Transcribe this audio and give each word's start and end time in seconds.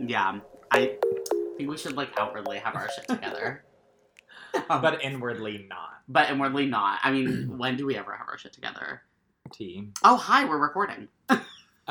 Yeah, 0.00 0.40
I 0.70 0.96
think 1.56 1.68
we 1.70 1.76
should 1.76 1.96
like 1.96 2.18
outwardly 2.18 2.58
have 2.58 2.74
our 2.74 2.88
shit 2.90 3.08
together. 3.08 3.64
Um, 4.68 4.82
but 4.82 5.04
inwardly 5.04 5.64
not. 5.70 6.00
but 6.08 6.28
inwardly 6.28 6.66
not. 6.66 6.98
I 7.04 7.12
mean, 7.12 7.56
when 7.58 7.76
do 7.76 7.86
we 7.86 7.96
ever 7.96 8.12
have 8.12 8.26
our 8.28 8.36
shit 8.36 8.52
together? 8.52 9.02
T. 9.52 9.90
Oh, 10.02 10.16
hi, 10.16 10.44
we're 10.44 10.58
recording. 10.58 11.06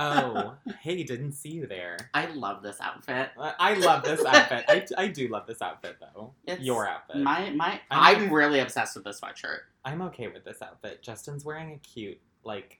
Oh, 0.01 0.55
hey, 0.81 1.03
didn't 1.03 1.33
see 1.33 1.49
you 1.49 1.67
there. 1.67 1.97
I 2.13 2.27
love 2.27 2.61
this 2.63 2.77
outfit. 2.81 3.29
I 3.37 3.53
I 3.59 3.73
love 3.73 4.03
this 4.03 4.23
outfit. 4.25 4.63
I, 4.69 4.85
I 4.97 5.07
do 5.07 5.27
love 5.27 5.45
this 5.45 5.61
outfit 5.61 5.97
though. 5.99 6.31
It's 6.47 6.61
Your 6.61 6.87
outfit. 6.87 7.17
My 7.17 7.49
my, 7.49 7.81
I'm- 7.91 8.23
I'm 8.23 8.33
really 8.33 8.59
obsessed 8.59 8.95
with 8.95 9.03
this 9.03 9.19
sweatshirt. 9.19 9.59
I'm 9.83 10.01
okay 10.03 10.27
with 10.29 10.45
this 10.45 10.61
outfit. 10.61 11.01
Justin's 11.01 11.43
wearing 11.43 11.71
a 11.73 11.77
cute, 11.79 12.19
like, 12.45 12.79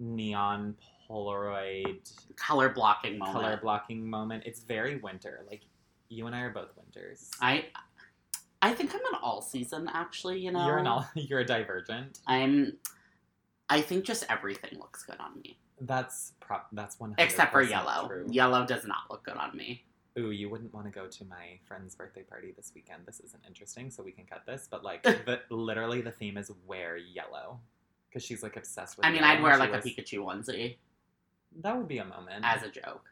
neon 0.00 0.74
Polaroid 1.10 2.10
Color 2.36 2.68
blocking 2.70 3.18
moment. 3.18 3.34
color 3.34 3.58
blocking 3.60 4.08
moment. 4.08 4.44
It's 4.46 4.60
very 4.60 4.96
winter. 4.96 5.44
Like, 5.48 5.62
you 6.08 6.26
and 6.26 6.34
I 6.34 6.40
are 6.42 6.50
both 6.50 6.70
winters. 6.76 7.30
I 7.40 7.66
I 8.62 8.72
think 8.74 8.94
I'm 8.94 9.00
an 9.14 9.20
all 9.22 9.42
season 9.42 9.88
actually. 9.92 10.38
You 10.40 10.52
know, 10.52 10.66
You're 10.66 10.78
an 10.78 10.86
all, 10.86 11.08
you're 11.14 11.40
a 11.40 11.44
divergent. 11.46 12.20
I'm. 12.26 12.76
I 13.68 13.80
think 13.80 14.04
just 14.04 14.26
everything 14.28 14.78
looks 14.80 15.04
good 15.04 15.20
on 15.20 15.40
me, 15.40 15.56
That's 15.80 16.32
prop. 16.40 16.68
That's 16.72 16.98
one. 16.98 17.14
except 17.18 17.52
for 17.52 17.62
yellow. 17.62 18.08
True. 18.08 18.26
Yellow 18.28 18.66
does 18.66 18.84
not 18.84 19.02
look 19.08 19.24
good 19.24 19.36
on 19.36 19.56
me. 19.56 19.84
Ooh, 20.18 20.32
you 20.32 20.48
wouldn't 20.50 20.74
want 20.74 20.86
to 20.86 20.92
go 20.92 21.06
to 21.06 21.24
my 21.26 21.56
friend's 21.68 21.94
birthday 21.94 22.22
party 22.22 22.52
this 22.56 22.72
weekend. 22.74 23.02
This 23.06 23.20
isn't 23.20 23.42
interesting, 23.46 23.88
so 23.88 24.02
we 24.02 24.10
can 24.10 24.24
cut 24.24 24.42
this. 24.44 24.66
But 24.68 24.82
like, 24.82 25.02
the 25.04 25.40
literally 25.50 26.00
the 26.00 26.10
theme 26.10 26.36
is 26.36 26.50
wear 26.66 26.96
yellow, 26.96 27.60
because 28.08 28.24
she's 28.24 28.42
like 28.42 28.56
obsessed 28.56 28.96
with. 28.96 29.06
I 29.06 29.12
mean, 29.12 29.22
I'd 29.22 29.40
wear 29.40 29.56
like 29.56 29.70
she 29.84 29.94
a 29.94 30.02
Pikachu 30.02 30.18
onesie 30.18 30.76
That 31.62 31.76
would 31.76 31.88
be 31.88 31.98
a 31.98 32.04
moment. 32.04 32.44
as 32.44 32.62
a 32.62 32.70
joke. 32.70 33.10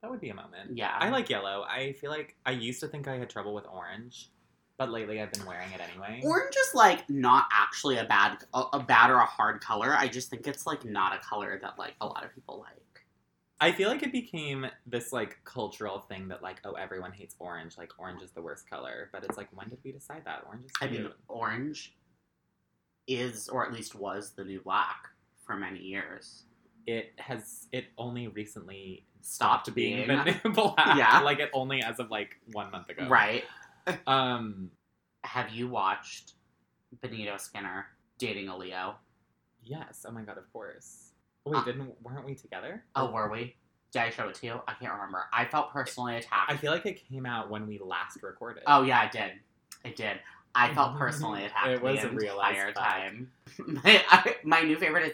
that 0.00 0.10
would 0.10 0.20
be 0.20 0.30
a 0.30 0.34
moment. 0.34 0.76
Yeah, 0.76 0.94
I 0.98 1.10
like 1.10 1.28
yellow. 1.30 1.64
I 1.68 1.92
feel 1.94 2.10
like 2.10 2.36
I 2.46 2.52
used 2.52 2.80
to 2.80 2.88
think 2.88 3.08
I 3.08 3.16
had 3.16 3.30
trouble 3.30 3.54
with 3.54 3.66
orange, 3.66 4.30
but 4.78 4.90
lately 4.90 5.20
I've 5.20 5.32
been 5.32 5.46
wearing 5.46 5.70
it 5.72 5.80
anyway. 5.80 6.20
Orange 6.24 6.54
is 6.56 6.74
like 6.74 7.08
not 7.08 7.46
actually 7.52 7.98
a 7.98 8.04
bad 8.04 8.38
a, 8.54 8.62
a 8.74 8.80
bad 8.80 9.10
or 9.10 9.16
a 9.16 9.24
hard 9.26 9.60
color. 9.60 9.94
I 9.96 10.08
just 10.08 10.30
think 10.30 10.46
it's 10.46 10.66
like 10.66 10.84
not 10.84 11.14
a 11.14 11.18
color 11.18 11.58
that 11.62 11.78
like 11.78 11.94
a 12.00 12.06
lot 12.06 12.24
of 12.24 12.34
people 12.34 12.58
like. 12.60 12.78
I 13.60 13.70
feel 13.70 13.88
like 13.88 14.02
it 14.02 14.10
became 14.10 14.66
this 14.86 15.12
like 15.12 15.38
cultural 15.44 16.00
thing 16.00 16.26
that 16.28 16.42
like 16.42 16.60
oh 16.64 16.72
everyone 16.72 17.12
hates 17.12 17.36
orange 17.38 17.78
like 17.78 17.92
orange 17.96 18.20
is 18.20 18.32
the 18.32 18.42
worst 18.42 18.68
color 18.68 19.08
but 19.12 19.22
it's 19.22 19.36
like 19.36 19.46
when 19.54 19.68
did 19.68 19.78
we 19.84 19.92
decide 19.92 20.22
that 20.24 20.42
orange 20.48 20.64
is 20.64 20.72
I 20.80 20.88
mean, 20.88 21.08
orange 21.28 21.94
is 23.06 23.48
or 23.48 23.64
at 23.64 23.72
least 23.72 23.94
was 23.94 24.32
the 24.32 24.42
new 24.42 24.60
black 24.60 25.10
for 25.46 25.54
many 25.56 25.78
years. 25.78 26.44
It 26.86 27.12
has 27.18 27.66
it 27.72 27.86
only 27.98 28.28
recently 28.28 29.04
Stopped 29.24 29.72
being 29.74 30.06
being 30.08 30.34
black 30.54 30.96
Yeah. 30.96 31.20
like 31.20 31.38
it 31.38 31.50
only 31.52 31.82
as 31.82 32.00
of 32.00 32.10
like 32.10 32.36
one 32.52 32.70
month 32.72 32.88
ago 32.88 33.06
right. 33.08 33.44
um 34.06 34.70
Have 35.24 35.50
you 35.50 35.68
watched 35.68 36.32
Benito 37.00 37.36
Skinner 37.36 37.86
dating 38.18 38.48
a 38.48 38.56
Leo? 38.56 38.96
yes 39.64 40.04
oh 40.08 40.10
my 40.12 40.22
god 40.22 40.38
of 40.38 40.52
course 40.52 41.10
wait 41.44 41.58
Uh, 41.58 41.64
didn't 41.64 41.92
weren't 42.02 42.24
we 42.26 42.34
together 42.34 42.82
Oh, 42.96 43.10
were 43.12 43.30
we? 43.30 43.54
Did 43.92 44.02
I 44.02 44.10
show 44.10 44.28
it 44.28 44.34
to 44.36 44.46
you? 44.46 44.60
I 44.66 44.72
can't 44.72 44.92
remember. 44.92 45.24
I 45.34 45.44
felt 45.44 45.70
personally 45.70 46.16
attacked. 46.16 46.50
I 46.50 46.56
feel 46.56 46.72
like 46.72 46.86
it 46.86 47.06
came 47.08 47.26
out 47.26 47.50
when 47.50 47.66
we 47.66 47.78
last 47.78 48.22
recorded 48.22 48.62
Oh 48.66 48.82
yeah, 48.82 48.98
I 49.00 49.08
did. 49.08 49.32
It 49.84 49.96
did. 49.96 50.18
I 50.54 50.72
felt 50.74 50.96
personally 50.98 51.44
attacked 51.44 51.68
It 51.68 51.82
was 51.82 52.00
the 52.00 52.08
a 52.08 52.12
real 52.12 52.40
entire 52.40 52.72
time. 52.72 53.30
My, 53.66 54.02
I, 54.10 54.36
my 54.44 54.60
new 54.62 54.76
favorite 54.76 55.08
is, 55.08 55.12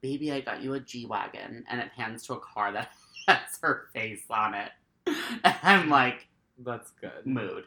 "Baby, 0.00 0.32
I 0.32 0.40
got 0.40 0.62
you 0.62 0.74
a 0.74 0.80
G 0.80 1.06
wagon," 1.06 1.64
and 1.68 1.80
it 1.80 1.90
pans 1.96 2.26
to 2.26 2.34
a 2.34 2.40
car 2.40 2.72
that 2.72 2.90
has 3.28 3.58
her 3.62 3.88
face 3.92 4.24
on 4.30 4.54
it. 4.54 4.70
And 5.06 5.16
I'm 5.62 5.88
like, 5.88 6.28
that's 6.64 6.90
good 7.00 7.24
mood. 7.24 7.64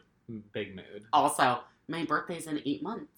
big 0.52 0.76
mood 0.76 1.04
Also, 1.12 1.60
my 1.88 2.04
birthday's 2.04 2.46
in 2.46 2.60
eight 2.64 2.82
months. 2.82 3.12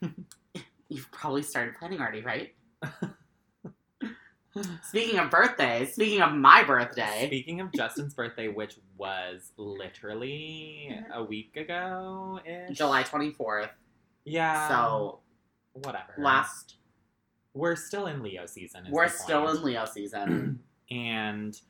You've 0.88 1.10
probably 1.12 1.42
started 1.42 1.76
planning 1.76 2.00
already, 2.00 2.22
right? 2.22 2.52
Speaking 4.82 5.18
of 5.20 5.30
birthdays, 5.30 5.94
speaking 5.94 6.20
of 6.22 6.32
my 6.32 6.64
birthday, 6.64 7.26
Speaking 7.26 7.60
of 7.60 7.72
Justin's 7.72 8.14
birthday, 8.14 8.48
which 8.48 8.78
was 8.96 9.52
literally 9.56 10.88
mm-hmm. 10.90 11.12
a 11.12 11.22
week 11.22 11.56
ago 11.56 12.40
ish. 12.44 12.76
July 12.76 13.04
24th. 13.04 13.70
Yeah. 14.24 14.68
So 14.68 15.20
whatever. 15.74 16.14
last, 16.18 16.76
We're 17.54 17.76
still 17.76 18.06
in 18.06 18.22
Leo 18.22 18.46
season. 18.46 18.86
is 18.86 18.92
we're 18.92 19.08
still 19.08 19.48
in 19.48 19.62
Leo 19.62 19.84
season. 19.84 20.60
and 20.90 21.60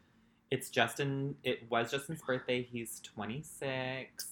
it's 0.51 0.69
Justin. 0.71 1.37
It 1.45 1.69
was 1.71 1.91
Justin's 1.91 2.23
birthday. 2.23 2.63
He's 2.63 3.01
26. 3.01 4.27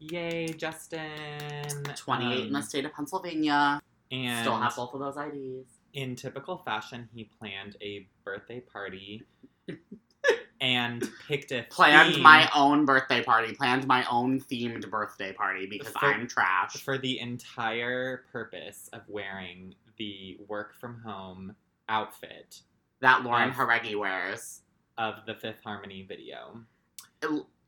Yay, 0.00 0.48
Justin! 0.48 1.84
28 1.94 2.46
in 2.46 2.52
the 2.52 2.58
Um, 2.58 2.62
state 2.64 2.84
of 2.84 2.92
Pennsylvania. 2.92 3.80
and 4.10 4.40
Still 4.44 4.58
have 4.58 4.74
both 4.74 4.92
of 4.94 5.00
those 5.00 5.16
IDs. 5.16 5.68
in 5.94 6.16
typical 6.16 6.58
fashion, 6.58 7.08
he 7.14 7.30
planned 7.38 7.76
a 7.80 8.08
birthday 8.24 8.58
party 8.60 9.22
and 10.60 11.08
picked 11.28 11.52
a 11.52 11.64
Planned 11.70 12.14
theme 12.14 12.22
my 12.24 12.50
own 12.52 12.84
birthday 12.84 13.22
party. 13.22 13.52
Planned 13.54 13.86
my 13.86 14.04
own 14.10 14.40
themed 14.40 14.90
birthday 14.90 15.32
party 15.32 15.66
because 15.66 15.92
For- 15.92 16.06
I'm 16.06 16.26
trash. 16.26 16.72
for 16.82 16.98
the 16.98 17.20
entire 17.20 18.24
purpose 18.32 18.90
of 18.92 19.02
wearing 19.08 19.74
the 19.98 20.38
work 20.48 20.74
from 20.74 21.00
home 21.00 21.54
outfit 21.88 22.60
that 23.00 23.22
Lauren 23.24 23.50
Of- 23.50 23.56
Jauregui 23.56 23.98
wears. 23.98 24.60
of 24.98 25.14
the 25.26 25.34
Fifth 25.34 25.62
Harmony 25.64 26.02
video. 26.02 26.60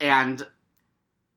And 0.00 0.46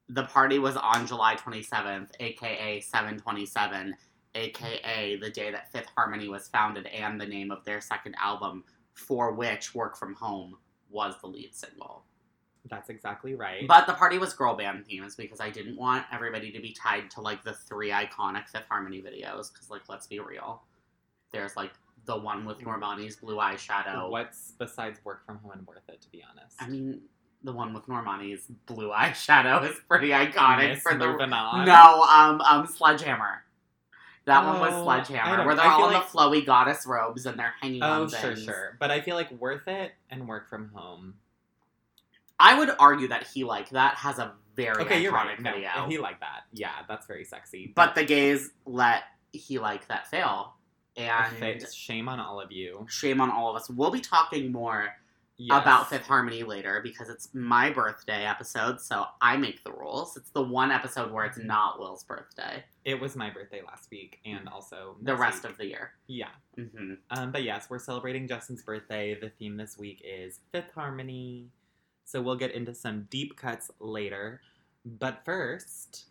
the 0.10 0.24
party 0.26 0.60
was 0.60 0.76
on 0.78 1.08
July 1.08 1.36
27th, 1.36 2.10
aka 2.20 2.80
727, 2.82 3.96
aka 4.36 5.18
the 5.18 5.30
day 5.30 5.52
that 5.52 5.72
Fifth 5.72 5.90
Harmony 5.96 6.28
was 6.28 6.48
founded 6.50 6.86
and 6.88 7.20
the 7.20 7.26
name 7.26 7.52
of 7.52 7.64
their 7.66 7.82
second 7.82 8.16
album, 8.22 8.64
for 8.94 9.34
which 9.34 9.74
Work 9.76 9.98
From 9.98 10.14
Home 10.16 10.58
was 10.90 11.16
the 11.22 11.28
lead 11.28 11.54
single. 11.56 12.04
That's 12.70 12.90
exactly 12.90 13.34
right. 13.36 13.66
But 13.68 13.88
the 13.88 13.94
party 13.94 14.18
was 14.18 14.34
girl 14.34 14.56
band 14.56 14.86
themes 14.86 15.16
because 15.16 15.40
I 15.40 15.50
didn't 15.50 15.78
want 15.78 16.06
everybody 16.12 16.52
to 16.52 16.60
be 16.60 16.74
tied 16.74 17.10
to 17.12 17.22
like 17.22 17.44
the 17.44 17.54
three 17.54 17.92
iconic 17.92 18.50
Fifth 18.50 18.68
Harmony 18.70 19.02
videos. 19.02 19.52
Because, 19.54 19.70
like, 19.70 19.84
let's 19.88 20.08
be 20.08 20.20
real. 20.20 20.64
There's 21.32 21.56
like 21.56 21.72
the 22.06 22.18
one 22.18 22.46
with 22.46 22.60
Normani's 22.60 23.16
blue 23.18 23.38
eyeshadow. 23.38 24.10
What's 24.10 24.54
besides 24.58 25.00
work 25.04 25.26
from 25.26 25.38
home 25.40 25.52
and 25.52 25.68
worth 25.68 25.88
it, 25.90 26.02
to 26.02 26.10
be 26.10 26.24
honest? 26.30 26.56
I 26.60 26.68
mean, 26.70 27.02
the 27.44 27.52
one 27.54 27.74
with 27.74 27.86
Normani's 27.88 28.48
blue 28.66 28.90
eyeshadow 28.92 29.64
is 29.70 29.78
pretty 29.88 30.10
iconic 30.10 30.70
Miss 30.76 30.82
for 30.82 30.94
the 30.96 31.06
on. 31.06 31.66
no, 31.66 32.04
um, 32.04 32.42
um, 32.42 32.66
Sledgehammer. 32.68 33.44
That 34.26 34.44
one 34.46 34.60
was 34.60 34.74
Oh, 34.74 34.84
Sledgehammer, 34.84 35.46
where 35.46 35.56
they're 35.56 35.66
all 35.66 35.88
in 35.88 35.94
like- 35.94 36.12
the 36.12 36.18
flowy 36.18 36.46
goddess 36.46 36.86
robes 36.86 37.26
and 37.26 37.40
they're 37.40 37.54
hanging 37.62 37.82
Oh, 37.84 38.04
on 38.04 38.10
sure, 38.10 38.20
things. 38.20 38.44
sure. 38.44 38.76
But 38.80 38.92
I 38.92 39.00
feel 39.02 39.16
like 39.16 39.32
worth 39.32 39.68
it 39.68 39.94
and 40.10 40.28
work 40.28 40.50
from 40.50 40.70
home. 40.74 41.16
I 42.40 42.58
would 42.60 42.70
argue 42.80 43.08
that 43.08 43.26
he 43.28 43.44
like 43.46 43.70
that 43.70 43.96
has 43.96 44.20
a 44.20 44.34
very 44.56 44.84
Okay, 44.84 45.00
iconic 45.00 45.02
you're 45.04 45.12
right. 45.14 45.40
No, 45.42 45.54
video. 45.54 45.70
if 45.84 45.90
he 45.90 45.98
like 45.98 46.20
that. 46.20 46.42
Yeah, 46.54 46.72
that's 46.88 47.06
very 47.08 47.24
sexy. 47.24 47.72
but 47.76 47.96
the 47.96 48.04
gays 48.04 48.52
let 48.66 49.04
he 49.32 49.60
like 49.60 49.88
that 49.88 50.08
fail, 50.10 50.56
and 50.98 51.66
shame 51.74 52.10
on 52.10 52.20
all 52.20 52.40
of 52.42 52.52
you. 52.52 52.86
shame 52.90 53.22
on 53.22 53.30
all 53.32 53.50
of 53.50 53.56
us. 53.56 53.70
We'll 53.70 53.92
be 53.92 54.02
talking 54.02 54.52
more 54.52 54.90
Yes. 55.40 55.62
about 55.62 55.88
Fifth 55.92 56.08
Harmony 56.08 56.42
later 56.42 56.82
because 56.82 57.10
it's 57.10 57.30
my 57.32 57.70
birthday 57.70 58.26
episode, 58.26 58.82
so 58.82 59.06
I 59.22 59.38
make 59.38 59.64
the 59.64 59.72
rules. 59.72 60.18
It's 60.18 60.32
the 60.32 60.42
one 60.42 60.72
episode 60.72 61.12
where 61.12 61.26
it's 61.26 61.38
not 61.38 61.80
Will's 61.80 62.04
birthday. 62.04 62.64
It 62.86 63.00
was 63.00 63.16
my 63.16 63.30
birthday 63.30 63.62
last 63.64 63.92
week, 63.92 64.20
and 64.26 64.50
also 64.50 64.96
The 65.04 65.16
rest 65.16 65.44
week. 65.44 65.52
of 65.52 65.58
the 65.60 65.66
year. 65.68 65.92
yeah. 66.08 66.30
hmm 66.56 66.96
Um, 67.12 67.32
but 67.32 67.44
yes, 67.44 67.70
we're 67.70 67.78
celebrating 67.78 68.28
Justin's 68.28 68.64
birthday. 68.64 69.14
The 69.14 69.30
theme 69.30 69.58
this 69.58 69.78
week 69.78 70.02
is 70.04 70.40
Fifth 70.52 70.72
Harmony. 70.74 71.52
So 72.04 72.20
we'll 72.20 72.36
get 72.36 72.54
into 72.54 72.74
some 72.74 73.08
deep 73.12 73.38
cuts 73.38 73.70
later. 73.80 74.42
But 74.86 75.24
first, 75.24 76.06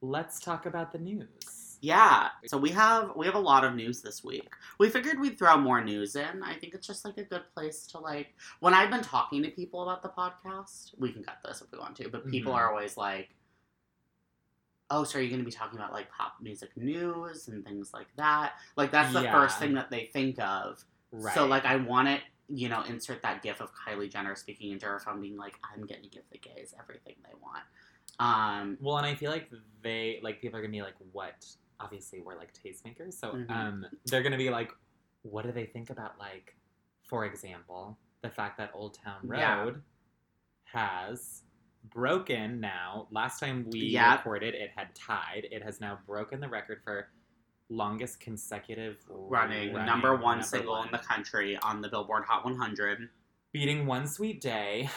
let's 0.00 0.40
talk 0.40 0.64
about 0.64 0.92
the 0.92 0.98
news. 0.98 1.65
Yeah. 1.86 2.30
So 2.46 2.58
we 2.58 2.70
have 2.70 3.14
we 3.14 3.26
have 3.26 3.36
a 3.36 3.40
lot 3.52 3.62
of 3.62 3.74
news 3.76 4.02
this 4.02 4.24
week. 4.24 4.48
We 4.80 4.88
figured 4.90 5.20
we'd 5.20 5.38
throw 5.38 5.56
more 5.56 5.82
news 5.84 6.16
in. 6.16 6.42
I 6.42 6.54
think 6.54 6.74
it's 6.74 6.84
just 6.86 7.04
like 7.04 7.16
a 7.18 7.22
good 7.22 7.42
place 7.54 7.86
to 7.88 7.98
like 7.98 8.34
when 8.58 8.74
I've 8.74 8.90
been 8.90 9.02
talking 9.02 9.40
to 9.44 9.50
people 9.50 9.82
about 9.84 10.02
the 10.02 10.08
podcast, 10.08 10.98
we 10.98 11.12
can 11.12 11.22
cut 11.22 11.38
this 11.44 11.62
if 11.62 11.70
we 11.70 11.78
want 11.78 11.94
to, 11.98 12.08
but 12.08 12.26
people 12.26 12.52
Mhm. 12.52 12.56
are 12.56 12.70
always 12.70 12.96
like 12.96 13.28
Oh, 14.90 15.02
so 15.04 15.18
are 15.18 15.22
you 15.22 15.28
going 15.28 15.40
to 15.40 15.44
be 15.44 15.50
talking 15.50 15.78
about 15.78 15.92
like 15.92 16.08
pop 16.12 16.34
music 16.40 16.70
news 16.76 17.48
and 17.48 17.64
things 17.64 17.92
like 17.92 18.06
that? 18.16 18.52
Like 18.76 18.90
that's 18.92 19.12
the 19.12 19.22
Yeah. 19.22 19.32
first 19.32 19.58
thing 19.58 19.74
that 19.74 19.90
they 19.90 20.06
think 20.12 20.38
of. 20.40 20.84
Right. 21.12 21.34
So 21.34 21.46
like 21.46 21.64
I 21.64 21.76
want 21.76 22.06
it, 22.08 22.22
you 22.48 22.68
know, 22.68 22.82
insert 22.82 23.20
that 23.22 23.42
gif 23.42 23.60
of 23.60 23.72
Kylie 23.74 24.08
Jenner 24.10 24.34
speaking 24.36 24.70
into 24.72 24.86
her 24.86 24.98
phone 25.00 25.20
being 25.20 25.36
like, 25.36 25.58
I'm 25.64 25.80
gonna 25.86 26.08
give 26.08 26.22
the 26.30 26.38
gays 26.38 26.72
everything 26.80 27.14
they 27.24 27.34
want. 27.40 27.64
Um 28.20 28.78
Well, 28.80 28.96
and 28.98 29.06
I 29.06 29.14
feel 29.16 29.30
like 29.32 29.50
they 29.82 30.20
like 30.22 30.40
people 30.40 30.58
are 30.58 30.62
gonna 30.62 30.72
be 30.72 30.82
like, 30.82 30.94
what? 31.12 31.44
Obviously, 31.80 32.20
we're 32.20 32.36
like 32.36 32.52
tastemakers, 32.54 33.14
so 33.14 33.32
Mhm. 33.32 33.50
um, 33.50 33.86
they're 34.06 34.22
gonna 34.22 34.36
be 34.38 34.50
like, 34.50 34.72
what 35.22 35.44
do 35.44 35.52
they 35.52 35.66
think 35.66 35.90
about 35.90 36.18
like, 36.18 36.56
for 37.08 37.24
example, 37.26 37.98
the 38.22 38.30
fact 38.30 38.56
that 38.58 38.70
Old 38.74 38.94
Town 38.94 39.20
Road 39.26 39.38
Yeah. 39.38 39.72
has 40.64 41.42
broken 41.84 42.60
now. 42.60 43.06
Last 43.10 43.38
time 43.40 43.68
we 43.70 43.96
recorded, 43.98 44.54
it 44.54 44.70
had 44.74 44.94
tied. 44.94 45.46
It 45.50 45.62
has 45.62 45.80
now 45.80 46.00
broken 46.06 46.40
the 46.40 46.48
record 46.48 46.82
for 46.82 47.10
longest 47.68 48.20
consecutive 48.20 49.04
running, 49.08 49.72
running 49.72 49.86
number 49.86 50.12
one 50.14 50.38
number 50.38 50.42
single 50.44 50.72
one. 50.74 50.86
in 50.86 50.92
the 50.92 50.98
country 50.98 51.56
on 51.58 51.80
the 51.80 51.88
Billboard 51.88 52.24
Hot 52.24 52.44
100 52.44 53.10
beating 53.52 53.86
One 53.86 54.06
Sweet 54.06 54.40
Day. 54.40 54.88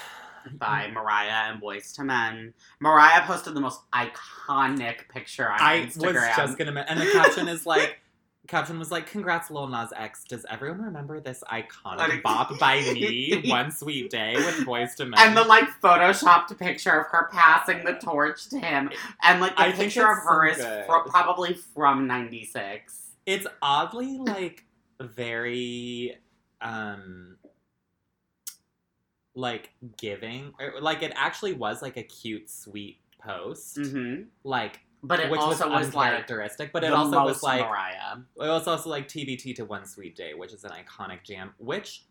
By 0.58 0.90
Mariah 0.92 1.52
and 1.52 1.62
Boyz 1.62 1.98
II 2.00 2.06
Men. 2.06 2.54
Mariah 2.80 3.22
posted 3.26 3.54
the 3.54 3.62
most 3.62 3.82
iconic 3.92 5.08
picture 5.10 5.50
on 5.50 5.60
I 5.62 5.86
Instagram. 5.86 6.14
was 6.16 6.36
just 6.38 6.58
gonna, 6.58 6.86
and 6.88 7.00
the 7.00 7.10
caption 7.12 7.48
is 7.48 7.66
like, 7.66 8.00
caption 8.48 8.80
was 8.80 8.90
like, 8.92 9.06
"Congrats, 9.08 9.52
Lil 9.52 9.68
Nas 9.68 9.94
X." 9.96 10.24
Does 10.24 10.46
everyone 10.50 10.82
remember 10.82 11.20
this 11.20 11.44
iconic 11.52 12.24
bop 12.24 12.58
by 12.60 12.80
me, 12.94 13.44
"One 13.46 13.72
Sweet 13.72 14.10
Day" 14.10 14.34
with 14.36 14.66
Boyz 14.66 15.00
II 15.00 15.08
Men? 15.10 15.20
and 15.20 15.38
the 15.38 15.44
like 15.44 15.66
photoshopped 15.82 16.58
picture 16.58 17.00
of 17.00 17.06
her 17.08 17.30
passing 17.32 17.86
the 17.86 17.94
torch 17.94 18.48
to 18.50 18.60
him, 18.60 18.90
and 19.22 19.40
like 19.40 19.56
the 19.56 19.62
I 19.64 19.72
picture 19.72 20.10
of 20.10 20.18
her 20.20 20.54
so 20.54 20.60
is 20.62 20.86
fro- 20.88 21.04
probably 21.04 21.54
from 21.54 22.08
'96. 22.08 23.12
it's 23.26 23.46
oddly 23.62 24.18
like 24.18 24.66
very 25.00 26.18
um 26.62 27.38
like 29.36 29.72
giving 29.98 30.54
or, 30.60 30.82
like 30.82 31.02
it 31.04 31.12
actually 31.16 31.54
was 31.54 31.82
like 31.82 31.98
a 31.98 32.04
cute 32.04 32.50
sweet 32.50 33.00
post 33.22 33.78
hmm 33.78 34.22
like 34.44 34.80
But 35.04 35.20
it 35.20 35.30
which 35.30 35.40
was 35.40 35.62
also 35.62 35.70
was, 35.70 35.94
like 35.94 36.08
uncharacteristic 36.12 36.72
but 36.74 36.84
it 36.84 36.92
also 36.94 37.24
was 37.24 37.44
like 37.44 37.62
Mariah. 37.62 38.18
it 38.38 38.48
was 38.50 38.68
also 38.68 38.90
like 38.90 39.08
tbt 39.08 39.56
to 39.56 39.64
one 39.66 39.86
sweet 39.86 40.16
day 40.16 40.34
which 40.34 40.54
is 40.54 40.64
an 40.64 40.72
iconic 40.72 41.24
jam 41.24 41.54
which 41.58 42.04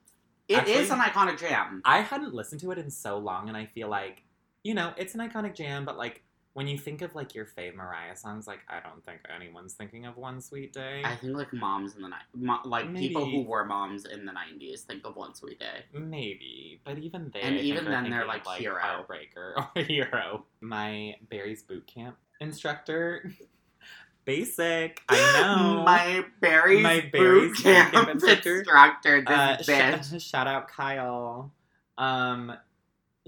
It 0.49 0.67
is 0.69 0.91
Actually- 0.91 0.91
an 0.91 1.11
iconic 1.11 1.39
jam. 1.39 1.83
i 1.85 2.01
hadn't 2.01 2.35
listened 2.35 2.61
to 2.63 2.71
it 2.71 2.79
in 2.79 2.91
so 2.91 3.19
long 3.19 3.49
and 3.49 3.57
i 3.57 3.67
feel 3.67 3.89
like 3.89 4.23
you 4.63 4.75
know 4.75 4.93
it's 4.97 5.15
an 5.15 5.21
iconic 5.21 5.55
jam 5.55 5.85
but 5.85 5.97
like 5.99 6.23
when 6.55 6.67
you 6.67 6.77
think 6.79 7.03
of 7.03 7.15
like 7.15 7.35
your 7.35 7.45
fave 7.47 7.75
mariah 7.75 8.17
songs 8.17 8.47
like 8.49 8.59
i 8.69 8.81
don't 8.81 9.05
think 9.05 9.21
anyone's 9.35 9.75
thinking 9.75 10.07
of 10.07 10.17
one 10.17 10.41
sweet 10.41 10.73
day 10.73 11.03
I 11.05 11.15
think 11.15 11.37
like 11.37 11.53
moms 11.53 11.95
in 11.95 12.03
the 12.03 12.09
night, 12.09 12.23
mo- 12.35 12.61
like 12.65 12.93
people 12.95 13.25
who 13.25 13.43
were 13.43 13.65
moms 13.65 14.05
in 14.07 14.25
the 14.27 14.33
'90s 14.33 14.81
think 14.81 15.07
of 15.07 15.15
One 15.17 15.35
Sweet 15.35 15.59
Day. 15.61 15.85
Maybe, 15.93 16.81
but 16.85 16.99
even 16.99 17.31
they, 17.33 17.41
And 17.41 17.55
I 17.57 17.59
even 17.59 17.85
then, 17.85 18.11
they're 18.11 18.23
thinking 18.27 18.41
of, 18.41 18.47
like 18.47 18.59
Hero. 18.59 18.81
Heartbreaker 18.83 19.69
or 19.77 19.83
Hero. 19.83 20.45
My 20.61 21.15
Barry's 21.31 21.63
boot 21.63 21.87
camp 21.87 22.17
instructor, 22.41 23.31
basic. 24.25 25.03
I 25.09 25.17
know. 25.17 25.83
My 25.87 26.25
Barry's, 26.41 26.83
My 26.83 27.01
boot 27.01 27.13
Barry's 27.13 27.61
camp 27.61 27.93
boot 27.93 27.97
camp 27.99 28.11
instructor. 28.11 28.59
instructor, 28.59 29.21
this 29.23 29.69
Uh, 29.69 29.73
bitch. 29.73 30.21
sh- 30.21 30.25
shout 30.25 30.47
out 30.47 30.69
Kyle. 30.69 31.53
Um, 31.97 32.53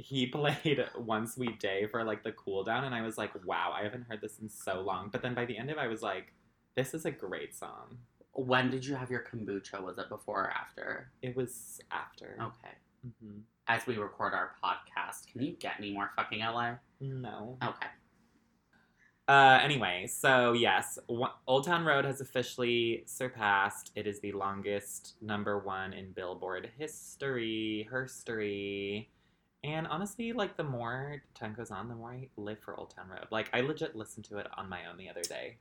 he 0.00 0.26
played 0.38 0.84
One 0.96 1.26
Sweet 1.26 1.60
Day 1.60 1.86
for 1.90 2.04
like 2.04 2.22
the 2.22 2.32
cool 2.32 2.64
down, 2.64 2.84
and 2.84 2.94
I 2.94 3.02
was 3.02 3.18
like, 3.18 3.32
wow, 3.44 3.72
I 3.76 3.82
haven't 3.82 4.06
heard 4.08 4.20
this 4.20 4.38
in 4.40 4.48
so 4.48 4.80
long. 4.80 5.08
But 5.10 5.22
then 5.22 5.34
by 5.34 5.44
the 5.44 5.58
end 5.58 5.70
of 5.70 5.76
it, 5.76 5.80
I 5.80 5.86
was 5.86 6.02
like, 6.02 6.32
this 6.76 6.94
is 6.94 7.04
a 7.04 7.10
great 7.10 7.54
song. 7.54 7.98
When 8.32 8.70
did 8.70 8.84
you 8.86 8.94
have 8.94 9.10
your 9.10 9.24
kombucha? 9.24 9.82
Was 9.82 9.98
it 9.98 10.08
before 10.08 10.44
or 10.44 10.50
after? 10.50 11.10
It 11.22 11.36
was 11.36 11.80
after. 11.90 12.36
Okay. 12.40 12.74
hmm 13.20 13.38
As 13.66 13.86
we 13.86 13.96
record 13.98 14.34
our 14.34 14.52
podcast, 14.62 15.26
can 15.30 15.42
you 15.42 15.52
get 15.52 15.74
any 15.78 15.92
more 15.92 16.10
fucking 16.16 16.40
LA? 16.40 16.74
No. 17.00 17.58
Okay. 17.62 17.88
Uh, 19.28 19.60
anyway, 19.62 20.08
so 20.08 20.52
yes, 20.54 20.98
Old 21.46 21.64
Town 21.64 21.84
Road 21.84 22.04
has 22.04 22.20
officially 22.20 23.04
surpassed. 23.06 23.92
It 23.94 24.08
is 24.08 24.18
the 24.20 24.32
longest 24.32 25.14
number 25.20 25.58
one 25.58 25.92
in 25.92 26.10
Billboard 26.10 26.68
history, 26.76 27.88
herstory. 27.92 29.06
And 29.62 29.86
honestly, 29.86 30.32
like 30.32 30.56
the 30.56 30.64
more 30.64 31.22
time 31.34 31.54
goes 31.54 31.70
on, 31.70 31.88
the 31.88 31.94
more 31.94 32.12
I 32.12 32.28
live 32.36 32.60
for 32.60 32.78
Old 32.78 32.94
Town 32.94 33.08
Road. 33.10 33.26
Like 33.30 33.50
I 33.52 33.60
legit 33.60 33.94
listened 33.94 34.24
to 34.26 34.38
it 34.38 34.46
on 34.56 34.68
my 34.68 34.80
own 34.90 34.96
the 34.96 35.10
other 35.10 35.22
day, 35.22 35.56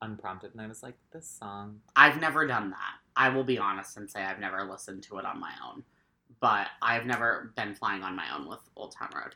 unprompted, 0.00 0.52
and 0.52 0.60
I 0.60 0.66
was 0.66 0.82
like, 0.82 0.94
this 1.12 1.28
song. 1.28 1.80
I've 1.94 2.20
never 2.20 2.46
done 2.46 2.70
that. 2.70 2.94
I 3.14 3.28
will 3.28 3.44
be 3.44 3.58
honest 3.58 3.96
and 3.98 4.10
say 4.10 4.22
I've 4.22 4.40
never 4.40 4.64
listened 4.64 5.02
to 5.04 5.18
it 5.18 5.26
on 5.26 5.38
my 5.38 5.52
own. 5.68 5.84
But 6.40 6.68
I've 6.80 7.06
never 7.06 7.52
been 7.56 7.74
flying 7.74 8.02
on 8.02 8.16
my 8.16 8.24
own 8.34 8.48
with 8.48 8.60
Old 8.74 8.94
Town 8.98 9.10
Road. 9.14 9.34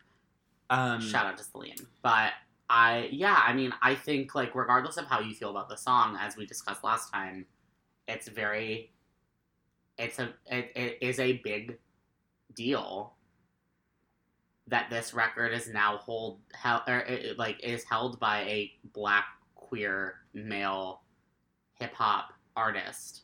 Um, 0.71 1.01
Shout 1.01 1.27
out 1.27 1.37
to 1.37 1.45
Celine. 1.45 1.87
But 2.03 2.33
I, 2.69 3.09
yeah, 3.13 3.41
I 3.47 3.53
mean, 3.53 3.73
I 3.83 3.95
think, 3.95 4.35
like, 4.35 4.55
regardless 4.55 4.97
of 4.97 5.07
how 5.07 5.21
you 5.21 5.35
feel 5.35 5.51
about 5.51 5.69
the 5.69 5.77
song, 5.77 6.19
as 6.21 6.37
we 6.37 6.47
discussed 6.47 6.83
last 6.83 7.13
time, 7.13 7.47
it's 8.09 8.27
very, 8.27 8.91
it's 9.99 10.19
a, 10.19 10.31
it, 10.47 10.73
it 10.75 10.99
is 11.01 11.21
a 11.21 11.35
big 11.45 11.79
deal 12.55 13.13
that 14.69 14.91
this 14.91 15.15
record 15.15 15.53
is 15.53 15.69
now 15.69 15.99
hold, 15.99 16.41
held, 16.53 16.83
or 16.89 17.01
it, 17.01 17.39
like, 17.39 17.63
is 17.63 17.85
held 17.85 18.19
by 18.19 18.41
a 18.43 18.73
black, 18.93 19.27
queer, 19.55 20.17
male 20.35 21.03
hip 21.75 21.93
hop 21.95 22.33
artist 22.57 23.23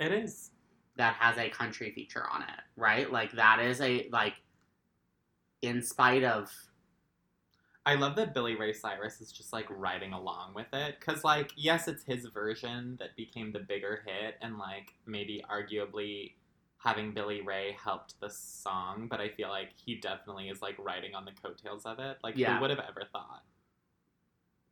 It 0.00 0.12
is. 0.12 0.50
that 0.96 1.14
has 1.14 1.38
a 1.38 1.48
country 1.50 1.92
feature 1.94 2.24
on 2.32 2.42
it, 2.42 2.60
right? 2.76 3.10
Like, 3.10 3.32
that 3.32 3.60
is 3.60 3.80
a, 3.80 4.08
like, 4.10 4.34
in 5.62 5.82
spite 5.82 6.24
of 6.24 6.50
I 7.84 7.96
love 7.96 8.14
that 8.16 8.32
Billy 8.32 8.54
Ray 8.54 8.72
Cyrus 8.72 9.20
is 9.20 9.32
just 9.32 9.52
like 9.52 9.66
riding 9.68 10.12
along 10.12 10.54
with 10.54 10.72
it. 10.72 11.00
Cause 11.00 11.24
like, 11.24 11.50
yes, 11.56 11.88
it's 11.88 12.04
his 12.04 12.26
version 12.26 12.96
that 13.00 13.16
became 13.16 13.50
the 13.50 13.58
bigger 13.58 14.04
hit, 14.06 14.36
and 14.40 14.56
like 14.56 14.92
maybe 15.06 15.44
arguably 15.50 16.34
having 16.82 17.12
Billy 17.12 17.40
Ray 17.42 17.76
helped 17.82 18.18
the 18.20 18.28
song, 18.30 19.06
but 19.08 19.20
I 19.20 19.28
feel 19.28 19.48
like 19.48 19.68
he 19.76 19.94
definitely 19.96 20.48
is 20.48 20.60
like 20.62 20.76
riding 20.78 21.14
on 21.14 21.24
the 21.24 21.30
coattails 21.30 21.86
of 21.86 21.98
it. 22.00 22.18
Like, 22.24 22.36
Yeah. 22.36 22.54
who 22.56 22.60
would 22.62 22.70
have 22.70 22.80
ever 22.80 23.02
thought? 23.12 23.42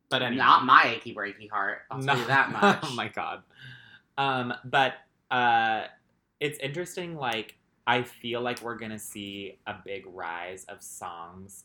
But 0.09 0.21
anyway, 0.21 0.39
Not 0.39 0.65
my 0.65 0.83
achy 0.87 1.15
breaky 1.15 1.49
heart. 1.49 1.83
I'll 1.89 2.01
tell 2.03 2.17
you 2.17 2.25
that 2.25 2.51
much. 2.61 2.79
oh 2.83 2.93
my 2.95 3.07
god. 3.07 3.43
Um, 4.17 4.53
but 4.65 4.95
uh, 5.31 5.85
it's 6.41 6.59
interesting. 6.59 7.15
Like, 7.15 7.55
I 7.87 8.03
feel 8.03 8.41
like 8.41 8.61
we're 8.61 8.75
gonna 8.77 8.99
see 8.99 9.57
a 9.65 9.75
big 9.85 10.03
rise 10.07 10.65
of 10.65 10.81
songs 10.81 11.63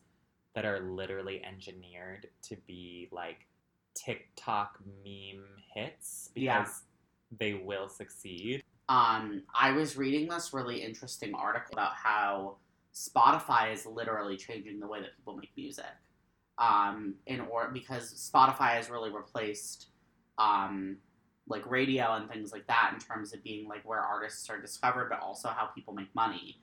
that 0.54 0.64
are 0.64 0.80
literally 0.80 1.44
engineered 1.44 2.28
to 2.42 2.56
be 2.68 3.08
like 3.10 3.46
TikTok 3.94 4.78
meme 5.04 5.44
hits 5.74 6.30
because 6.34 6.44
Yeah. 6.44 7.36
they 7.38 7.54
will 7.54 7.88
succeed. 7.88 8.62
Um, 8.88 9.42
I 9.54 9.72
was 9.72 9.96
reading 9.96 10.28
this 10.28 10.52
really 10.52 10.82
interesting 10.82 11.34
article 11.34 11.72
about 11.72 11.94
how 11.94 12.56
Spotify 12.94 13.72
is 13.72 13.84
literally 13.84 14.36
changing 14.36 14.80
the 14.80 14.86
way 14.86 15.00
that 15.00 15.16
people 15.16 15.36
make 15.36 15.50
music. 15.56 15.84
Um, 16.58 17.16
in 17.26 17.40
or 17.40 17.70
because 17.70 18.14
Spotify 18.14 18.76
has 18.76 18.88
really 18.88 19.10
replaced 19.10 19.88
um, 20.38 20.96
like 21.48 21.68
radio 21.70 22.14
and 22.14 22.30
things 22.30 22.52
like 22.52 22.66
that 22.66 22.92
in 22.94 23.00
terms 23.00 23.34
of 23.34 23.42
being 23.42 23.68
like 23.68 23.86
where 23.86 24.00
artists 24.00 24.48
are 24.48 24.60
discovered, 24.60 25.08
but 25.10 25.20
also 25.20 25.48
how 25.48 25.66
people 25.66 25.94
make 25.94 26.14
money. 26.14 26.58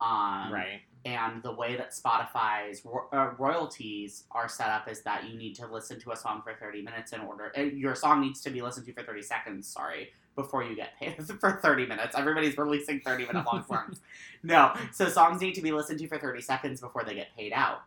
Um, 0.00 0.52
right. 0.52 0.80
and 1.04 1.42
the 1.42 1.52
way 1.52 1.76
that 1.76 1.90
Spotify's 1.90 2.84
ro- 2.84 3.08
uh, 3.12 3.30
royalties 3.36 4.24
are 4.30 4.48
set 4.48 4.68
up 4.68 4.88
is 4.88 5.02
that 5.02 5.28
you 5.28 5.36
need 5.36 5.54
to 5.56 5.66
listen 5.66 5.98
to 6.02 6.12
a 6.12 6.16
song 6.16 6.40
for 6.44 6.54
30 6.54 6.82
minutes 6.82 7.12
in 7.12 7.20
order. 7.20 7.52
Uh, 7.56 7.62
your 7.62 7.96
song 7.96 8.20
needs 8.20 8.40
to 8.42 8.50
be 8.50 8.62
listened 8.62 8.86
to 8.86 8.92
for 8.92 9.02
30 9.02 9.22
seconds, 9.22 9.66
sorry, 9.66 10.10
before 10.38 10.62
you 10.62 10.76
get 10.76 10.96
paid 10.98 11.16
for 11.40 11.60
30 11.60 11.86
minutes. 11.86 12.16
Everybody's 12.16 12.56
releasing 12.56 13.00
30 13.00 13.26
minute 13.26 13.44
long 13.44 13.64
songs. 13.68 14.00
No, 14.42 14.72
so 14.92 15.08
songs 15.08 15.40
need 15.40 15.54
to 15.54 15.60
be 15.60 15.72
listened 15.72 15.98
to 15.98 16.06
for 16.06 16.16
30 16.16 16.40
seconds 16.40 16.80
before 16.80 17.02
they 17.04 17.14
get 17.14 17.34
paid 17.36 17.52
out. 17.52 17.82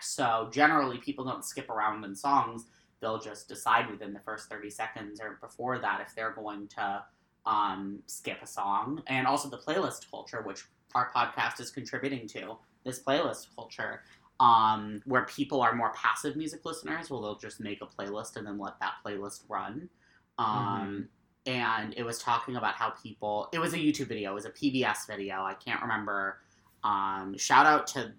So 0.00 0.48
generally, 0.50 0.98
people 0.98 1.24
don't 1.24 1.44
skip 1.44 1.68
around 1.68 2.04
in 2.04 2.16
songs. 2.16 2.64
They'll 3.00 3.20
just 3.20 3.48
decide 3.48 3.90
within 3.90 4.14
the 4.14 4.20
first 4.20 4.48
30 4.48 4.70
seconds 4.70 5.20
or 5.20 5.38
before 5.40 5.78
that 5.78 6.00
if 6.00 6.14
they're 6.16 6.32
going 6.32 6.68
to 6.68 7.04
um, 7.44 8.00
skip 8.06 8.38
a 8.42 8.46
song. 8.46 9.02
And 9.06 9.26
also 9.26 9.48
the 9.48 9.58
playlist 9.58 10.10
culture, 10.10 10.42
which 10.42 10.64
our 10.94 11.10
podcast 11.14 11.60
is 11.60 11.70
contributing 11.70 12.26
to 12.28 12.56
this 12.84 13.02
playlist 13.02 13.48
culture 13.54 14.02
um, 14.40 15.02
where 15.04 15.26
people 15.26 15.60
are 15.60 15.74
more 15.74 15.92
passive 15.94 16.36
music 16.36 16.64
listeners 16.64 17.08
well 17.08 17.20
they'll 17.20 17.38
just 17.38 17.60
make 17.60 17.80
a 17.82 17.86
playlist 17.86 18.36
and 18.36 18.46
then 18.46 18.58
let 18.58 18.78
that 18.80 18.94
playlist 19.04 19.42
run 19.48 19.88
um, 20.38 21.08
and 21.46 21.94
it 21.96 22.02
was 22.02 22.18
talking 22.18 22.56
about 22.56 22.74
how 22.74 22.90
people 22.90 23.48
it 23.52 23.58
was 23.58 23.74
a 23.74 23.76
youtube 23.76 24.06
video 24.06 24.30
it 24.30 24.34
was 24.34 24.46
a 24.46 24.50
pbs 24.50 25.06
video 25.06 25.42
i 25.42 25.54
can't 25.54 25.82
remember 25.82 26.38
um, 26.82 27.34
shout 27.38 27.64
out 27.64 27.86
to 27.86 28.12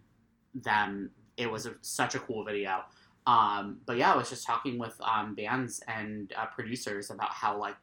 them 0.55 1.11
it 1.37 1.49
was 1.49 1.67
a, 1.67 1.75
such 1.81 2.15
a 2.15 2.19
cool 2.19 2.43
video. 2.43 2.81
Um, 3.27 3.77
but 3.85 3.97
yeah 3.97 4.13
i 4.13 4.15
was 4.17 4.29
just 4.29 4.45
talking 4.45 4.77
with 4.77 4.99
um, 5.01 5.35
bands 5.35 5.81
and 5.87 6.33
uh, 6.37 6.45
producers 6.45 7.09
about 7.09 7.31
how 7.31 7.59
like 7.59 7.75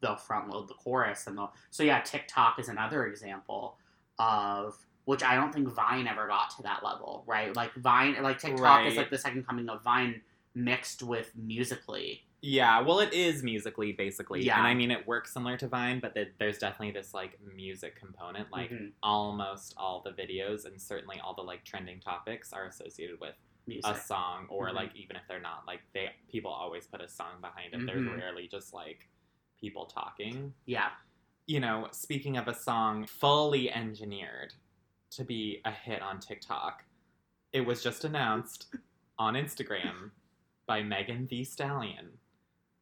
they'll 0.00 0.16
front 0.16 0.50
load 0.50 0.68
the 0.68 0.74
chorus 0.74 1.26
and 1.26 1.36
they'll 1.36 1.52
so 1.70 1.82
yeah 1.82 2.00
tiktok 2.00 2.58
is 2.58 2.68
another 2.68 3.06
example 3.06 3.78
of 4.18 4.74
which 5.08 5.22
I 5.22 5.36
don't 5.36 5.54
think 5.54 5.68
Vine 5.68 6.06
ever 6.06 6.28
got 6.28 6.50
to 6.56 6.62
that 6.64 6.84
level, 6.84 7.24
right? 7.26 7.56
Like 7.56 7.72
Vine, 7.76 8.22
like 8.22 8.38
TikTok 8.38 8.84
is 8.84 8.98
like 8.98 9.08
the 9.08 9.16
second 9.16 9.46
coming 9.46 9.66
of 9.70 9.82
Vine 9.82 10.20
mixed 10.54 11.02
with 11.02 11.32
Musical.ly, 11.34 12.20
Yeah, 12.40 12.80
well, 12.82 13.00
it 13.00 13.12
is 13.12 13.42
Musical.ly 13.42 13.92
basically, 13.92 14.44
Yeah. 14.44 14.58
and 14.58 14.66
I 14.66 14.72
mean 14.74 14.90
it 14.92 15.06
works 15.06 15.32
similar 15.32 15.56
to 15.56 15.66
Vine, 15.66 15.98
but 15.98 16.14
th- 16.14 16.34
there's 16.38 16.58
definitely 16.58 16.92
this 16.92 17.12
like 17.12 17.38
music 17.40 17.96
component. 17.96 18.50
Like 18.52 18.70
Mhm. 18.70 18.92
almost 19.02 19.74
all 19.76 20.00
the 20.02 20.12
videos 20.12 20.64
and 20.64 20.80
certainly 20.80 21.18
all 21.18 21.34
the 21.34 21.42
like 21.42 21.64
trending 21.64 21.98
topics 22.00 22.52
are 22.52 22.66
associated 22.66 23.18
with 23.20 23.34
music. 23.66 23.90
a 23.90 24.00
song, 24.00 24.46
or 24.48 24.68
Mhm. 24.70 24.74
like 24.74 24.94
even 24.96 25.16
if 25.16 25.26
they're 25.28 25.40
not, 25.40 25.66
like 25.66 25.82
they 25.92 26.14
people 26.28 26.50
always 26.50 26.86
put 26.86 27.00
a 27.00 27.08
song 27.08 27.40
behind 27.40 27.74
it. 27.74 27.84
There's 27.84 28.00
Mhm. 28.06 28.16
rarely 28.16 28.46
just 28.48 28.72
like 28.72 29.08
people 29.60 29.86
talking. 29.86 30.54
Yeah. 30.64 30.92
You 31.46 31.60
know, 31.60 31.88
speaking 31.90 32.36
of 32.36 32.46
a 32.48 32.54
song 32.54 33.04
fully 33.06 33.70
engineered 33.70 34.54
to 35.10 35.24
be 35.24 35.60
a 35.64 35.72
hit 35.72 36.00
on 36.02 36.20
TikTok, 36.20 36.84
it 37.52 37.62
was 37.62 37.82
just 37.82 38.04
announced 38.04 38.74
on 39.18 39.34
Instagram 39.34 40.12
by 40.66 40.82
Megan 40.82 41.26
Thee 41.26 41.44
Stallion 41.44 42.20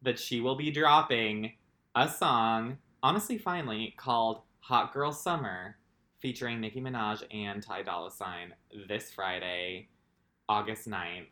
that 0.02 0.18
she 0.18 0.40
will 0.40 0.56
be 0.56 0.70
dropping 0.70 1.52
a 1.94 2.08
song, 2.08 2.78
honestly, 3.02 3.38
finally, 3.38 3.94
called 3.96 4.42
Hot 4.60 4.92
Girl 4.92 5.12
Summer, 5.12 5.76
featuring 6.20 6.60
Nicki 6.60 6.80
Minaj 6.80 7.22
and 7.30 7.62
Ty 7.62 7.82
Dolla 7.82 8.10
Sign 8.10 8.54
this 8.88 9.10
Friday, 9.10 9.88
August 10.48 10.88
9th. 10.88 11.26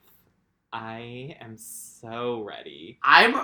I 0.73 1.37
am 1.41 1.57
so 1.57 2.43
ready. 2.43 2.99
I'm 3.03 3.37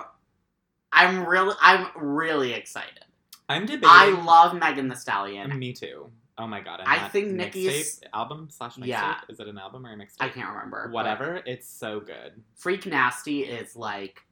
I'm 0.92 1.24
really 1.24 1.54
I'm 1.60 1.86
really 1.94 2.52
excited. 2.52 3.04
I'm 3.48 3.66
debating. 3.66 3.88
I 3.88 4.08
love 4.24 4.54
Megan 4.54 4.88
Thee 4.88 4.96
Stallion. 4.96 5.56
Me 5.58 5.72
too. 5.72 6.10
Oh 6.38 6.46
my 6.46 6.60
god! 6.60 6.80
I 6.86 7.08
think 7.08 7.32
Nicki's- 7.32 8.00
album 8.14 8.48
slash 8.50 8.76
mixtape. 8.76 8.86
Yeah. 8.86 9.16
Is 9.28 9.38
it 9.38 9.46
an 9.46 9.58
album 9.58 9.86
or 9.86 9.92
a 9.92 9.96
mixtape? 9.96 10.16
I 10.20 10.28
can't 10.30 10.48
remember. 10.48 10.88
Whatever. 10.90 11.42
It's 11.46 11.68
so 11.68 12.00
good. 12.00 12.32
Freak 12.56 12.86
Nasty 12.86 13.42
is 13.42 13.76
like 13.76 14.22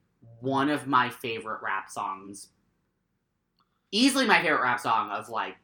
one 0.40 0.70
of 0.70 0.86
my 0.86 1.10
favorite 1.10 1.60
rap 1.62 1.90
songs. 1.90 2.48
Easily 3.90 4.26
my 4.26 4.42
favorite 4.42 4.62
rap 4.62 4.80
song 4.80 5.10
of 5.10 5.28
like 5.28 5.56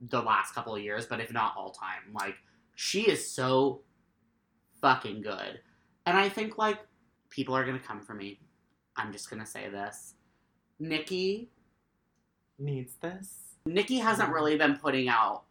the 0.00 0.20
last 0.20 0.54
couple 0.54 0.74
of 0.74 0.82
years, 0.82 1.06
but 1.06 1.20
if 1.20 1.32
not 1.32 1.54
all 1.56 1.70
time. 1.70 2.12
Like 2.14 2.36
she 2.74 3.02
is 3.02 3.30
so 3.30 3.82
fucking 4.80 5.22
good. 5.22 5.60
And 6.06 6.16
I 6.16 6.28
think 6.28 6.58
like 6.58 6.78
people 7.28 7.54
are 7.54 7.64
gonna 7.64 7.78
come 7.78 8.00
for 8.00 8.14
me. 8.14 8.40
I'm 8.96 9.12
just 9.12 9.30
gonna 9.30 9.46
say 9.46 9.68
this. 9.68 10.14
Nicki 10.78 11.50
Needs 12.60 12.96
this. 12.96 13.56
Nicki 13.64 13.96
hasn't 13.98 14.26
mm-hmm. 14.26 14.34
really 14.34 14.56
been 14.56 14.76
putting 14.76 15.08
out 15.08 15.44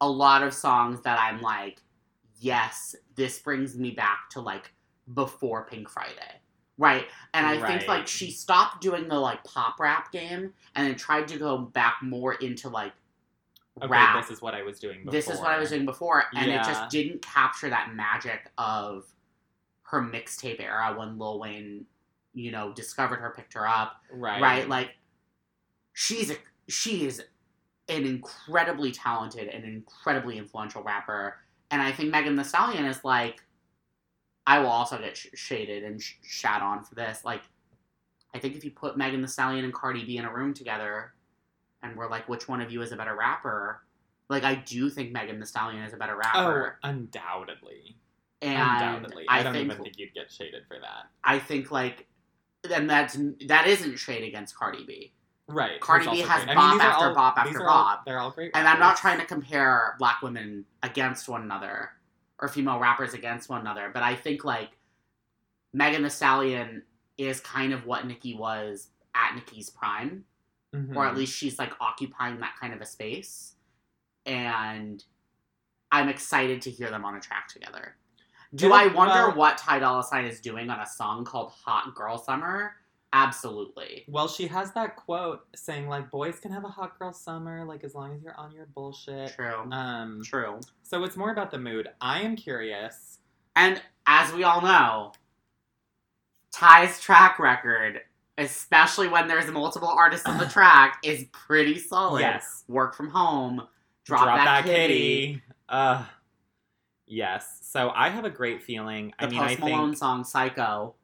a 0.00 0.08
lot 0.08 0.42
of 0.42 0.54
songs 0.54 1.02
that 1.02 1.18
I'm 1.20 1.42
like, 1.42 1.82
yes, 2.40 2.96
this 3.16 3.38
brings 3.38 3.76
me 3.76 3.90
back 3.90 4.30
to 4.30 4.40
like 4.40 4.72
before 5.12 5.66
Pink 5.66 5.90
Friday. 5.90 6.40
Right. 6.78 7.06
And 7.34 7.44
I 7.44 7.58
think 7.66 7.88
like 7.88 8.06
she 8.06 8.30
stopped 8.30 8.80
doing 8.80 9.08
the 9.08 9.18
like 9.18 9.42
pop 9.44 9.80
rap 9.80 10.12
game 10.12 10.52
and 10.76 10.86
then 10.86 10.94
tried 10.94 11.26
to 11.28 11.38
go 11.38 11.58
back 11.58 11.96
more 12.02 12.34
into 12.34 12.68
like 12.68 12.92
Okay, 13.80 13.88
rap. 13.88 14.20
this 14.20 14.30
is 14.30 14.40
what 14.42 14.54
I 14.54 14.62
was 14.62 14.78
doing 14.80 14.98
before. 15.04 15.12
This 15.12 15.28
is 15.28 15.38
what 15.38 15.50
I 15.50 15.58
was 15.58 15.70
doing 15.70 15.84
before, 15.84 16.24
and 16.34 16.50
it 16.50 16.56
just 16.64 16.88
didn't 16.90 17.22
capture 17.22 17.68
that 17.70 17.94
magic 17.94 18.50
of 18.58 19.04
her 19.82 20.02
mixtape 20.02 20.60
era 20.60 20.94
when 20.98 21.16
Lil 21.18 21.38
Wayne, 21.38 21.84
you 22.34 22.50
know, 22.50 22.72
discovered 22.72 23.16
her, 23.20 23.30
picked 23.36 23.54
her 23.54 23.66
up, 23.68 24.02
Right. 24.12 24.40
right? 24.42 24.68
Like 24.68 24.90
she's 25.92 26.30
a 26.30 26.36
she 26.68 27.06
is 27.06 27.22
an 27.88 28.04
incredibly 28.04 28.90
talented 28.92 29.48
and 29.48 29.64
incredibly 29.64 30.38
influential 30.38 30.82
rapper, 30.82 31.36
and 31.70 31.80
I 31.80 31.92
think 31.92 32.10
Megan 32.10 32.34
Thee 32.36 32.44
Stallion 32.44 32.84
is 32.84 33.04
like, 33.04 33.42
I 34.48 34.60
will 34.60 34.70
also 34.70 34.96
get 34.98 35.14
sh- 35.14 35.26
shaded 35.34 35.84
and 35.84 36.02
sh- 36.02 36.14
shat 36.22 36.62
on 36.62 36.82
for 36.82 36.94
this. 36.94 37.22
Like, 37.22 37.42
I 38.34 38.38
think 38.38 38.56
if 38.56 38.64
you 38.64 38.70
put 38.70 38.96
Megan 38.96 39.20
Thee 39.20 39.28
Stallion 39.28 39.62
and 39.62 39.74
Cardi 39.74 40.04
B 40.06 40.16
in 40.16 40.24
a 40.24 40.32
room 40.32 40.54
together, 40.54 41.12
and 41.82 41.94
we're 41.94 42.08
like, 42.08 42.30
which 42.30 42.48
one 42.48 42.62
of 42.62 42.72
you 42.72 42.80
is 42.80 42.90
a 42.90 42.96
better 42.96 43.14
rapper? 43.14 43.82
Like, 44.30 44.44
I 44.44 44.54
do 44.54 44.88
think 44.88 45.12
Megan 45.12 45.38
Thee 45.38 45.44
Stallion 45.44 45.82
is 45.82 45.92
a 45.92 45.98
better 45.98 46.16
rapper. 46.16 46.78
Oh, 46.82 46.88
undoubtedly. 46.88 47.98
and 48.40 48.54
undoubtedly. 48.58 49.26
I, 49.28 49.40
I, 49.40 49.42
don't 49.42 49.52
think 49.52 49.70
even 49.70 49.82
think 49.84 49.98
you'd 49.98 50.14
get 50.14 50.32
shaded 50.32 50.62
for 50.66 50.78
that. 50.80 51.10
I 51.22 51.38
think 51.38 51.70
like, 51.70 52.06
and 52.72 52.88
that's 52.88 53.18
that 53.48 53.66
isn't 53.66 53.98
shade 53.98 54.26
against 54.26 54.56
Cardi 54.56 54.84
B. 54.86 55.12
Right. 55.46 55.78
Cardi 55.80 56.08
B 56.08 56.20
has 56.20 56.44
great. 56.44 56.56
bop 56.56 56.72
these 56.72 56.80
are 56.80 56.86
after 56.86 57.04
all- 57.08 57.14
bop 57.14 57.38
after 57.38 57.62
are 57.62 57.68
all- 57.68 58.02
they're 58.06 58.18
all 58.18 58.30
great. 58.30 58.52
And 58.54 58.66
I'm 58.66 58.78
not 58.78 58.96
trying 58.96 59.18
to 59.18 59.26
compare 59.26 59.94
black 59.98 60.22
women 60.22 60.64
against 60.82 61.28
one 61.28 61.42
another 61.42 61.90
or 62.40 62.48
female 62.48 62.78
rappers 62.78 63.14
against 63.14 63.48
one 63.48 63.60
another, 63.60 63.90
but 63.92 64.02
I 64.02 64.14
think 64.14 64.44
like 64.44 64.70
Megan 65.72 66.02
Thee 66.02 66.08
Stallion 66.10 66.82
is 67.16 67.40
kind 67.40 67.72
of 67.72 67.84
what 67.84 68.06
Nicki 68.06 68.34
was 68.34 68.88
at 69.14 69.34
Nicki's 69.34 69.70
prime, 69.70 70.24
Mhm. 70.72 70.94
or 70.94 71.06
at 71.06 71.16
least 71.16 71.34
she's 71.36 71.58
like 71.58 71.72
occupying 71.80 72.38
that 72.40 72.54
kind 72.60 72.72
of 72.72 72.80
a 72.80 72.86
space. 72.86 73.56
And 74.24 75.04
I'm 75.90 76.08
excited 76.08 76.62
to 76.62 76.70
hear 76.70 76.90
them 76.90 77.04
on 77.04 77.16
a 77.16 77.20
track 77.20 77.48
together. 77.48 77.96
Do 78.54 78.72
I 78.72 78.86
wonder 78.86 79.28
well- 79.28 79.34
what 79.36 79.58
Ty 79.58 79.80
Dolla 79.80 80.02
Sign 80.04 80.24
is 80.24 80.40
doing 80.40 80.70
on 80.70 80.80
a 80.80 80.86
song 80.86 81.24
called 81.24 81.52
Hot 81.64 81.94
Girl 81.94 82.18
Summer? 82.18 82.76
Absolutely. 83.12 84.04
Well, 84.06 84.28
she 84.28 84.46
has 84.48 84.72
that 84.72 84.96
quote 84.96 85.40
saying 85.54 85.88
like 85.88 86.10
boys 86.10 86.38
can 86.40 86.52
have 86.52 86.64
a 86.64 86.68
hot 86.68 86.98
girl 86.98 87.12
summer 87.12 87.64
like 87.64 87.82
as 87.82 87.94
long 87.94 88.14
as 88.14 88.22
you're 88.22 88.36
on 88.38 88.52
your 88.52 88.66
bullshit. 88.66 89.34
True. 89.34 89.70
Um 89.72 90.22
True. 90.24 90.60
so 90.82 91.02
it's 91.04 91.16
more 91.16 91.30
about 91.30 91.50
the 91.50 91.58
mood. 91.58 91.88
I 92.00 92.20
am 92.20 92.36
curious. 92.36 93.18
And 93.56 93.80
as 94.06 94.32
we 94.32 94.44
all 94.44 94.60
know, 94.60 95.12
Ty's 96.52 97.00
track 97.00 97.38
record, 97.38 98.00
especially 98.36 99.08
when 99.08 99.26
there's 99.26 99.50
multiple 99.50 99.88
artists 99.88 100.26
on 100.26 100.38
the 100.38 100.46
track, 100.48 100.98
is 101.02 101.24
pretty 101.32 101.78
solid. 101.78 102.20
Yes. 102.20 102.64
Work 102.68 102.94
from 102.94 103.08
home, 103.08 103.66
drop, 104.04 104.26
that, 104.26 104.64
kitty. 104.64 105.42
Uh 105.68 106.04
yes. 107.06 107.60
So 107.62 107.90
I 107.94 108.10
have 108.10 108.26
a 108.26 108.30
great 108.30 108.62
feeling. 108.62 109.14
The 109.18 109.24
I 109.26 109.28
mean 109.30 109.40
I 109.40 109.48
Post 109.48 109.60
Malone 109.60 109.88
think 109.90 109.98
song 109.98 110.24
Psycho. 110.24 110.94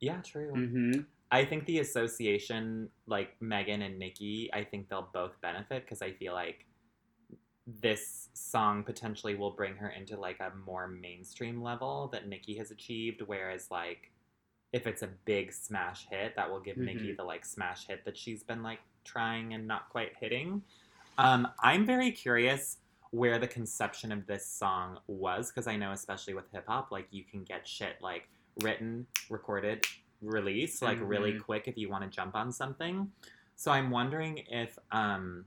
Yeah, 0.00 0.20
true. 0.22 0.52
Mm-hmm. 0.52 1.00
I 1.30 1.44
think 1.44 1.66
the 1.66 1.78
association, 1.78 2.88
like 3.06 3.40
Megan 3.40 3.82
and 3.82 3.98
Nicki, 3.98 4.50
I 4.52 4.64
think 4.64 4.88
they'll 4.88 5.08
both 5.12 5.40
benefit 5.40 5.84
because 5.84 6.02
I 6.02 6.12
feel 6.12 6.32
like 6.32 6.66
this 7.66 8.30
song 8.34 8.82
potentially 8.82 9.36
will 9.36 9.52
bring 9.52 9.76
her 9.76 9.90
into 9.90 10.18
like 10.18 10.40
a 10.40 10.52
more 10.66 10.88
mainstream 10.88 11.62
level 11.62 12.08
that 12.12 12.26
Nicki 12.26 12.56
has 12.56 12.72
achieved. 12.72 13.22
Whereas, 13.24 13.70
like, 13.70 14.10
if 14.72 14.86
it's 14.86 15.02
a 15.02 15.08
big 15.24 15.52
smash 15.52 16.06
hit, 16.10 16.34
that 16.36 16.50
will 16.50 16.60
give 16.60 16.76
Nicki 16.76 17.12
the 17.12 17.24
like 17.24 17.44
smash 17.44 17.86
hit 17.86 18.04
that 18.04 18.16
she's 18.16 18.42
been 18.42 18.62
like 18.62 18.80
trying 19.04 19.54
and 19.54 19.66
not 19.66 19.88
quite 19.90 20.12
hitting. 20.20 20.62
Um, 21.18 21.48
I'm 21.60 21.84
very 21.84 22.10
curious 22.12 22.78
where 23.10 23.38
the 23.38 23.48
conception 23.48 24.12
of 24.12 24.26
this 24.26 24.46
song 24.46 24.98
was 25.06 25.50
because 25.50 25.66
I 25.66 25.76
know, 25.76 25.92
especially 25.92 26.34
with 26.34 26.44
hip 26.52 26.64
hop, 26.68 26.92
like 26.92 27.06
you 27.10 27.24
can 27.24 27.42
get 27.42 27.66
shit 27.66 27.96
like 28.00 28.28
written, 28.62 29.06
recorded, 29.28 29.84
released 30.20 30.82
like 30.82 30.98
really 31.00 31.34
Mhm. 31.34 31.42
quick 31.42 31.68
if 31.68 31.76
you 31.76 31.88
want 31.88 32.04
to 32.04 32.10
jump 32.10 32.34
on 32.34 32.52
something. 32.52 33.12
So 33.56 33.70
I'm 33.70 33.90
wondering 33.90 34.38
if, 34.48 34.78
um, 34.90 35.46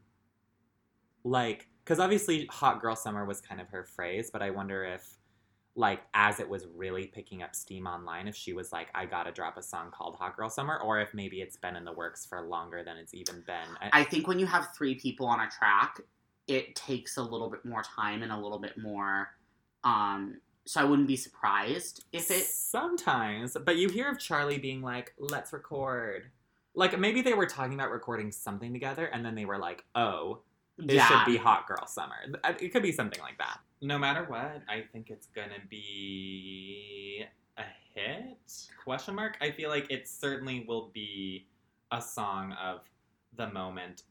like, 1.24 1.70
because 1.84 2.00
obviously 2.00 2.46
"Hot 2.48 2.82
Girl 2.82 2.96
Summer" 2.96 3.26
was 3.26 3.42
kind 3.42 3.60
of 3.62 3.70
her 3.70 3.84
phrase, 3.84 4.30
but 4.32 4.42
I 4.42 4.50
wonder 4.52 4.84
if, 4.84 5.18
like, 5.76 6.04
as 6.14 6.40
it 6.40 6.48
was 6.48 6.68
really 6.68 7.08
picking 7.08 7.42
up 7.42 7.56
steam 7.56 7.88
online, 7.88 8.28
if 8.28 8.36
she 8.36 8.54
was 8.54 8.72
like, 8.72 8.90
"I 8.94 9.06
gotta 9.06 9.32
drop 9.32 9.58
a 9.58 9.64
song 9.64 9.90
called 9.92 10.16
Hot 10.18 10.36
Girl 10.36 10.50
Summer," 10.50 10.80
or 10.80 11.00
if 11.00 11.14
maybe 11.14 11.42
it's 11.42 11.58
been 11.58 11.76
in 11.76 11.86
the 11.86 11.94
works 11.94 12.26
for 12.26 12.42
longer 12.42 12.84
than 12.84 12.98
it's 12.98 13.14
even 13.14 13.42
been. 13.42 13.78
I- 13.82 14.02
I 14.02 14.04
think 14.04 14.28
when 14.28 14.38
you 14.40 14.46
have 14.46 14.74
three 14.76 14.96
people 14.96 15.26
on 15.28 15.40
a 15.40 15.50
track, 15.50 16.00
it 16.48 16.76
takes 16.76 17.18
a 17.18 17.24
little 17.24 17.50
bit 17.50 17.64
more 17.66 17.84
time 17.84 18.22
and 18.22 18.32
a 18.32 18.38
little 18.38 18.60
bit 18.60 18.78
more. 18.78 19.36
Um, 19.84 20.42
so 20.66 20.82
I 20.82 20.84
wouldn't 20.86 21.08
be 21.08 21.16
surprised 21.18 22.06
if 22.12 22.32
it. 22.32 22.44
sometimes, 22.46 23.58
but 23.66 23.78
you 23.78 23.90
hear 23.90 24.10
of 24.10 24.20
Charlie 24.20 24.58
being 24.58 24.82
like, 24.82 25.14
"Let's 25.18 25.52
record." 25.54 26.30
Like 26.76 26.98
maybe 26.98 27.22
they 27.22 27.34
were 27.34 27.46
talking 27.46 27.74
about 27.76 27.92
recording 27.92 28.32
something 28.32 28.74
together, 28.74 29.06
and 29.06 29.24
then 29.26 29.36
they 29.36 29.46
were 29.46 29.58
like, 29.60 29.84
"Oh, 29.96 30.40
It 30.80 30.92
yeah, 30.94 31.08
should 31.08 31.26
be 31.32 31.38
Hot 31.38 31.68
Girl 31.68 31.86
Summer. 31.86 32.16
Uh, 32.44 32.54
it 32.60 32.70
could 32.74 32.82
be 32.84 32.92
something 32.92 33.20
like 33.22 33.38
that. 33.38 33.60
No 33.82 33.98
matter 34.00 34.24
what, 34.26 34.62
I 34.68 34.82
think 34.92 35.10
it's 35.10 35.28
gonna 35.28 35.60
be 35.70 37.26
a 37.58 37.64
hit? 37.94 38.38
Question 38.84 39.16
mark. 39.16 39.38
I 39.42 39.52
feel 39.52 39.70
like 39.70 39.92
it 39.92 40.08
certainly 40.08 40.66
will 40.68 40.90
be 40.94 41.46
a 41.92 42.02
song 42.02 42.54
of 42.54 42.82
the 43.36 43.48
moment, 43.52 44.04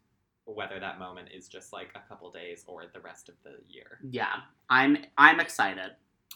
whether 0.44 0.78
that 0.78 0.98
moment 0.98 1.28
is 1.34 1.48
just 1.48 1.72
like 1.72 1.90
a 1.94 2.00
couple 2.08 2.30
days 2.30 2.64
or 2.66 2.84
the 2.92 3.00
rest 3.00 3.28
of 3.28 3.34
the 3.42 3.56
year. 3.68 3.98
yeah. 4.10 4.40
I'm 4.70 4.98
I'm 5.18 5.40
excited. 5.40 5.92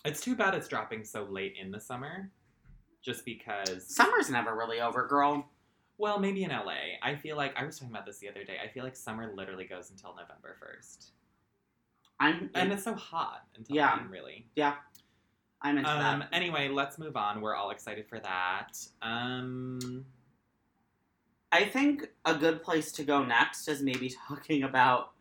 It's 0.07 0.21
too 0.21 0.35
bad 0.37 0.55
it's 0.55 0.69
dropping 0.69 1.05
so 1.05 1.25
late 1.25 1.57
in 1.61 1.71
the 1.71 1.81
summer, 1.81 2.31
just 3.03 3.25
because. 3.25 3.87
Summer's 3.95 4.31
never 4.31 4.55
really 4.57 4.81
over, 4.81 5.07
girl. 5.07 5.49
Well, 5.99 6.19
maybe 6.19 6.45
in 6.45 6.51
LA. 6.51 6.99
I 7.03 7.15
feel 7.17 7.37
like 7.37 7.55
I 7.57 7.65
was 7.65 7.79
talking 7.79 7.93
about 7.95 8.05
this 8.07 8.19
the 8.19 8.29
other 8.29 8.45
day. 8.45 8.57
I 8.63 8.69
feel 8.69 8.85
like 8.85 8.95
summer 8.97 9.33
literally 9.35 9.65
goes 9.65 9.91
until 9.91 10.11
November 10.11 10.57
first. 10.61 11.13
I'm 12.21 12.51
and 12.55 12.73
it's 12.73 12.85
so 12.85 12.95
hot 12.95 13.45
until 13.57 13.77
Yeah. 13.77 13.97
then, 13.97 14.09
really. 14.11 14.47
Yeah. 14.57 14.77
I'm 15.63 15.79
into 15.79 15.91
Um. 15.91 16.21
that. 16.21 16.29
Anyway, 16.33 16.69
let's 16.69 16.99
move 16.99 17.17
on. 17.17 17.41
We're 17.41 17.55
all 17.55 17.71
excited 17.71 18.07
for 18.09 18.21
that. 18.21 18.79
Um. 19.03 20.05
I 21.53 21.65
think 21.65 22.09
a 22.27 22.35
good 22.35 22.63
place 22.63 22.93
to 22.93 23.05
go 23.05 23.25
next 23.25 23.69
is 23.69 23.81
maybe 23.83 24.11
talking 24.29 24.63
about 24.65 25.13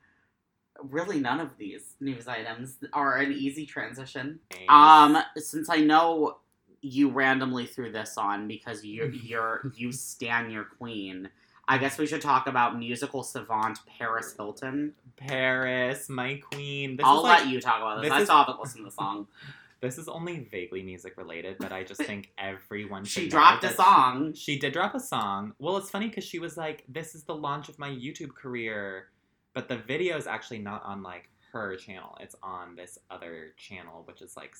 really 0.81 1.19
none 1.19 1.39
of 1.39 1.57
these 1.57 1.95
news 1.99 2.27
items 2.27 2.77
are 2.93 3.17
an 3.17 3.31
easy 3.31 3.65
transition. 3.65 4.39
Um, 4.69 5.17
since 5.37 5.69
I 5.69 5.77
know 5.77 6.37
you 6.81 7.09
randomly 7.09 7.65
threw 7.65 7.91
this 7.91 8.17
on 8.17 8.47
because 8.47 8.83
you 8.83 9.05
you're 9.23 9.71
you 9.75 9.91
stan 9.91 10.49
your 10.49 10.65
queen. 10.65 11.29
I 11.67 11.79
guess 11.79 11.97
we 11.97 12.05
should 12.05 12.21
talk 12.21 12.45
about 12.45 12.77
musical 12.77 13.23
savant 13.23 13.79
Paris 13.97 14.35
Hilton. 14.37 14.93
Paris, 15.17 16.09
my 16.09 16.39
queen. 16.51 16.95
This 16.95 17.05
I'll 17.05 17.23
let 17.23 17.43
like, 17.45 17.49
you 17.51 17.59
talk 17.59 17.77
about 17.77 18.01
this. 18.01 18.09
this 18.09 18.11
I 18.11 18.21
is- 18.21 18.25
still 18.27 18.37
haven't 18.37 18.75
to 18.75 18.83
the 18.83 18.91
song. 18.91 19.27
This 19.81 19.99
is 19.99 20.07
only 20.07 20.47
vaguely 20.51 20.81
music 20.81 21.15
related, 21.15 21.57
but 21.59 21.71
I 21.71 21.83
just 21.83 22.01
think 22.09 22.31
everyone 22.39 23.03
she 23.03 23.27
dropped 23.27 23.63
a 23.65 23.73
song. 23.73 24.33
She, 24.33 24.53
she 24.53 24.59
did 24.59 24.73
drop 24.73 24.95
a 24.95 24.99
song. 24.99 25.53
Well, 25.59 25.77
it's 25.77 25.91
funny 25.91 26.07
because 26.07 26.23
she 26.23 26.39
was 26.39 26.57
like, 26.57 26.85
"This 26.87 27.13
is 27.13 27.23
the 27.23 27.35
launch 27.35 27.69
of 27.69 27.77
my 27.77 27.89
YouTube 27.89 28.33
career," 28.33 29.09
but 29.55 29.67
the 29.69 29.77
video 29.77 30.17
is 30.17 30.27
actually 30.27 30.59
not 30.59 30.83
on 30.85 31.01
like 31.01 31.29
her 31.51 31.75
channel. 31.77 32.15
It's 32.19 32.35
on 32.43 32.75
this 32.75 32.99
other 33.09 33.53
channel, 33.57 34.03
which 34.05 34.21
is 34.21 34.37
like, 34.37 34.53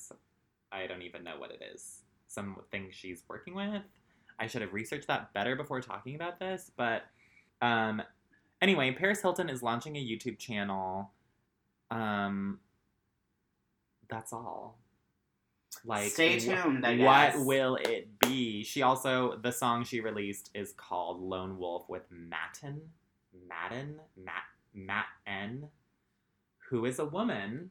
I 0.72 0.86
don't 0.88 1.02
even 1.02 1.22
know 1.22 1.38
what 1.38 1.50
it 1.52 1.62
is. 1.72 2.00
Something 2.26 2.88
she's 2.90 3.22
working 3.28 3.54
with. 3.54 3.82
I 4.40 4.46
should 4.48 4.62
have 4.62 4.72
researched 4.72 5.06
that 5.06 5.32
better 5.34 5.54
before 5.54 5.80
talking 5.80 6.14
about 6.14 6.40
this, 6.40 6.72
but 6.76 7.02
um, 7.62 8.02
anyway, 8.60 8.90
Paris 8.92 9.22
Hilton 9.22 9.48
is 9.48 9.62
launching 9.62 9.96
a 9.96 10.00
YouTube 10.00 10.38
channel. 10.38 11.10
Um, 11.90 12.58
that's 14.08 14.32
all. 14.32 14.78
Like, 15.84 16.10
Stay 16.10 16.38
wh- 16.38 16.42
tuned, 16.42 16.84
I 16.84 16.96
what 16.96 17.46
will 17.46 17.76
it 17.76 18.18
be? 18.18 18.64
She 18.64 18.82
also 18.82 19.38
the 19.42 19.52
song 19.52 19.84
she 19.84 20.00
released 20.00 20.50
is 20.54 20.72
called 20.72 21.20
Lone 21.20 21.58
Wolf 21.58 21.88
with 21.88 22.02
Matten, 22.10 22.80
Madden, 23.48 24.00
Matt, 24.16 24.42
Matt 24.76 25.06
N, 25.26 25.68
who 26.70 26.84
is 26.84 26.98
a 26.98 27.04
woman, 27.04 27.70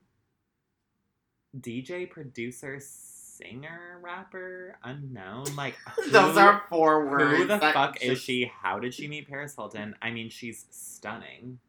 DJ, 1.57 2.09
producer, 2.09 2.79
singer, 2.81 3.99
rapper, 4.01 4.77
unknown. 4.83 5.45
Like 5.55 5.75
Those 6.11 6.37
are 6.37 6.63
four 6.69 7.05
words. 7.09 7.37
who 7.37 7.45
the 7.45 7.59
fuck 7.59 8.01
is 8.01 8.19
she? 8.19 8.51
How 8.61 8.79
did 8.79 8.93
she 8.93 9.07
meet 9.07 9.27
Paris 9.29 9.55
Hilton? 9.55 9.95
I 10.01 10.11
mean, 10.11 10.29
she's 10.29 10.65
stunning. 10.71 11.59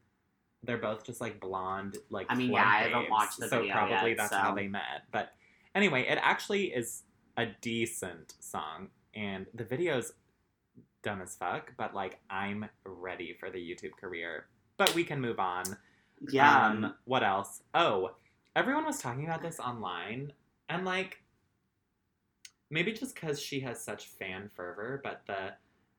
They're 0.63 0.79
both 0.79 1.05
just 1.05 1.21
like 1.21 1.39
blonde, 1.39 1.97
like 2.11 2.27
I 2.29 2.35
mean, 2.35 2.51
yeah, 2.53 2.65
I 2.67 2.89
haven't 2.89 3.11
watched 3.11 3.39
the 3.39 3.49
so 3.49 3.59
video 3.61 3.75
probably 3.75 4.11
yet, 4.11 4.17
that's 4.19 4.31
so- 4.31 4.39
how 4.39 4.55
they 4.55 4.67
met. 4.67 5.05
But 5.13 5.33
anyway, 5.75 6.07
it 6.09 6.19
actually 6.21 6.67
is 6.67 7.03
a 7.37 7.47
decent 7.61 8.35
song, 8.41 8.89
and 9.15 9.47
the 9.55 9.65
video's 9.65 10.13
dumb 11.03 11.21
as 11.21 11.37
fuck. 11.37 11.73
But 11.77 11.95
like, 11.95 12.19
I'm 12.29 12.65
ready 12.85 13.37
for 13.39 13.51
the 13.51 13.59
YouTube 13.59 13.93
career. 14.01 14.47
But 14.79 14.95
we 14.95 15.05
can 15.05 15.21
move 15.21 15.39
on. 15.39 15.65
Yeah. 16.31 16.67
Um, 16.67 16.95
what 17.05 17.23
else? 17.23 17.63
Oh, 17.75 18.13
everyone 18.55 18.85
was 18.85 18.99
talking 18.99 19.25
about 19.25 19.43
this 19.43 19.59
online, 19.61 20.33
and 20.69 20.85
like, 20.85 21.23
maybe 22.71 22.93
just 22.93 23.15
because 23.15 23.41
she 23.41 23.61
has 23.61 23.83
such 23.83 24.07
fan 24.07 24.49
fervor, 24.55 25.01
but 25.05 25.23
the 25.27 25.53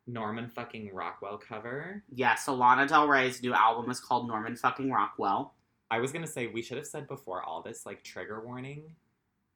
Norman 0.05 0.47
fucking 0.47 0.93
Rockwell 0.93 1.37
cover. 1.37 2.03
yeah, 2.13 2.35
so 2.35 2.53
Lana 2.53 2.87
Del 2.87 3.07
Rey's 3.07 3.43
new 3.43 3.53
album 3.53 3.91
is 3.91 3.99
called 3.99 4.27
Norman 4.27 4.55
fucking 4.55 4.91
Rockwell. 4.91 5.53
I 5.91 5.99
was 5.99 6.11
gonna 6.11 6.27
say 6.27 6.47
we 6.47 6.61
should 6.61 6.77
have 6.77 6.87
said 6.87 7.07
before 7.07 7.43
all 7.43 7.61
this 7.61 7.85
like 7.85 8.03
trigger 8.03 8.41
warning, 8.45 8.83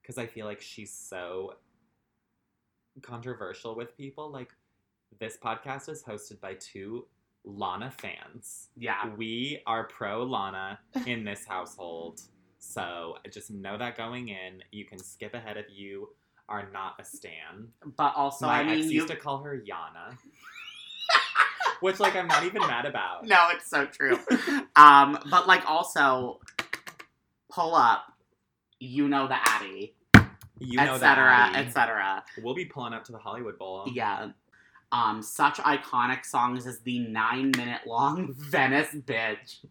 because 0.01 0.17
I 0.17 0.25
feel 0.27 0.45
like 0.45 0.61
she's 0.61 0.93
so 0.93 1.55
controversial 3.01 3.75
with 3.75 3.95
people. 3.97 4.29
Like, 4.29 4.53
this 5.19 5.37
podcast 5.37 5.89
is 5.89 6.03
hosted 6.03 6.39
by 6.39 6.55
two 6.55 7.05
Lana 7.43 7.91
fans. 7.91 8.69
Yeah. 8.77 9.09
We 9.17 9.61
are 9.65 9.85
pro 9.87 10.23
Lana 10.23 10.79
in 11.07 11.23
this 11.23 11.45
household. 11.45 12.21
So 12.59 13.17
just 13.31 13.49
know 13.51 13.77
that 13.77 13.97
going 13.97 14.29
in. 14.29 14.63
You 14.71 14.85
can 14.85 14.99
skip 14.99 15.33
ahead 15.33 15.57
if 15.57 15.65
you 15.69 16.09
are 16.47 16.69
not 16.71 16.95
a 16.99 17.05
stan. 17.05 17.69
But 17.97 18.13
also, 18.15 18.45
My 18.45 18.59
I 18.59 18.63
mean, 18.63 18.77
ex 18.79 18.85
you 18.87 18.91
used 19.01 19.07
to 19.07 19.15
call 19.15 19.41
her 19.43 19.57
Yana. 19.59 20.17
Which 21.81 21.99
like 21.99 22.15
I'm 22.15 22.27
not 22.27 22.43
even 22.43 22.61
mad 22.61 22.85
about. 22.85 23.25
No, 23.25 23.47
it's 23.51 23.67
so 23.67 23.85
true. 23.87 24.19
um, 24.75 25.17
but 25.31 25.47
like 25.47 25.67
also, 25.67 26.39
pull 27.49 27.73
up, 27.73 28.03
you 28.79 29.07
know 29.07 29.27
the 29.27 29.37
Addy, 29.49 29.95
You 30.59 30.77
know 30.77 30.93
etc., 30.93 30.99
that. 30.99 31.53
Abby. 31.55 31.67
etc. 31.67 32.23
We'll 32.43 32.53
be 32.53 32.65
pulling 32.65 32.93
up 32.93 33.03
to 33.05 33.11
the 33.11 33.17
Hollywood 33.17 33.57
Bowl. 33.57 33.85
Yeah. 33.91 34.29
Um, 34.93 35.21
such 35.21 35.55
iconic 35.59 36.25
songs 36.25 36.67
as 36.67 36.79
the 36.81 36.99
nine-minute 36.99 37.87
long 37.87 38.33
Venice 38.37 38.89
Bitch, 38.93 39.63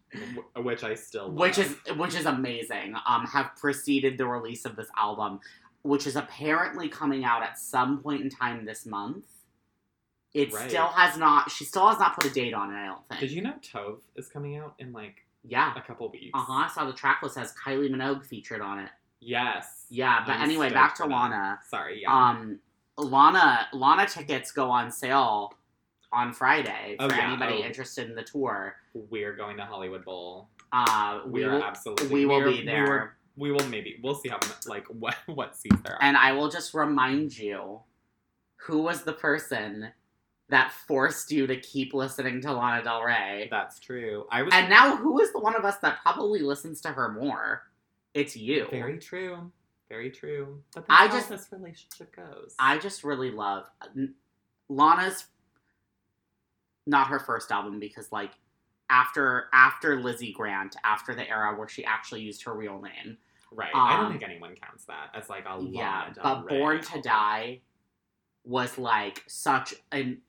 Which 0.55 0.83
I 0.83 0.95
still 0.95 1.27
love. 1.27 1.33
which 1.35 1.57
is 1.59 1.75
which 1.95 2.15
is 2.15 2.25
amazing. 2.25 2.95
Um, 3.07 3.25
have 3.27 3.51
preceded 3.55 4.17
the 4.17 4.25
release 4.25 4.65
of 4.65 4.75
this 4.75 4.87
album, 4.97 5.39
which 5.83 6.07
is 6.07 6.15
apparently 6.15 6.89
coming 6.89 7.23
out 7.23 7.43
at 7.43 7.59
some 7.59 8.01
point 8.01 8.21
in 8.21 8.29
time 8.29 8.65
this 8.65 8.85
month. 8.85 9.25
It 10.33 10.51
Right. 10.53 10.69
still 10.69 10.87
has 10.87 11.17
not. 11.17 11.51
She 11.51 11.65
still 11.65 11.87
has 11.89 11.99
not 11.99 12.15
put 12.15 12.25
a 12.31 12.33
date 12.33 12.53
on 12.55 12.71
it. 12.73 12.77
I 12.77 12.85
don't 12.87 13.07
think. 13.09 13.19
Did 13.21 13.31
you 13.31 13.41
know 13.43 13.53
Tove 13.61 13.99
is 14.15 14.27
coming 14.27 14.57
out 14.57 14.73
in 14.79 14.91
like 14.93 15.25
Yeah. 15.43 15.73
a 15.75 15.81
couple 15.81 16.09
weeks? 16.09 16.31
Uh 16.33 16.39
huh. 16.39 16.53
I 16.53 16.67
saw 16.73 16.85
the 16.85 16.93
track 16.93 17.21
list 17.21 17.37
has 17.37 17.53
Kylie 17.53 17.91
Minogue 17.91 18.25
featured 18.25 18.61
on 18.61 18.79
it. 18.79 18.89
Yes. 19.19 19.85
Yeah, 19.89 20.23
but 20.25 20.31
I'm 20.37 20.41
anyway, 20.41 20.71
back 20.71 20.95
to. 20.95 21.05
Lana. 21.05 21.59
Sorry, 21.69 22.01
yeah. 22.01 22.11
Um, 22.29 22.59
Lana 23.01 23.67
Lana 23.73 24.05
tickets 24.07 24.51
go 24.51 24.69
on 24.69 24.91
sale 24.91 25.53
on 26.13 26.33
Friday 26.33 26.95
Oh, 26.99 27.07
for 27.09 27.15
yeah. 27.15 27.27
anybody 27.27 27.61
Oh. 27.63 27.65
interested 27.65 28.09
in 28.09 28.15
the 28.15 28.23
tour. 28.23 28.75
We're 28.93 29.33
going 29.35 29.57
to 29.57 29.65
Hollywood 29.65 30.03
Bowl. 30.05 30.49
Uh, 30.73 31.21
We, 31.25 31.31
we 31.31 31.43
are 31.45 31.51
will, 31.55 31.63
absolutely. 31.63 32.07
we 32.07 32.25
will 32.25 32.41
be 32.43 32.59
we 32.59 32.65
there, 32.65 32.85
were- 32.87 33.13
We, 33.37 33.51
will 33.51 33.65
maybe. 33.67 33.99
We'll 34.03 34.15
see 34.15 34.29
how 34.29 34.39
like 34.67 34.85
what 34.87 35.15
what 35.25 35.55
seats 35.55 35.77
there 35.83 35.95
are. 35.95 36.03
and 36.03 36.17
I 36.17 36.31
will 36.33 36.49
just 36.49 36.73
remind 36.73 37.37
you, 37.37 37.79
who 38.57 38.81
was 38.81 39.03
the 39.03 39.13
person 39.13 39.89
that 40.49 40.71
forced 40.85 41.31
you 41.31 41.47
to 41.47 41.55
keep 41.55 41.93
listening 41.93 42.41
to 42.41 42.51
Lana 42.51 42.83
Del 42.83 43.03
Rey? 43.03 43.47
That's 43.49 43.79
true. 43.79 44.25
I 44.29 44.41
was 44.43 44.53
And 44.53 44.69
now, 44.69 44.97
who 44.97 45.19
is 45.21 45.31
the 45.31 45.39
one 45.39 45.55
of 45.55 45.63
us 45.63 45.77
that 45.77 46.01
probably 46.03 46.39
listens 46.41 46.81
to 46.81 46.89
her 46.89 47.09
more? 47.13 47.63
It's 48.13 48.35
you. 48.35 48.67
very 48.69 48.97
true. 48.99 49.49
Very 49.91 50.09
true. 50.09 50.63
But 50.73 50.85
I 50.87 51.07
how 51.07 51.13
just- 51.13 51.27
this 51.27 51.51
relationship 51.51 52.15
goes. 52.15 52.55
I 52.57 52.77
just 52.77 53.03
really 53.03 53.29
love 53.29 53.65
Lana's 54.69 55.25
not 56.87 57.07
her 57.07 57.19
first 57.19 57.51
album 57.51 57.77
because 57.77 58.09
like 58.09 58.31
after 58.89 59.49
after 59.51 60.01
Lizzy 60.01 60.31
Grant, 60.31 60.77
after 60.85 61.13
the 61.13 61.29
era 61.29 61.57
where 61.57 61.67
she 61.67 61.83
actually 61.83 62.21
used 62.21 62.43
her 62.43 62.53
real 62.53 62.81
name. 62.81 63.17
right. 63.51 63.69
I 63.75 63.97
don't 63.97 64.05
um, 64.05 64.11
think 64.13 64.23
anyone 64.23 64.55
counts 64.55 64.85
that 64.85 65.09
as 65.13 65.29
like 65.29 65.45
a 65.45 65.61
yeah, 65.61 66.13
Del 66.13 66.23
but 66.23 66.45
Rey 66.45 66.57
Born 66.57 66.81
to. 66.81 67.01
Die 67.01 67.59
was 68.45 68.77
like 68.77 69.21
such 69.27 69.73
an 69.91 70.21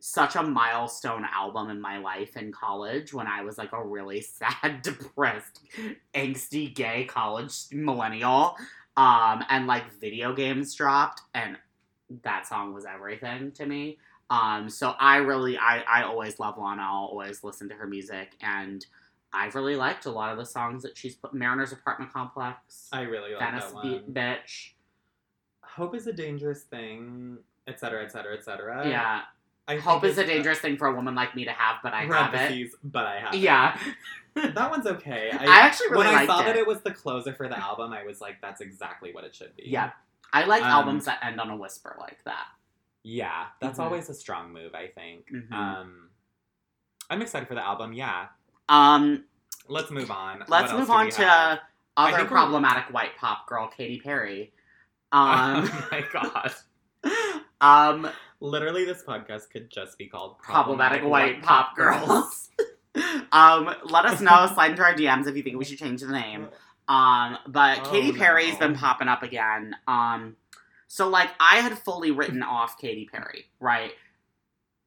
such 0.00 0.34
a 0.36 0.42
milestone 0.42 1.24
album 1.32 1.70
in 1.70 1.80
my 1.80 1.98
life 1.98 2.36
in 2.36 2.52
college 2.52 3.12
when 3.14 3.26
I 3.26 3.42
was 3.42 3.58
like 3.58 3.72
a 3.72 3.84
really 3.84 4.20
sad, 4.22 4.82
depressed, 4.82 5.60
angsty 6.14 6.74
gay 6.74 7.04
college 7.04 7.66
millennial. 7.70 8.56
Um, 8.98 9.44
and 9.48 9.68
like 9.68 9.92
video 10.00 10.34
games 10.34 10.74
dropped 10.74 11.22
and 11.32 11.56
that 12.24 12.48
song 12.48 12.74
was 12.74 12.84
everything 12.84 13.52
to 13.52 13.64
me. 13.64 13.98
Um, 14.28 14.68
so 14.68 14.94
I 14.98 15.18
really 15.18 15.56
I, 15.56 15.82
I 15.82 16.02
always 16.02 16.40
love 16.40 16.58
Lana, 16.58 16.82
I'll 16.82 17.06
always 17.06 17.44
listen 17.44 17.68
to 17.68 17.74
her 17.76 17.86
music 17.86 18.32
and 18.42 18.84
I've 19.32 19.54
really 19.54 19.76
liked 19.76 20.06
a 20.06 20.10
lot 20.10 20.32
of 20.32 20.38
the 20.38 20.44
songs 20.44 20.82
that 20.82 20.96
she's 20.96 21.14
put 21.14 21.32
Mariner's 21.32 21.72
Apartment 21.72 22.12
Complex, 22.12 22.88
I 22.92 23.02
really 23.02 23.34
like 23.34 23.40
Venice 23.40 23.66
that 23.66 23.74
one. 23.74 24.02
Be- 24.06 24.12
Bitch. 24.12 24.70
Hope 25.62 25.94
is 25.94 26.08
a 26.08 26.12
dangerous 26.12 26.62
thing, 26.62 27.38
etc., 27.68 28.04
etc., 28.04 28.36
etc. 28.36 28.88
yeah. 28.88 29.20
I 29.68 29.76
Hope 29.76 30.02
is 30.04 30.16
a 30.18 30.24
dangerous 30.24 30.58
thing 30.58 30.76
for 30.78 30.86
a 30.88 30.94
woman 30.94 31.14
like 31.14 31.36
me 31.36 31.44
to 31.44 31.52
have, 31.52 31.76
but 31.82 31.92
I 31.92 32.04
have 32.06 32.32
it. 32.34 32.70
but 32.82 33.04
I 33.06 33.20
have 33.20 33.34
it. 33.34 33.40
Yeah. 33.40 33.78
that 34.34 34.70
one's 34.70 34.86
okay. 34.86 35.30
I, 35.38 35.44
I 35.44 35.60
actually 35.60 35.90
really 35.90 36.06
when 36.06 36.14
I 36.14 36.26
saw 36.26 36.40
it. 36.40 36.46
that 36.46 36.56
it 36.56 36.66
was 36.66 36.80
the 36.80 36.90
closer 36.90 37.34
for 37.34 37.48
the 37.48 37.58
album, 37.58 37.92
I 37.92 38.02
was 38.04 38.20
like, 38.20 38.40
that's 38.40 38.60
exactly 38.62 39.12
what 39.12 39.24
it 39.24 39.34
should 39.34 39.54
be. 39.56 39.64
Yeah. 39.66 39.90
I 40.32 40.44
like 40.44 40.62
Um, 40.62 40.70
albums 40.70 41.04
that 41.04 41.18
end 41.22 41.38
on 41.40 41.50
a 41.50 41.56
whisper 41.56 41.96
like 42.00 42.22
that. 42.24 42.46
Yeah, 43.02 43.46
that's 43.60 43.78
Mhm. 43.78 43.84
always 43.84 44.08
a 44.08 44.14
strong 44.14 44.52
move, 44.52 44.74
I 44.74 44.88
think. 44.88 45.28
Mhm. 45.30 45.52
Um, 45.52 46.08
I'm 47.10 47.20
excited 47.22 47.46
for 47.48 47.54
the 47.54 47.64
album. 47.64 47.92
Yeah, 47.92 48.26
Um, 48.70 49.24
let's 49.68 49.90
move 49.90 50.10
on. 50.10 50.44
Let's 50.48 50.72
move 50.72 50.90
on 50.90 51.10
to 51.10 51.22
have? 51.24 51.60
Other 51.96 52.24
problematic 52.26 52.92
white 52.92 53.16
pop 53.16 53.46
girl, 53.46 53.68
Katy 53.68 54.00
Perry. 54.00 54.52
Um, 55.10 55.64
oh 55.72 55.88
my 55.90 56.04
god! 56.12 56.54
um, 57.62 58.10
Literally, 58.40 58.84
this 58.84 59.02
podcast 59.02 59.50
could 59.50 59.70
just 59.70 59.98
be 59.98 60.06
called 60.06 60.38
problematic 60.38 61.02
white 61.04 61.42
pop 61.42 61.74
girls. 61.76 62.50
um, 63.32 63.74
let 63.84 64.04
us 64.04 64.20
know. 64.20 64.48
Slide 64.54 64.70
into 64.72 64.82
our 64.82 64.94
DMs 64.94 65.26
if 65.26 65.36
you 65.36 65.42
think 65.42 65.56
we 65.58 65.64
should 65.64 65.78
change 65.78 66.00
the 66.02 66.08
name. 66.12 66.48
Um, 66.86 67.36
but 67.46 67.80
Oh, 67.84 67.90
Katy 67.90 68.12
Perry's 68.12 68.54
no. 68.54 68.60
been 68.60 68.74
popping 68.76 69.08
up 69.08 69.22
again. 69.22 69.74
Um, 69.86 70.36
so 70.86 71.08
like 71.08 71.30
I 71.40 71.56
had 71.56 71.78
fully 71.78 72.10
written 72.12 72.42
off 72.42 72.78
Katy 72.78 73.08
Perry, 73.12 73.46
right? 73.60 73.92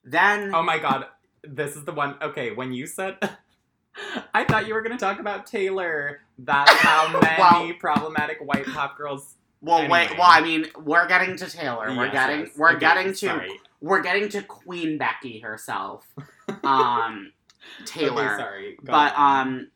Then 0.04 0.56
Oh 0.56 0.64
my 0.64 0.80
god! 0.80 1.06
this 1.44 1.76
is 1.76 1.84
the 1.86 1.92
one. 1.92 2.16
Okay, 2.22 2.52
when 2.54 2.72
you 2.74 2.88
said, 2.88 3.18
I 4.34 4.46
thought 4.46 4.68
you 4.68 4.74
were 4.74 4.82
going 4.82 4.98
to 4.98 5.04
talk 5.04 5.20
about 5.20 5.46
Taylor. 5.46 6.22
That's 6.40 6.72
how 6.72 7.20
many 7.52 7.74
problematic 7.74 8.38
white 8.42 8.66
pop 8.66 8.98
girls. 8.98 9.36
Well, 9.62 9.88
wait. 9.90 10.12
Well, 10.18 10.28
I 10.28 10.42
mean, 10.42 10.66
we're 10.84 11.08
getting 11.08 11.36
to 11.38 11.50
Taylor. 11.50 11.96
We're 11.96 12.12
getting 12.12 12.42
yes. 12.42 12.58
we're 12.58 12.72
Okay, 12.72 12.80
getting 12.80 13.08
to 13.10 13.16
Sorry. 13.16 13.60
we're 13.80 14.02
getting 14.02 14.28
to 14.30 14.42
Queen 14.42 14.98
Becky 14.98 15.40
herself. 15.40 16.08
Um, 16.64 17.32
Taylor. 17.86 18.34
Okay, 18.34 18.38
sorry. 18.44 18.78
Go 18.84 18.92
But 18.92 19.16
on. 19.16 19.48
um, 19.48 19.68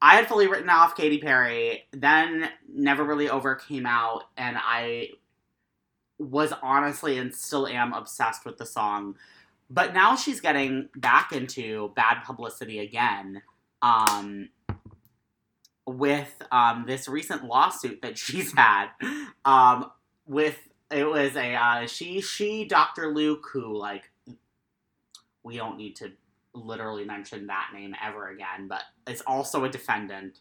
I 0.00 0.16
had 0.16 0.26
fully 0.26 0.46
written 0.48 0.70
off 0.70 0.96
Katy 0.96 1.18
Perry. 1.18 1.84
Then 1.92 2.48
Never 2.72 3.04
Really 3.04 3.28
Over 3.28 3.54
came 3.54 3.84
out, 3.86 4.24
and 4.36 4.56
I 4.58 5.10
was 6.18 6.52
honestly 6.62 7.18
and 7.18 7.34
still 7.34 7.66
am 7.66 7.92
obsessed 7.92 8.44
with 8.46 8.56
the 8.56 8.64
song. 8.66 9.16
But 9.68 9.92
now 9.92 10.16
she's 10.16 10.40
getting 10.40 10.88
back 10.96 11.32
into 11.32 11.92
bad 11.94 12.22
publicity 12.24 12.78
again. 12.78 13.42
Um, 13.82 14.48
with 15.86 16.32
um 16.50 16.84
this 16.86 17.08
recent 17.08 17.44
lawsuit 17.44 18.02
that 18.02 18.18
she's 18.18 18.52
had, 18.56 18.88
um, 19.44 19.90
with 20.26 20.58
it 20.90 21.04
was 21.04 21.36
a 21.36 21.54
uh, 21.54 21.86
she 21.86 22.20
she 22.20 22.64
Dr. 22.64 23.12
Luke 23.14 23.46
who 23.52 23.76
like 23.76 24.10
we 25.42 25.56
don't 25.56 25.76
need 25.76 25.96
to 25.96 26.12
literally 26.54 27.04
mention 27.04 27.46
that 27.46 27.70
name 27.74 27.94
ever 28.02 28.28
again, 28.28 28.68
but 28.68 28.82
is 29.08 29.22
also 29.26 29.64
a 29.64 29.68
defendant 29.68 30.40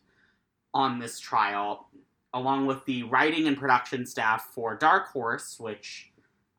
on 0.74 1.00
this 1.00 1.20
trial, 1.20 1.88
along 2.34 2.66
with 2.66 2.86
the 2.86 3.04
writing 3.04 3.48
and 3.48 3.58
production 3.58 4.06
staff 4.06 4.50
for 4.54 4.76
Dark 4.76 5.08
Horse, 5.10 5.60
which 5.60 6.12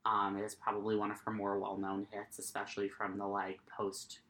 um, 0.05 0.37
is 0.37 0.55
probably 0.55 0.97
one 0.97 1.11
of 1.11 1.21
her 1.25 1.33
more 1.33 1.59
well 1.59 1.79
known 1.79 2.07
hits, 2.11 2.39
especially 2.39 2.89
from 2.89 3.19
the 3.19 3.27
like 3.27 3.59
post 3.67 4.21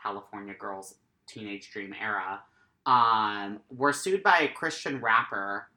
California 0.00 0.54
Girls 0.54 0.94
Teenage 1.26 1.70
Dream 1.70 1.94
era. 2.00 2.40
Um, 2.86 3.60
were 3.70 3.92
sued 3.92 4.22
by 4.22 4.38
a 4.40 4.48
Christian 4.48 5.00
rapper 5.00 5.68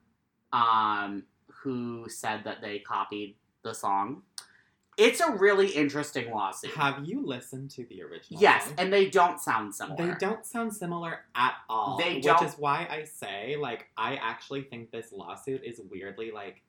um, 0.53 1.23
who 1.47 2.07
said 2.07 2.43
that 2.45 2.61
they 2.61 2.79
copied 2.79 3.35
the 3.63 3.73
song. 3.73 4.21
It's 4.97 5.21
a 5.21 5.31
really 5.31 5.69
interesting 5.69 6.29
lawsuit. 6.29 6.71
have 6.71 7.05
you 7.05 7.25
listened 7.25 7.71
to 7.71 7.85
the 7.85 8.03
original? 8.03 8.41
Yes, 8.41 8.65
song? 8.65 8.73
and 8.77 8.91
they 8.93 9.09
don't 9.09 9.39
sound 9.39 9.73
similar. 9.73 9.95
They 9.95 10.13
don't 10.19 10.45
sound 10.45 10.73
similar 10.75 11.21
at 11.35 11.53
all. 11.69 11.97
They 11.97 12.19
don't- 12.19 12.41
Which 12.41 12.49
is 12.49 12.57
why 12.59 12.85
I 12.89 13.05
say, 13.05 13.55
like, 13.57 13.87
I 13.97 14.15
actually 14.17 14.63
think 14.63 14.91
this 14.91 15.11
lawsuit 15.13 15.63
is 15.63 15.79
weirdly 15.89 16.31
like 16.31 16.63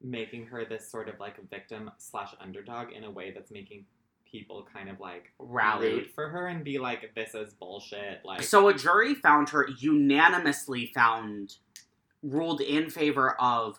making 0.00 0.46
her 0.46 0.64
this 0.64 0.88
sort 0.90 1.08
of 1.08 1.18
like 1.18 1.36
victim 1.50 1.90
slash 1.98 2.34
underdog 2.40 2.92
in 2.92 3.02
a 3.04 3.10
way 3.10 3.32
that's 3.32 3.50
making 3.50 3.84
people 4.30 4.66
kind 4.72 4.88
of 4.88 5.00
like 5.00 5.32
rallied. 5.38 6.10
for 6.14 6.28
her 6.28 6.46
and 6.48 6.64
be 6.64 6.78
like, 6.78 7.12
this 7.14 7.34
is 7.34 7.52
bullshit. 7.54 8.20
Like, 8.24 8.42
So 8.42 8.68
a 8.68 8.74
jury 8.74 9.14
found 9.14 9.48
her 9.50 9.68
unanimously 9.78 10.90
found 10.94 11.54
ruled 12.22 12.60
in 12.60 12.90
favor 12.90 13.40
of 13.40 13.78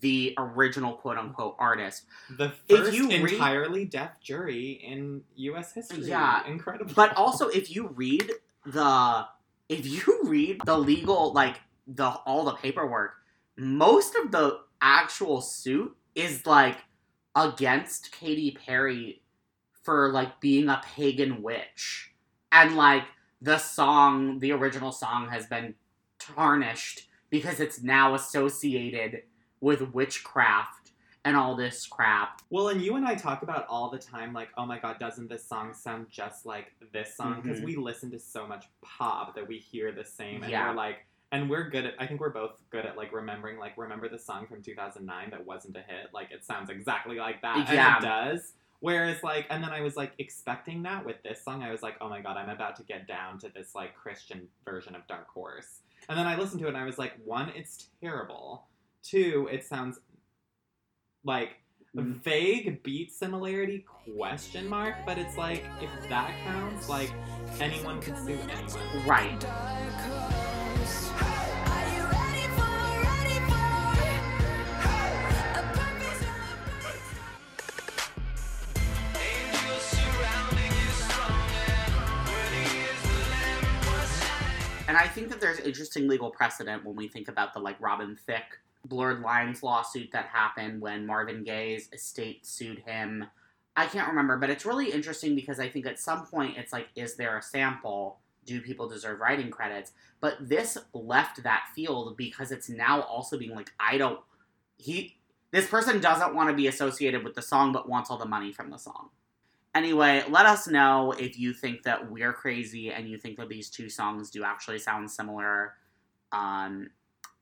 the 0.00 0.34
original 0.36 0.92
quote 0.94 1.16
unquote 1.16 1.56
artist. 1.58 2.04
the 2.36 2.52
first 2.68 2.92
read- 2.98 3.12
entirely 3.32 3.84
deaf 3.86 4.20
jury 4.20 4.72
in 4.84 5.22
U.S. 5.36 5.72
history. 5.72 6.04
Yeah, 6.04 6.46
incredible. 6.46 6.92
But 6.94 7.16
also 7.16 7.48
if 7.48 7.74
you 7.74 7.88
read 7.88 8.30
the 8.66 9.26
if 9.68 9.86
you 9.86 10.20
read 10.24 10.60
the 10.66 10.76
legal 10.76 11.32
like 11.32 11.56
the 11.86 12.06
all 12.08 12.44
the 12.44 12.52
paperwork, 12.54 13.12
most 13.56 14.14
of 14.16 14.30
the 14.30 14.60
actual 14.82 15.40
suit 15.40 15.96
is 16.14 16.44
like 16.44 16.76
against 17.34 18.12
Katy 18.12 18.58
Perry 18.66 19.22
for 19.88 20.10
like 20.12 20.38
being 20.38 20.68
a 20.68 20.82
pagan 20.84 21.42
witch. 21.42 22.12
And 22.52 22.76
like 22.76 23.04
the 23.40 23.56
song, 23.56 24.38
the 24.38 24.52
original 24.52 24.92
song 24.92 25.30
has 25.30 25.46
been 25.46 25.76
tarnished 26.18 27.08
because 27.30 27.58
it's 27.58 27.82
now 27.82 28.12
associated 28.14 29.22
with 29.62 29.94
witchcraft 29.94 30.90
and 31.24 31.38
all 31.38 31.56
this 31.56 31.86
crap. 31.86 32.42
Well, 32.50 32.68
and 32.68 32.82
you 32.82 32.96
and 32.96 33.06
I 33.06 33.14
talk 33.14 33.40
about 33.42 33.64
all 33.70 33.88
the 33.88 33.96
time, 33.98 34.34
like, 34.34 34.50
oh 34.58 34.66
my 34.66 34.78
god, 34.78 34.98
doesn't 34.98 35.30
this 35.30 35.48
song 35.48 35.72
sound 35.72 36.08
just 36.10 36.44
like 36.44 36.66
this 36.92 37.16
song? 37.16 37.40
Because 37.40 37.60
Mhm. 37.60 37.64
we 37.64 37.76
listen 37.76 38.10
to 38.10 38.18
so 38.18 38.46
much 38.46 38.66
pop 38.82 39.34
that 39.36 39.48
we 39.48 39.56
hear 39.58 39.90
the 39.90 40.04
same, 40.04 40.42
and 40.42 40.52
Yeah. 40.52 40.68
we're 40.68 40.74
like, 40.76 41.06
and 41.32 41.48
we're 41.48 41.70
good 41.70 41.86
at. 41.86 41.94
I 41.98 42.06
think 42.06 42.20
we're 42.20 42.28
both 42.28 42.60
good 42.68 42.84
at 42.84 42.98
like 42.98 43.10
remembering, 43.12 43.56
like, 43.58 43.78
remember 43.78 44.06
the 44.10 44.18
song 44.18 44.46
from 44.46 44.62
2009 44.62 45.30
that 45.30 45.46
wasn't 45.46 45.76
a 45.78 45.82
hit? 45.82 46.12
Like, 46.12 46.30
it 46.30 46.44
sounds 46.44 46.68
exactly 46.68 47.16
like 47.16 47.40
that, 47.40 47.72
Yeah. 47.72 47.96
and 47.96 48.04
it 48.04 48.06
does. 48.06 48.52
Whereas, 48.80 49.22
like, 49.24 49.46
and 49.50 49.62
then 49.62 49.70
I 49.70 49.80
was 49.80 49.96
like 49.96 50.12
expecting 50.18 50.82
that 50.84 51.04
with 51.04 51.22
this 51.24 51.42
song. 51.44 51.62
I 51.62 51.70
was 51.72 51.82
like, 51.82 51.96
oh 52.00 52.08
my 52.08 52.20
god, 52.20 52.36
I'm 52.36 52.48
about 52.48 52.76
to 52.76 52.82
get 52.84 53.08
down 53.08 53.38
to 53.40 53.48
this 53.48 53.74
like 53.74 53.94
Christian 53.96 54.46
version 54.64 54.94
of 54.94 55.06
Dark 55.08 55.28
Horse. 55.28 55.80
And 56.08 56.16
then 56.18 56.26
I 56.26 56.36
listened 56.36 56.60
to 56.60 56.66
it 56.66 56.70
and 56.70 56.76
I 56.78 56.84
was 56.84 56.96
like, 56.98 57.14
one, 57.24 57.50
it's 57.56 57.88
terrible. 58.00 58.66
Two, 59.02 59.48
it 59.50 59.64
sounds 59.66 59.98
like 61.24 61.56
Mm. 61.96 62.22
vague 62.22 62.82
beat 62.82 63.10
similarity 63.10 63.86
question 64.14 64.68
mark 64.68 64.94
but 65.06 65.16
it's 65.16 65.38
like 65.38 65.64
if 65.80 65.88
that 66.10 66.30
counts 66.44 66.86
like 66.86 67.10
anyone 67.60 67.98
can 68.02 68.14
sue 68.14 68.38
anyone 68.50 69.06
Right. 69.06 70.37
I 84.98 85.06
think 85.06 85.28
that 85.28 85.40
there's 85.40 85.60
interesting 85.60 86.08
legal 86.08 86.28
precedent 86.28 86.84
when 86.84 86.96
we 86.96 87.06
think 87.06 87.28
about 87.28 87.54
the 87.54 87.60
like 87.60 87.80
Robin 87.80 88.16
Thicke 88.26 88.58
blurred 88.84 89.22
lines 89.22 89.62
lawsuit 89.62 90.10
that 90.10 90.26
happened 90.26 90.80
when 90.80 91.06
Marvin 91.06 91.44
Gaye's 91.44 91.88
estate 91.92 92.44
sued 92.44 92.80
him. 92.80 93.24
I 93.76 93.86
can't 93.86 94.08
remember, 94.08 94.36
but 94.36 94.50
it's 94.50 94.66
really 94.66 94.90
interesting 94.90 95.36
because 95.36 95.60
I 95.60 95.68
think 95.68 95.86
at 95.86 96.00
some 96.00 96.26
point 96.26 96.56
it's 96.56 96.72
like, 96.72 96.88
is 96.96 97.14
there 97.14 97.38
a 97.38 97.42
sample? 97.42 98.18
Do 98.44 98.60
people 98.60 98.88
deserve 98.88 99.20
writing 99.20 99.52
credits? 99.52 99.92
But 100.20 100.36
this 100.40 100.76
left 100.92 101.44
that 101.44 101.68
field 101.76 102.16
because 102.16 102.50
it's 102.50 102.68
now 102.68 103.02
also 103.02 103.38
being 103.38 103.54
like, 103.54 103.70
I 103.78 103.98
don't. 103.98 104.18
He. 104.78 105.14
This 105.52 105.68
person 105.68 106.00
doesn't 106.00 106.34
want 106.34 106.50
to 106.50 106.56
be 106.56 106.66
associated 106.66 107.22
with 107.22 107.36
the 107.36 107.42
song, 107.42 107.72
but 107.72 107.88
wants 107.88 108.10
all 108.10 108.18
the 108.18 108.26
money 108.26 108.52
from 108.52 108.70
the 108.70 108.78
song. 108.78 109.10
Anyway, 109.74 110.24
let 110.28 110.46
us 110.46 110.66
know 110.66 111.12
if 111.18 111.38
you 111.38 111.52
think 111.52 111.82
that 111.82 112.10
we're 112.10 112.32
crazy 112.32 112.90
and 112.90 113.08
you 113.08 113.18
think 113.18 113.36
that 113.36 113.48
these 113.48 113.70
two 113.70 113.88
songs 113.88 114.30
do 114.30 114.42
actually 114.42 114.78
sound 114.78 115.10
similar. 115.10 115.74
Um, 116.32 116.90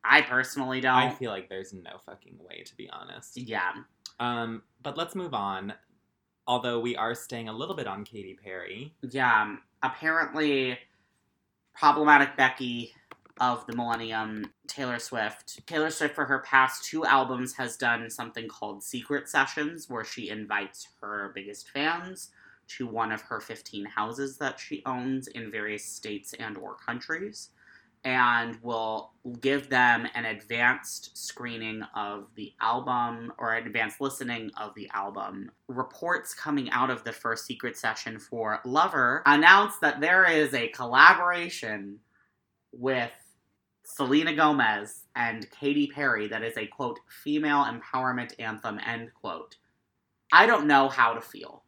I 0.09 0.23
personally 0.23 0.81
don't. 0.81 0.95
i 0.95 1.11
feel 1.11 1.33
like 1.33 1.49
there's 1.49 1.73
no 1.73 1.99
fucking 2.05 2.39
way 2.39 2.63
to 2.63 2.77
be 2.77 2.89
honest 2.91 3.37
yeah. 3.37 3.73
um 4.21 4.63
but 4.81 4.97
let's 4.97 5.17
move 5.17 5.35
on 5.35 5.75
although 6.47 6.79
we 6.81 6.97
are 6.97 7.15
staying 7.15 7.49
a 7.49 7.53
little 7.53 7.75
bit 7.75 7.87
on 7.87 8.05
Katy 8.05 8.39
Perry 8.43 8.95
Yeah, 9.03 9.57
apparently, 9.83 10.79
problematic 11.75 12.37
Becky 12.37 12.93
of 13.41 13.67
the 13.67 13.75
Millennium, 13.75 14.51
Taylor 14.69 14.99
Swift. 14.99 15.67
Taylor 15.67 15.91
Swift, 15.91 16.15
for 16.15 16.25
her 16.25 16.41
past 16.41 16.85
two 16.85 17.05
albums, 17.05 17.55
has 17.55 17.77
done 17.77 18.11
something 18.11 18.49
called 18.49 18.83
Secret 18.83 19.29
Sessions, 19.29 19.89
where 19.89 20.05
she 20.05 20.29
invites 20.29 20.89
her 21.01 21.33
biggest 21.35 21.71
fans 21.71 22.31
to 22.69 22.87
one 22.87 23.13
of 23.13 23.23
her 23.23 23.41
15 23.41 23.85
houses 23.85 24.39
that 24.39 24.59
she 24.59 24.83
owns 24.87 25.29
in 25.29 25.51
various 25.51 25.85
states 25.85 26.35
and 26.39 26.57
or 26.57 26.75
countries 26.75 27.51
and 28.07 28.57
will 28.63 29.11
give 29.41 29.69
them 29.69 30.07
an 30.15 30.27
advanced 30.27 31.17
screening 31.17 31.83
of 31.97 32.29
the 32.37 32.53
album 32.61 33.33
or 33.37 33.55
an 33.55 33.67
advanced 33.67 34.01
listening 34.01 34.49
of 34.57 34.73
the 34.77 34.89
album. 34.95 35.51
Reports 35.67 36.33
coming 36.33 36.71
out 36.71 36.89
of 36.89 37.03
the 37.03 37.13
first 37.13 37.47
secret 37.47 37.77
session 37.77 38.21
for 38.21 38.61
Lover 38.65 39.23
announced 39.27 39.81
that 39.81 40.01
there 40.01 40.25
is 40.25 40.55
a 40.55 40.69
collaboration 40.69 41.99
with 42.73 43.11
Selena 43.89 44.35
Gomez 44.35 45.05
and 45.15 45.49
Katy 45.53 45.87
Perry 45.87 46.27
that 46.29 46.43
is 46.43 46.57
a 46.59 46.67
quote 46.67 46.99
female 47.23 47.65
empowerment 47.65 48.33
anthem 48.41 48.81
end 48.85 49.11
quote. 49.15 49.57
I 50.33 50.45
don't 50.47 50.67
know 50.67 50.89
how 50.89 51.15
to 51.15 51.21
feel. 51.21 51.63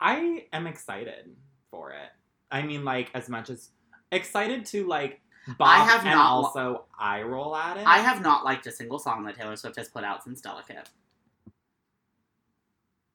i 0.00 0.46
am 0.52 0.66
excited 0.66 1.36
for 1.70 1.90
it 1.92 2.08
i 2.50 2.62
mean 2.62 2.84
like 2.84 3.10
as 3.14 3.28
much 3.28 3.50
as 3.50 3.70
excited 4.12 4.64
to 4.64 4.86
like 4.86 5.20
I 5.60 5.84
have 5.84 6.00
and 6.06 6.14
not- 6.14 6.24
also 6.26 6.84
eye 6.98 7.20
roll 7.22 7.54
at 7.54 7.76
it 7.76 7.86
I 7.86 7.98
have 7.98 8.22
not 8.22 8.44
liked 8.44 8.66
a 8.66 8.72
single 8.72 8.98
song 8.98 9.24
that 9.24 9.36
Taylor 9.36 9.56
Swift 9.56 9.76
has 9.76 9.88
put 9.88 10.04
out 10.04 10.22
since 10.24 10.40
Delicate. 10.40 10.88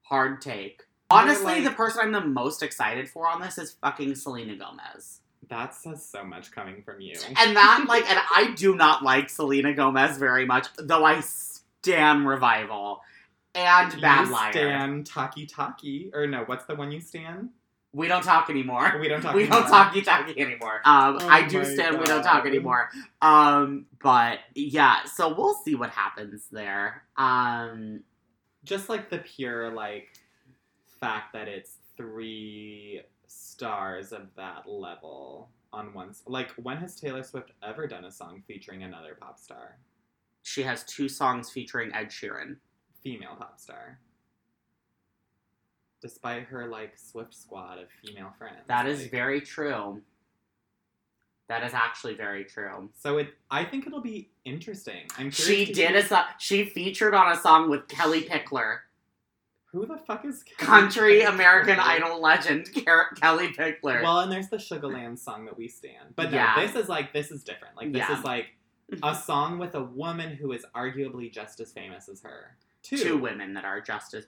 Hard 0.03 0.41
take. 0.41 0.83
Honestly, 1.09 1.45
like- 1.45 1.63
the 1.63 1.71
person 1.71 2.01
I'm 2.03 2.11
the 2.11 2.21
most 2.21 2.61
excited 2.63 3.09
for 3.09 3.27
on 3.27 3.41
this 3.41 3.57
is 3.57 3.73
fucking 3.81 4.15
Selena 4.15 4.55
Gomez. 4.55 5.21
That 5.49 5.73
says 5.75 6.05
so 6.05 6.23
much 6.23 6.51
coming 6.51 6.81
from 6.83 7.01
you 7.01 7.15
And 7.37 7.55
that, 7.55 7.85
like, 7.87 8.09
and 8.09 8.19
I 8.35 8.53
do 8.55 8.75
not 8.75 9.03
like 9.03 9.29
Selena 9.29 9.73
Gomez 9.73 10.17
very 10.17 10.45
much, 10.45 10.67
though 10.77 11.03
I 11.03 11.21
stan 11.21 12.25
Revival 12.25 13.01
and 13.55 14.01
Bad 14.01 14.27
you 14.27 14.33
Liar. 14.33 14.51
stan 14.51 15.03
Taki 15.03 15.45
Taki 15.45 16.11
or 16.13 16.25
no 16.27 16.43
what's 16.45 16.65
the 16.65 16.75
one 16.75 16.91
you 16.91 16.99
stan 16.99 17.49
We 17.93 18.07
don't 18.07 18.23
talk 18.23 18.49
anymore. 18.49 18.97
We 18.99 19.07
don't 19.07 19.21
talk. 19.21 19.35
we 19.35 19.45
don't 19.45 19.63
anymore. 19.63 19.69
talk 19.69 20.03
talkie 20.03 20.41
anymore. 20.41 20.81
Um, 20.83 21.17
Oh 21.21 21.27
I 21.27 21.47
do 21.47 21.63
stand. 21.63 21.99
We 21.99 22.05
don't 22.05 22.23
talk 22.23 22.45
anymore. 22.45 22.89
Um, 23.21 23.85
but 24.01 24.39
yeah, 24.55 25.03
so 25.05 25.33
we'll 25.33 25.53
see 25.53 25.75
what 25.75 25.91
happens 25.91 26.47
there. 26.51 27.03
Um, 27.17 28.01
Just 28.63 28.89
like 28.89 29.11
the 29.11 29.19
pure 29.19 29.71
like 29.71 30.07
fact 30.99 31.33
that 31.33 31.47
it's 31.47 31.75
three 31.95 33.01
stars 33.33 34.11
of 34.11 34.27
that 34.35 34.67
level 34.67 35.49
on 35.71 35.93
one. 35.93 36.13
Like, 36.25 36.51
when 36.51 36.77
has 36.77 36.95
Taylor 36.99 37.23
Swift 37.23 37.51
ever 37.63 37.87
done 37.87 38.05
a 38.05 38.11
song 38.11 38.43
featuring 38.47 38.83
another 38.83 39.15
pop 39.19 39.39
star, 39.39 39.77
she 40.43 40.63
has 40.63 40.83
two 40.83 41.09
songs 41.09 41.49
featuring 41.49 41.93
Ed 41.93 42.07
Sheeran. 42.09 42.57
female 43.01 43.35
pop 43.37 43.59
star? 43.59 43.99
Despite 46.01 46.43
her 46.43 46.67
like 46.67 46.97
Swift 46.97 47.33
squad 47.33 47.79
of 47.79 47.87
female 48.05 48.33
friends. 48.37 48.57
That 48.67 48.87
is 48.87 49.01
like- 49.01 49.11
very 49.11 49.41
true. 49.41 50.01
That 51.49 51.63
is 51.63 51.73
actually 51.73 52.15
very 52.15 52.45
true. 52.45 52.89
So 52.97 53.17
it, 53.17 53.33
I 53.51 53.65
think 53.65 53.85
it'll 53.85 54.01
be 54.01 54.29
interesting. 54.45 55.03
I'm 55.17 55.29
curious 55.29 55.67
She 55.67 55.73
did 55.73 55.95
a 55.95 56.03
song. 56.03 56.23
She 56.39 56.63
featured 56.65 57.13
on 57.13 57.31
a 57.33 57.39
song 57.39 57.69
with 57.69 57.87
Kellie 57.89 58.23
Pickler, 58.23 58.79
Who 59.73 59.87
the 59.87 59.97
fuck 59.97 60.23
is 60.23 60.43
Kellie 60.43 60.67
country 60.67 61.19
Kellie 61.21 61.33
American 61.33 61.79
Idol 61.79 62.21
legend 62.21 62.71
Kellie 62.73 63.51
Pickler. 63.53 64.03
Well, 64.03 64.19
and 64.19 64.31
there's 64.31 64.49
the 64.49 64.57
Sugarland 64.57 65.17
song 65.17 65.45
that 65.45 65.57
we 65.57 65.67
stand. 65.67 66.13
But 66.15 66.29
no, 66.29 66.37
Yeah. 66.37 66.63
this 66.63 66.75
is 66.75 66.87
like 66.87 67.11
this 67.11 67.31
is 67.31 67.43
different. 67.43 67.75
Like 67.75 67.91
this 67.91 68.07
Yeah. 68.07 68.19
is 68.19 68.23
like 68.23 68.55
a 69.01 69.15
song 69.15 69.57
with 69.57 69.73
a 69.73 69.83
woman 69.83 70.35
who 70.35 70.51
is 70.51 70.63
arguably 70.75 71.31
just 71.31 71.59
as 71.59 71.71
famous 71.71 72.07
as 72.07 72.21
her. 72.21 72.55
Two. 72.83 72.97
two 72.97 73.17
women 73.17 73.55
that 73.55 73.65
are 73.65 73.81
just 73.81 74.13
as. 74.13 74.27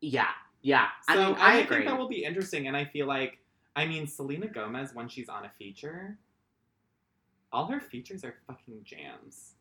Yeah, 0.00 0.30
yeah. 0.62 0.88
So 1.08 1.12
I 1.12 1.16
mean, 1.26 1.36
I, 1.38 1.58
I, 1.58 1.66
think 1.66 1.84
that 1.84 1.98
will 1.98 2.08
be 2.08 2.24
interesting, 2.24 2.66
and 2.66 2.76
I 2.76 2.86
feel 2.86 3.06
like 3.06 3.40
I 3.76 3.84
mean 3.84 4.06
Selena 4.06 4.46
Gomez 4.46 4.94
when 4.94 5.08
she's 5.08 5.28
on 5.28 5.44
a 5.44 5.50
feature, 5.58 6.16
all 7.52 7.66
her 7.66 7.80
features 7.80 8.24
are 8.24 8.36
fucking 8.46 8.80
jams. 8.84 9.56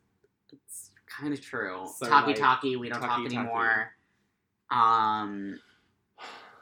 It's 0.54 0.92
kind 1.08 1.34
of 1.34 1.42
true. 1.42 1.88
So, 1.94 2.08
talkie 2.08 2.28
like, 2.28 2.36
talkie, 2.38 2.76
we 2.78 2.88
don't 2.88 3.02
talkie, 3.02 3.28
talk 3.28 3.48
talkie. 3.48 3.90
Um, 4.70 5.60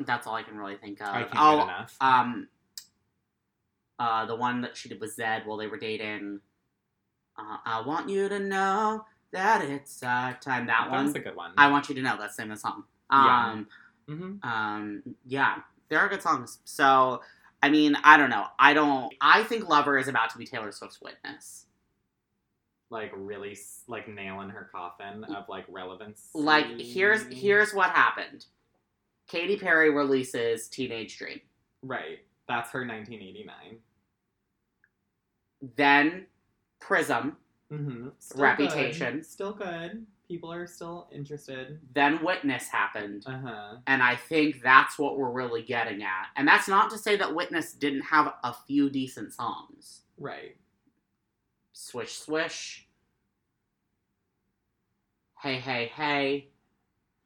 that's 0.06 0.28
all 0.28 0.36
I 0.36 0.44
can 0.44 0.58
really 0.58 0.76
think 0.76 1.02
of. 1.02 1.08
I 1.08 1.24
can't 1.24 1.36
oh, 1.38 1.64
enough. 1.64 1.96
um, 2.02 2.48
uh, 4.00 4.26
the 4.26 4.36
one 4.36 4.62
that 4.62 4.76
she 4.76 4.90
did 4.90 5.00
with 5.00 5.16
Zedd 5.16 5.46
while 5.46 5.58
they 5.58 5.68
were 5.68 5.78
dating. 5.78 6.40
Uh, 7.38 7.58
I 7.66 7.84
want 7.86 8.10
you 8.10 8.28
to 8.30 8.40
know 8.40 9.06
that 9.32 9.64
it's 9.64 10.04
our 10.04 10.34
time. 10.34 10.68
That, 10.68 10.86
that 10.86 10.92
one. 10.92 11.06
was 11.06 11.16
a 11.16 11.20
good 11.20 11.36
one. 11.36 11.52
I 11.58 11.70
want 11.70 11.90
you 11.90 11.96
to 11.96 12.02
know. 12.02 12.18
That's 12.20 12.36
the 12.36 12.44
name 12.44 12.52
of 12.52 12.58
the 12.58 12.62
song. 12.62 12.84
Yeah. 13.12 13.52
Um, 13.52 13.68
hmm 14.08 14.34
um, 14.44 15.04
yeah, 15.26 15.58
there 15.90 16.00
are 16.00 16.10
good 16.10 16.22
songs. 16.22 16.60
So, 16.66 17.22
I 17.62 17.70
mean, 17.70 17.96
I 18.04 18.18
don't 18.18 18.30
know. 18.30 18.46
I 18.58 18.74
don't. 18.74 19.14
I 19.22 19.44
think 19.44 19.70
"Lover" 19.70 19.98
is 19.98 20.08
about 20.08 20.30
to 20.32 20.38
be 20.38 20.46
Taylor 20.46 20.72
Swift's 20.72 21.02
witness. 21.02 21.66
Like 22.92 23.12
really, 23.16 23.58
like 23.88 24.08
nail 24.08 24.42
in 24.42 24.50
her 24.50 24.70
coffin 24.72 25.24
of 25.24 25.50
like 25.50 25.66
relevance. 25.70 26.28
Like, 26.34 26.80
here's 26.80 27.24
here's 27.32 27.74
what 27.74 27.90
happened. 27.90 28.46
Katy 29.28 29.58
Perry 29.58 29.90
releases 29.90 30.68
"Teenage 30.68 31.18
Dream." 31.18 31.42
right. 31.82 32.20
That's 32.48 32.72
her 32.72 32.86
1989. 32.86 33.78
Then 35.78 36.26
Prism. 36.82 37.38
Mm-hmm. 37.72 38.10
Reputation. 38.36 39.24
Still 39.24 39.54
good. 39.54 40.06
People 40.28 40.52
are 40.52 40.68
still 40.68 41.08
interested. 41.14 41.80
Then 41.94 42.24
Witness 42.24 42.68
happened. 42.68 43.24
Uh 43.26 43.40
huh. 43.40 43.76
And 43.88 44.04
I 44.04 44.16
think 44.16 44.62
that's 44.62 45.00
what 45.00 45.18
we're 45.18 45.32
really 45.32 45.62
getting 45.62 46.04
at. 46.04 46.28
And 46.36 46.46
that's 46.48 46.68
not 46.68 46.90
to 46.92 46.98
say 46.98 47.16
that 47.16 47.34
Witness 47.34 47.74
didn't 47.74 48.02
have 48.02 48.34
a 48.44 48.54
few 48.68 48.90
decent 48.90 49.34
songs. 49.34 50.02
Right. 50.18 50.58
Swish 51.74 52.14
Swish. 52.18 52.88
Hey 55.42 55.56
Hey 55.60 55.92
Hey. 55.96 56.50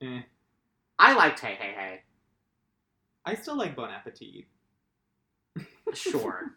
Eh. 0.02 0.22
I 0.98 1.14
liked 1.16 1.40
Hey 1.40 1.56
Hey 1.60 1.74
Hey. 1.78 2.02
I 3.26 3.36
still 3.36 3.58
like 3.58 3.76
Bon 3.76 3.90
Appetit. 3.90 4.46
Sure. 5.94 6.52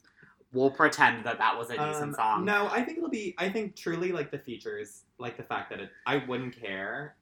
we'll 0.52 0.70
pretend 0.70 1.24
that 1.26 1.38
that 1.38 1.56
was 1.58 1.68
a 1.70 1.74
decent 1.76 2.02
Um, 2.02 2.14
song. 2.14 2.44
No, 2.44 2.68
I 2.68 2.82
think 2.82 2.98
it'll 2.98 3.10
be. 3.10 3.34
I 3.38 3.50
think 3.50 3.76
truly 3.76 4.12
like 4.12 4.30
the 4.30 4.38
features, 4.38 5.02
like 5.18 5.36
the 5.36 5.42
fact 5.42 5.70
that 5.70 5.80
it. 5.80 5.90
I 6.06 6.24
wouldn't 6.26 6.56
care 6.58 7.16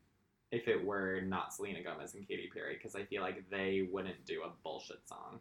if 0.53 0.69
it 0.69 0.85
were 0.85 1.21
not 1.23 1.53
Selena 1.55 1.83
Gomez 1.83 2.15
and 2.15 2.27
Katy 2.29 2.51
Perry 2.53 2.75
because 2.75 2.95
I 2.95 3.05
feel 3.05 3.23
like 3.23 3.49
they 3.51 3.89
wouldn't 3.91 4.25
do 4.27 4.43
a 4.45 4.51
bullshit 4.63 5.07
song. 5.09 5.41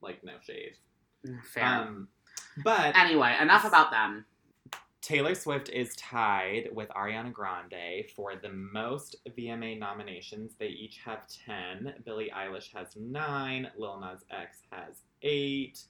Like 0.00 0.22
no 0.24 0.34
shade. 0.40 0.76
Fair. 1.52 1.64
Um, 1.64 2.08
but 2.64 2.96
anyway, 2.96 3.36
enough 3.40 3.64
about 3.64 3.90
them. 3.90 4.24
Taylor 5.06 5.36
Swift 5.36 5.68
is 5.68 5.94
tied 5.94 6.68
with 6.72 6.88
Ariana 6.88 7.32
Grande 7.32 8.04
for 8.16 8.34
the 8.34 8.48
most 8.48 9.14
VMA 9.38 9.78
nominations. 9.78 10.54
They 10.58 10.66
each 10.66 10.98
have 11.04 11.28
10. 11.46 11.94
Billie 12.04 12.32
Eilish 12.36 12.74
has 12.74 12.88
9. 12.96 13.70
Lil 13.78 14.00
Nas 14.00 14.24
X 14.32 14.62
has 14.72 15.02
8. 15.22 15.80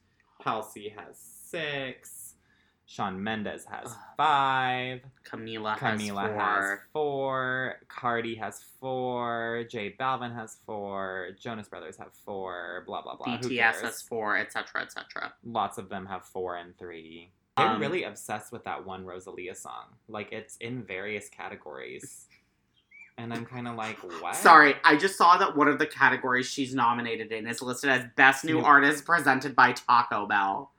Halsey 0.44 0.92
has 0.94 1.18
6. 1.46 2.25
Shawn 2.88 3.22
Mendes 3.22 3.64
has 3.64 3.88
Ugh. 3.90 3.96
5. 4.16 5.00
Camila, 5.28 5.76
Camila 5.76 6.28
has 6.34 6.64
has 6.70 6.78
four. 6.92 7.80
Cardi 7.88 8.36
has 8.36 8.62
4. 8.80 9.64
J 9.68 9.94
Balvin 9.98 10.34
has 10.34 10.58
4. 10.66 11.30
Jonas 11.38 11.68
Brothers 11.68 11.96
have 11.96 12.12
4. 12.24 12.84
Blah, 12.86 13.02
blah, 13.02 13.16
blah. 13.16 13.38
BTS 13.38 13.82
has 13.82 14.02
four, 14.02 14.36
etc., 14.38 14.82
etc. 14.82 15.32
lots 15.44 15.78
of 15.78 15.88
them 15.88 16.06
have 16.06 16.24
four 16.24 16.56
and 16.56 16.78
three. 16.78 17.30
They're 17.56 17.66
Um, 17.66 17.80
really 17.80 18.04
obsessed 18.04 18.52
with 18.52 18.62
that 18.64 18.86
one 18.86 19.04
Rosalia 19.04 19.54
song. 19.56 19.86
Like 20.08 20.30
it's 20.30 20.56
in 20.58 20.84
various 20.84 21.28
categories. 21.28 22.26
And 23.18 23.32
I'm 23.32 23.46
kind 23.46 23.66
of 23.66 23.76
like, 23.76 23.96
what? 24.20 24.36
Sorry, 24.36 24.74
I 24.84 24.94
just 24.96 25.16
saw 25.16 25.38
that 25.38 25.56
one 25.56 25.68
of 25.68 25.78
the 25.78 25.86
categories 25.86 26.46
she's 26.46 26.74
nominated 26.74 27.32
in 27.32 27.46
is 27.48 27.62
listed 27.62 27.88
as 27.90 28.04
Best 28.14 28.44
New 28.44 28.60
Artist 28.60 29.06
presented 29.06 29.56
by 29.56 29.72
Taco 29.72 30.26
Bell. 30.26 30.70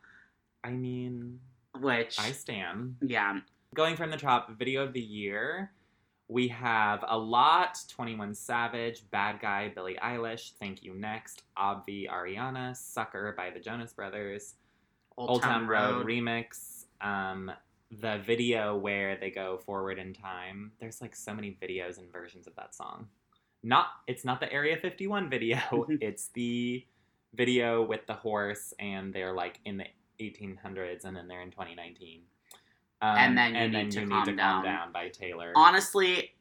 I 0.64 0.70
mean, 0.70 1.40
Which, 1.82 2.20
I 2.20 2.32
stand. 2.32 2.96
yeah, 3.02 3.40
Going 3.76 3.96
from 3.96 4.12
the 4.12 4.18
top, 4.18 4.58
video 4.58 4.84
of 4.84 4.94
the 4.94 5.02
year, 5.02 5.72
we 6.28 6.48
have 6.50 7.04
a 7.08 7.18
lot. 7.18 7.78
Twenty 7.90 8.16
One 8.16 8.34
Savage, 8.34 9.04
Bad 9.12 9.40
Guy, 9.40 9.72
Billie 9.74 9.98
Eilish, 10.04 10.54
Thank 10.60 10.84
You 10.84 10.94
Next, 10.94 11.44
Obvi, 11.58 12.10
Ariana, 12.10 12.76
Sucker 12.76 13.34
by 13.38 13.50
the 13.50 13.60
Jonas 13.60 13.94
Brothers, 13.94 14.56
Old, 15.18 15.42
Town, 15.42 15.68
Road. 15.68 16.06
remix. 16.06 16.86
Um, 17.02 17.52
the 17.92 18.20
video 18.26 18.76
where 18.76 19.18
they 19.18 19.30
go 19.30 19.58
forward 19.58 19.98
in 20.00 20.14
time. 20.14 20.72
There's 20.80 21.02
like 21.02 21.16
so 21.16 21.34
many 21.34 21.58
videos 21.62 21.98
and 21.98 22.12
versions 22.12 22.48
of 22.48 22.56
that 22.56 22.76
song. 22.76 23.08
Not 23.64 23.88
it's 24.08 24.26
not 24.26 24.40
the 24.40 24.52
Area 24.52 24.78
51 24.78 25.30
video. 25.30 25.60
it's 26.02 26.30
the 26.34 26.86
video 27.34 27.84
with 27.86 28.06
the 28.08 28.14
horse 28.14 28.74
and 28.80 29.14
they're 29.14 29.34
like 29.34 29.60
in 29.66 29.78
the 29.78 29.86
1800s 30.20 31.06
and 31.06 31.16
then 31.16 31.28
they're 31.28 31.42
in 31.42 31.52
2019. 31.52 32.22
Um, 33.02 33.16
And 33.18 33.38
then 33.38 33.54
You 33.54 33.60
and 33.62 33.72
Need 33.74 33.78
then 33.80 33.90
to 33.92 34.02
you 34.02 34.08
Calm 34.08 34.20
need 34.20 34.26
to 34.32 34.36
Down. 34.38 34.54
calm 34.56 34.64
down 34.64 34.92
by 34.92 35.10
Taylor. 35.10 35.54
Honestly, 35.56 36.34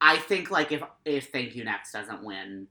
I 0.00 0.18
think 0.18 0.50
like 0.50 0.72
if 0.72 0.82
if 1.04 1.30
Thank 1.30 1.54
You 1.56 1.64
Next 1.64 1.92
doesn't 1.92 2.22
win, 2.22 2.66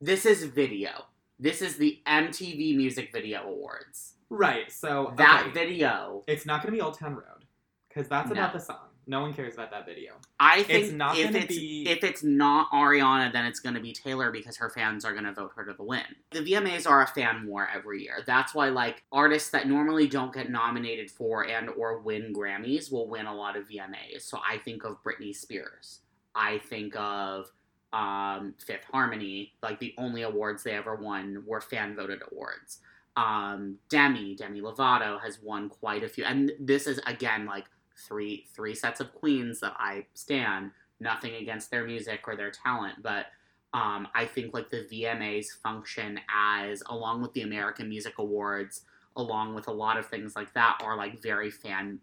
this 0.00 0.26
is 0.26 0.44
video. 0.44 1.04
This 1.38 1.62
is 1.62 1.76
the 1.76 2.00
MTV 2.06 2.76
Music 2.76 3.12
Video 3.12 3.42
Awards. 3.44 4.14
right. 4.30 4.70
So 4.72 5.12
That 5.16 5.50
video, 5.54 6.24
it's 6.26 6.44
not 6.44 6.62
going 6.62 6.72
to 6.72 6.76
be 6.76 6.80
Old 6.82 6.98
Town 6.98 7.14
Road 7.14 7.44
because 7.88 8.08
that's 8.08 8.28
No. 8.30 8.32
about 8.32 8.52
the 8.52 8.58
song. 8.60 8.87
No 9.08 9.22
one 9.22 9.32
cares 9.32 9.54
about 9.54 9.70
that 9.70 9.86
video. 9.86 10.12
I 10.38 10.62
think 10.62 10.84
It's 10.84 10.92
not 10.92 11.16
if 11.16 11.34
it's 11.34 11.46
be- 11.46 11.88
if 11.88 12.04
it's 12.04 12.22
not 12.22 12.70
Ariana, 12.70 13.32
then 13.32 13.46
it's 13.46 13.58
going 13.58 13.74
to 13.74 13.80
be 13.80 13.92
Taylor 13.92 14.30
because 14.30 14.58
her 14.58 14.68
fans 14.68 15.02
are 15.06 15.12
going 15.12 15.24
to 15.24 15.32
vote 15.32 15.52
her 15.56 15.64
to 15.64 15.72
the 15.72 15.82
win. 15.82 16.04
The 16.30 16.40
VMAs 16.40 16.86
are 16.86 17.02
a 17.02 17.06
fan 17.06 17.46
war 17.46 17.66
every 17.74 18.02
year. 18.02 18.22
That's 18.26 18.54
why 18.54 18.68
like 18.68 19.04
artists 19.10 19.48
that 19.50 19.66
normally 19.66 20.08
don't 20.08 20.32
get 20.32 20.50
nominated 20.50 21.10
for 21.10 21.46
and 21.46 21.70
or 21.70 22.00
win 22.00 22.34
Grammys 22.34 22.92
will 22.92 23.08
win 23.08 23.24
a 23.24 23.34
lot 23.34 23.56
of 23.56 23.66
VMAs. 23.66 24.22
So 24.22 24.40
I 24.46 24.58
think 24.58 24.84
of 24.84 25.02
Britney 25.02 25.34
Spears. 25.34 26.00
I 26.34 26.58
think 26.58 26.94
of 26.94 27.50
um, 27.94 28.54
Fifth 28.58 28.84
Harmony. 28.92 29.54
Like 29.62 29.80
the 29.80 29.94
only 29.96 30.20
awards 30.20 30.62
they 30.62 30.72
ever 30.72 30.94
won 30.94 31.44
were 31.46 31.62
fan 31.62 31.96
voted 31.96 32.20
awards. 32.30 32.80
Um, 33.16 33.78
Demi 33.88 34.36
Demi 34.36 34.60
Lovato 34.60 35.18
has 35.22 35.40
won 35.42 35.70
quite 35.70 36.04
a 36.04 36.08
few, 36.08 36.24
and 36.24 36.52
this 36.60 36.86
is 36.86 37.00
again 37.06 37.46
like 37.46 37.64
three 38.06 38.46
three 38.54 38.74
sets 38.74 39.00
of 39.00 39.14
queens 39.14 39.60
that 39.60 39.74
I 39.78 40.06
stand. 40.14 40.72
Nothing 41.00 41.34
against 41.34 41.70
their 41.70 41.86
music 41.86 42.22
or 42.26 42.34
their 42.36 42.50
talent, 42.50 43.02
but 43.02 43.26
um, 43.72 44.08
I 44.14 44.24
think 44.24 44.54
like 44.54 44.70
the 44.70 44.88
VMAs 44.90 45.46
function 45.62 46.18
as 46.34 46.82
along 46.86 47.22
with 47.22 47.34
the 47.34 47.42
American 47.42 47.88
Music 47.88 48.14
Awards, 48.18 48.82
along 49.16 49.54
with 49.54 49.68
a 49.68 49.72
lot 49.72 49.98
of 49.98 50.06
things 50.06 50.34
like 50.34 50.54
that, 50.54 50.80
are 50.82 50.96
like 50.96 51.22
very 51.22 51.50
fan 51.50 52.00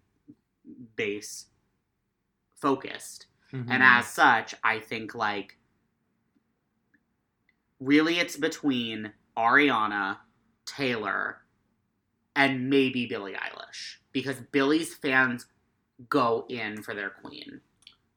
base 0.96 1.48
focused. 2.56 3.28
Mm-hmm. 3.52 3.72
And 3.72 3.84
as 3.84 4.06
such, 4.08 4.56
I 4.64 4.80
think 4.80 5.16
like 5.16 5.58
really 7.80 8.20
it's 8.20 8.38
between 8.38 9.12
Ariana, 9.38 10.18
Taylor, 10.66 11.42
and 12.36 12.70
maybe 12.70 13.06
Billie 13.06 13.34
Eilish 13.34 13.98
because 14.12 14.38
Billie's 14.52 14.94
fans 14.94 15.48
go 16.10 16.46
in 16.50 16.82
for 16.82 16.94
their 16.94 17.10
queen. 17.10 17.62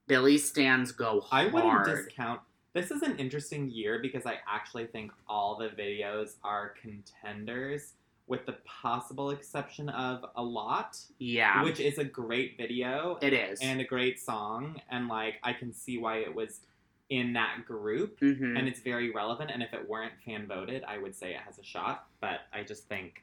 Billie 0.06 0.38
stands 0.38 0.92
go 0.92 1.20
hard. 1.20 1.48
I 1.48 1.50
wouldn't 1.50 1.84
discount. 1.84 2.40
This 2.72 2.90
is 2.90 3.02
an 3.02 3.16
interesting 3.18 3.70
year 3.70 3.98
because 4.00 4.26
I 4.26 4.38
actually 4.48 4.86
think 4.86 5.12
all 5.28 5.56
the 5.56 5.68
videos 5.68 6.34
are 6.44 6.74
contenders, 6.80 7.94
with 8.26 8.44
the 8.46 8.56
possible 8.64 9.30
exception 9.30 9.88
of 9.88 10.24
a 10.36 10.42
lot, 10.42 10.98
yeah, 11.18 11.62
which 11.62 11.80
is 11.80 11.98
a 11.98 12.04
great 12.04 12.56
video 12.58 13.18
it 13.22 13.32
is. 13.32 13.58
and 13.60 13.80
a 13.80 13.84
great 13.84 14.20
song, 14.20 14.80
and 14.90 15.08
like 15.08 15.36
I 15.42 15.52
can 15.54 15.72
see 15.72 15.98
why 15.98 16.18
it 16.18 16.34
was 16.34 16.60
in 17.08 17.32
that 17.32 17.64
group, 17.64 18.20
Mhm. 18.20 18.58
and 18.58 18.68
it's 18.68 18.80
very 18.80 19.10
relevant. 19.10 19.50
And 19.50 19.62
if 19.62 19.72
it 19.72 19.88
weren't 19.88 20.12
fan 20.24 20.46
voted, 20.46 20.84
I 20.84 20.98
would 20.98 21.16
say 21.16 21.30
it 21.34 21.40
has 21.40 21.58
a 21.58 21.64
shot. 21.64 22.06
But 22.20 22.40
I 22.52 22.62
just 22.64 22.86
think, 22.86 23.22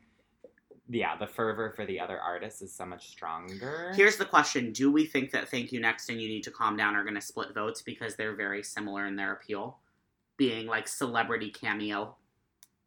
yeah, 0.90 1.16
the 1.18 1.28
fervor 1.28 1.72
for 1.76 1.86
the 1.86 2.00
other 2.00 2.20
artists 2.20 2.62
is 2.62 2.74
so 2.74 2.86
much 2.86 3.10
stronger. 3.10 3.92
Here's 3.96 4.18
the 4.18 4.26
question: 4.26 4.72
Do 4.72 4.92
we 4.92 5.06
think 5.06 5.32
that 5.32 5.50
"Thank 5.50 5.72
You 5.72 5.80
Next" 5.80 6.10
and 6.10 6.22
"You 6.22 6.28
Need 6.28 6.44
to 6.44 6.52
Calm 6.52 6.78
Down" 6.78 6.96
are 6.96 7.04
going 7.04 7.16
to 7.16 7.22
split 7.22 7.54
votes 7.54 7.82
because 7.82 8.16
they're 8.16 8.36
very 8.36 8.64
similar 8.64 9.06
in 9.06 9.16
their 9.16 9.34
appeal, 9.34 9.80
being 10.38 10.68
like 10.68 10.88
celebrity 10.88 11.50
cameo 11.50 12.16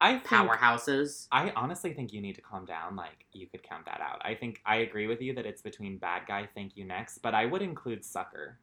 I 0.00 0.18
think, 0.18 0.24
powerhouses? 0.24 1.26
I 1.32 1.50
honestly 1.56 1.92
think 1.92 2.12
you 2.12 2.20
need 2.20 2.36
to 2.36 2.40
calm 2.40 2.64
down. 2.64 2.96
Like 2.96 3.26
you 3.32 3.46
could 3.46 3.62
count 3.62 3.84
that 3.86 4.00
out. 4.00 4.20
I 4.24 4.34
think 4.34 4.60
I 4.64 4.76
agree 4.76 5.06
with 5.06 5.20
you 5.20 5.34
that 5.34 5.46
it's 5.46 5.62
between 5.62 5.98
Bad 5.98 6.22
Guy, 6.26 6.48
Thank 6.54 6.76
You 6.76 6.84
Next, 6.84 7.18
but 7.18 7.34
I 7.34 7.46
would 7.46 7.62
include 7.62 8.04
Sucker. 8.04 8.58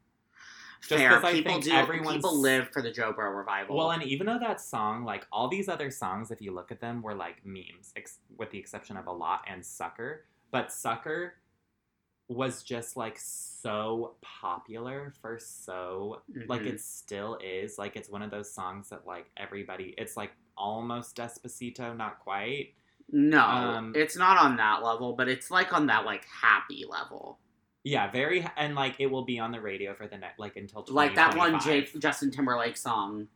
Just 0.80 1.00
Fair. 1.02 1.20
People 1.20 1.52
think 1.52 1.64
do. 1.64 1.72
everyone's- 1.72 2.16
People 2.16 2.38
live 2.38 2.68
for 2.70 2.82
the 2.82 2.90
Joe 2.90 3.12
Bro 3.12 3.30
revival. 3.30 3.76
Well, 3.76 3.90
and 3.92 4.02
even 4.02 4.26
though 4.26 4.38
that 4.38 4.60
song, 4.60 5.04
like 5.04 5.26
all 5.32 5.48
these 5.48 5.68
other 5.68 5.90
songs, 5.90 6.30
if 6.30 6.40
you 6.40 6.52
look 6.52 6.70
at 6.70 6.80
them, 6.80 7.02
were 7.02 7.14
like 7.14 7.44
memes, 7.44 7.92
ex- 7.96 8.18
with 8.36 8.50
the 8.50 8.58
exception 8.58 8.96
of 8.96 9.06
a 9.06 9.12
lot 9.12 9.42
and 9.48 9.64
Sucker. 9.64 10.24
But 10.50 10.72
Sucker 10.72 11.34
was 12.28 12.62
just 12.64 12.96
like 12.96 13.16
so 13.18 14.14
popular 14.20 15.12
for 15.20 15.38
so 15.38 16.22
like 16.48 16.62
Mhm. 16.62 16.66
it 16.74 16.80
still 16.80 17.38
is 17.40 17.78
like 17.78 17.94
it's 17.94 18.08
one 18.08 18.20
of 18.20 18.32
those 18.32 18.52
songs 18.52 18.88
that 18.88 19.06
like 19.06 19.30
everybody 19.36 19.94
it's 19.96 20.16
like 20.16 20.32
almost 20.56 21.14
despacito 21.16 21.96
not 21.96 22.18
quite 22.18 22.74
no, 23.12 23.38
um, 23.40 23.92
it's 23.94 24.16
not 24.16 24.36
on 24.36 24.56
that 24.56 24.82
level, 24.82 25.12
but 25.12 25.28
it's 25.28 25.48
like 25.52 25.72
on 25.72 25.86
that 25.86 26.04
like 26.04 26.24
happy 26.24 26.84
level, 26.88 27.38
yeah 27.86 28.10
very 28.10 28.44
and 28.56 28.74
like 28.74 28.96
it 28.98 29.06
will 29.06 29.24
be 29.24 29.38
on 29.38 29.52
the 29.52 29.60
radio 29.60 29.94
for 29.94 30.08
the 30.08 30.18
next 30.18 30.40
like 30.40 30.56
until 30.56 30.84
like 30.88 31.14
that 31.14 31.36
one 31.36 31.60
Jake 31.60 31.96
Justin 32.00 32.32
Timberlake 32.32 32.76
song. 32.76 33.28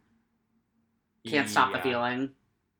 Can't 1.25 1.49
stop 1.49 1.73
the 1.73 1.79
feeling. 1.79 2.31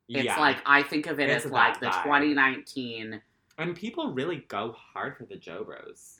It's 0.09 0.25
yeah. 0.25 0.41
like 0.41 0.57
I 0.67 0.83
think 0.83 1.07
of 1.07 1.21
it 1.21 1.31
It's 1.31 1.45
as 1.47 1.53
like 1.53 1.79
the 1.79 1.87
vibe. 1.87 2.03
2019. 2.03 3.21
and 3.59 3.77
people 3.77 4.13
really 4.13 4.45
go 4.49 4.73
hard 4.73 5.17
for 5.17 5.27
the 5.27 5.37
Joe 5.37 5.63
Bros 5.63 6.19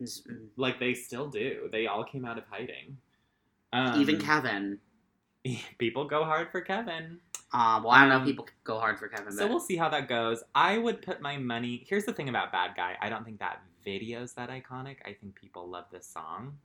mm, 0.00 0.46
like 0.56 0.78
they 0.78 0.94
still 0.94 1.26
do 1.28 1.68
they 1.72 1.88
all 1.88 2.04
came 2.04 2.24
out 2.24 2.38
of 2.38 2.44
hiding 2.48 2.96
um, 3.72 4.00
Even 4.00 4.20
Kevin. 4.20 4.78
people 5.78 6.04
go 6.04 6.22
hard 6.24 6.52
for 6.52 6.60
Kevin 6.60 7.18
Uh, 7.52 7.80
well, 7.82 7.90
I 7.90 8.00
don't 8.00 8.10
know 8.10 8.16
Um, 8.16 8.22
if 8.22 8.26
people 8.28 8.46
go 8.62 8.78
hard 8.78 8.98
for 9.00 9.08
Kevin, 9.08 9.32
So 9.32 9.40
but 9.44 9.50
we'll 9.50 9.60
see 9.60 9.76
how 9.76 9.88
that 9.88 10.06
goes. 10.08 10.44
I 10.54 10.78
would 10.78 11.02
put 11.02 11.20
my 11.20 11.36
money. 11.36 11.84
Here's 11.88 12.04
the 12.04 12.12
thing 12.12 12.28
about 12.28 12.52
Bad 12.52 12.76
Guy. 12.76 12.96
I 13.00 13.08
don't 13.08 13.24
think 13.24 13.40
that 13.40 13.60
video's 13.84 14.32
that 14.34 14.50
iconic. 14.50 14.96
I 15.04 15.12
think 15.12 15.34
people 15.34 15.68
love 15.68 15.86
this 15.92 16.06
song. 16.06 16.58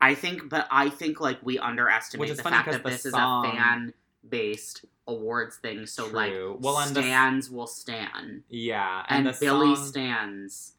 I 0.00 0.14
think, 0.14 0.48
but 0.48 0.68
I 0.70 0.90
think 0.90 1.20
like 1.20 1.38
we 1.42 1.58
underestimate 1.58 2.36
the 2.36 2.42
fact 2.42 2.70
that 2.70 2.82
the 2.84 2.90
this 2.90 3.02
song- 3.02 3.46
is 3.46 3.52
a 3.52 3.56
fan-based 3.56 4.84
awards 5.06 5.56
thing. 5.56 5.86
So 5.86 6.06
like, 6.06 6.32
True. 6.32 6.56
well, 6.60 6.78
and 6.78 6.94
the, 6.94 7.02
stands 7.02 7.50
will 7.50 7.66
stand, 7.66 8.44
yeah, 8.48 9.04
and, 9.08 9.26
and, 9.26 9.34
the 9.34 9.40
Billie 9.40 9.74
song, 9.74 9.86
stands. 9.86 10.72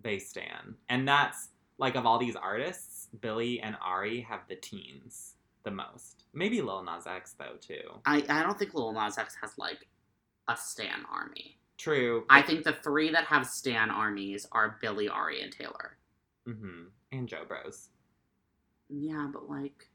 they 0.00 0.18
stand, 0.18 0.76
and 0.88 1.06
that's 1.06 1.48
like 1.76 1.96
of 1.96 2.06
all 2.06 2.18
these 2.18 2.36
artists, 2.36 3.08
Billie 3.20 3.60
and 3.60 3.76
Ari 3.84 4.22
have 4.22 4.40
the 4.48 4.56
teens 4.56 5.34
the 5.64 5.70
most. 5.70 6.24
Maybe 6.32 6.62
Lil 6.62 6.82
Nas 6.82 7.06
X 7.06 7.34
though 7.38 7.56
too. 7.60 8.00
I 8.06 8.24
I 8.28 8.42
don't 8.42 8.58
think 8.58 8.72
Lil 8.72 8.92
Nas 8.92 9.18
X 9.18 9.36
has 9.42 9.58
like 9.58 9.88
a 10.48 10.56
stan 10.56 11.04
army. 11.12 11.58
True. 11.82 12.24
I 12.30 12.42
think 12.42 12.62
the 12.62 12.74
three 12.74 13.10
that 13.10 13.24
have 13.24 13.44
stan 13.44 13.90
armies 13.90 14.46
are 14.52 14.78
Billie, 14.80 15.08
Ari, 15.08 15.42
and 15.42 15.50
Taylor. 15.52 15.96
hmm 16.46 16.84
And 17.10 17.28
Joe 17.28 17.44
Bros. 17.46 17.88
Yeah, 18.88 19.28
but 19.32 19.50
like, 19.50 19.88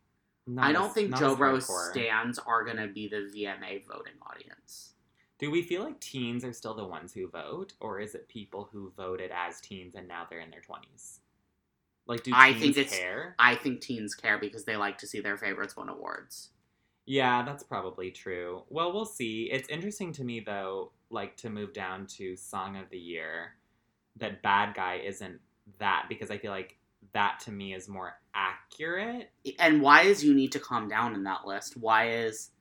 Not 0.46 0.66
I 0.66 0.74
don't 0.74 0.88
as- 0.90 0.94
think 0.94 1.16
Joe 1.18 1.36
Bros 1.36 1.70
stands 1.92 2.40
are 2.40 2.66
gonna 2.66 2.88
be 2.88 3.08
the 3.08 3.30
VMA 3.34 3.86
voting 3.88 4.16
audience. 4.22 4.96
Do 5.40 5.50
we 5.50 5.62
feel 5.62 5.84
like 5.84 6.00
teens 6.02 6.44
are 6.44 6.52
still 6.52 6.74
the 6.74 6.84
ones 6.84 7.14
who 7.14 7.30
vote, 7.30 7.72
or 7.80 8.00
is 8.02 8.16
it 8.16 8.28
people 8.28 8.68
who 8.72 8.92
voted 8.98 9.32
as 9.34 9.62
teens 9.62 9.96
and 9.96 10.08
now 10.10 10.26
they're 10.30 10.40
in 10.42 10.50
their 10.52 10.62
twenties? 10.62 11.22
Like, 12.06 12.24
do 12.24 12.32
I 12.36 12.54
think 12.54 12.76
it's- 12.78 12.98
care? 12.98 13.34
I 13.40 13.56
think 13.56 13.80
teens 13.80 14.14
care 14.14 14.38
because 14.38 14.66
they 14.66 14.76
like 14.76 14.98
to 14.98 15.08
see 15.08 15.22
their 15.22 15.38
favorites 15.38 15.78
win 15.78 15.88
awards. 15.90 16.50
Yeah, 17.06 17.44
that's 17.44 17.64
probably 17.64 18.12
true. 18.12 18.64
Well, 18.70 18.92
we'll 18.92 19.06
see. 19.06 19.44
It's 19.52 19.70
interesting 19.70 20.12
to 20.14 20.24
me 20.26 20.40
though, 20.42 20.92
like 21.10 21.38
to 21.38 21.50
move 21.50 21.74
down 21.74 22.06
to 22.08 22.36
song 22.36 22.78
of 22.78 22.90
the 22.90 22.98
year, 22.98 23.54
that 24.18 24.42
Bad 24.42 24.76
Guy 24.76 25.02
isn't 25.06 25.40
that 25.80 26.06
because 26.10 26.32
I 26.32 26.38
feel 26.38 26.52
like 26.52 26.78
that 27.14 27.40
to 27.42 27.52
me 27.52 27.74
is 27.74 27.88
more 27.88 28.20
accurate. 28.34 29.30
And 29.60 29.82
why 29.82 30.02
is 30.04 30.24
you 30.24 30.34
need 30.34 30.52
to 30.54 30.60
calm 30.60 30.88
down 30.88 31.14
in 31.14 31.24
that 31.24 31.46
list? 31.46 31.78
Why 31.78 32.10
is 32.10 32.52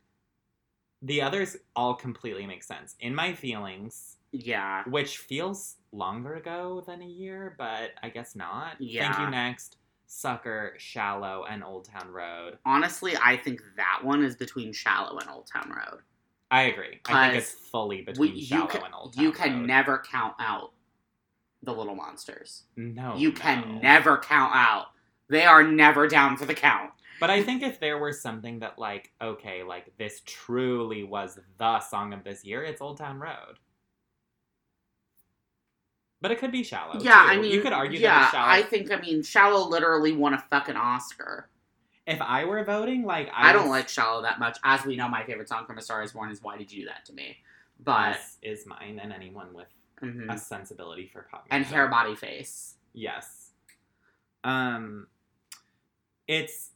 The 1.03 1.23
others 1.23 1.57
all 1.75 1.95
completely 1.95 2.47
make 2.47 2.63
sense. 2.63 2.97
In 3.01 3.15
my 3.15 3.35
feelings, 3.35 4.17
yeah? 4.33 4.83
which 4.87 5.19
feels 5.19 5.77
longer 5.93 6.35
ago 6.35 6.83
than 6.87 7.03
a 7.03 7.07
year, 7.07 7.55
but 7.59 7.91
I 8.03 8.09
guess 8.09 8.35
not. 8.35 8.75
Yeah. 8.81 9.13
Thank 9.13 9.25
you 9.25 9.31
next. 9.31 9.77
Sucker, 10.07 10.75
Shallow, 10.79 11.45
and 11.49 11.65
Old 11.65 11.85
Town 11.87 12.09
Road. 12.11 12.59
Honestly, 12.65 13.17
I 13.23 13.37
think 13.37 13.61
that 13.77 14.01
one 14.03 14.25
is 14.25 14.37
between 14.37 14.73
Shallow 14.73 15.19
and 15.19 15.29
Old 15.29 15.49
Town 15.49 15.71
Road. 15.71 16.01
I 16.51 16.63
agree. 16.63 17.01
I 17.07 17.29
think 17.31 17.43
it's 17.43 17.51
fully 17.51 18.03
between 18.03 18.35
We, 18.35 18.41
Shallow 18.43 18.67
can, 18.67 18.85
and 18.85 18.95
Old 18.95 19.15
Town 19.15 19.25
you 19.25 19.33
can 19.33 19.59
Road. 19.61 19.67
never 19.67 19.99
count 19.99 20.35
out 20.39 20.73
the 21.63 21.73
Little 21.73 21.95
Monsters. 21.97 22.65
No. 22.77 23.17
you 23.17 23.33
can 23.33 23.65
Oh, 23.67 23.79
never 23.81 24.19
count 24.19 24.53
out. 24.55 24.87
They 25.29 25.45
are 25.45 25.63
never 25.65 26.07
down 26.07 26.37
for 26.37 26.45
the 26.47 26.55
count. 26.55 26.93
But 27.19 27.31
I 27.31 27.43
think 27.43 27.63
if 27.63 27.81
there 27.81 27.99
were 27.99 28.13
something 28.13 28.61
that, 28.61 28.79
like, 28.79 29.11
okay, 29.21 29.63
like 29.65 29.91
this 29.99 30.23
truly 30.27 31.03
was 31.03 31.39
the 31.59 31.81
song 31.81 32.13
of 32.13 32.23
this 32.23 32.45
year, 32.45 32.63
it's 32.63 32.81
Old 32.81 32.99
Town 32.99 33.19
Road. 33.19 33.59
But 36.21 36.31
it 36.31 36.39
could 36.39 36.53
be 36.53 36.63
Shallow. 36.63 37.01
yeah, 37.01 37.11
too. 37.25 37.31
I 37.33 37.37
mean, 37.39 37.53
you 37.53 37.61
could 37.61 37.73
argue 37.73 37.99
yeah, 38.01 38.19
that 38.19 38.23
it's 38.25 38.31
Shallow. 38.33 38.49
I 38.51 38.63
think 38.63 38.91
I 38.93 39.01
mean 39.01 39.23
Shallow 39.23 39.69
literally 39.69 40.13
won 40.13 40.35
a 40.35 40.39
fucking 40.51 40.77
Oscar. 40.77 41.49
If 42.07 42.21
I 42.23 42.45
were 42.45 42.65
voting, 42.65 43.05
like, 43.05 43.29
I, 43.35 43.51
I, 43.51 43.53
don't 43.53 43.69
like 43.69 43.89
Shallow 43.89 44.23
that 44.23 44.39
much. 44.39 44.59
As 44.63 44.85
we 44.85 44.97
know, 44.97 45.09
my 45.09 45.25
favorite 45.25 45.49
song 45.49 45.67
from 45.67 45.79
A 45.79 45.83
Star 45.83 46.03
Is 46.03 46.13
Born 46.13 46.31
is 46.31 46.43
"Why 46.43 46.57
Did 46.57 46.71
You 46.73 46.83
Do 46.83 46.89
That 46.89 47.05
to 47.07 47.13
Me," 47.13 47.37
but 47.83 48.15
This 48.15 48.39
is 48.43 48.67
mine, 48.67 49.01
and 49.03 49.13
anyone 49.13 49.53
with 49.53 49.67
mhm. 50.03 50.33
a 50.33 50.39
sensibility 50.39 51.07
for 51.13 51.27
pop 51.31 51.47
and 51.51 51.63
music. 51.63 51.75
Hair, 51.75 51.89
Body, 51.89 52.15
Face. 52.15 52.75
Yes. 52.93 53.51
Um, 54.45 55.09
it's 56.29 56.71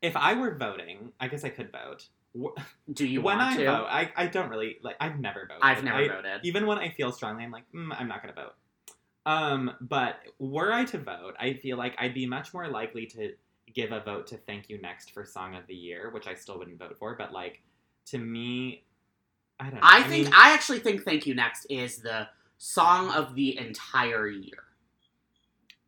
if 0.00 0.16
I 0.16 0.34
were 0.34 0.54
voting, 0.54 1.12
I 1.20 1.28
guess 1.28 1.44
I 1.44 1.50
could 1.50 1.70
vote. 1.70 2.08
Do 2.92 3.06
you 3.06 3.20
when 3.22 3.38
want 3.38 3.54
I 3.54 3.56
to? 3.58 3.64
vote, 3.66 3.86
I, 3.90 4.12
I 4.16 4.26
don't 4.28 4.48
really 4.48 4.78
like. 4.82 4.96
I've 5.00 5.20
never 5.20 5.40
voted. 5.40 5.62
I've 5.62 5.84
never 5.84 5.98
I- 5.98 6.08
voted. 6.08 6.40
Even 6.44 6.66
when 6.66 6.78
I 6.78 6.90
feel 6.90 7.12
strongly, 7.12 7.44
I'm 7.44 7.50
like, 7.50 7.70
mm, 7.74 7.94
I'm 7.98 8.08
not 8.08 8.22
gonna 8.22 8.34
vote. 8.34 8.54
Um, 9.26 9.72
but 9.82 10.16
were 10.38 10.72
I 10.72 10.84
to 10.86 10.98
vote, 10.98 11.34
I 11.38 11.52
feel 11.54 11.76
like 11.76 11.94
I'd 11.98 12.14
be 12.14 12.26
much 12.26 12.54
more 12.54 12.66
likely 12.68 13.04
to 13.06 13.32
give 13.74 13.92
a 13.92 14.00
vote 14.00 14.26
to 14.28 14.36
"Thank 14.36 14.68
You 14.68 14.78
Next" 14.78 15.12
for 15.12 15.24
Song 15.24 15.54
of 15.54 15.66
the 15.66 15.74
Year, 15.74 16.10
which 16.10 16.26
I 16.26 16.34
still 16.34 16.58
wouldn't 16.58 16.78
vote 16.78 16.96
for. 16.98 17.14
But 17.14 17.32
like, 17.32 17.62
to 18.06 18.18
me, 18.18 18.84
I 19.58 19.64
don't. 19.64 19.74
know. 19.74 19.80
I 19.82 20.02
think 20.02 20.24
mean, 20.26 20.34
I 20.36 20.52
actually 20.52 20.80
think 20.80 21.02
"Thank 21.02 21.26
You 21.26 21.34
Next" 21.34 21.66
is 21.70 21.98
the 21.98 22.28
song 22.58 23.10
of 23.12 23.34
the 23.34 23.56
entire 23.58 24.28
year. 24.28 24.58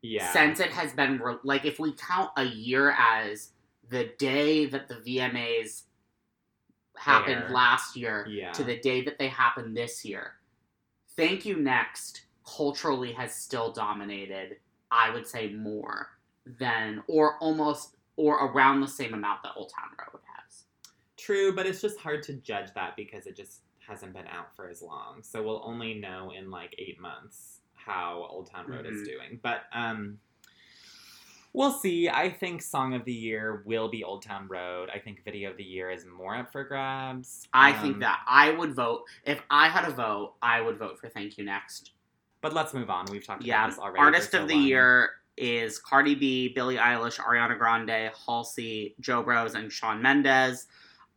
yeah. 0.01 0.33
Since 0.33 0.61
it 0.61 0.71
has 0.71 0.93
been 0.93 1.19
re- 1.19 1.37
like, 1.45 1.65
if 1.65 1.79
we 1.79 1.93
count 1.93 2.31
a 2.37 2.45
year 2.45 2.95
as 2.99 3.51
the 3.91 4.11
day 4.19 4.67
that 4.67 4.89
the 4.89 4.95
VMAs 4.95 5.83
happened 6.97 7.43
Air. 7.45 7.51
last 7.51 7.97
year 7.97 8.27
yeah. 8.29 8.53
to 8.53 8.65
the 8.65 8.79
day 8.79 9.03
that 9.03 9.19
they 9.19 9.29
happened 9.29 9.77
this 9.77 10.05
year, 10.05 10.35
"Thank 11.17 11.45
You 11.45 11.57
Next" 11.57 12.23
culturally 12.45 13.13
has 13.13 13.35
still 13.35 13.73
dominated. 13.73 14.57
I 14.91 15.11
would 15.11 15.27
say 15.27 15.53
more 15.53 16.12
than, 16.47 17.03
or 17.07 17.37
almost, 17.39 17.97
or 18.17 18.47
around 18.47 18.81
the 18.81 18.89
same 18.89 19.15
amount 19.15 19.43
that 19.43 19.53
Old 19.57 19.71
Town 19.71 19.91
Road 19.99 20.21
has. 20.37 20.65
True, 21.17 21.55
but 21.55 21.67
it's 21.67 21.81
just 21.81 21.99
hard 21.99 22.23
to 22.25 22.35
judge 22.35 22.73
that 22.75 22.97
because 22.97 23.27
it 23.27 23.37
just 23.37 23.61
hasn't 23.79 24.13
been 24.13 24.27
out 24.29 24.55
for 24.57 24.69
as 24.69 24.83
long. 24.83 25.23
So 25.23 25.43
we'll 25.43 25.63
only 25.65 25.95
know 25.95 26.33
in 26.37 26.51
like 26.51 26.75
eight 26.79 27.01
months 27.01 27.61
how 27.75 28.27
Old 28.31 28.49
Town 28.51 28.67
Road 28.69 28.87
is 28.87 29.03
Mhm. 29.03 29.05
doing. 29.07 29.41
But 29.43 29.63
um 29.73 30.19
We'll 31.55 31.73
see. 31.73 32.09
I 32.09 32.31
think 32.31 32.63
song 32.63 32.95
of 32.95 33.05
the 33.05 33.13
year 33.13 33.63
will 33.67 33.87
be 33.91 34.03
Old 34.03 34.23
Town 34.23 34.49
Road. 34.49 34.89
I 34.89 34.99
think 34.99 35.23
video 35.23 35.51
of 35.51 35.59
the 35.59 35.63
year 35.65 35.91
is 35.91 36.07
more 36.07 36.35
up 36.35 36.51
for 36.51 36.65
grabs. 36.65 37.47
I 37.53 37.73
Um, 37.75 37.83
think 37.83 37.99
that 38.01 38.23
I 38.27 38.53
would 38.53 38.75
vote 38.75 39.05
if 39.25 39.43
I 39.51 39.69
had 39.69 39.85
a 39.87 39.91
vote. 39.91 40.37
I 40.41 40.63
would 40.63 40.79
vote 40.79 40.99
for 40.99 41.11
"Thank 41.11 41.37
You 41.37 41.45
Next." 41.45 41.93
But 42.41 42.55
let's 42.55 42.73
move 42.73 42.89
on. 42.89 43.05
We've 43.11 43.23
talked 43.27 43.43
Yeah, 43.43 43.65
about 43.65 43.71
this 43.71 43.79
already. 43.79 43.99
artist 43.99 44.31
so 44.31 44.41
of 44.43 44.49
the 44.49 44.55
long. 44.55 44.63
year 44.65 45.11
is 45.37 45.79
Cardi 45.79 46.15
B, 46.15 46.49
Billie 46.49 46.77
Eilish, 46.77 47.19
Ariana 47.19 47.59
Grande, 47.59 48.13
Halsey, 48.27 48.95
Joe 49.01 49.23
Bros, 49.23 49.55
and 49.55 49.73
Shawn 49.73 50.03
Mendes. 50.03 50.67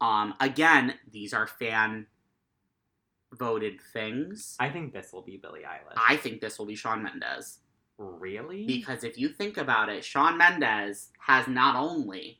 Um, 0.01 0.33
again, 0.39 0.95
these 1.11 1.33
are 1.33 1.47
fan 1.47 2.07
voted 3.33 3.79
things. 3.93 4.55
I 4.59 4.69
think 4.69 4.93
this 4.93 5.11
will 5.11 5.21
be 5.21 5.37
Billie 5.37 5.61
Eilish. 5.61 5.97
I 5.97 6.17
think 6.17 6.41
this 6.41 6.57
will 6.57 6.65
be 6.65 6.75
Shawn 6.75 7.03
Mendes 7.03 7.59
really? 7.97 8.65
because 8.65 9.03
if 9.03 9.17
you 9.17 9.29
think 9.29 9.57
about 9.57 9.89
it, 9.89 10.03
Shawn 10.03 10.37
Mendes 10.37 11.09
has 11.19 11.47
not 11.47 11.75
only 11.75 12.39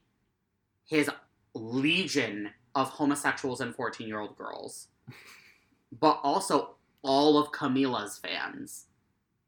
his 0.86 1.10
legion 1.54 2.52
of 2.74 2.90
homosexuals 2.90 3.62
and 3.62 3.74
fourteen-year-old 3.76 4.38
girls, 4.38 4.88
but 6.00 6.20
also 6.24 6.76
all 7.02 7.38
of 7.38 7.52
Camila's 7.52 8.18
fans. 8.18 8.86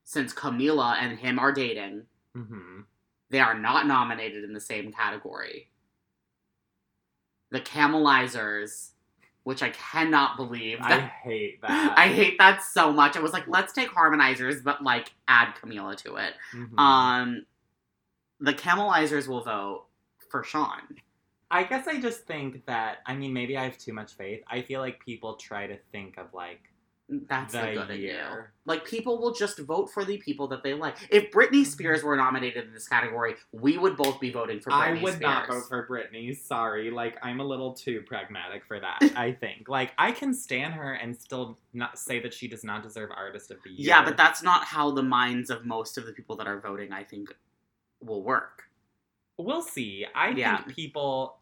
Since 0.05 0.33
Camila 0.33 0.95
and 1.01 1.19
him 1.19 1.37
are 1.37 1.51
dating, 1.51 2.03
hmm 2.43 2.81
they 3.29 3.39
are 3.39 3.57
not 3.59 3.87
nominated 3.87 4.43
in 4.43 4.53
the 4.53 4.59
same 4.61 4.91
category. 4.91 5.69
The 7.51 7.59
Camilizers, 7.59 8.91
which 9.43 9.61
I 9.61 9.69
cannot 9.71 10.37
believe. 10.37 10.79
I 10.81 10.99
hate 11.01 11.61
that. 11.61 11.97
I 11.97 12.07
hate 12.07 12.37
that 12.37 12.63
so 12.63 12.93
much. 12.93 13.17
I 13.17 13.19
was 13.19 13.33
like, 13.33 13.47
let's 13.47 13.73
take 13.73 13.89
harmonizers, 13.89 14.63
but 14.63 14.83
like 14.83 15.11
add 15.27 15.55
Camila 15.61 15.97
to 15.97 16.15
it. 16.15 16.33
Mhm. 16.53 16.79
Um, 16.79 17.45
the 18.39 18.53
Camilizers 18.53 19.27
will 19.27 19.43
vote 19.43 19.85
for 20.29 20.43
Shawn. 20.43 20.81
I 21.49 21.63
guess 21.63 21.87
I 21.87 21.99
just 21.99 22.25
think 22.25 22.65
that 22.65 22.97
I 23.05 23.15
mean 23.15 23.33
maybe 23.33 23.57
I 23.57 23.63
have 23.63 23.77
too 23.77 23.93
much 23.93 24.13
faith. 24.13 24.43
I 24.47 24.61
feel 24.61 24.81
like 24.81 25.03
people 25.03 25.35
try 25.35 25.67
to 25.67 25.77
think 25.91 26.17
of 26.17 26.33
like 26.33 26.61
That's 27.09 27.53
the, 27.53 27.85
good 27.87 27.99
year. 27.99 28.51
Like 28.65 28.83
people 28.83 29.17
will 29.17 29.33
just 29.33 29.59
vote 29.59 29.89
for 29.89 30.03
the 30.03 30.17
people 30.17 30.49
that 30.49 30.61
they 30.61 30.73
like. 30.73 30.97
If 31.09 31.31
Britney 31.31 31.61
mm-hmm. 31.61 31.63
Spears 31.63 32.03
were 32.03 32.17
nominated 32.17 32.65
in 32.65 32.73
this 32.73 32.87
category, 32.87 33.35
we 33.53 33.77
would 33.77 33.95
both 33.95 34.19
be 34.19 34.29
voting 34.29 34.59
for 34.59 34.71
Britney 34.71 34.99
I 34.99 35.03
would 35.03 35.13
Spears. 35.13 35.21
not 35.21 35.47
vote 35.47 35.63
for 35.69 35.87
Britney. 35.87 36.35
Sorry, 36.35 36.91
like 36.91 37.17
I'm 37.23 37.39
a 37.39 37.45
little 37.45 37.73
too 37.73 38.03
pragmatic 38.05 38.65
for 38.65 38.81
that. 38.81 38.97
I 39.15 39.31
think 39.31 39.69
like 39.69 39.93
I 39.97 40.11
can 40.11 40.33
stand 40.33 40.73
her 40.73 40.93
and 40.93 41.15
still 41.15 41.57
not 41.73 41.97
say 41.97 42.19
that 42.19 42.33
she 42.33 42.49
does 42.49 42.65
not 42.65 42.83
deserve 42.83 43.09
Artist 43.15 43.51
of 43.51 43.57
the 43.63 43.69
Year. 43.69 43.87
Yeah, 43.87 44.03
but 44.03 44.17
that's 44.17 44.43
not 44.43 44.65
how 44.65 44.91
the 44.91 45.03
minds 45.03 45.49
of 45.49 45.65
most 45.65 45.97
of 45.97 46.05
the 46.05 46.11
people 46.11 46.35
that 46.37 46.47
are 46.47 46.59
voting, 46.59 46.91
I 46.91 47.03
think, 47.03 47.33
will 48.01 48.23
work. 48.23 48.63
we'll 49.39 49.61
see. 49.61 50.05
I 50.15 50.29
Yeah. 50.29 50.57
think 50.57 50.75
people. 50.75 51.37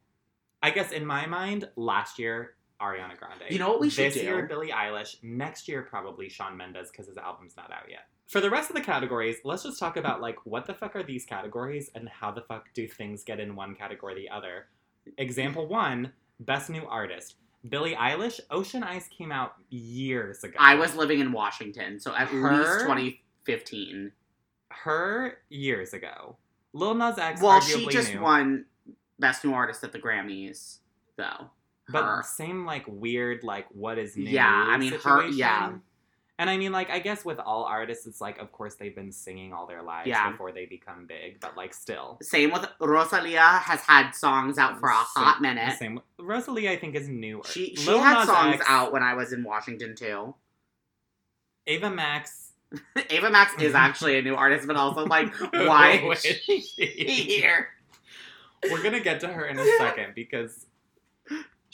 I 0.61 0.71
guess 0.71 0.91
in 0.91 1.05
my 1.05 1.25
mind, 1.27 1.69
last 1.75 2.19
year 2.19 2.55
Ariana 2.85 3.17
Grande. 3.17 3.43
You 3.49 3.59
know 3.59 3.69
what 3.69 3.79
we 3.81 3.89
should 3.89 4.05
this 4.07 4.15
do? 4.15 4.21
year 4.21 4.45
Billie 4.47 4.69
Eilish. 4.71 5.17
Next 5.23 5.67
year 5.67 5.81
probably 5.83 6.29
Shawn 6.29 6.55
Mendes 6.57 6.91
because 6.91 7.07
his 7.07 7.17
album's 7.17 7.55
not 7.57 7.71
out 7.71 7.89
yet. 7.89 8.07
For 8.27 8.41
the 8.41 8.49
rest 8.49 8.69
of 8.69 8.75
the 8.75 8.81
categories, 8.81 9.37
let's 9.43 9.63
just 9.63 9.79
talk 9.79 9.97
about 9.97 10.21
like 10.21 10.37
what 10.45 10.65
the 10.65 10.73
fuck 10.73 10.95
are 10.95 11.03
these 11.03 11.25
categories 11.25 11.89
and 11.95 12.09
how 12.09 12.31
the 12.31 12.41
fuck 12.41 12.65
do 12.73 12.87
things 12.87 13.23
get 13.23 13.39
in 13.39 13.55
one 13.55 13.75
category 13.75 14.13
or 14.13 14.15
the 14.15 14.29
other. 14.29 14.67
Example 15.17 15.67
one: 15.67 16.11
Best 16.39 16.69
New 16.69 16.85
Artist. 16.87 17.35
Billie 17.69 17.95
Eilish. 17.95 18.39
Ocean 18.51 18.83
Eyes 18.83 19.07
came 19.15 19.31
out 19.31 19.53
years 19.69 20.43
ago. 20.43 20.55
I 20.59 20.75
was 20.75 20.95
living 20.95 21.19
in 21.19 21.31
Washington, 21.31 21.99
so 21.99 22.13
at 22.15 22.27
Her? 22.27 22.57
least 22.57 22.79
2015. 22.81 24.11
her 24.69 25.37
years 25.49 25.93
ago. 25.93 26.37
Lil 26.73 26.93
Nas 26.95 27.17
X. 27.17 27.41
Well, 27.41 27.59
arguably 27.61 27.85
she 27.85 27.87
just 27.87 28.13
new. 28.13 28.21
won 28.21 28.65
Best 29.19 29.43
New 29.45 29.53
Artist 29.53 29.83
at 29.83 29.91
the 29.93 29.99
Grammys, 29.99 30.79
though. 31.15 31.49
But 31.89 32.03
Her. 32.03 32.23
same 32.23 32.65
like 32.65 32.83
weird 32.87 33.43
like 33.43 33.67
what 33.71 33.97
is 33.97 34.17
new? 34.17 34.29
Yeah, 34.29 34.47
I 34.47 34.77
mean, 34.77 34.91
her- 34.91 34.97
situation. 34.99 35.37
yeah. 35.37 35.73
And 36.37 36.49
I 36.49 36.57
mean, 36.57 36.73
like, 36.73 36.89
I 36.89 36.99
guess 36.99 37.23
with 37.23 37.39
all 37.39 37.63
artists, 37.63 38.05
it's 38.07 38.19
like, 38.19 38.39
of 38.39 38.51
course, 38.51 38.75
they've 38.75 38.93
been 38.93 39.09
singing 39.13 39.53
all 39.53 39.65
their 39.67 39.81
lives 39.81 40.09
Yeah. 40.09 40.31
before 40.31 40.51
they 40.51 40.65
become 40.65 41.05
big, 41.05 41.39
but 41.39 41.55
like, 41.55 41.73
still. 41.73 42.17
Same 42.21 42.51
with 42.51 42.67
Rosalia 42.81 43.39
has 43.39 43.79
had 43.79 44.11
songs 44.11 44.57
out 44.57 44.77
for 44.81 44.89
a 44.89 44.95
Same- 45.15 45.23
hot 45.23 45.41
minute. 45.41 45.77
Same. 45.79 46.01
Rosalie, 46.19 46.67
I 46.67 46.75
think, 46.75 46.93
is 46.95 47.07
newer. 47.07 47.41
She 47.45 47.73
she 47.77 47.87
Lil 47.89 48.01
had 48.01 48.15
Nas 48.19 48.27
songs 48.27 48.55
X, 48.55 48.65
out 48.67 48.91
when 48.91 49.01
I 49.01 49.13
was 49.13 49.31
in 49.31 49.45
Washington 49.45 49.95
too. 49.95 50.35
Ava 51.67 51.89
Max. 51.89 52.51
Ava 53.09 53.29
Max 53.29 53.53
is 53.61 53.73
actually 53.73 54.17
a 54.17 54.21
new 54.21 54.35
artist, 54.43 54.67
but 54.67 54.75
also 54.75 55.05
like 55.05 55.33
why 55.53 55.91
is 56.11 56.21
she? 56.21 56.59
here? 56.59 57.69
We're 58.69 58.83
gonna 58.83 58.99
get 58.99 59.21
to 59.21 59.27
her 59.29 59.45
in 59.45 59.57
a 59.57 59.65
second 59.77 60.15
because 60.15 60.65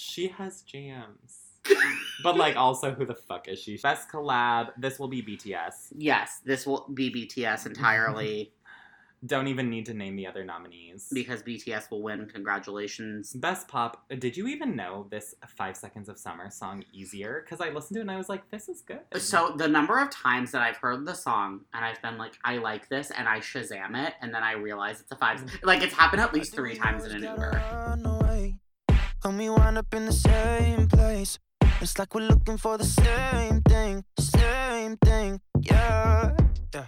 she 0.01 0.27
has 0.29 0.61
jams. 0.61 1.37
But 2.23 2.37
like, 2.37 2.55
also, 2.55 2.91
who 2.91 3.05
the 3.05 3.15
fuck 3.15 3.47
is 3.47 3.59
she? 3.59 3.77
Best 3.77 4.09
collab. 4.09 4.71
This 4.77 4.99
will 4.99 5.07
be 5.07 5.21
BTS. 5.21 5.93
Yes, 5.95 6.41
this 6.43 6.65
will 6.65 6.87
be 6.93 7.11
BTS 7.11 7.65
entirely 7.67 8.51
Don't 9.23 9.47
even 9.47 9.69
need 9.69 9.85
to 9.85 9.93
name 9.93 10.15
the 10.15 10.25
other 10.25 10.43
nominees. 10.43 11.07
because 11.13 11.43
BTS 11.43 11.91
will 11.91 12.01
win. 12.01 12.27
Congratulations. 12.33 13.33
Best 13.33 13.67
pop. 13.67 14.03
Did 14.17 14.35
you 14.35 14.47
even 14.47 14.75
know 14.75 15.05
this 15.11 15.35
Five 15.47 15.77
Seconds 15.77 16.09
of 16.09 16.17
Summer 16.17 16.49
song 16.49 16.83
easier? 16.91 17.45
Because 17.45 17.61
I 17.61 17.69
listened 17.69 17.95
to 17.95 17.99
it 17.99 18.01
and 18.01 18.11
I 18.11 18.17
was 18.17 18.29
like, 18.29 18.49
this 18.49 18.67
is 18.67 18.81
good. 18.81 19.01
So 19.17 19.53
the 19.55 19.67
number 19.67 19.99
of 19.99 20.09
times 20.09 20.51
that 20.53 20.63
I've 20.63 20.77
heard 20.77 21.05
the 21.05 21.13
song 21.13 21.61
and 21.73 21.85
I've 21.85 22.01
been 22.01 22.17
like, 22.17 22.33
I 22.43 22.57
like 22.57 22.89
this, 22.89 23.11
and 23.11 23.27
I 23.27 23.39
Shazam 23.39 23.95
it, 24.07 24.15
and 24.21 24.33
then 24.33 24.41
I 24.41 24.53
realize 24.53 24.99
it's 24.99 25.11
a 25.11 25.15
five. 25.15 25.43
Like 25.61 25.83
it's 25.83 25.93
happened 25.93 26.21
at 26.21 26.33
least 26.33 26.55
three 26.55 26.75
times 26.75 27.05
in 27.05 27.11
an 27.11 27.23
Uber. 27.23 28.30
And 29.23 29.37
we 29.37 29.49
wind 29.49 29.77
up 29.77 29.93
in 29.93 30.05
the 30.07 30.11
same 30.13 30.87
place. 30.87 31.37
It's 31.79 31.97
like 31.99 32.13
we're 32.15 32.21
looking 32.27 32.57
for 32.57 32.77
the 32.77 32.83
same 32.83 33.61
thing, 33.61 34.03
same 34.19 34.97
thing, 34.97 35.39
yeah. 35.59 36.35
yeah. 36.73 36.85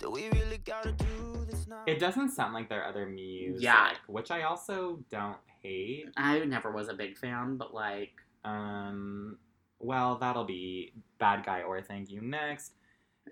Do 0.00 0.10
we 0.10 0.28
really 0.30 0.58
gotta 0.58 0.92
do 0.92 1.44
this 1.48 1.66
now? 1.66 1.82
It 1.86 1.98
doesn't 1.98 2.30
sound 2.30 2.54
like 2.54 2.68
their 2.68 2.84
other 2.84 3.06
music, 3.06 3.62
Yeah. 3.62 3.92
which 4.06 4.30
I 4.30 4.42
also 4.42 5.00
don't 5.10 5.36
hate. 5.62 6.06
I 6.16 6.38
never 6.40 6.70
was 6.70 6.88
a 6.88 6.94
big 6.94 7.16
fan, 7.18 7.56
but 7.56 7.74
like, 7.74 8.12
Um, 8.44 9.38
well, 9.80 10.18
that'll 10.18 10.44
be 10.44 10.92
Bad 11.18 11.44
Guy 11.44 11.62
or 11.62 11.80
Thank 11.82 12.10
You 12.10 12.20
next. 12.20 12.72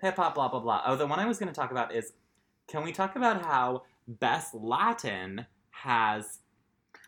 Hip 0.01 0.15
hop, 0.17 0.35
blah 0.35 0.47
blah 0.49 0.59
blah. 0.59 0.83
Oh, 0.85 0.95
the 0.95 1.07
one 1.07 1.19
I 1.19 1.25
was 1.25 1.37
going 1.39 1.51
to 1.51 1.55
talk 1.55 1.71
about 1.71 1.93
is, 1.93 2.13
can 2.67 2.83
we 2.83 2.91
talk 2.91 3.15
about 3.15 3.43
how 3.45 3.83
Best 4.07 4.53
Latin 4.53 5.45
has 5.71 6.39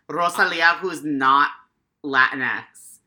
Rosalia, 0.10 0.78
who's 0.80 1.04
not 1.04 1.50
Latinx. 2.04 3.00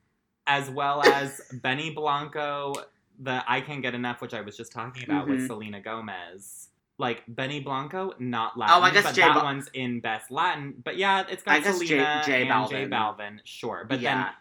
as 0.47 0.71
well 0.71 1.03
as 1.07 1.41
Benny 1.63 1.91
Blanco, 1.91 2.75
the 3.19 3.43
I 3.47 3.61
Can't 3.61 3.83
Get 3.83 3.95
Enough, 3.95 4.21
which 4.21 4.35
I 4.35 4.41
was 4.41 4.57
just 4.57 4.73
talking 4.73 5.05
about 5.05 5.29
with 5.29 5.41
Mhm. 5.41 5.47
Selena 5.47 5.81
Gomez. 5.81 6.69
Like 6.99 7.23
Benny 7.29 7.61
Blanco, 7.61 8.13
not 8.19 8.57
Latin. 8.59 8.77
Oh, 8.79 8.83
I 8.83 8.91
guess 8.91 9.05
but 9.05 9.15
J 9.15 9.23
that 9.23 9.35
Bal- 9.35 9.45
one's 9.45 9.69
in 9.75 10.01
Best 10.01 10.31
Latin. 10.31 10.75
But 10.85 10.97
yeah, 10.97 11.25
it's 11.29 11.43
got 11.43 11.55
I 11.55 11.61
guess 11.61 11.79
J- 11.81 11.87
Selena 11.87 12.23
J 12.25 12.49
and 12.49 12.69
J 12.69 12.87
Balvin. 12.87 12.91
Balvin, 12.91 13.41
sure. 13.45 13.87
But 13.89 14.01
yeah, 14.01 14.25
then 14.25 14.33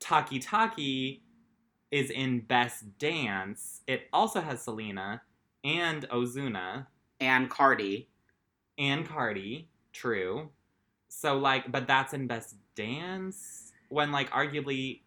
Taki 0.00 0.38
Taki 0.38 1.22
is 1.90 2.10
in 2.10 2.40
Best 2.40 2.98
Dance. 2.98 3.82
It 3.86 4.08
also 4.12 4.40
has 4.40 4.62
Selena 4.62 5.22
and 5.64 6.08
Ozuna 6.08 6.86
and 7.20 7.48
Cardi. 7.50 8.08
and 8.78 9.06
Cardi. 9.08 9.68
True. 9.92 10.50
So 11.18 11.38
like, 11.38 11.72
but 11.72 11.86
that's 11.86 12.12
in 12.12 12.26
Best 12.26 12.56
Dance 12.74 13.72
when 13.88 14.12
like 14.12 14.28
arguably, 14.32 15.00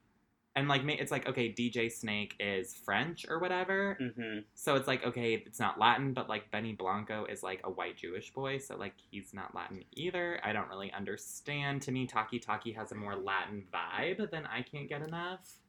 and 0.56 0.68
like 0.68 0.82
it's 0.84 1.12
like 1.12 1.30
okay, 1.30 1.54
DJ 1.54 1.88
Snake 1.92 2.36
is 2.40 2.74
French 2.74 3.28
or 3.30 3.38
whatever. 3.38 3.96
hmm 4.00 4.40
So 4.56 4.74
it's 4.74 4.88
like 4.88 5.06
okay, 5.06 5.36
it's 5.36 5.60
not 5.60 5.78
Latin, 5.78 6.14
but 6.14 6.28
like 6.28 6.50
Benny 6.50 6.74
Blanco 6.74 7.26
is 7.26 7.44
like 7.44 7.62
a 7.64 7.70
white 7.70 7.96
Jewish 7.96 8.34
boy, 8.34 8.58
so 8.58 8.76
like 8.76 8.96
he's 9.12 9.36
not 9.36 9.54
Latin 9.54 9.84
either. 9.94 10.40
I 10.44 10.52
don't 10.52 10.68
really 10.68 10.92
understand. 10.94 11.84
To 11.84 11.92
me, 11.92 12.08
Taki 12.08 12.40
Taki 12.40 12.72
has 12.72 12.92
a 12.92 12.96
more 12.96 13.16
Latin 13.16 13.66
vibe 13.72 14.32
than 14.32 14.48
I 14.48 14.64
can't 14.64 14.90
get 14.90 15.04
enough. 15.04 15.60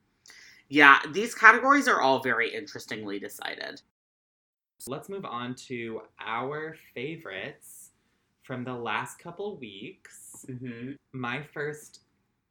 Yeah, 0.71 1.01
these 1.13 1.35
categories 1.35 1.87
are 1.87 2.01
all 2.01 2.23
very 2.23 2.55
interestingly 2.55 3.19
decided. 3.19 3.83
Let's 4.87 5.11
move 5.11 5.27
on 5.27 5.55
to 5.67 6.01
our 6.19 6.77
favorites 6.95 7.80
from 8.51 8.65
the 8.65 8.75
last 8.75 9.21
couple 9.21 9.57
weeks. 9.59 10.45
hmm 10.45 10.91
My 11.13 11.41
first 11.41 12.01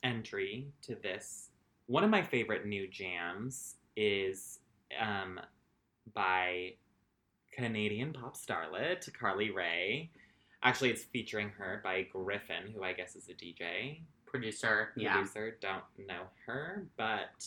entry 0.01 0.69
to 0.83 0.95
this, 0.95 1.49
one 1.87 2.05
of 2.05 2.09
my 2.09 2.21
favorite 2.21 2.65
new 2.65 2.87
jams 2.87 3.75
is 3.97 4.59
um, 4.97 5.41
by 6.13 6.75
Canadian 7.51 8.13
pop 8.13 8.37
starlet 8.37 9.11
Carly 9.13 9.51
Rae. 9.51 10.09
Actually, 10.63 10.91
it's 10.91 11.03
featuring 11.03 11.49
her 11.57 11.81
by 11.83 12.07
Gryffin, 12.15 12.73
who 12.73 12.81
I 12.81 12.93
guess 12.93 13.17
is 13.17 13.27
a 13.27 13.33
DJ 13.33 13.99
Producer, 14.25 14.91
yeah. 14.95 15.15
producer. 15.15 15.57
Don't 15.59 15.83
know 16.07 16.23
her, 16.45 16.85
but 16.95 17.45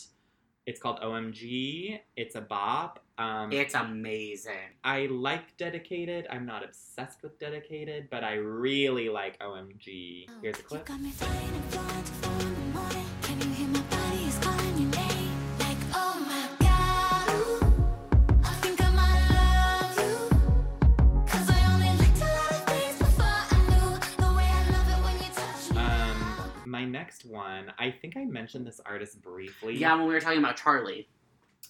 It's 0.67 0.79
called 0.79 0.99
OMG. 0.99 2.01
It's 2.15 2.35
a 2.35 2.41
bop. 2.41 3.02
Um, 3.17 3.51
It's 3.51 3.75
amazing. 3.75 4.53
I 4.83 5.05
like 5.05 5.55
Dedicated. 5.57 6.25
I'm 6.31 6.45
not 6.45 6.63
obsessed 6.63 7.21
with 7.21 7.37
Dedicated, 7.39 8.09
but 8.09 8.23
I 8.23 8.33
really 8.33 9.09
like 9.09 9.37
OMG. 9.39 10.27
Here's 10.41 10.59
a 10.59 10.63
clip. 10.63 10.85
got 10.85 10.99
me 10.99 11.11
flying 11.11 11.47
and 11.53 11.65
flying 11.65 12.03
to 12.03 12.11
four 12.13 12.39
in 12.41 12.53
the 12.55 12.79
morning. 12.79 13.05
Can 13.21 13.39
you 13.41 13.47
hear 13.49 13.67
my 13.67 13.81
body 13.81 14.23
is 14.25 14.37
calling 14.39 14.77
your 14.81 14.89
name? 14.89 15.31
Like, 15.59 15.77
oh 15.93 16.25
my 16.27 16.65
god, 16.65 17.29
ooh, 17.29 18.43
I 18.43 18.53
think 18.63 18.81
I 18.81 18.89
might 18.89 19.29
love 19.29 19.97
you. 19.99 21.25
'Cause 21.27 21.49
I 21.51 21.73
only 21.73 21.89
liked 21.99 22.17
a 22.17 22.25
lot 22.25 22.51
of 22.51 22.65
things 22.65 22.97
before 22.97 23.25
I 23.27 23.59
knew 23.69 23.99
the 24.25 24.33
way 24.33 24.47
I 24.49 24.69
love 24.71 24.89
it 24.89 24.99
when 25.05 25.15
you 25.23 25.29
touch 25.35 25.69
me. 25.71 25.77
Um, 25.77 26.51
my 26.65 26.83
next 26.83 27.25
one, 27.25 27.71
I 27.77 27.91
think 27.91 28.17
I 28.17 28.25
mentioned 28.25 28.65
this 28.65 28.81
artist 28.83 29.21
briefly. 29.21 29.77
Yeah, 29.77 29.93
when 29.95 30.07
we 30.07 30.13
were 30.15 30.19
talking 30.19 30.39
about 30.39 30.57
Charli 30.57 31.05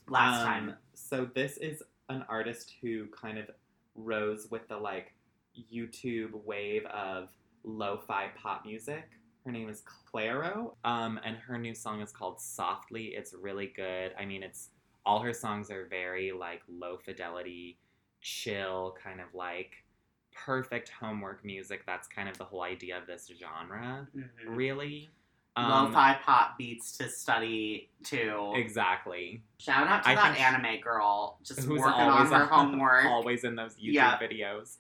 last 0.08 0.42
Um, 0.42 0.46
time. 0.48 0.78
So 0.94 1.26
this 1.26 1.58
is 1.58 1.84
an 2.10 2.24
artist 2.30 2.76
who 2.82 3.08
kind 3.08 3.38
of 3.38 3.50
rose 3.96 4.50
with 4.52 4.68
the 4.68 4.78
like 4.78 5.14
YouTube 5.72 6.32
wave 6.46 6.86
of 6.88 7.30
lo-fi 7.64 8.30
pop 8.36 8.66
music. 8.66 9.10
Her 9.46 9.52
name 9.52 9.70
is 9.70 9.84
Clairo, 9.84 10.76
um, 10.86 11.20
and 11.24 11.36
her 11.38 11.58
new 11.58 11.76
song 11.76 12.02
is 12.02 12.12
called 12.12 12.40
Softly. 12.40 13.08
It's 13.16 13.34
really 13.34 13.68
good. 13.68 14.14
I 14.18 14.26
mean, 14.26 14.42
it's 14.42 14.70
all 15.06 15.20
her 15.20 15.34
songs 15.34 15.70
are 15.70 15.86
very 15.88 16.32
like 16.32 16.62
low 16.70 16.98
fidelity, 16.98 17.78
chill, 18.22 18.96
kind 19.04 19.20
of 19.20 19.28
like 19.34 19.84
perfect 20.34 20.90
homework 20.90 21.44
music. 21.44 21.86
That's 21.86 22.08
kind 22.08 22.30
of 22.30 22.38
the 22.38 22.46
whole 22.46 22.64
idea 22.64 22.98
of 22.98 23.06
this 23.06 23.30
genre, 23.38 24.08
Mhm. 24.16 24.30
really. 24.46 25.10
Lo-fi 25.58 26.18
pop 26.24 26.58
beats 26.58 26.98
to 26.98 27.08
study 27.10 27.90
to. 28.06 28.54
Exactly. 28.56 29.42
Shout 29.60 29.88
out 29.88 30.04
to 30.04 30.10
I 30.10 30.16
that 30.16 30.38
anime 30.40 30.82
girl, 30.82 31.38
just 31.44 31.68
working 31.68 31.84
on 31.86 32.10
always 32.10 32.32
her 32.32 32.46
homework. 32.52 33.06
always 33.06 33.44
in 33.44 33.56
those 33.56 33.76
YouTube 33.76 33.94
Yeah. 33.94 34.18
videos. 34.20 34.78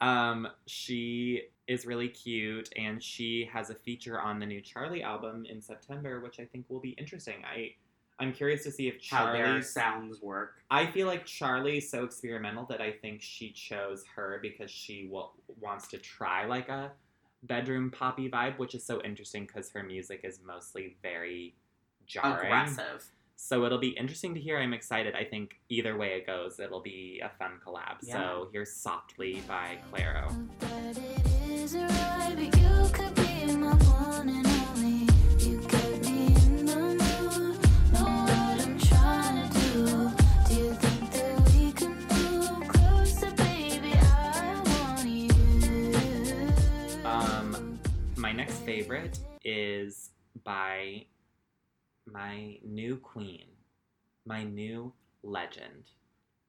Um, 0.00 0.48
she 0.66 1.42
is 1.68 1.84
really 1.86 2.08
cute, 2.08 2.68
and 2.76 3.02
she 3.02 3.48
has 3.52 3.70
a 3.70 3.74
feature 3.74 4.20
on 4.20 4.38
the 4.38 4.46
new 4.46 4.62
Charli 4.62 5.02
album 5.02 5.44
in 5.48 5.60
September, 5.60 6.20
which 6.20 6.38
I 6.40 6.44
think 6.44 6.66
will 6.68 6.80
be 6.80 6.90
interesting. 6.90 7.44
I 7.44 7.74
I'm 8.18 8.32
curious 8.32 8.62
to 8.64 8.70
see 8.72 8.88
if 8.88 8.94
How 9.10 9.30
their 9.32 9.46
Charli's. 9.46 9.70
sounds 9.74 10.22
work. 10.22 10.54
I 10.70 10.86
feel 10.86 11.06
like 11.06 11.26
Charli's 11.26 11.90
so 11.90 12.02
experimental 12.04 12.64
that 12.70 12.80
I 12.80 12.92
think 12.92 13.20
she 13.20 13.50
chose 13.52 14.04
her 14.14 14.38
because 14.40 14.70
she 14.70 15.06
will, 15.10 15.34
wants 15.60 15.86
to 15.88 15.98
try 15.98 16.46
like 16.46 16.70
a 16.70 16.92
bedroom 17.42 17.90
poppy 17.90 18.28
vibe, 18.28 18.58
which 18.58 18.74
is 18.74 18.84
so 18.84 19.00
interesting 19.02 19.46
because 19.46 19.70
her 19.70 19.82
music 19.82 20.20
is 20.24 20.40
mostly 20.44 20.96
very 21.02 21.54
jarring. 22.06 22.46
Aggressive. 22.46 23.04
So 23.36 23.64
it'll 23.66 23.78
be 23.78 23.90
interesting 23.90 24.34
to 24.34 24.40
hear. 24.40 24.58
I'm 24.58 24.72
excited. 24.72 25.14
I 25.14 25.24
think 25.24 25.56
either 25.68 25.96
way 25.96 26.14
it 26.14 26.26
goes, 26.26 26.58
it'll 26.58 26.80
be 26.80 27.20
a 27.22 27.28
fun 27.38 27.60
collab. 27.64 28.02
So 28.02 28.48
here's 28.52 28.72
Softly 28.72 29.42
by 29.46 29.78
Clairo. 29.92 30.32
Favorite 48.86 49.18
is 49.44 50.10
by 50.44 51.04
my 52.06 52.56
new 52.64 52.96
queen, 52.98 53.46
my 54.24 54.44
new 54.44 54.92
legend, 55.24 55.90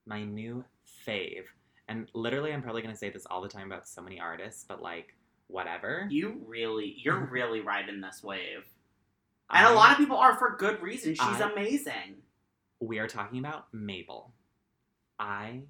my 0.05 0.23
new 0.23 0.63
fave. 1.07 1.45
And 1.87 2.07
literally, 2.13 2.53
I'm 2.53 2.61
probably 2.61 2.83
going 2.83 2.93
to 2.93 2.97
say 2.97 3.09
this 3.09 3.25
all 3.29 3.41
the 3.41 3.49
time 3.49 3.65
about 3.71 3.87
so 3.87 4.01
many 4.03 4.19
artists, 4.19 4.63
but 4.67 4.83
like, 4.83 5.15
whatever. 5.47 6.07
You 6.11 6.41
really, 6.45 6.95
you're 6.97 7.25
really 7.31 7.61
riding 7.61 8.01
this 8.01 8.21
wave. 8.23 8.65
And 9.49 9.65
a 9.65 9.69
I- 9.69 9.73
lot 9.73 9.91
of 9.93 9.97
people 9.97 10.17
are 10.17 10.35
for 10.37 10.55
good 10.59 10.81
reason. 10.81 11.13
She's 11.15 11.41
I- 11.41 11.51
amazing. 11.51 12.17
We 12.79 12.99
are 12.99 13.07
talking 13.07 13.39
about 13.39 13.65
Mabel. 13.73 14.31
I 15.19 15.61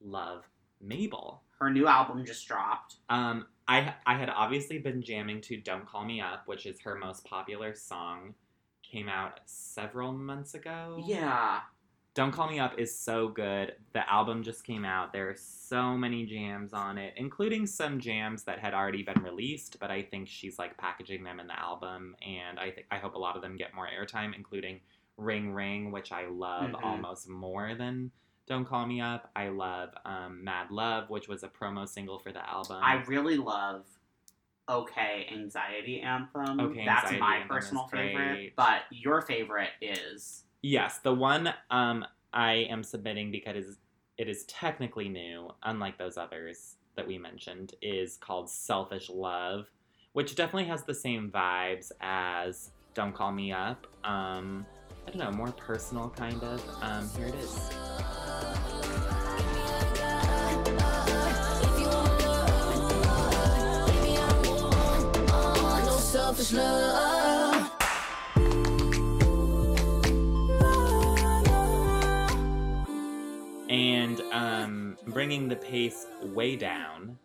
love 0.00 0.44
Mabel. 0.80 1.42
Her 1.60 1.68
new 1.68 1.86
album 1.86 2.24
just 2.24 2.48
dropped. 2.48 2.96
Um, 3.10 3.46
I 3.66 3.94
I 4.06 4.14
had 4.16 4.28
obviously 4.28 4.78
been 4.78 5.02
jamming 5.02 5.40
to 5.42 5.56
"Don't 5.56 5.86
Call 5.86 6.04
Me 6.04 6.20
Up," 6.20 6.46
which 6.46 6.66
is 6.66 6.80
her 6.80 6.94
most 6.96 7.24
popular 7.24 7.74
song. 7.74 8.34
Came 8.82 9.08
out 9.08 9.40
several 9.46 10.12
months 10.12 10.54
ago. 10.54 11.02
Yeah. 11.06 11.62
"Don't 12.14 12.30
Call 12.30 12.48
Me 12.48 12.60
Up" 12.60 12.78
is 12.78 12.96
so 12.96 13.28
good. 13.28 13.74
The 13.92 14.08
album 14.08 14.42
just 14.42 14.64
came 14.64 14.84
out. 14.84 15.12
There 15.12 15.28
are 15.30 15.34
so 15.34 15.96
many 15.96 16.26
jams 16.26 16.72
on 16.72 16.96
it, 16.98 17.14
including 17.16 17.66
some 17.66 17.98
jams 17.98 18.44
that 18.44 18.60
had 18.60 18.74
already 18.74 19.02
been 19.02 19.22
released. 19.22 19.78
But 19.80 19.90
I 19.90 20.02
think 20.02 20.28
she's 20.28 20.58
like 20.58 20.76
packaging 20.76 21.24
them 21.24 21.40
in 21.40 21.46
the 21.48 21.58
album, 21.58 22.14
and 22.22 22.60
I 22.60 22.70
think 22.70 22.86
I 22.90 22.98
hope 22.98 23.14
a 23.14 23.18
lot 23.18 23.34
of 23.34 23.42
them 23.42 23.56
get 23.56 23.74
more 23.74 23.88
airtime, 23.88 24.34
including 24.34 24.80
"Ring 25.16 25.52
Ring," 25.52 25.90
which 25.90 26.12
I 26.12 26.26
love 26.26 26.70
Mhm. 26.72 26.84
almost 26.84 27.28
more 27.28 27.74
than. 27.74 28.12
Don't 28.46 28.66
Call 28.66 28.86
Me 28.86 29.00
Up. 29.00 29.30
I 29.34 29.48
love 29.48 29.90
um, 30.04 30.44
Mad 30.44 30.70
Love, 30.70 31.08
which 31.10 31.28
was 31.28 31.42
a 31.42 31.48
promo 31.48 31.88
single 31.88 32.18
for 32.18 32.32
the 32.32 32.46
album. 32.48 32.78
I 32.82 33.02
really 33.06 33.36
love 33.36 33.86
Okay 34.68 35.26
Anxiety 35.32 36.00
Anthem. 36.00 36.60
OK 36.60 36.84
That's 36.84 37.04
Anxiety 37.04 37.20
my 37.20 37.36
Anthem 37.36 37.48
personal 37.48 37.86
favorite. 37.88 38.52
But 38.56 38.82
your 38.90 39.22
favorite 39.22 39.70
is 39.80 40.44
Yes, 40.62 40.98
the 40.98 41.12
one 41.12 41.52
um, 41.70 42.04
I 42.32 42.66
am 42.70 42.82
submitting 42.82 43.30
because 43.30 43.76
it 44.16 44.28
is 44.28 44.44
technically 44.44 45.08
new, 45.08 45.50
unlike 45.62 45.98
those 45.98 46.16
others 46.16 46.76
that 46.96 47.06
we 47.06 47.18
mentioned, 47.18 47.74
is 47.82 48.16
called 48.16 48.48
Selfish 48.48 49.10
Love, 49.10 49.66
which 50.14 50.34
definitely 50.34 50.64
has 50.64 50.84
the 50.84 50.94
same 50.94 51.30
vibes 51.30 51.92
as 52.00 52.70
Don't 52.94 53.14
Call 53.14 53.32
Me 53.32 53.52
Up. 53.52 53.86
Um, 54.04 54.64
I 55.06 55.10
don't 55.10 55.18
know, 55.18 55.36
more 55.36 55.52
personal 55.52 56.08
kind 56.10 56.42
of. 56.42 56.62
Um, 56.80 57.10
here 57.10 57.26
it 57.26 57.34
is. 57.34 57.70
Love. 66.52 67.70
And 73.68 74.20
um, 74.32 74.96
bringing 75.06 75.48
the 75.48 75.56
pace 75.56 76.06
way 76.22 76.56
down. 76.56 77.18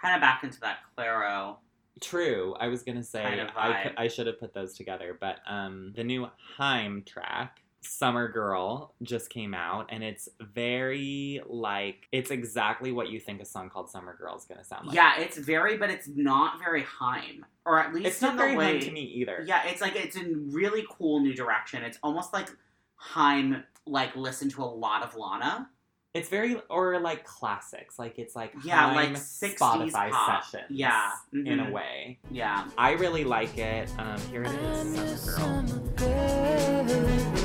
kind 0.00 0.14
of 0.14 0.20
back 0.20 0.42
into 0.42 0.58
that 0.60 0.78
Clairo. 0.96 1.56
True. 2.00 2.54
I 2.58 2.68
was 2.68 2.82
gonna 2.82 3.04
say 3.04 3.22
Kind 3.22 3.40
of 3.40 3.50
I, 3.56 3.92
I 3.96 4.08
should 4.08 4.26
have 4.26 4.40
put 4.40 4.54
those 4.54 4.74
together, 4.74 5.16
but 5.20 5.38
um, 5.46 5.92
the 5.94 6.02
new 6.02 6.28
Haim 6.56 7.02
track, 7.04 7.61
"Summer 7.82 8.28
Girl," 8.28 8.94
just 9.02 9.28
came 9.30 9.54
out, 9.54 9.86
and 9.90 10.02
it's 10.02 10.28
very 10.40 11.40
like 11.46 12.08
it's 12.12 12.30
exactly 12.30 12.92
what 12.92 13.10
you 13.10 13.20
think 13.20 13.40
a 13.40 13.44
song 13.44 13.68
called 13.70 13.90
"Summer 13.90 14.16
Girl" 14.16 14.36
is 14.36 14.44
gonna 14.44 14.64
sound 14.64 14.86
like. 14.86 14.96
yeah, 14.96 15.18
it's 15.20 15.36
very, 15.38 15.76
but 15.76 15.90
it's 15.90 16.08
not 16.08 16.58
very 16.58 16.82
Haim, 16.82 17.44
or 17.66 17.78
at 17.78 17.92
least 17.94 18.06
it's 18.06 18.22
not 18.22 18.32
in 18.32 18.38
very 18.38 18.52
the 18.52 18.58
way. 18.58 18.72
Haim 18.72 18.80
to 18.80 18.90
me 18.92 19.02
either. 19.02 19.44
Yeah, 19.46 19.62
it's 19.66 19.80
like 19.80 19.96
it's 19.96 20.16
in 20.16 20.50
really 20.52 20.84
cool 20.90 21.20
new 21.20 21.34
direction. 21.34 21.82
It's 21.82 21.98
almost 22.02 22.32
like 22.32 22.48
Haim 22.96 23.64
like 23.86 24.14
listened 24.16 24.52
to 24.52 24.62
a 24.62 24.64
lot 24.64 25.02
of 25.02 25.16
Lana. 25.16 25.68
It's 26.14 26.28
very 26.28 26.60
or 26.68 27.00
like 27.00 27.24
classics, 27.24 27.98
like 27.98 28.18
it's 28.18 28.36
like 28.36 28.52
Yeah, 28.64 28.88
Haim 28.92 28.94
like 28.94 29.10
60s 29.14 29.56
Spotify 29.56 30.10
pop. 30.10 30.44
sessions. 30.44 30.66
Yeah, 30.70 31.10
in 31.32 31.58
a 31.58 31.64
mhm. 31.64 31.72
way. 31.72 32.18
Yeah. 32.30 32.68
I 32.76 32.92
really 32.92 33.24
like 33.24 33.56
it. 33.56 33.90
Um, 33.98 34.20
here 34.30 34.42
it 34.42 34.52
is, 34.52 35.20
"Summer 35.20 35.78
Girl." 35.96 36.12
I'm 36.12 37.41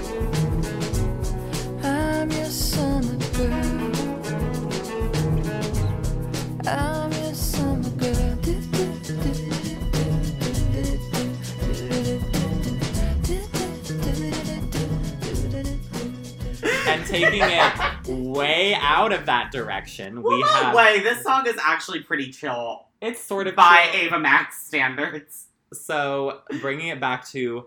And 3.39 3.45
taking 17.05 17.43
it 17.43 18.07
way 18.07 18.73
out 18.79 19.11
of 19.11 19.27
that 19.27 19.51
direction, 19.51 20.23
Well, 20.23 20.35
we 20.35 20.41
no 20.41 20.47
have 20.47 20.73
way. 20.75 21.01
This 21.01 21.21
song 21.21 21.45
is 21.45 21.57
actually 21.63 21.99
pretty 21.99 22.31
chill 22.31 22.87
it's 23.01 23.21
sort 23.21 23.47
of 23.47 23.55
by 23.55 23.89
chill. 23.91 24.01
Ava 24.01 24.19
Max 24.19 24.65
standards. 24.65 25.47
So, 25.73 26.41
bringing 26.61 26.87
it 26.87 26.99
back 26.99 27.27
to 27.29 27.65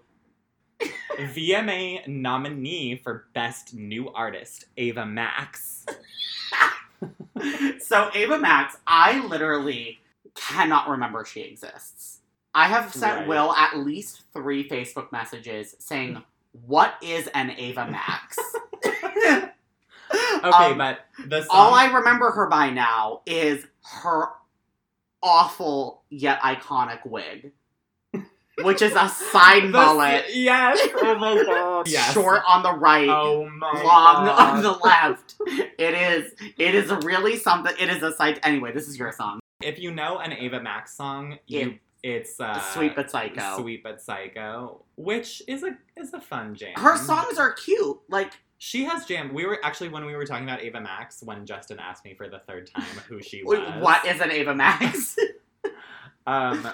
VMA 1.18 2.06
nominee 2.08 2.96
for 2.96 3.26
Best 3.34 3.74
New 3.74 4.08
Artist, 4.10 4.66
Ava 4.76 5.04
Max. 5.06 5.84
so 7.80 8.10
Ava 8.14 8.38
Max, 8.38 8.76
I 8.86 9.24
literally 9.26 9.98
cannot 10.34 10.88
remember 10.88 11.24
she 11.24 11.40
exists. 11.42 12.20
I 12.54 12.66
have 12.68 12.92
sent 12.92 13.20
Right. 13.20 13.28
Will 13.28 13.52
at 13.52 13.78
least 13.78 14.22
three 14.32 14.68
Facebook 14.68 15.12
messages 15.12 15.76
saying, 15.78 16.22
what 16.66 16.94
is 17.02 17.28
an 17.28 17.50
Ava 17.50 17.86
Max? 17.90 18.38
Okay, 20.42 20.72
Um, 20.72 20.78
but 20.78 21.00
the 21.26 21.42
song. 21.42 21.48
All 21.50 21.74
I 21.74 21.86
remember 21.92 22.30
her 22.30 22.46
by 22.48 22.70
now 22.70 23.20
is 23.26 23.66
her 23.82 24.28
awful 25.22 26.02
yet 26.08 26.40
iconic 26.40 27.04
wig, 27.06 27.52
which 28.64 28.82
is 28.82 28.92
a 28.92 29.08
side 29.08 29.64
The- 29.64 29.68
mullet, 29.68 30.24
Yes. 30.34 30.78
Oh 30.96 31.14
my 31.18 31.34
god. 31.46 31.88
Yes. 31.88 32.12
short 32.12 32.42
on 32.46 32.62
the 32.62 32.72
right, 32.72 33.08
Oh 33.08 33.48
my 33.48 33.72
long 33.82 34.26
god. 34.26 34.56
on 34.56 34.62
the 34.62 34.72
left. 34.72 35.34
It 35.46 35.94
is. 35.94 36.32
It 36.58 36.74
is 36.74 36.90
really 37.04 37.36
something. 37.36 37.72
It 37.78 37.88
is 37.88 38.02
a 38.02 38.12
sight. 38.12 38.38
Anyway, 38.42 38.72
this 38.72 38.88
is 38.88 38.98
your 38.98 39.12
song. 39.12 39.40
If 39.62 39.78
you 39.78 39.90
know 39.92 40.18
an 40.18 40.32
Ava 40.32 40.60
Max 40.60 40.96
song, 40.96 41.38
you 41.46 41.78
it's 42.02 42.40
uh, 42.40 42.58
Sweet 42.72 42.96
but 42.96 43.10
Psycho. 43.10 43.58
Sweet 43.60 43.82
but 43.82 44.00
Psycho, 44.00 44.82
which 44.96 45.42
is 45.46 45.62
a 45.62 45.76
is 45.96 46.14
a 46.14 46.20
fun 46.20 46.54
jam. 46.54 46.72
Her 46.76 46.96
songs 46.96 47.36
are 47.38 47.52
cute. 47.52 47.98
Like 48.08 48.32
She 48.56 48.84
has 48.84 49.04
jammed. 49.04 49.32
We 49.32 49.44
were 49.44 49.58
actually 49.62 49.90
when 49.90 50.06
we 50.06 50.16
were 50.16 50.24
talking 50.24 50.44
about 50.44 50.62
Ava 50.62 50.80
Max 50.80 51.22
when 51.22 51.44
Justin 51.44 51.78
asked 51.78 52.04
me 52.06 52.14
for 52.14 52.26
the 52.28 52.38
third 52.48 52.70
time 52.74 52.84
who 53.08 53.20
she 53.22 53.42
was. 53.42 53.58
what 53.82 54.06
is 54.06 54.20
an 54.22 54.30
Ava 54.30 54.54
Max? 54.54 55.14
um, 56.26 56.66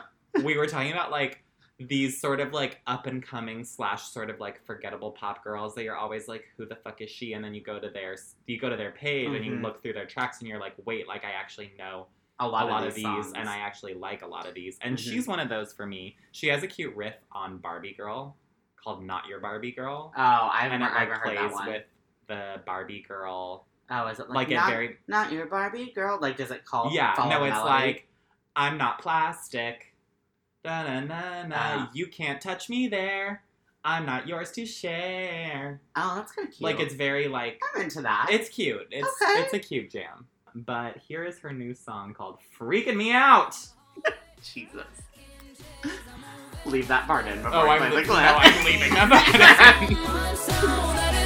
we 0.44 0.56
were 0.56 0.66
talking 0.66 0.92
about 0.92 1.10
like 1.10 1.42
these 1.78 2.18
sort 2.20 2.40
of 2.40 2.52
like 2.52 2.80
up 2.86 3.06
and 3.06 3.22
coming 3.22 3.62
slash 3.64 4.04
sort 4.04 4.30
of 4.30 4.40
like 4.40 4.64
forgettable 4.64 5.10
pop 5.12 5.44
girls 5.44 5.74
that 5.74 5.82
you're 5.84 5.96
always 5.96 6.26
like, 6.26 6.44
who 6.56 6.64
the 6.66 6.76
fuck 6.76 7.02
is 7.02 7.10
she? 7.10 7.34
And 7.34 7.44
then 7.44 7.52
you 7.54 7.60
go 7.62 7.78
to 7.78 7.90
their 7.90 8.16
you 8.46 8.58
go 8.58 8.70
to 8.70 8.76
their 8.76 8.92
page 8.92 9.28
and 9.28 9.44
you 9.44 9.52
Mhm. 9.52 9.62
look 9.62 9.82
through 9.82 9.92
their 9.92 10.06
tracks 10.06 10.40
and 10.40 10.48
you're 10.48 10.58
like, 10.60 10.74
wait, 10.86 11.06
like 11.06 11.24
I 11.24 11.32
actually 11.32 11.72
know 11.78 12.06
a 12.40 12.44
a 12.44 12.46
lot, 12.46 12.66
lot 12.68 12.82
of 12.82 12.88
of 12.88 12.94
these, 12.94 13.04
these, 13.04 13.04
songs. 13.04 13.32
and 13.34 13.48
I 13.48 13.58
actually 13.58 13.94
like 13.94 14.22
a 14.22 14.26
lot 14.26 14.46
of 14.46 14.54
these. 14.54 14.78
And 14.82 14.96
Mhm. 14.96 15.00
she's 15.00 15.26
one 15.28 15.38
of 15.40 15.48
those 15.48 15.72
for 15.74 15.86
me. 15.86 16.16
She 16.32 16.46
has 16.48 16.62
a 16.62 16.66
cute 16.66 16.94
riff 16.96 17.16
on 17.32 17.58
Barbie 17.58 17.94
Girl 17.94 18.36
called 18.82 19.04
"Not 19.04 19.26
Your 19.26 19.40
Barbie 19.40 19.72
Girl," 19.72 20.12
Oh, 20.16 20.22
I 20.22 20.60
haven't, 20.62 20.82
and 20.82 20.82
it 20.82 20.86
like 20.94 20.98
haven't 21.08 21.18
heard 21.18 21.36
that 21.36 21.40
plays 21.48 21.52
one. 21.52 21.66
with 21.66 21.84
the 22.28 22.62
Barbie 22.64 23.02
Girl, 23.06 23.66
oh, 23.90 24.06
is 24.08 24.18
it 24.18 24.28
like, 24.28 24.34
like, 24.36 24.50
it 24.50 24.54
not, 24.54 24.70
very 24.70 24.96
not 25.08 25.30
your 25.32 25.46
Barbie 25.46 25.92
girl? 25.94 26.18
Like, 26.20 26.36
does 26.38 26.50
it 26.50 26.64
call? 26.64 26.90
yeah. 26.92 27.14
No, 27.18 27.44
it's 27.44 27.54
melody? 27.54 27.68
like 27.70 28.08
I'm 28.54 28.78
not 28.78 28.98
plastic. 29.00 29.85
Da 30.66 30.82
na 30.82 30.98
na 30.98 31.46
na. 31.46 31.56
Ah. 31.56 31.90
You 31.94 32.08
can't 32.08 32.40
touch 32.40 32.68
me 32.68 32.88
there. 32.88 33.42
I'm 33.84 34.04
not 34.04 34.26
yours 34.26 34.50
to 34.52 34.66
share. 34.66 35.80
oh, 35.94 36.14
that's 36.16 36.32
kind 36.32 36.48
of 36.48 36.54
cute. 36.54 36.60
Like 36.64 36.80
it's 36.80 36.92
very 36.94 37.28
like 37.28 37.62
I'm 37.76 37.82
into 37.82 38.02
that. 38.02 38.26
it's 38.32 38.48
cute. 38.48 38.88
It's 38.90 39.06
Okay. 39.22 39.42
it's 39.42 39.54
a 39.54 39.60
cute 39.60 39.92
jam. 39.92 40.26
But 40.56 40.96
here 40.96 41.22
is 41.24 41.38
her 41.38 41.52
new 41.52 41.72
song 41.72 42.14
called 42.14 42.38
"Freaking 42.58 42.96
Me 42.96 43.12
Out." 43.12 43.56
Jesus. 44.42 44.82
Leave 46.64 46.88
that 46.88 47.06
part 47.06 47.28
in 47.28 47.36
before 47.36 47.54
Oh, 47.54 47.68
I 47.68 47.76
I'm, 47.78 47.92
play 47.92 48.02
the 48.02 48.08
no. 48.08 48.14
I'm 48.16 48.64
leaving 48.64 48.92
that 48.94 49.08
back. 49.08 49.88
One 49.88 51.14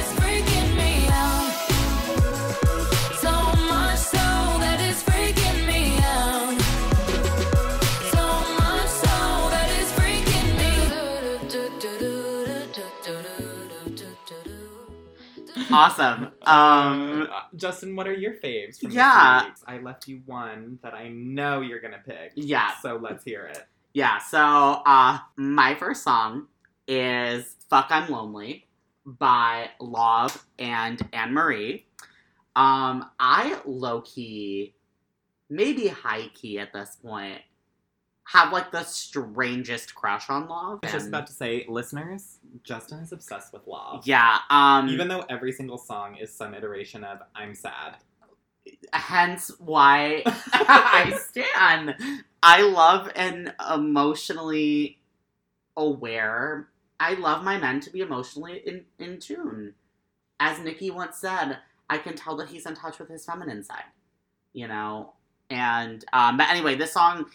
awesome. 15.73 16.31
Um, 16.43 17.27
Justin, 17.55 17.95
what 17.95 18.07
are 18.07 18.13
your 18.13 18.33
faves 18.35 18.79
from 18.79 18.91
Yeah. 18.91 19.51
I 19.67 19.77
left 19.79 20.07
you 20.07 20.21
one 20.25 20.79
that 20.83 20.93
I 20.93 21.09
know 21.09 21.61
you're 21.61 21.79
gonna 21.81 22.01
pick. 22.05 22.31
Yeah. 22.35 22.71
So 22.81 22.97
let's 23.01 23.23
hear 23.23 23.45
it. 23.45 23.63
yeah. 23.93 24.19
So, 24.19 24.39
uh, 24.39 25.19
my 25.35 25.75
first 25.75 26.03
song 26.03 26.47
is 26.87 27.55
"Fuck 27.69 27.87
I'm 27.89 28.09
Lonely" 28.09 28.67
by 29.05 29.69
Lauv 29.79 30.41
and 30.59 31.01
Anne 31.13 31.33
Marie. 31.33 31.85
Um, 32.55 33.09
I 33.19 33.59
low 33.65 34.01
key, 34.01 34.75
maybe 35.49 35.87
high 35.87 36.27
key 36.33 36.59
at 36.59 36.73
this 36.73 36.97
point, 37.01 37.41
have 38.31 38.53
like 38.53 38.71
the 38.71 38.83
strangest 38.83 39.93
crush 39.93 40.29
on 40.29 40.47
Lauv. 40.47 40.79
I 40.83 40.85
was 40.87 40.93
just 40.93 41.07
about 41.09 41.27
to 41.27 41.33
say, 41.33 41.65
listeners, 41.67 42.37
Justin 42.63 42.99
is 42.99 43.11
obsessed 43.11 43.51
with 43.51 43.65
Lauv. 43.67 44.03
yeah. 44.05 44.39
Um, 44.49 44.87
Even 44.87 45.09
though 45.09 45.25
every 45.29 45.51
single 45.51 45.77
song 45.77 46.15
is 46.15 46.31
some 46.33 46.53
iteration 46.53 47.03
of 47.03 47.19
"I'm 47.35 47.53
sad." 47.55 47.97
hence 48.93 49.51
why 49.59 50.21
I 50.53 51.17
stand. 51.19 51.95
I 52.43 52.61
love 52.61 53.11
an 53.15 53.53
emotionally 53.73 54.99
aware. 55.75 56.67
I 56.99 57.15
love 57.15 57.43
my 57.43 57.57
men 57.57 57.79
to 57.81 57.89
be 57.89 58.01
emotionally 58.01 58.61
in, 58.65 58.85
in 58.99 59.19
tune. 59.19 59.73
As 60.39 60.59
Nicki 60.59 60.91
once 60.91 61.17
said, 61.17 61.57
I 61.89 61.97
can 61.97 62.15
tell 62.15 62.37
that 62.37 62.49
he's 62.49 62.65
in 62.65 62.75
touch 62.75 62.99
with 62.99 63.09
his 63.09 63.25
feminine 63.25 63.63
side. 63.63 63.83
You 64.53 64.67
know? 64.67 65.13
And 65.49 66.05
um, 66.13 66.37
but 66.37 66.49
anyway, 66.49 66.75
this 66.75 66.93
song 66.93 67.25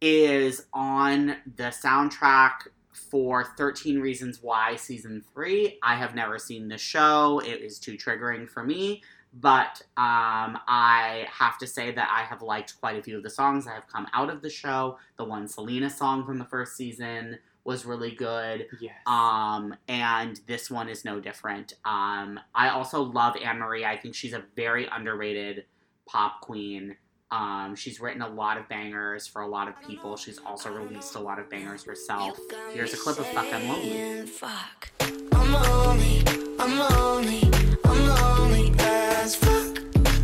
is 0.00 0.66
on 0.72 1.36
the 1.56 1.64
soundtrack 1.64 2.68
for 2.92 3.44
13 3.56 4.00
Reasons 4.00 4.40
Why 4.42 4.76
season 4.76 5.22
3. 5.34 5.78
I 5.82 5.94
have 5.96 6.14
never 6.14 6.38
seen 6.38 6.68
the 6.68 6.78
show. 6.78 7.40
It 7.40 7.60
is 7.60 7.78
too 7.78 7.96
triggering 7.96 8.48
for 8.48 8.62
me 8.64 9.02
but 9.34 9.82
um, 9.96 10.58
I 10.66 11.26
have 11.30 11.58
to 11.58 11.66
say 11.66 11.92
that 11.92 12.08
I 12.10 12.22
have 12.22 12.42
liked 12.42 12.80
quite 12.80 12.98
a 12.98 13.02
few 13.02 13.16
of 13.16 13.22
the 13.22 13.30
songs 13.30 13.66
that 13.66 13.74
have 13.74 13.86
come 13.86 14.06
out 14.12 14.30
of 14.30 14.42
the 14.42 14.50
show. 14.50 14.98
The 15.16 15.24
one 15.24 15.46
Selena 15.46 15.90
song 15.90 16.24
from 16.24 16.38
the 16.38 16.44
first 16.44 16.76
season 16.76 17.38
was 17.64 17.84
really 17.84 18.12
good, 18.12 18.66
Yes. 18.80 18.94
um, 19.06 19.74
and 19.88 20.40
this 20.46 20.70
one 20.70 20.88
is 20.88 21.04
no 21.04 21.20
different. 21.20 21.74
Um, 21.84 22.40
I 22.54 22.70
also 22.70 23.02
love 23.02 23.36
Anne 23.36 23.58
Marie. 23.58 23.84
I 23.84 23.98
think 23.98 24.14
she's 24.14 24.32
a 24.32 24.44
very 24.56 24.86
underrated 24.90 25.66
pop 26.06 26.40
queen. 26.40 26.96
Um, 27.30 27.76
she's 27.76 28.00
written 28.00 28.22
a 28.22 28.28
lot 28.28 28.56
of 28.56 28.66
bangers 28.68 29.26
for 29.26 29.42
a 29.42 29.46
lot 29.46 29.68
of 29.68 29.74
people. 29.86 30.16
She's 30.16 30.38
also 30.46 30.72
released 30.72 31.14
a 31.14 31.20
lot 31.20 31.38
of 31.38 31.50
bangers 31.50 31.84
herself. 31.84 32.38
Here's 32.72 32.94
a 32.94 32.96
clip 32.96 33.18
of 33.18 33.26
Fuck 33.26 33.52
I'm 33.52 33.68
Lonely. 33.68 34.26
Fuck. 34.26 34.90
I'm 35.00 35.52
lonely, 35.52 36.22
I'm 36.58 36.78
lonely, 36.78 37.50
I'm 37.84 38.06
lonely 38.06 38.72
as 38.78 39.34
fuck. 39.36 39.76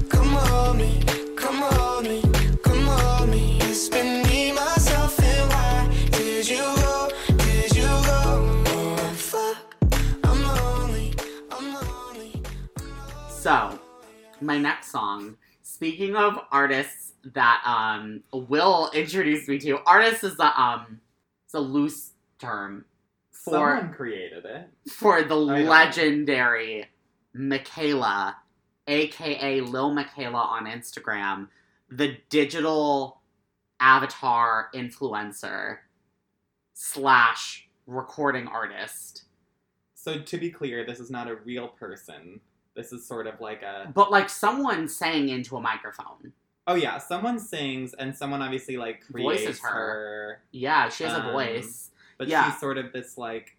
Come 0.09 0.29
hold 0.29 0.79
me, 0.79 1.03
come 1.37 1.57
hold 1.57 2.05
me, 2.05 2.23
come 2.63 2.87
hold 2.87 3.29
me. 3.29 3.59
It's 3.63 3.89
been 3.91 4.23
me, 4.23 4.53
myself, 4.53 5.19
and 5.23 5.51
why 5.51 6.09
did 6.11 6.49
you 6.49 6.57
go? 6.57 7.11
Did 7.37 7.77
you 7.77 7.83
go? 7.83 8.63
Oh, 8.67 9.13
fuck. 9.15 9.77
I'm 10.25 10.43
lonely, 10.43 11.13
I'm 11.51 11.75
lonely. 11.75 12.43
So, 13.29 13.79
my 14.41 14.57
next 14.59 14.91
song, 14.91 15.37
speaking 15.85 16.17
of 16.17 16.39
artists 16.51 17.13
that 17.35 17.63
um 17.67 18.23
Will 18.33 18.91
introduced 18.95 19.49
me 19.51 19.59
to, 19.59 19.81
artist 19.85 20.25
is 20.25 20.39
a 20.39 20.61
um 20.61 20.99
it's 21.45 21.53
a 21.53 21.61
loose 21.61 22.13
term 22.39 22.87
for 23.31 23.77
Someone 23.77 23.93
created 23.93 24.47
it. 24.47 24.71
for 24.91 25.23
the 25.23 25.35
legendary 25.37 26.87
Miquela, 27.37 28.35
aka 28.87 29.61
Lil 29.61 29.95
Miquela 29.95 30.43
on 30.43 30.65
Instagram, 30.65 31.49
the 31.91 32.17
digital 32.31 33.21
avatar 33.79 34.71
influencer 34.75 35.79
slash 36.73 37.69
recording 37.87 38.47
artist. 38.47 39.25
So 39.95 40.19
to 40.19 40.39
be 40.39 40.49
clear, 40.49 40.87
this 40.87 40.99
is 40.99 41.11
not 41.11 41.29
a 41.29 41.35
real 41.35 41.69
person. 41.69 42.41
This 42.75 42.93
is 42.93 43.07
sort 43.07 43.27
of 43.27 43.41
like 43.41 43.63
a 43.63 43.91
But 43.95 44.11
like 44.11 44.29
someone 44.29 44.89
saying 44.89 45.29
into 45.29 45.57
a 45.57 45.61
microphone. 45.61 46.33
oh 46.67 46.75
yeah, 46.75 46.99
someone 46.99 47.39
sings 47.39 47.95
and 47.95 48.17
someone 48.17 48.43
obviously 48.43 48.77
like 48.77 49.05
Voices 49.11 49.61
her. 49.61 49.69
her. 49.69 50.43
Yeah, 50.51 50.89
she 50.89 51.05
has 51.05 51.13
a 51.15 51.25
Um, 51.25 51.33
voice. 51.33 51.91
But 52.19 52.29
Yeah. 52.29 52.51
she's 52.51 52.61
sort 52.61 52.79
of 52.79 52.93
this 52.93 53.17
like 53.19 53.57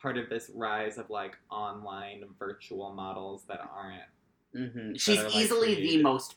part 0.00 0.18
of 0.18 0.28
this 0.28 0.50
rise 0.54 0.98
of 0.98 1.08
like 1.10 1.36
online 1.50 2.24
virtual 2.38 2.92
models 2.92 3.44
that 3.48 3.60
aren't. 3.60 4.02
hmm 4.54 4.94
She's 4.96 5.18
are, 5.20 5.24
like, 5.24 5.34
easily 5.36 5.74
the 5.76 6.02
most 6.02 6.36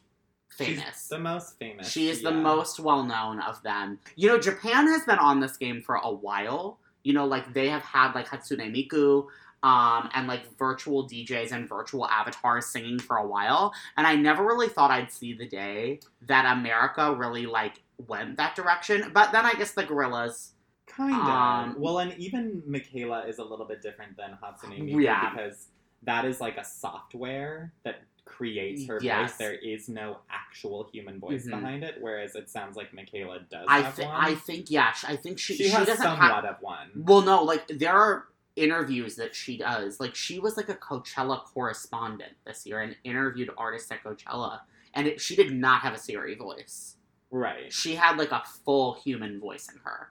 She's 0.58 0.68
famous. 0.80 1.08
the 1.08 1.20
most 1.20 1.58
famous. 1.60 1.90
She 1.90 2.08
is 2.08 2.22
the 2.22 2.32
most 2.32 2.80
well 2.80 3.04
known 3.04 3.42
of 3.42 3.62
them. 3.64 4.00
You 4.16 4.30
know, 4.30 4.40
Japan 4.40 4.88
has 4.88 5.04
been 5.04 5.18
on 5.20 5.40
this 5.42 5.58
game 5.58 5.82
for 5.82 5.96
a 5.96 6.12
while. 6.12 6.78
You 7.04 7.14
know, 7.14 7.26
like 7.26 7.54
they 7.54 7.68
have 7.70 7.82
had 7.82 8.14
like 8.14 8.28
Hatsune 8.28 8.72
Miku, 8.72 9.28
um, 9.66 10.10
and 10.14 10.28
like 10.28 10.44
virtual 10.58 11.10
DJs 11.10 11.52
and 11.52 11.68
virtual 11.68 12.06
avatars 12.08 12.68
singing 12.68 13.00
for 13.00 13.18
a 13.18 13.26
while. 13.28 13.74
And 13.98 14.06
I 14.06 14.16
never 14.16 14.46
really 14.46 14.70
thought 14.70 14.92
I'd 14.92 15.12
see 15.12 15.34
the 15.34 15.48
day 15.48 16.00
that 16.28 16.46
America 16.58 17.14
really 17.16 17.48
like 17.48 17.82
went 18.08 18.38
that 18.38 18.56
direction. 18.56 19.12
But 19.14 19.32
then 19.32 19.44
I 19.46 19.54
guess 19.54 19.72
the 19.72 19.84
Gorillaz. 19.84 20.52
Kind 20.88 21.16
of. 21.16 21.28
Um, 21.28 21.76
well, 21.80 21.98
and 22.00 22.14
even 22.18 22.62
Miquela 22.70 23.28
is 23.28 23.40
a 23.40 23.44
little 23.44 23.66
bit 23.66 23.82
different 23.82 24.16
than 24.16 24.38
Hatsune 24.42 24.80
Miku 24.84 25.04
Yeah. 25.04 25.32
because 25.32 25.68
that 26.04 26.26
is 26.26 26.40
like 26.40 26.58
a 26.58 26.64
software 26.64 27.74
that 27.84 28.04
creates 28.26 28.88
her 28.88 29.00
Yes. 29.02 29.32
voice. 29.32 29.38
There 29.38 29.54
is 29.56 29.90
no 29.90 30.20
actual 30.30 30.88
human 30.94 31.20
voice 31.20 31.46
Mhm. 31.48 31.52
behind 31.52 31.84
it, 31.84 31.96
whereas 32.00 32.36
it 32.36 32.50
sounds 32.50 32.78
like 32.78 32.92
Miquela 32.92 33.40
does 33.50 33.66
I 33.68 33.80
have 33.82 33.94
think 33.96 34.10
one. 34.12 34.26
I 34.26 34.36
think 34.36 34.70
yeah. 34.72 34.94
I 35.08 35.16
think 35.16 35.38
she 35.40 35.56
she, 35.56 35.64
she, 35.66 35.70
has 35.70 35.88
doesn't 35.88 36.04
somewhat 36.04 36.44
have. 36.44 36.46
of 36.46 36.62
one. 36.62 36.92
Well, 36.96 37.22
no, 37.22 37.44
like 37.44 37.68
there 37.68 37.94
are 37.96 38.28
interviews 38.56 39.16
that 39.16 39.36
she 39.36 39.58
does. 39.58 40.00
Like 40.00 40.16
she 40.16 40.40
was 40.40 40.58
like 40.58 40.70
a 40.70 40.76
Coachella 40.76 41.44
correspondent 41.44 42.34
this 42.46 42.66
year 42.66 42.82
and 42.82 42.96
interviewed 43.04 43.50
artists 43.58 43.92
at 43.92 44.04
Coachella, 44.04 44.62
and 44.94 45.08
it, 45.08 45.22
she 45.22 45.36
did 45.36 45.52
not 45.54 45.82
have 45.82 45.94
a 45.94 45.98
Siri 46.00 46.36
voice. 46.36 46.96
Right. 47.32 47.72
She 47.72 47.96
had 47.96 48.18
like 48.18 48.32
a 48.32 48.44
full 48.64 48.94
human 48.94 49.40
voice 49.40 49.68
in 49.74 49.80
her. 49.84 50.10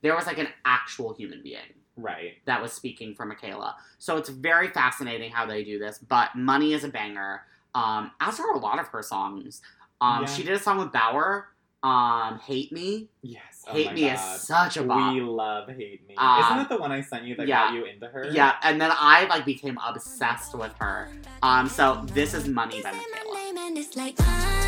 There 0.00 0.14
was 0.14 0.26
like 0.26 0.38
an 0.38 0.48
actual 0.64 1.14
human 1.14 1.42
being 1.42 1.58
Right. 1.96 2.34
that 2.46 2.60
was 2.62 2.72
speaking 2.72 3.14
for 3.14 3.26
Miquela. 3.26 3.74
So 3.98 4.16
it's 4.16 4.30
very 4.30 4.68
fascinating 4.68 5.30
how 5.30 5.44
they 5.46 5.62
do 5.64 5.78
this. 5.78 5.98
But 5.98 6.34
Money 6.34 6.72
is 6.72 6.84
a 6.84 6.88
banger. 6.88 7.42
Um, 7.74 8.10
as 8.20 8.40
are 8.40 8.52
a 8.54 8.58
lot 8.58 8.78
of 8.80 8.88
her 8.88 9.02
songs. 9.02 9.60
Um, 10.00 10.22
Yeah. 10.22 10.26
She 10.26 10.42
did 10.42 10.54
a 10.54 10.58
song 10.58 10.78
with 10.78 10.92
Baauer. 10.92 11.44
Um, 11.82 12.38
Hate 12.38 12.70
Me. 12.72 13.08
Yes. 13.22 13.64
Oh 13.66 13.72
Hate 13.72 13.86
my 13.86 13.92
Me 13.94 14.02
God. 14.02 14.14
is 14.14 14.42
such 14.42 14.76
a 14.76 14.82
bop. 14.84 15.14
We 15.14 15.20
love 15.20 15.68
Hate 15.68 16.06
Me. 16.06 16.14
Uh, 16.16 16.46
Isn't 16.46 16.66
it 16.66 16.68
the 16.68 16.78
one 16.80 16.92
I 16.92 17.00
sent 17.00 17.24
you 17.24 17.34
that 17.36 17.48
yeah. 17.48 17.66
got 17.66 17.74
you 17.74 17.84
into 17.84 18.06
her? 18.06 18.30
Yeah, 18.30 18.54
and 18.62 18.80
then 18.80 18.90
I 18.92 19.26
like 19.26 19.44
became 19.44 19.78
obsessed 19.84 20.56
with 20.56 20.72
her. 20.78 21.08
Um, 21.42 21.68
so 21.68 22.02
this 22.06 22.34
is 22.34 22.46
Money 22.48 22.82
by 22.82 22.92
Miquela. 22.92 24.61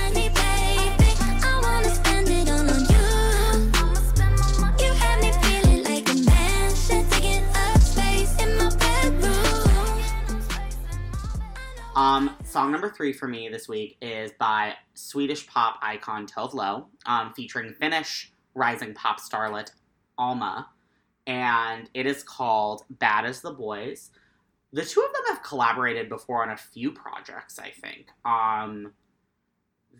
Um, 11.96 12.36
song 12.44 12.72
number 12.72 12.90
three 12.90 13.12
for 13.12 13.28
me 13.28 13.48
this 13.48 13.68
week 13.68 13.96
is 14.02 14.32
by 14.32 14.74
Swedish 14.94 15.46
pop 15.46 15.78
icon 15.80 16.26
Tove 16.26 16.52
Lo, 16.52 16.88
um, 17.06 17.32
featuring 17.34 17.72
Finnish 17.72 18.32
rising 18.54 18.94
pop 18.94 19.20
starlet 19.20 19.70
Alma, 20.18 20.68
and 21.26 21.88
it 21.94 22.06
is 22.06 22.24
called 22.24 22.82
"Bad 22.90 23.24
as 23.26 23.42
the 23.42 23.52
Boys." 23.52 24.10
The 24.72 24.84
two 24.84 25.00
of 25.02 25.12
them 25.12 25.22
have 25.36 25.44
collaborated 25.44 26.08
before 26.08 26.42
on 26.42 26.50
a 26.50 26.56
few 26.56 26.90
projects, 26.90 27.60
I 27.60 27.70
think. 27.70 28.08
Um, 28.24 28.92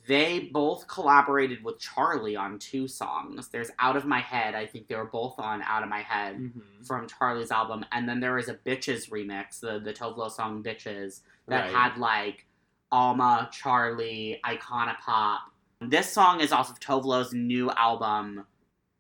they 0.09 0.41
both 0.53 0.89
collaborated 0.89 1.63
with 1.63 1.79
Charli 1.79 2.37
on 2.39 2.59
two 2.59 2.89
songs. 2.89 3.49
There's 3.51 3.71
"Out 3.79 3.97
of 3.97 4.05
My 4.05 4.19
Head." 4.21 4.57
I 4.57 4.67
think 4.67 4.89
they 4.89 4.97
were 4.97 5.05
both 5.05 5.39
on 5.39 5.63
"Out 5.63 5.85
of 5.85 5.89
My 5.89 6.03
Head." 6.03 6.39
Mhm. 6.39 6.85
from 6.85 7.07
Charli's 7.07 7.53
album, 7.53 7.85
and 7.93 8.09
then 8.09 8.19
there 8.19 8.35
was 8.35 8.49
a 8.49 8.55
Bitches 8.55 9.11
remix, 9.11 9.61
the 9.61 9.79
the 9.79 9.93
Tove 9.93 10.17
Lo 10.17 10.29
song 10.29 10.61
Bitches, 10.63 11.21
that 11.49 11.65
Right. 11.65 11.75
had 11.75 11.99
like 11.99 12.47
Alma, 12.93 13.51
Charli, 13.53 14.41
Icona 14.43 14.97
Pop. 14.99 15.43
This 15.81 16.11
song 16.13 16.41
is 16.41 16.53
off 16.53 16.71
of 16.71 16.81
Tove 16.81 17.05
Lo's 17.05 17.33
new 17.33 17.71
album, 17.73 18.47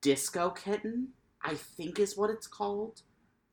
Disco 0.01 0.51
Kitten, 0.51 1.09
I 1.42 1.55
think 1.55 1.99
is 1.99 2.16
what 2.16 2.30
it's 2.30 2.47
called, 2.47 3.03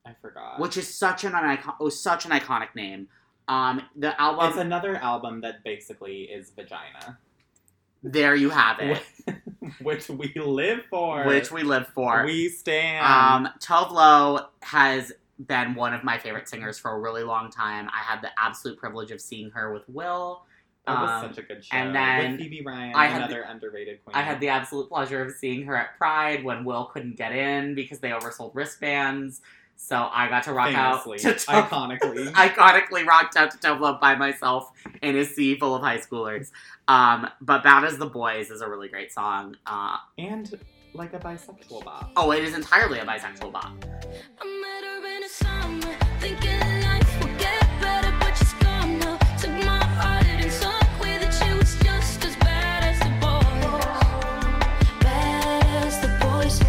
I 0.04 0.12
forgot. 0.20 0.58
which 0.58 0.76
is 0.76 0.92
such 0.92 1.24
an 1.24 1.34
icon- 1.34 1.76
oh, 1.80 1.88
such 1.88 2.24
an 2.26 2.32
iconic 2.32 2.74
name. 2.74 3.08
Um, 3.48 3.82
the 3.96 4.18
album, 4.20 4.48
it's 4.48 4.56
another 4.58 4.96
album 4.96 5.40
that 5.42 5.62
basically 5.64 6.22
is 6.24 6.50
vagina, 6.50 7.18
there 8.02 8.34
you 8.34 8.50
have 8.50 8.78
it, 8.80 9.02
which 9.80 10.08
we 10.08 10.32
live 10.34 10.80
for. 10.90 11.24
which 11.24 11.50
we 11.52 11.62
live 11.62 11.88
for. 11.94 12.24
we 12.24 12.48
stand. 12.48 13.06
Um, 13.46 13.52
Tove 13.60 13.90
Lo 13.92 14.48
has 14.62 15.12
been 15.46 15.74
one 15.74 15.94
of 15.94 16.04
my 16.04 16.18
favorite 16.18 16.48
singers 16.48 16.78
for 16.78 16.92
a 16.92 16.98
really 16.98 17.22
long 17.22 17.50
time. 17.50 17.88
I 17.88 18.02
had 18.02 18.22
the 18.22 18.30
absolute 18.38 18.78
privilege 18.78 19.10
of 19.10 19.20
seeing 19.20 19.50
her 19.50 19.72
with 19.72 19.88
Will. 19.88 20.44
that 20.86 21.00
was 21.00 21.10
um, 21.24 21.30
such 21.30 21.44
a 21.44 21.46
good 21.46 21.64
show. 21.64 21.76
and 21.76 21.94
then 21.94 22.32
with 22.32 22.40
Phoebe 22.40 22.62
Ryan, 22.62 22.94
I 22.94 23.06
had 23.06 23.22
another 23.22 23.42
underrated 23.42 24.04
queen. 24.04 24.16
I 24.16 24.22
had 24.22 24.40
the 24.40 24.48
absolute 24.48 24.88
pleasure 24.88 25.22
of 25.22 25.32
seeing 25.32 25.64
her 25.64 25.76
at 25.76 25.96
Pride 25.98 26.44
when 26.44 26.64
Will 26.64 26.86
couldn't 26.86 27.16
get 27.16 27.32
in 27.32 27.74
because 27.74 28.00
they 28.00 28.10
oversold 28.10 28.52
wristbands. 28.54 29.40
So 29.76 30.08
I 30.12 30.28
got 30.28 30.44
to 30.44 30.52
rock 30.52 30.68
famously, 30.72 31.18
out 31.28 31.38
to 31.38 31.44
Tov- 31.46 31.68
iconically. 31.68 32.32
iconically 32.32 33.04
rocked 33.04 33.36
out 33.36 33.50
to 33.50 33.58
Tove 33.58 33.80
Lo 33.80 33.98
by 34.00 34.14
myself 34.14 34.70
in 35.02 35.16
a 35.16 35.24
sea 35.24 35.58
full 35.58 35.74
of 35.74 35.82
high 35.82 35.98
schoolers. 35.98 36.50
Um, 36.86 37.28
but 37.40 37.64
Bad 37.64 37.84
as 37.84 37.98
the 37.98 38.06
Boys 38.06 38.50
is 38.50 38.60
a 38.60 38.68
really 38.68 38.88
great 38.88 39.12
song. 39.12 39.56
Uh, 39.66 39.96
and 40.18 40.56
like 40.94 41.14
a 41.14 41.18
bisexual 41.18 41.84
bop. 41.84 42.10
oh, 42.16 42.32
it 42.32 42.44
is 42.44 42.54
entirely 42.54 42.98
a 42.98 43.04
bisexual 43.04 43.52
bop. 43.52 43.72
I 44.40 44.60
met 44.60 44.84
her 44.84 45.06
in 45.16 45.22
the 45.22 45.28
summer, 45.28 45.96
thinking 46.20 46.82
life 46.82 47.20
would 47.22 47.38
get 47.38 47.60
better, 47.80 48.12
but 48.20 48.36
she's 48.36 48.52
gone 48.54 48.98
now. 48.98 49.16
Took 49.38 49.50
my 49.64 49.84
heart 49.84 50.26
and 50.26 50.50
took 50.50 51.00
with 51.00 51.22
it. 51.22 51.32
She 51.32 51.52
was 51.54 51.74
just 51.82 52.24
as 52.24 52.36
bad 52.36 52.84
as 52.84 52.98
the 52.98 53.10
boys. 53.20 53.84
Bad 55.00 55.64
as 55.86 56.00
the 56.00 56.08
boys. 56.20 56.60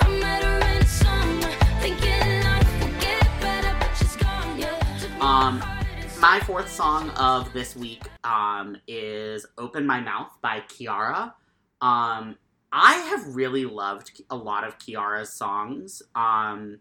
I 0.00 0.08
met 0.20 0.42
her 0.42 0.58
in 0.74 0.78
the 0.80 0.86
summer, 0.86 1.50
thinking 1.80 2.42
life 2.44 2.82
would 2.82 3.00
get 3.00 3.24
better, 3.40 3.74
but 3.80 3.96
she's 3.96 4.16
gone 4.16 4.60
now. 4.60 4.78
Took 5.00 5.10
my 5.18 5.46
Um, 5.48 5.62
My 6.20 6.40
fourth 6.40 6.70
song 6.70 7.08
of 7.10 7.50
this 7.54 7.74
week 7.74 8.02
um, 8.24 8.76
is 8.86 9.46
"Open 9.56 9.86
My 9.86 10.00
Mouth" 10.00 10.30
by 10.42 10.60
Kiiara. 10.60 11.32
Um, 11.80 12.36
I 12.72 12.94
have 12.94 13.36
really 13.36 13.66
loved 13.66 14.22
a 14.30 14.36
lot 14.36 14.64
of 14.64 14.78
Kiiara's 14.78 15.34
songs. 15.34 16.02
Um, 16.14 16.78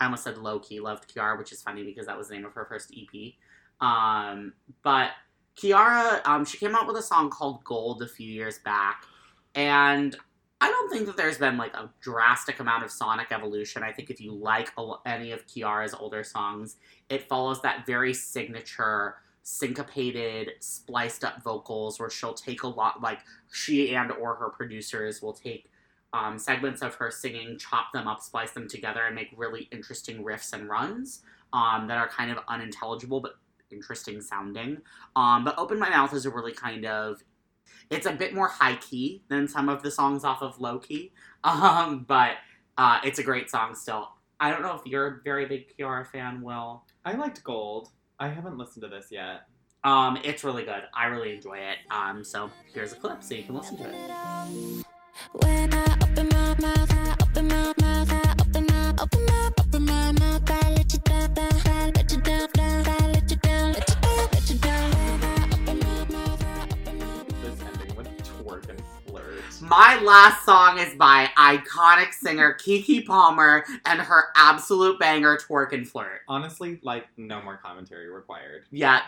I 0.00 0.04
almost 0.04 0.24
said 0.24 0.38
low 0.38 0.60
key 0.60 0.80
loved 0.80 1.12
Kiiara, 1.12 1.36
which 1.38 1.52
is 1.52 1.62
funny 1.62 1.82
because 1.82 2.06
that 2.06 2.16
was 2.16 2.28
the 2.28 2.34
name 2.34 2.44
of 2.44 2.54
her 2.54 2.66
first 2.66 2.94
EP. 2.96 3.32
Um, 3.80 4.52
but 4.82 5.10
Kiiara, 5.56 6.24
um, 6.26 6.44
she 6.44 6.58
came 6.58 6.74
out 6.74 6.86
with 6.86 6.96
a 6.96 7.02
song 7.02 7.30
called 7.30 7.64
"Gold" 7.64 8.02
a 8.02 8.08
few 8.08 8.28
years 8.28 8.58
back, 8.60 9.04
and 9.54 10.16
I 10.60 10.68
don't 10.68 10.90
think 10.90 11.06
that 11.06 11.16
there's 11.16 11.38
been 11.38 11.56
like 11.56 11.74
a 11.74 11.90
drastic 12.00 12.60
amount 12.60 12.84
of 12.84 12.90
sonic 12.90 13.32
evolution. 13.32 13.82
I 13.82 13.92
think 13.92 14.10
if 14.10 14.20
you 14.20 14.32
like 14.32 14.70
any 15.04 15.32
of 15.32 15.46
Kiiara's 15.46 15.94
older 15.94 16.24
songs, 16.24 16.76
it 17.08 17.28
follows 17.28 17.60
that 17.62 17.86
very 17.86 18.14
signature 18.14 19.16
syncopated 19.44 20.50
spliced 20.60 21.22
up 21.22 21.42
vocals 21.42 22.00
where 22.00 22.10
she'll 22.10 22.34
take 22.34 22.62
a 22.62 22.68
lot 22.68 23.00
like 23.02 23.20
she 23.52 23.94
and 23.94 24.10
or 24.10 24.34
her 24.34 24.48
producers 24.48 25.22
will 25.22 25.34
take 25.34 25.70
um, 26.12 26.38
segments 26.38 26.80
of 26.80 26.94
her 26.94 27.10
singing 27.10 27.58
chop 27.58 27.92
them 27.92 28.08
up 28.08 28.20
splice 28.22 28.52
them 28.52 28.66
together 28.66 29.02
and 29.04 29.14
make 29.14 29.28
really 29.36 29.68
interesting 29.70 30.24
riffs 30.24 30.52
and 30.52 30.68
runs 30.68 31.22
um, 31.52 31.86
that 31.86 31.98
are 31.98 32.08
kind 32.08 32.30
of 32.30 32.38
unintelligible 32.48 33.20
but 33.20 33.34
interesting 33.70 34.20
sounding. 34.20 34.78
Um, 35.16 35.44
but 35.44 35.58
open 35.58 35.78
my 35.78 35.90
mouth 35.90 36.14
is 36.14 36.26
a 36.26 36.30
really 36.30 36.52
kind 36.52 36.84
of 36.84 37.22
it's 37.90 38.06
a 38.06 38.12
bit 38.12 38.34
more 38.34 38.48
high 38.48 38.76
key 38.76 39.22
than 39.28 39.46
some 39.46 39.68
of 39.68 39.82
the 39.82 39.90
songs 39.90 40.24
off 40.24 40.42
of 40.42 40.60
low 40.60 40.78
key 40.78 41.12
um, 41.44 42.04
but 42.08 42.36
uh, 42.78 42.98
it's 43.04 43.18
a 43.18 43.22
great 43.22 43.50
song 43.50 43.74
still. 43.74 44.08
I 44.40 44.50
don't 44.50 44.62
know 44.62 44.74
if 44.74 44.86
you're 44.86 45.06
a 45.06 45.22
very 45.22 45.46
big 45.46 45.76
Kiiara 45.76 46.06
fan 46.06 46.42
will. 46.42 46.84
I 47.04 47.12
liked 47.12 47.44
Gold. 47.44 47.90
I 48.18 48.28
haven't 48.28 48.58
listened 48.58 48.82
to 48.82 48.88
this 48.88 49.08
yet. 49.10 49.42
Um, 49.82 50.18
it's 50.24 50.44
really 50.44 50.64
good. 50.64 50.82
I 50.94 51.06
really 51.06 51.34
enjoy 51.34 51.58
it. 51.58 51.78
Um, 51.90 52.24
so 52.24 52.50
here's 52.72 52.92
a 52.92 52.96
clip 52.96 53.22
so 53.22 53.34
you 53.34 53.42
can 53.42 53.54
listen 53.54 53.76
to 53.78 53.84
it. 53.84 54.10
My 69.76 69.98
last 70.00 70.44
song 70.44 70.78
is 70.78 70.94
by 70.94 71.30
iconic 71.36 72.12
singer 72.12 72.56
Keke 72.60 73.04
Palmer 73.04 73.64
and 73.84 74.00
her 74.00 74.26
absolute 74.36 75.00
banger 75.00 75.36
Twerk 75.36 75.72
and 75.72 75.84
Flirt. 75.84 76.20
Honestly, 76.28 76.78
like 76.84 77.08
no 77.16 77.42
more 77.42 77.56
commentary 77.56 78.08
required. 78.08 78.66
Yeah, 78.70 79.00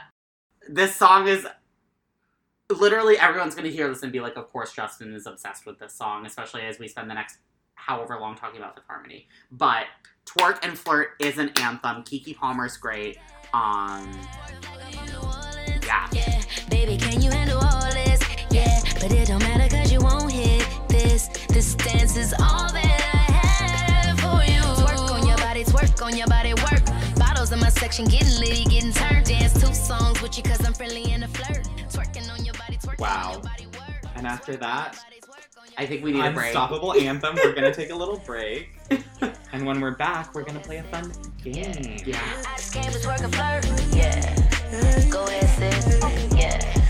this 0.69 0.97
song 0.97 1.29
is 1.29 1.47
literally 2.69 3.17
everyone's 3.17 3.55
gonna 3.55 3.69
hear 3.69 3.89
this 3.89 4.03
and 4.03 4.11
be 4.11 4.19
like, 4.19 4.35
of 4.35 4.51
course 4.51 4.73
Justin 4.73 5.15
is 5.15 5.29
obsessed 5.29 5.67
with 5.67 5.79
this 5.79 5.95
song, 5.95 6.27
especially 6.27 6.63
as 6.63 6.81
we 6.81 6.89
spend 6.89 7.09
the 7.09 7.15
next 7.15 7.39
however 7.77 8.19
long 8.19 8.35
talking 8.35 8.59
about 8.59 8.75
the 8.75 8.83
Harmony. 8.89 9.29
But 9.53 9.85
Twerk 10.25 10.59
and 10.65 10.77
Flirt 10.77 11.11
is 11.21 11.39
an 11.39 11.53
anthem. 11.61 12.03
Keke 12.03 12.37
Palmer's 12.37 12.77
great. 12.77 13.19
Um, 13.55 14.11
yeah. 15.85 16.09
Yeah, 16.11 16.43
baby, 16.69 16.97
but 19.01 19.13
it 19.13 19.29
don't 19.29 19.43
matter 19.43 19.69
cause 19.75 19.93
you 19.93 20.01
won't 20.01 20.31
hit 20.33 20.67
this. 20.89 21.29
This 21.49 21.75
dance 21.75 22.17
is 22.17 22.33
all 22.35 22.71
that 22.73 23.01
I 23.15 23.33
have 23.33 24.19
for 24.21 24.43
you. 24.45 24.61
Twerk 24.85 25.11
on 25.11 25.27
your 25.27 25.37
body, 25.39 25.65
twerk 25.65 26.03
on 26.05 26.17
your 26.17 26.27
body, 26.27 26.55
work. 26.55 26.83
Bottles 27.17 27.53
in 27.53 27.61
my 27.61 27.69
section, 27.69 28.07
getting 28.07 28.39
litty, 28.41 28.65
getting 28.65 28.93
turned. 28.93 29.27
Dance 29.27 29.53
two 29.55 29.73
songs 29.75 30.21
with 30.23 30.37
you 30.37 30.43
cause 30.43 30.65
I'm 30.65 30.73
friendly 30.75 31.13
and 31.13 31.25
a 31.25 31.29
flirt. 31.29 31.67
Twerking 31.91 32.31
on 32.33 32.45
your 32.45 32.55
body, 32.55 32.77
twerking 32.79 32.99
Wow. 33.01 33.27
on 33.27 33.33
your 33.35 33.43
body, 33.43 33.67
work. 33.79 34.13
And 34.17 34.27
after 34.27 34.57
that, 34.57 34.99
I 35.79 35.85
think 35.87 36.03
we 36.03 36.13
need 36.13 36.25
a 36.25 36.31
break. 36.31 36.47
unstoppable 36.47 36.95
anthem. 36.95 37.37
We're 37.37 37.53
gonna 37.55 37.75
take 37.75 37.91
a 37.91 37.95
little 37.95 38.17
break, 38.25 38.71
and 39.53 39.67
when 39.67 39.81
we're 39.81 39.95
back, 39.97 40.35
we're 40.35 40.43
gonna 40.45 40.61
play 40.61 40.79
a 40.79 40.83
fun 40.85 41.13
game. 41.43 41.99
Yeah. 42.07 42.19
I 42.47 42.57
just 42.57 42.73
came 42.73 42.91
to 42.91 42.99
twerk 42.99 43.23
and 43.23 43.35
flirt. 43.35 43.95
Yeah. 43.95 45.11
Go 45.11 45.25
ahead, 45.27 45.73
sis. 45.75 46.33
Yeah. 46.35 46.86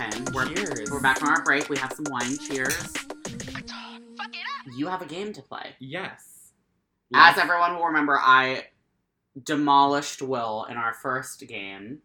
We're 0.00 1.00
back 1.00 1.18
from 1.18 1.28
our 1.28 1.42
break. 1.42 1.68
We 1.68 1.76
have 1.78 1.92
some 1.92 2.04
wine. 2.08 2.38
Cheers. 2.38 2.92
You 4.76 4.86
have 4.86 5.02
a 5.02 5.06
game 5.06 5.32
to 5.32 5.42
play. 5.42 5.74
Yes. 5.80 6.52
As 7.12 7.36
Let's- 7.36 7.38
everyone 7.38 7.74
will 7.76 7.86
remember, 7.86 8.16
I 8.18 8.68
demolished 9.42 10.22
Will 10.22 10.66
in 10.66 10.76
our 10.76 10.94
first 10.94 11.46
game. 11.48 12.00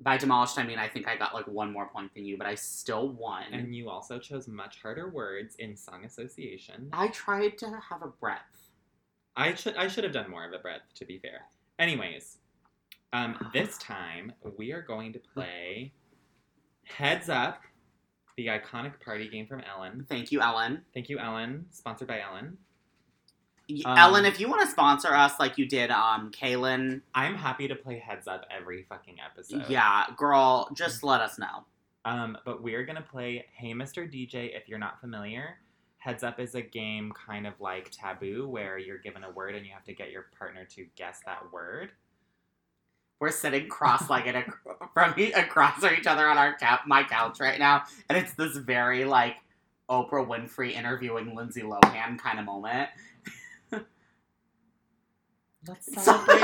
By 0.00 0.18
demolished, 0.18 0.58
I 0.58 0.64
mean 0.64 0.78
I 0.78 0.88
think 0.88 1.08
I 1.08 1.16
got 1.16 1.32
like 1.32 1.46
one 1.46 1.72
more 1.72 1.88
point 1.88 2.12
than 2.12 2.24
you, 2.24 2.36
but 2.36 2.46
I 2.46 2.54
still 2.54 3.08
won. 3.08 3.44
And 3.52 3.74
you 3.74 3.88
also 3.88 4.18
chose 4.18 4.46
much 4.48 4.82
harder 4.82 5.08
words 5.08 5.54
in 5.56 5.76
song 5.76 6.04
association. 6.04 6.90
I 6.92 7.08
tried 7.08 7.56
to 7.58 7.80
have 7.88 8.02
a 8.02 8.08
breadth. 8.08 8.70
I 9.36 9.54
should 9.54 9.76
I 9.76 9.88
should 9.88 10.04
have 10.04 10.12
done 10.12 10.28
more 10.30 10.44
of 10.44 10.52
a 10.52 10.58
breadth, 10.58 10.92
to 10.96 11.04
be 11.06 11.18
fair. 11.18 11.46
Anyways, 11.78 12.38
um, 13.12 13.48
this 13.54 13.78
time 13.78 14.32
we 14.58 14.72
are 14.72 14.82
going 14.82 15.12
to 15.14 15.18
play 15.20 15.92
Heads 16.96 17.28
Up, 17.28 17.60
the 18.36 18.46
iconic 18.48 19.00
party 19.04 19.28
game 19.28 19.46
from 19.46 19.60
Ellen. 19.60 20.06
Thank 20.08 20.32
you, 20.32 20.40
Ellen. 20.40 20.82
Thank 20.94 21.08
you, 21.08 21.18
Ellen. 21.18 21.66
Sponsored 21.70 22.08
by 22.08 22.20
Ellen. 22.20 22.58
Y- 23.68 23.82
Um, 23.84 23.96
Ellen, 23.96 24.24
if 24.24 24.40
you 24.40 24.48
want 24.48 24.62
to 24.62 24.66
sponsor 24.66 25.14
us 25.14 25.38
like 25.38 25.56
you 25.56 25.66
did 25.66 25.90
um 25.90 26.30
Kaylin, 26.32 27.02
I'm 27.14 27.36
happy 27.36 27.68
to 27.68 27.74
play 27.74 27.98
Heads 27.98 28.26
Up 28.26 28.44
every 28.50 28.82
fucking 28.88 29.16
episode. 29.24 29.64
yeah, 29.68 30.06
girl, 30.16 30.68
just 30.74 31.02
let 31.04 31.20
us 31.20 31.38
know. 31.38 31.64
Um, 32.04 32.36
but 32.44 32.62
we're 32.62 32.84
gonna 32.84 33.00
play 33.08 33.46
Hey 33.54 33.72
Mr. 33.72 34.10
DJ 34.12 34.56
if 34.56 34.68
you're 34.68 34.78
not 34.80 35.00
familiar. 35.00 35.58
Heads 35.98 36.24
Up 36.24 36.40
is 36.40 36.56
a 36.56 36.62
game 36.62 37.12
kind 37.12 37.46
of 37.46 37.54
like 37.60 37.88
Taboo 37.92 38.48
where 38.48 38.76
you're 38.76 38.98
given 38.98 39.22
a 39.22 39.30
word 39.30 39.54
and 39.54 39.64
you 39.64 39.72
have 39.72 39.84
to 39.84 39.94
get 39.94 40.10
your 40.10 40.26
partner 40.36 40.64
to 40.74 40.84
guess 40.96 41.20
that 41.26 41.52
word. 41.52 41.92
We're 43.22 43.30
sitting 43.30 43.68
cross-legged 43.68 44.34
ac- 44.34 44.50
from 44.92 45.14
e- 45.16 45.30
across 45.30 45.78
from 45.78 45.94
each 45.94 46.08
other 46.08 46.26
on 46.26 46.38
our 46.38 46.56
couch, 46.58 46.80
my 46.88 47.04
couch 47.04 47.38
right 47.38 47.56
now, 47.56 47.84
and 48.08 48.18
it's 48.18 48.34
this 48.34 48.56
very 48.56 49.04
like 49.04 49.36
Oprah 49.88 50.26
Winfrey 50.26 50.72
interviewing 50.72 51.36
Lindsay 51.36 51.62
Lohan 51.62 52.18
kind 52.18 52.40
of 52.40 52.44
moment. 52.44 52.88
Let's 55.68 56.02
Sorry. 56.04 56.40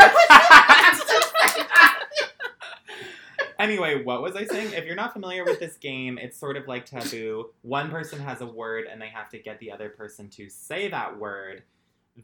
Anyway, 3.58 4.04
what 4.04 4.22
was 4.22 4.36
I 4.36 4.44
saying? 4.44 4.72
If 4.72 4.84
you're 4.84 4.94
not 4.94 5.12
familiar 5.12 5.44
with 5.44 5.58
this 5.58 5.76
game, 5.78 6.16
it's 6.16 6.38
sort 6.38 6.56
of 6.56 6.68
like 6.68 6.86
Taboo. 6.86 7.50
One 7.62 7.90
person 7.90 8.20
has 8.20 8.40
a 8.40 8.46
word 8.46 8.84
and 8.88 9.02
they 9.02 9.08
have 9.08 9.28
to 9.30 9.38
get 9.40 9.58
the 9.58 9.72
other 9.72 9.88
person 9.88 10.28
to 10.30 10.48
say 10.48 10.88
that 10.90 11.18
word. 11.18 11.64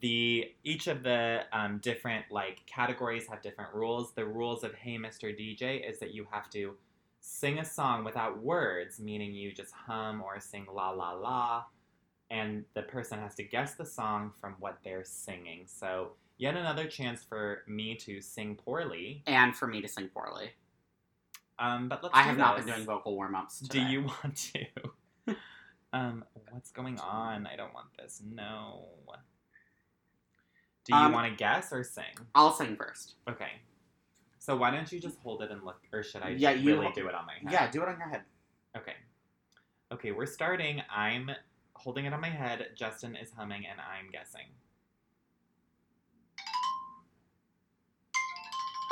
The 0.01 0.53
each 0.65 0.87
of 0.89 1.03
the 1.03 1.43
um, 1.53 1.79
different 1.79 2.27
like 2.31 2.65
categories 2.67 3.27
have 3.29 3.43
different 3.43 3.73
rules. 3.75 4.13
The 4.13 4.25
rules 4.25 4.65
of 4.65 4.75
Hey 4.75 4.97
Mr. 4.99 5.37
DJ 5.39 5.89
is 5.89 5.99
that 6.01 6.13
you 6.13 6.27
have 6.31 6.51
to 6.51 6.75
sing 7.21 7.59
a 7.59 7.65
song 7.65 8.05
without 8.05 8.43
words, 8.43 8.99
meaning 9.01 9.33
you 9.33 9.53
just 9.53 9.73
hum 9.73 10.23
or 10.23 10.41
sing 10.41 10.67
la 10.73 10.91
la 10.91 11.13
la, 11.13 11.65
and 12.31 12.65
the 12.75 12.83
person 12.83 13.19
has 13.21 13.35
to 13.37 13.45
guess 13.45 13.75
the 13.75 13.87
song 13.87 14.33
from 14.41 14.57
what 14.59 14.79
they're 14.85 15.05
singing. 15.05 15.65
So 15.67 16.13
yet 16.39 16.57
another 16.57 16.87
chance 16.87 17.23
for 17.23 17.63
me 17.67 17.95
to 17.97 18.21
sing 18.21 18.57
poorly. 18.57 19.23
and 19.27 19.55
for 19.55 19.67
me 19.67 19.81
to 19.81 19.89
sing 19.89 20.09
poorly. 20.09 20.51
Um, 21.59 21.89
but 21.89 22.03
let's. 22.03 22.15
I 22.17 22.23
have 22.23 22.37
not 22.37 22.57
been 22.57 22.67
doing 22.67 22.85
vocal 22.85 23.15
warm-ups. 23.15 23.61
Do 23.61 23.81
you 23.81 24.03
want 24.25 24.37
to? 24.55 25.35
um, 25.93 26.25
what's 26.51 26.71
going 26.71 26.99
on? 26.99 27.47
I 27.47 27.57
don't 27.57 27.73
want 27.73 27.87
this. 27.97 28.21
No. 28.25 28.87
Do 30.85 30.95
you 30.95 30.99
Um, 31.01 31.13
want 31.13 31.31
to 31.31 31.37
guess 31.37 31.73
or 31.73 31.83
sing? 31.83 32.05
I'll 32.35 32.53
sing 32.53 32.77
first. 32.77 33.15
Okay. 33.29 33.53
So 34.39 34.55
why 34.57 34.71
don't 34.71 34.91
you 34.93 35.01
just 35.01 35.19
hold 35.21 35.41
it 35.43 35.51
and 35.51 35.63
look, 35.65 35.81
or 35.93 36.03
should 36.03 36.23
I 36.23 36.31
Yeah, 36.31 36.51
you- 36.51 36.77
really 36.79 36.93
do 36.93 37.09
it 37.09 37.15
on 37.15 37.25
my 37.27 37.35
head? 37.35 37.51
Yeah, 37.53 37.71
do 37.71 37.83
it 37.83 37.89
on 37.89 37.99
your 37.99 38.09
head. 38.09 38.23
Okay. 38.77 38.97
Okay, 39.91 40.13
we're 40.13 40.27
starting. 40.27 40.83
I'm 40.91 41.31
holding 41.75 42.05
it 42.05 42.13
on 42.13 42.21
my 42.21 42.29
head. 42.31 42.73
Justin 42.75 43.17
is 43.17 43.33
humming, 43.33 43.67
and 43.67 43.81
I'm 43.81 44.11
guessing. 44.11 44.47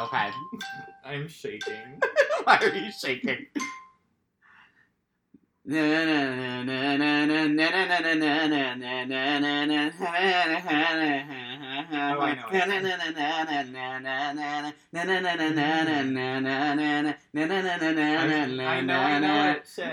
Okay. 0.01 0.31
I'm 1.05 1.29
shaking. 1.29 2.01
Why 2.45 2.57
are 2.59 2.75
you 2.75 2.91
shaking? 2.91 3.47
Oh, 11.93 12.21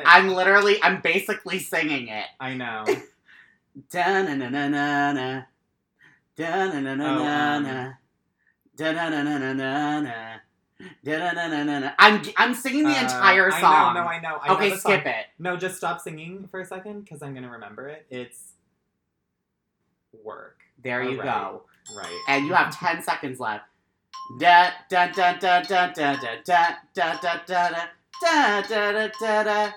I'm 0.06 0.30
literally, 0.30 0.82
I'm 0.84 1.02
basically 1.02 1.60
singing 1.60 2.08
it. 2.08 2.26
I 2.40 2.54
know. 2.54 2.86
Da 3.92 4.24
na 4.24 4.34
na 4.36 4.50
na 4.50 4.68
na. 5.14 5.42
Da 6.36 6.68
na 6.68 6.80
na 6.80 6.96
na 6.96 7.60
na. 7.60 7.94
Da 8.76 8.92
na 8.92 9.10
na 9.10 9.24
na 9.24 9.38
na 9.38 9.54
na 9.54 10.00
na. 10.00 10.40
Da, 11.04 11.34
da, 11.34 11.34
da, 11.34 11.92
I'm 12.00 12.22
I'm 12.38 12.54
singing 12.54 12.84
the 12.84 12.98
uh, 12.98 13.02
entire 13.02 13.52
song. 13.52 13.64
I 13.64 13.94
no, 13.94 14.00
I 14.02 14.22
know. 14.22 14.40
Okay, 14.56 14.78
skip 14.78 15.06
it. 15.06 15.26
No, 15.38 15.58
just 15.58 15.76
stop 15.76 16.00
singing 16.00 16.48
for 16.50 16.62
a 16.62 16.66
second 16.66 17.02
because 17.02 17.22
I'm 17.22 17.34
gonna 17.34 17.52
remember 17.52 17.90
it. 17.90 18.06
It's 18.10 18.54
work. 20.24 20.62
There 20.82 21.04
you 21.04 21.22
go. 21.22 21.64
Right. 21.96 22.20
And 22.28 22.46
you 22.48 22.54
have 22.54 22.78
ten 22.78 23.02
seconds 23.04 23.40
left. 23.40 23.66
Da 24.40 24.72
da 24.90 25.08
da 25.08 25.34
da 25.40 25.62
da 25.64 25.88
da 25.94 26.16
da 26.18 26.36
da 26.46 26.76
da 26.96 27.16
da 27.22 27.40
da 27.48 27.70
da 28.22 28.62
da 28.62 28.92
da 28.92 29.10
da 29.20 29.44
da. 29.44 29.72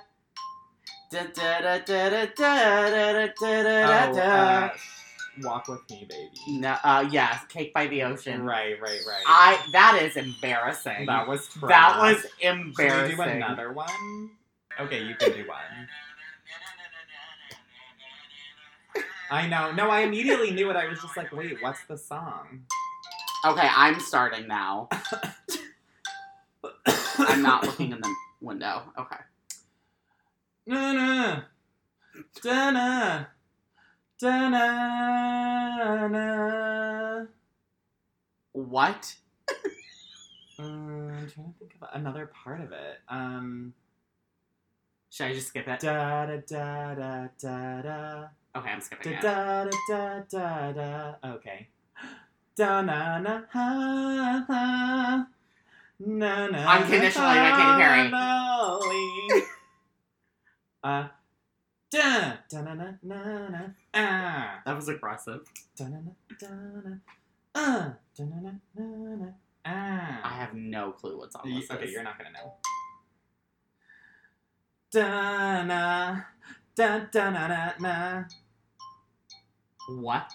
Da 1.11 1.23
da 1.25 1.61
da 1.61 1.79
da 1.79 2.11
da 2.11 2.27
da 2.27 2.91
da 2.91 3.27
da 3.27 3.63
da 3.63 4.11
Oh, 4.11 4.15
da. 4.15 4.67
uh, 4.67 4.71
walk 5.43 5.69
with 5.69 5.81
me, 5.91 6.07
baby. 6.09 6.31
No, 6.61 6.77
uh, 6.85 7.09
yes, 7.11 7.45
Cake 7.49 7.73
by 7.75 7.87
the 7.87 8.03
Ocean. 8.03 8.43
Right, 8.43 8.81
right, 8.81 9.01
right. 9.07 9.23
I 9.27 9.59
that 9.73 10.01
is 10.03 10.17
embarrassing. 10.17 11.07
that 11.07 11.29
was 11.29 11.49
trash. 11.49 11.71
That 11.71 11.99
was 12.01 12.17
Should 12.23 12.31
we 12.43 12.49
embarrassing. 12.49 13.17
do 13.17 13.23
another 13.23 13.73
one? 13.73 14.31
Okay, 14.81 15.03
you 15.05 15.15
can 15.17 15.33
do 15.33 15.47
one. 15.49 15.89
I 19.31 19.47
know. 19.47 19.73
No, 19.73 19.91
I 19.91 20.01
immediately 20.01 20.51
knew 20.51 20.71
it. 20.71 20.77
I 20.77 20.87
was 20.89 21.01
just 21.01 21.17
like, 21.17 21.33
wait, 21.33 21.63
what's 21.63 21.85
the 21.85 21.97
song? 21.97 22.65
Okay, 23.45 23.69
I'm 23.75 23.99
starting 23.99 24.47
now. 24.47 24.89
I'm 27.19 27.43
not 27.43 27.65
looking 27.67 27.93
in 27.93 28.01
the 28.01 28.15
window. 28.41 28.83
Okay. 28.99 29.17
Na 30.67 30.93
na 30.93 31.43
da 32.41 32.71
na 32.71 33.25
da 34.21 34.49
na 34.49 36.07
na. 36.09 37.25
What? 38.53 39.15
Um, 40.59 41.09
I'm 41.19 41.31
trying 41.31 41.53
to 41.53 41.59
think 41.59 41.75
of 41.81 41.89
another 41.95 42.27
part 42.27 42.61
of 42.61 42.71
it. 42.73 42.99
Um, 43.09 43.75
Should 45.13 45.27
I 45.27 45.33
just 45.35 45.49
skip 45.49 45.69
it? 45.69 45.81
da 45.81 46.25
da 46.27 46.37
da 46.49 46.95
da 46.95 47.29
da 47.39 47.83
da 47.83 48.29
Okay, 48.57 48.71
I'm 48.71 48.79
da 48.79 48.85
skipping 48.85 49.13
it. 49.13 49.21
da 49.23 49.65
da 49.65 49.71
da 49.89 50.23
da 50.31 50.73
da. 50.73 51.15
Okay. 51.37 51.69
Da 52.57 52.81
na 52.83 53.19
na 53.19 53.43
ha 53.53 54.45
ha. 54.49 55.27
Na 56.01 56.47
na. 56.49 56.77
Unconditionally 56.77 57.39
by 57.45 57.51
Katy 57.59 57.83
Perry. 57.83 59.43
Uh. 60.85 61.09
Da 61.91 62.33
da 62.49 62.61
na 62.63 62.75
na 62.75 62.89
na 63.03 63.49
na. 63.49 63.61
Ah. 63.95 64.61
That 64.65 64.75
was 64.77 64.89
aggressive. 64.89 65.41
Da 65.77 65.85
na 65.89 65.99
na 66.01 66.13
da 66.41 66.49
na. 66.85 66.97
Uh. 67.55 67.91
Da 68.17 68.25
na 68.25 68.37
na 68.41 68.53
na 68.75 69.17
na. 69.17 69.29
Ah. 69.65 70.21
I 70.25 70.33
have 70.41 70.55
no 70.55 70.93
clue 70.93 71.19
what 71.19 71.33
song 71.33 71.43
Y- 71.45 71.61
this 71.61 71.71
Okay, 71.71 71.91
you're 71.91 72.03
not 72.03 72.17
gonna 72.19 72.33
know. 72.33 72.55
Da 74.93 75.63
na 75.65 76.21
da 76.77 76.99
da 77.11 77.31
na 77.31 77.49
na 77.49 77.73
na. 77.81 78.25
What? 79.89 80.31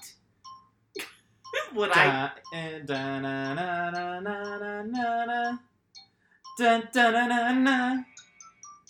Would 1.75 1.91
I? 1.91 2.05
Da 2.05 2.31
eh, 2.57 2.79
da 2.83 3.19
na 3.19 3.53
na 3.53 3.91
na 3.91 4.19
na 4.19 4.57
na 4.57 4.81
na 4.81 5.25
na. 5.25 5.57
Da 6.57 6.81
da 6.91 7.11
na 7.11 7.27
na 7.27 7.51
na. 7.53 8.03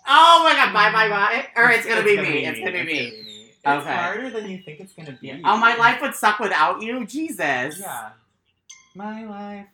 Oh 0.07 0.41
my 0.45 0.55
god! 0.55 0.72
Bye 0.74 0.91
bye 0.93 1.09
bye. 1.09 1.47
Or 1.57 1.70
it's 1.70 1.86
gonna 1.86 2.01
be 2.03 2.15
me. 2.15 2.45
It's 2.45 2.59
gonna 2.59 2.72
be 2.72 2.86
me. 2.86 3.03
It's 3.49 3.68
Okay. 3.68 3.93
harder 3.93 4.30
than 4.30 4.49
you 4.49 4.59
think 4.63 4.80
it's 4.80 4.93
gonna 4.93 5.18
be. 5.22 5.41
Oh, 5.43 5.57
my 5.57 5.76
life 5.76 6.01
would 6.01 6.15
suck 6.15 6.39
without 6.39 6.82
you. 6.82 7.05
Jesus. 7.05 7.82
Yeah. 7.82 8.11
My 8.95 9.26
life. 9.26 9.68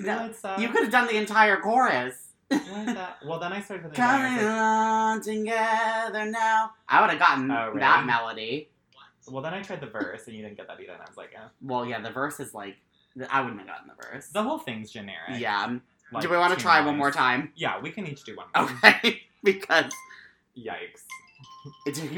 No, 0.00 0.22
would 0.22 0.34
suck 0.34 0.58
you 0.58 0.70
could 0.70 0.84
have 0.84 0.92
done 0.92 1.08
the 1.08 1.16
entire 1.16 1.60
chorus. 1.60 2.29
Without- 2.50 3.24
Well, 3.24 3.38
then 3.38 3.52
I 3.52 3.60
started 3.60 3.84
to 3.84 3.88
think. 3.90 3.96
Coming 3.96 4.32
I 4.32 5.14
was 5.16 5.28
on 5.28 5.36
together 5.36 6.24
now. 6.30 6.72
I 6.88 7.00
would 7.00 7.10
have 7.10 7.18
gotten 7.18 7.50
Oh, 7.50 7.68
really? 7.68 7.80
that 7.80 8.04
melody. 8.06 8.68
like- 8.94 9.32
well, 9.32 9.42
then 9.42 9.54
I 9.54 9.62
tried 9.62 9.80
the 9.80 9.86
verse, 9.86 10.26
and 10.26 10.36
you 10.36 10.42
didn't 10.42 10.56
get 10.56 10.66
that 10.68 10.80
either. 10.80 10.92
And 10.92 11.02
I 11.02 11.06
was 11.08 11.16
like, 11.16 11.32
eh. 11.34 11.38
Well, 11.62 11.86
yeah, 11.86 12.00
the 12.00 12.10
verse 12.10 12.40
is 12.40 12.54
like 12.54 12.76
I 13.30 13.40
wouldn't 13.40 13.58
have 13.60 13.68
gotten 13.68 13.88
the 13.88 13.94
verse. 14.02 14.28
the 14.28 14.42
whole 14.42 14.58
thing's 14.58 14.90
generic. 14.90 15.38
yeah. 15.38 15.76
Like, 16.12 16.22
Do 16.22 16.30
we 16.30 16.36
want 16.36 16.52
to 16.54 16.60
try 16.60 16.80
one 16.84 16.96
more 16.96 17.10
time? 17.12 17.52
Yeah, 17.54 17.78
we 17.80 17.90
can 17.90 18.06
each 18.06 18.24
do 18.24 18.36
one. 18.36 18.46
Okay, 18.56 19.22
because 19.44 19.92
Yikes. 20.58 21.04
It 21.86 21.94
took 21.94 22.10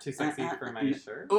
Too 0.00 0.12
sexy 0.12 0.48
for 0.58 0.72
my 0.72 0.92
shirt. 0.92 1.30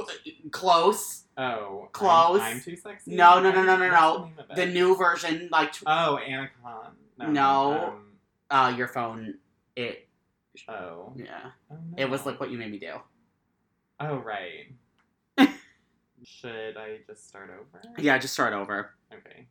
Close. 0.52 1.24
Oh, 1.38 1.90
close. 1.92 2.42
I'm, 2.42 2.62
too 2.62 2.76
sexy. 2.76 3.16
No, 3.16 3.40
no, 3.40 3.52
no, 3.52 3.64
no, 3.64 3.78
no, 3.78 3.90
no. 3.90 4.32
The 4.56 4.66
new 4.66 4.96
version, 4.96 5.50
like. 5.52 5.74
Oh, 5.86 6.20
Anacon. 6.26 6.94
No, 7.18 8.00
uh, 8.50 8.74
your 8.76 8.88
phone. 8.88 9.36
It. 9.76 10.08
Oh. 10.68 11.14
Yeah. 11.16 11.52
Oh, 11.72 11.76
no. 11.76 11.98
It 11.98 12.10
was 12.10 12.26
like 12.26 12.40
what 12.40 12.52
you 12.52 12.58
made 12.58 12.72
me 12.72 12.80
do. 12.80 12.96
Oh 14.00 14.18
right. 14.18 14.72
Should 16.24 16.78
I 16.78 17.00
just 17.08 17.28
start 17.28 17.50
over? 17.50 17.82
Yeah, 17.98 18.18
just 18.18 18.34
start 18.34 18.54
over. 18.54 18.92
Okay. 19.14 19.48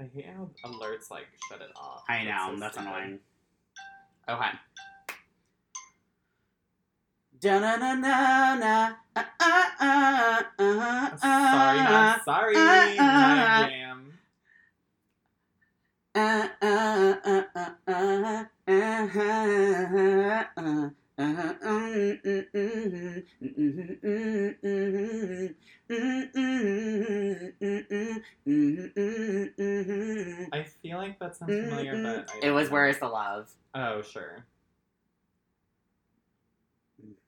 I 0.00 0.04
hate 0.14 0.26
how 0.26 0.50
alerts 0.66 1.10
like 1.10 1.26
shut 1.48 1.60
it 1.60 1.70
off. 1.76 2.02
I 2.08 2.24
know, 2.24 2.52
so 2.54 2.60
that's 2.60 2.74
stupid. 2.76 2.88
annoying. 2.90 3.18
Okay. 4.28 4.50
Uh, 9.16 9.22
uh, 9.40 10.42
uh, 10.58 11.10
uh, 11.12 11.16
Sorry, 11.16 11.78
uh, 11.78 11.82
not 11.82 12.24
sorry. 12.24 12.56
uh, 12.56 12.60
uh, 12.60 13.20
not 13.20 13.38
a 13.64 13.68
jam. 13.68 14.18
uh, 16.14 16.48
uh, 16.62 17.14
uh, 17.24 17.42
uh, 17.54 17.70
uh, 17.86 17.94
uh, 18.26 18.26
uh, 18.66 19.08
uh, 19.16 19.84
mm, 19.86 20.46
mm, 20.58 20.94
mm, 21.18 22.18
mm, 22.24 22.46
mm, 22.54 23.22
mm, 23.40 23.62
mm, 24.02 24.54
mm, 24.62 25.54
mm, 25.90 27.52
mm, 27.60 28.22
mm, 28.46 28.92
mm, 28.96 29.54
mm. 29.58 30.48
I 30.52 30.62
feel 30.82 30.98
like 30.98 31.18
that 31.20 31.36
sounds 31.36 31.52
familiar, 31.52 32.02
but 32.02 32.30
It 32.42 32.50
was 32.50 32.68
know. 32.68 32.74
Where 32.74 32.88
is 32.88 32.98
the 32.98 33.08
Love? 33.08 33.52
Oh 33.74 34.02
sure. 34.02 34.44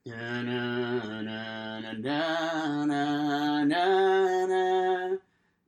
Na 0.05 0.41
na 0.41 1.21
na 1.21 1.79
na 1.79 1.91
na 1.93 2.85
na 2.85 3.63
na 3.63 3.83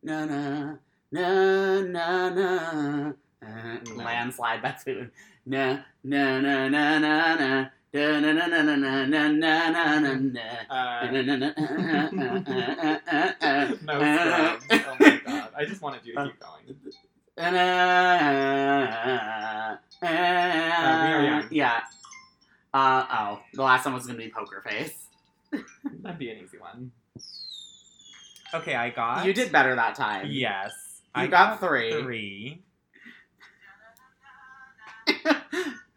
na 0.03 0.77
na 1.11 1.81
na 1.91 2.29
na 2.29 3.13
Uh, 3.41 3.79
landslide 3.95 4.61
buffoon 4.61 5.09
na 5.45 5.83
na 6.03 6.39
na 6.41 6.67
na 6.67 6.99
na 6.99 6.99
na 6.99 7.35
na 7.35 7.69
Oh 14.69 14.95
my 14.99 15.21
god. 15.25 15.49
I 15.57 15.65
just 15.65 15.81
wanted 15.81 16.05
you 16.05 16.13
to 16.13 16.25
keep 16.25 16.39
going. 16.39 16.65
young. 21.25 21.47
yeah. 21.49 21.81
Uh, 22.71 23.05
oh, 23.11 23.39
the 23.53 23.63
last 23.63 23.85
one 23.85 23.95
was 23.95 24.05
gonna 24.05 24.19
be 24.19 24.29
poker 24.29 24.61
face. 24.61 24.93
That'd 26.03 26.19
be 26.19 26.29
an 26.29 26.37
easy 26.43 26.59
one. 26.59 26.91
Okay, 28.53 28.75
I 28.75 28.91
got. 28.91 29.25
You 29.25 29.33
did 29.33 29.51
better 29.51 29.75
that 29.75 29.95
time. 29.95 30.27
Yes. 30.29 30.73
You 31.15 31.23
I 31.23 31.27
got 31.27 31.59
three. 31.59 31.99
Three. 32.03 32.61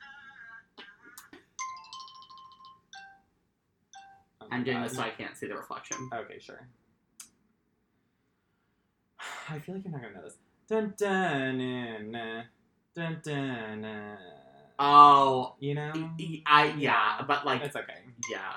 I'm 4.52 4.64
doing 4.64 4.78
God. 4.78 4.88
this 4.88 4.96
so 4.96 5.02
I 5.02 5.10
can't 5.10 5.36
see 5.36 5.46
the 5.46 5.56
reflection. 5.56 5.96
Okay, 6.12 6.38
sure. 6.38 6.68
I 9.48 9.58
feel 9.58 9.76
like 9.76 9.84
you're 9.84 9.92
not 9.92 10.02
gonna 10.02 10.14
know 10.14 10.22
this. 10.22 10.36
Dun 10.68 10.94
dun 10.96 11.58
dun 12.94 13.20
dun. 13.22 13.82
dun. 13.82 14.18
Oh, 14.78 15.54
you 15.60 15.74
know, 15.74 15.92
I 16.46 16.74
yeah, 16.76 17.22
but 17.26 17.46
like 17.46 17.62
it's 17.62 17.76
okay. 17.76 17.98
Yeah. 18.30 18.52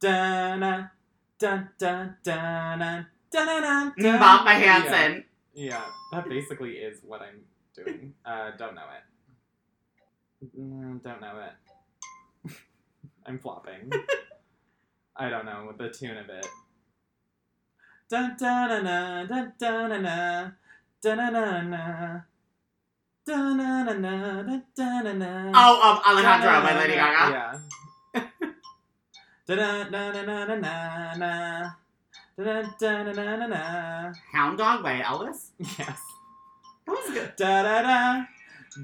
Dun 0.00 0.60
dun 0.60 0.90
dun 1.38 1.68
dun 1.78 2.16
dun 2.22 2.80
mm, 2.80 3.06
dun 3.30 3.62
dun. 3.62 3.92
dun. 3.98 4.18
Bob 4.18 4.44
by 4.44 4.54
Hanson. 4.54 5.24
Yeah. 5.54 5.70
yeah, 5.70 5.84
that 6.12 6.28
basically 6.28 6.72
is 6.72 7.00
what 7.04 7.22
I'm 7.22 7.40
doing. 7.74 8.14
Uh, 8.24 8.50
don't 8.58 8.74
know 8.74 8.82
it. 8.96 10.48
Mm, 10.58 11.02
don't 11.02 11.20
know 11.20 11.38
it. 11.38 11.69
I'm 13.30 13.38
flopping. 13.38 13.86
I 15.16 15.30
don't 15.30 15.46
know 15.46 15.72
the 15.78 15.88
tune 15.88 16.16
of 16.16 16.28
it. 16.28 16.46
Dun 18.10 18.34
dun 18.36 18.68
dun 18.68 18.84
dun 18.84 19.28
dun 19.28 19.52
dun 19.56 19.88
dun 20.02 20.52
dun 21.00 21.00
dun 21.00 21.32
dun 21.32 21.70
dun. 21.70 22.22
Dun 23.24 23.56
dun 23.56 23.86
dun 23.86 24.02
dun 24.02 24.62
dun 24.74 25.04
dun 25.04 25.18
dun. 25.20 25.52
Oh, 25.54 25.80
um, 25.86 26.00
Alejandro 26.10 26.60
by 26.66 26.74
Lady 26.74 26.94
Gaga. 26.94 27.30
Yeah. 27.30 27.54
Da-da-da-da-da-da-da-da. 29.46 31.76
Da-da-da-da-da-da-da. 32.36 33.62
Hound 34.32 34.58
Dog 34.58 34.82
by 34.82 35.00
Elvis. 35.02 35.50
Yes. 35.60 36.00
That 36.84 36.88
was 36.88 37.10
good. 37.14 37.32
Da-da-da. 37.36 38.26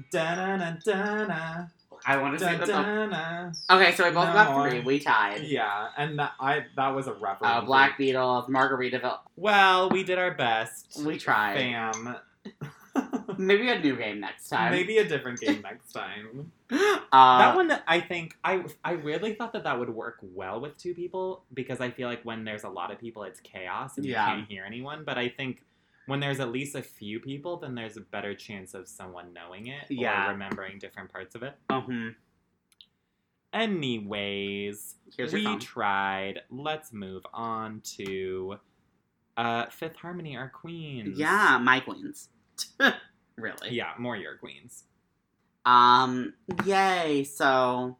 Da-da-da-da-da. 0.09 1.67
I 2.07 2.17
want 2.17 2.39
to 2.39 2.43
say 2.43 2.57
that. 2.57 2.65
the-. 2.65 3.75
Okay, 3.75 3.93
so 3.95 4.05
we 4.05 4.11
both 4.11 4.27
No 4.27 4.33
got 4.33 4.69
three. 4.69 4.79
We 4.79 4.99
tied. 4.99 5.43
Yeah, 5.43 5.89
and 5.97 6.17
that, 6.19 6.31
I 6.39 6.65
that 6.77 6.95
was 6.95 7.07
a 7.07 7.13
reference. 7.13 7.53
Uh. 7.53 7.61
Black 7.61 7.97
Beatles, 7.99 8.49
Margaritaville. 8.49 9.19
Well, 9.35 9.89
we 9.89 10.03
did 10.03 10.17
our 10.17 10.33
best. 10.33 11.01
We 11.05 11.17
tried. 11.17 11.57
Fam. 11.57 12.15
Maybe 13.37 13.69
a 13.69 13.77
new 13.79 13.95
game 13.95 14.19
next 14.21 14.49
time. 14.49 14.71
Maybe 14.71 14.97
a 14.97 15.07
different 15.07 15.39
game 15.39 15.61
next 15.61 15.91
time. 15.91 16.51
Uh, 16.69 17.37
that 17.39 17.55
one, 17.55 17.71
I 17.87 18.01
think, 18.01 18.35
I 18.43 18.61
I 18.83 18.91
really 18.91 19.33
thought 19.33 19.53
that 19.53 19.63
that 19.63 19.79
would 19.79 19.89
work 19.89 20.17
well 20.21 20.59
with 20.59 20.77
two 20.77 20.93
people 20.93 21.43
because 21.53 21.79
I 21.79 21.89
feel 21.89 22.09
like 22.09 22.21
when 22.23 22.43
there's 22.43 22.65
a 22.65 22.69
lot 22.69 22.91
of 22.91 22.99
people, 22.99 23.23
it's 23.23 23.39
chaos 23.39 23.95
and 23.95 24.05
Yeah. 24.05 24.29
you 24.29 24.35
can't 24.39 24.49
hear 24.51 24.65
anyone. 24.65 25.05
But 25.05 25.17
I 25.17 25.29
think 25.29 25.63
when 26.07 26.19
there's 26.19 26.39
at 26.39 26.51
least 26.51 26.75
a 26.75 26.81
few 26.81 27.19
people, 27.19 27.57
then 27.57 27.75
there's 27.75 27.95
a 27.97 28.01
better 28.01 28.33
chance 28.33 28.73
of 28.73 28.87
someone 28.87 29.33
knowing 29.33 29.67
it 29.67 29.85
Yeah. 29.89 30.27
or 30.27 30.31
remembering 30.31 30.79
different 30.79 31.11
parts 31.11 31.35
of 31.35 31.43
it. 31.43 31.55
mhm. 31.69 32.15
Anyways, 33.53 34.95
Here's 35.15 35.33
we 35.33 35.57
tried. 35.57 36.41
Let's 36.49 36.91
move 36.91 37.23
on 37.33 37.81
to 37.97 38.57
uh, 39.37 39.67
Fifth 39.69 39.95
Harmony, 39.97 40.35
our 40.35 40.49
queens. 40.49 41.17
Yeah, 41.17 41.57
my 41.61 41.79
queens. 41.79 42.29
really. 43.37 43.69
Yeah, 43.71 43.93
more 43.97 44.15
your 44.17 44.35
queens. 44.37 44.83
Um, 45.65 46.33
yay. 46.65 47.23
So, 47.23 47.97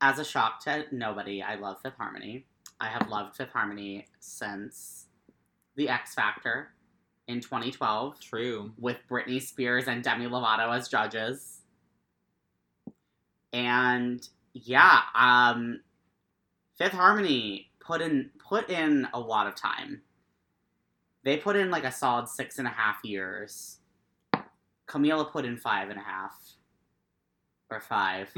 as 0.00 0.18
a 0.18 0.24
shock 0.24 0.60
to 0.64 0.84
nobody, 0.92 1.42
I 1.42 1.54
love 1.56 1.78
Fifth 1.82 1.96
Harmony. 1.98 2.46
I 2.80 2.88
have 2.88 3.08
loved 3.08 3.36
Fifth 3.36 3.52
Harmony 3.52 4.06
since 4.20 5.06
The 5.76 5.88
X 5.88 6.14
Factor 6.14 6.72
in 7.30 7.40
2012 7.40 8.20
True. 8.20 8.72
with 8.78 8.98
Britney 9.08 9.40
Spears 9.40 9.86
and 9.86 10.02
Demi 10.02 10.26
Lovato 10.26 10.76
as 10.76 10.88
judges. 10.88 11.62
And 13.52 14.26
yeah, 14.52 15.00
um, 15.14 15.80
Fifth 16.76 16.92
Harmony 16.92 17.70
put 17.80 18.00
in 18.00 18.30
put 18.38 18.68
in 18.68 19.08
a 19.14 19.20
lot 19.20 19.46
of 19.46 19.54
time. 19.54 20.02
They 21.24 21.36
put 21.36 21.56
in 21.56 21.70
like 21.70 21.84
a 21.84 21.92
solid 21.92 22.28
six 22.28 22.58
and 22.58 22.66
a 22.66 22.70
half 22.70 22.98
years. 23.04 23.78
Camila 24.88 25.30
put 25.30 25.44
in 25.44 25.56
five 25.56 25.90
and 25.90 25.98
a 25.98 26.02
half. 26.02 26.36
Or 27.70 27.80
five. 27.80 28.28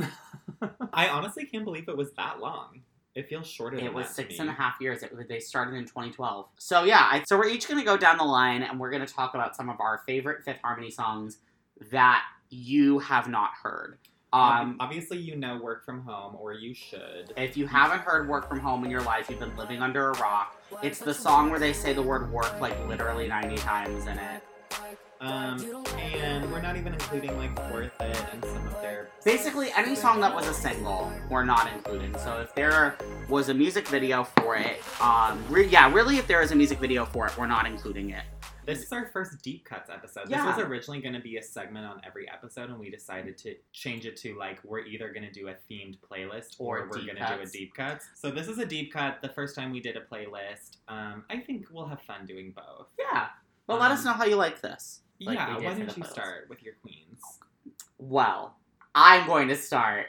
I 0.92 1.08
honestly 1.08 1.46
can't 1.46 1.64
believe 1.64 1.88
it 1.88 1.96
was 1.96 2.12
that 2.14 2.40
long. 2.40 2.82
It 3.14 3.28
feels 3.28 3.46
shorter 3.46 3.76
than 3.76 3.86
It 3.86 3.94
was 3.94 4.14
to 4.14 4.24
me. 4.24 4.36
and 4.38 4.48
a 4.48 4.52
half 4.52 4.80
years. 4.80 5.02
It 5.02 5.12
they 5.28 5.38
started 5.38 5.74
in 5.74 5.84
2012. 5.84 6.48
So 6.56 6.84
yeah, 6.84 7.08
I, 7.10 7.22
so 7.24 7.36
we're 7.36 7.48
each 7.48 7.68
gonna 7.68 7.84
go 7.84 7.96
down 7.96 8.16
the 8.16 8.24
line 8.24 8.62
and 8.62 8.80
we're 8.80 8.90
gonna 8.90 9.06
talk 9.06 9.34
about 9.34 9.54
some 9.54 9.68
of 9.68 9.80
our 9.80 10.02
favorite 10.06 10.44
Fifth 10.44 10.60
Harmony 10.62 10.90
songs 10.90 11.38
that 11.90 12.24
you 12.48 12.98
have 13.00 13.28
not 13.28 13.50
heard. 13.62 13.98
Um, 14.32 14.78
obviously, 14.80 15.18
you 15.18 15.36
know 15.36 15.58
work 15.58 15.84
from 15.84 16.06
home, 16.06 16.36
or 16.40 16.54
you 16.54 16.72
should. 16.74 17.34
if 17.36 17.54
you 17.54 17.66
haven't 17.66 18.00
heard 18.00 18.28
"Work 18.30 18.48
from 18.48 18.60
Home" 18.60 18.82
in 18.82 18.90
your 18.90 19.02
life, 19.02 19.28
you've 19.28 19.40
been 19.40 19.54
living 19.58 19.82
under 19.82 20.08
a 20.08 20.18
rock. 20.18 20.56
It's 20.82 20.98
the 20.98 21.12
song 21.12 21.50
where 21.50 21.58
they 21.58 21.74
say 21.74 21.92
the 21.92 22.00
word 22.02 22.32
"work" 22.32 22.58
like 22.58 22.74
literally 22.88 23.28
ninety 23.28 23.56
times 23.56 24.06
in 24.06 24.18
it. 24.18 24.42
Um, 25.20 25.64
and 25.98 26.50
we're 26.50 26.60
not 26.60 26.76
even 26.76 26.94
including 26.94 27.36
like 27.38 27.56
"Worth 27.72 27.92
It" 28.00 28.24
and 28.32 28.44
some 28.44 28.66
of 28.66 28.80
their. 28.82 29.08
Basically, 29.24 29.70
any 29.76 29.94
song 29.94 30.20
that 30.20 30.34
was 30.34 30.48
a 30.48 30.54
single, 30.54 31.12
we're 31.30 31.44
not 31.44 31.70
including. 31.72 32.16
So 32.18 32.40
if 32.40 32.52
there 32.56 32.96
was 33.28 33.48
a 33.48 33.54
music 33.54 33.86
video 33.86 34.24
for 34.24 34.56
it, 34.56 34.82
um, 35.00 35.40
re- 35.48 35.68
yeah, 35.68 35.92
really, 35.92 36.18
if 36.18 36.26
there 36.26 36.42
is 36.42 36.50
a 36.50 36.56
music 36.56 36.80
video 36.80 37.04
for 37.04 37.26
it, 37.26 37.38
we're 37.38 37.46
not 37.46 37.66
including 37.66 38.10
it. 38.10 38.24
This 38.64 38.82
is 38.82 38.92
our 38.92 39.10
first 39.12 39.42
deep 39.42 39.64
cuts 39.64 39.90
episode. 39.90 40.28
Yeah. 40.28 40.46
This 40.46 40.56
was 40.56 40.66
originally 40.66 41.00
going 41.00 41.14
to 41.14 41.20
be 41.20 41.36
a 41.36 41.42
segment 41.42 41.84
on 41.84 42.00
every 42.04 42.28
episode, 42.28 42.70
and 42.70 42.78
we 42.78 42.90
decided 42.90 43.36
to 43.38 43.54
change 43.72 44.06
it 44.06 44.16
to 44.18 44.36
like 44.38 44.60
we're 44.64 44.80
either 44.80 45.12
going 45.12 45.24
to 45.24 45.32
do 45.32 45.48
a 45.48 45.54
themed 45.70 45.98
playlist 45.98 46.56
or, 46.58 46.78
Or 46.78 46.88
we're 46.88 47.04
going 47.04 47.16
to 47.16 47.34
do 47.36 47.42
a 47.42 47.46
deep 47.46 47.74
cuts. 47.74 48.06
So 48.14 48.30
this 48.30 48.48
is 48.48 48.58
a 48.58 48.66
deep 48.66 48.92
cut. 48.92 49.20
The 49.20 49.28
first 49.28 49.56
time 49.56 49.72
we 49.72 49.80
did 49.80 49.96
a 49.96 50.00
playlist, 50.00 50.78
um, 50.88 51.24
I 51.28 51.38
think 51.38 51.66
we'll 51.72 51.86
have 51.86 52.02
fun 52.02 52.24
doing 52.26 52.52
both. 52.54 52.86
Yeah, 52.98 53.28
but 53.66 53.80
let 53.80 53.90
us 53.90 54.00
Um, 54.00 54.04
know 54.06 54.12
how 54.12 54.24
you 54.24 54.36
like 54.36 54.60
this. 54.60 55.00
Like 55.20 55.36
yeah, 55.38 55.56
why 55.56 55.74
don't 55.74 55.96
you 55.96 56.04
start 56.04 56.48
with 56.48 56.62
your 56.62 56.74
queens? 56.82 57.20
Well, 57.98 58.56
I'm 58.94 59.26
going 59.26 59.48
to 59.48 59.56
start 59.56 60.06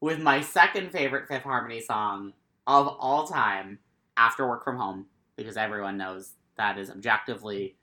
with 0.00 0.18
my 0.20 0.40
second 0.40 0.90
favorite 0.90 1.28
Fifth 1.28 1.42
Harmony 1.42 1.80
song 1.80 2.32
of 2.66 2.88
all 2.98 3.26
time 3.26 3.78
after 4.16 4.48
Work 4.48 4.64
From 4.64 4.76
Home, 4.78 5.06
because 5.36 5.56
everyone 5.56 5.96
knows 5.98 6.32
that 6.56 6.78
is 6.78 6.90
objectively, 6.90 7.76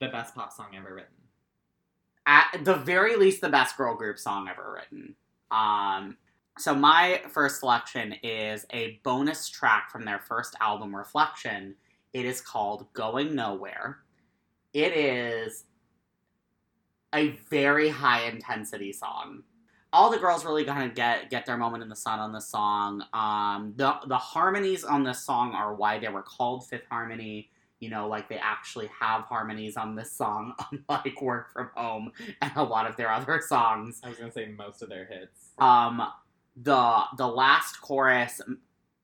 The 0.00 0.08
best 0.08 0.34
pop 0.34 0.52
song 0.52 0.74
ever 0.76 0.94
written. 0.94 1.14
at 2.26 2.64
the 2.64 2.74
very 2.74 3.16
least, 3.16 3.40
the 3.40 3.48
best 3.48 3.76
girl 3.76 3.94
group 3.94 4.18
song 4.18 4.48
ever 4.48 4.72
written. 4.72 5.14
Um, 5.50 6.16
so 6.58 6.74
my 6.74 7.22
first 7.28 7.60
selection 7.60 8.14
is 8.22 8.66
a 8.72 9.00
bonus 9.04 9.48
track 9.48 9.90
from 9.90 10.04
their 10.04 10.18
first 10.18 10.54
album, 10.60 10.94
Reflection. 10.94 11.74
It 12.12 12.24
is 12.26 12.40
called 12.40 12.92
Going 12.92 13.34
Nowhere. 13.34 13.98
It 14.72 14.92
is 14.96 15.64
a 17.14 17.30
very 17.50 17.88
high 17.88 18.28
intensity 18.28 18.92
song. 18.92 19.42
All 19.92 20.10
the 20.10 20.18
girls 20.18 20.44
really 20.44 20.64
kind 20.64 20.88
of 20.88 20.94
get 20.94 21.30
get 21.30 21.46
their 21.46 21.56
moment 21.56 21.82
in 21.82 21.88
the 21.88 21.96
sun 21.96 22.20
on 22.20 22.32
this 22.32 22.46
song. 22.46 23.02
Um, 23.12 23.74
the 23.76 23.94
the 24.06 24.16
harmonies 24.16 24.84
on 24.84 25.02
this 25.02 25.24
song 25.24 25.52
are 25.52 25.74
why 25.74 25.98
they 25.98 26.08
were 26.08 26.22
called 26.22 26.66
Fifth 26.66 26.86
Harmony. 26.88 27.50
You 27.80 27.90
know, 27.90 28.06
like 28.06 28.28
they 28.28 28.38
actually 28.38 28.88
have 29.00 29.22
harmonies 29.22 29.76
on 29.76 29.96
this 29.96 30.12
song, 30.12 30.54
unlike 30.88 31.20
Work 31.20 31.52
From 31.52 31.70
Home 31.74 32.12
and 32.40 32.52
a 32.54 32.62
lot 32.62 32.88
of 32.88 32.96
their 32.96 33.10
other 33.10 33.40
songs. 33.40 34.00
I 34.04 34.10
was 34.10 34.18
going 34.18 34.30
to 34.30 34.34
say 34.34 34.46
most 34.46 34.82
of 34.82 34.90
their 34.90 35.06
hits. 35.06 35.50
Um, 35.58 36.06
the 36.62 37.02
the 37.16 37.26
last 37.26 37.80
chorus, 37.80 38.40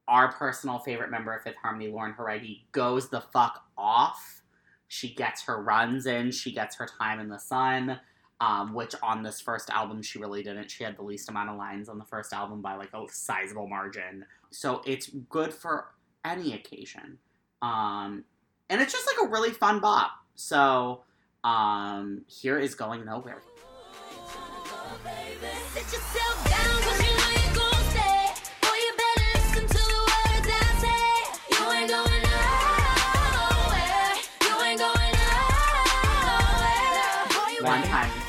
our 0.06 0.30
personal 0.32 0.78
favorite 0.78 1.10
member 1.10 1.34
of 1.34 1.42
Fifth 1.42 1.56
Harmony, 1.60 1.88
Lauren 1.88 2.14
Jauregui, 2.14 2.62
goes 2.70 3.08
the 3.08 3.20
fuck 3.20 3.64
off. 3.76 4.42
She 4.88 5.14
gets 5.14 5.42
her 5.44 5.62
runs 5.62 6.06
in. 6.06 6.30
She 6.30 6.52
gets 6.52 6.76
her 6.76 6.86
time 6.86 7.20
in 7.20 7.28
the 7.28 7.38
sun. 7.38 8.00
Um, 8.38 8.74
which 8.74 8.94
on 9.02 9.22
this 9.22 9.40
first 9.40 9.70
album 9.70 10.02
she 10.02 10.18
really 10.18 10.42
didn't. 10.42 10.70
She 10.70 10.84
had 10.84 10.98
the 10.98 11.02
least 11.02 11.30
amount 11.30 11.48
of 11.48 11.56
lines 11.56 11.88
on 11.88 11.96
the 11.98 12.04
first 12.04 12.34
album 12.34 12.60
by 12.60 12.74
like 12.74 12.92
a 12.92 13.06
sizable 13.10 13.66
margin. 13.66 14.26
So 14.50 14.82
it's 14.84 15.08
good 15.30 15.54
for 15.54 15.86
any 16.22 16.52
occasion. 16.52 17.16
Um, 17.62 18.24
and 18.68 18.82
it's 18.82 18.92
just 18.92 19.06
like 19.06 19.26
a 19.26 19.30
really 19.30 19.52
fun 19.52 19.80
bop. 19.80 20.10
So 20.34 21.04
um, 21.44 22.26
here 22.26 22.58
is 22.58 22.74
going 22.74 23.06
nowhere. 23.06 23.40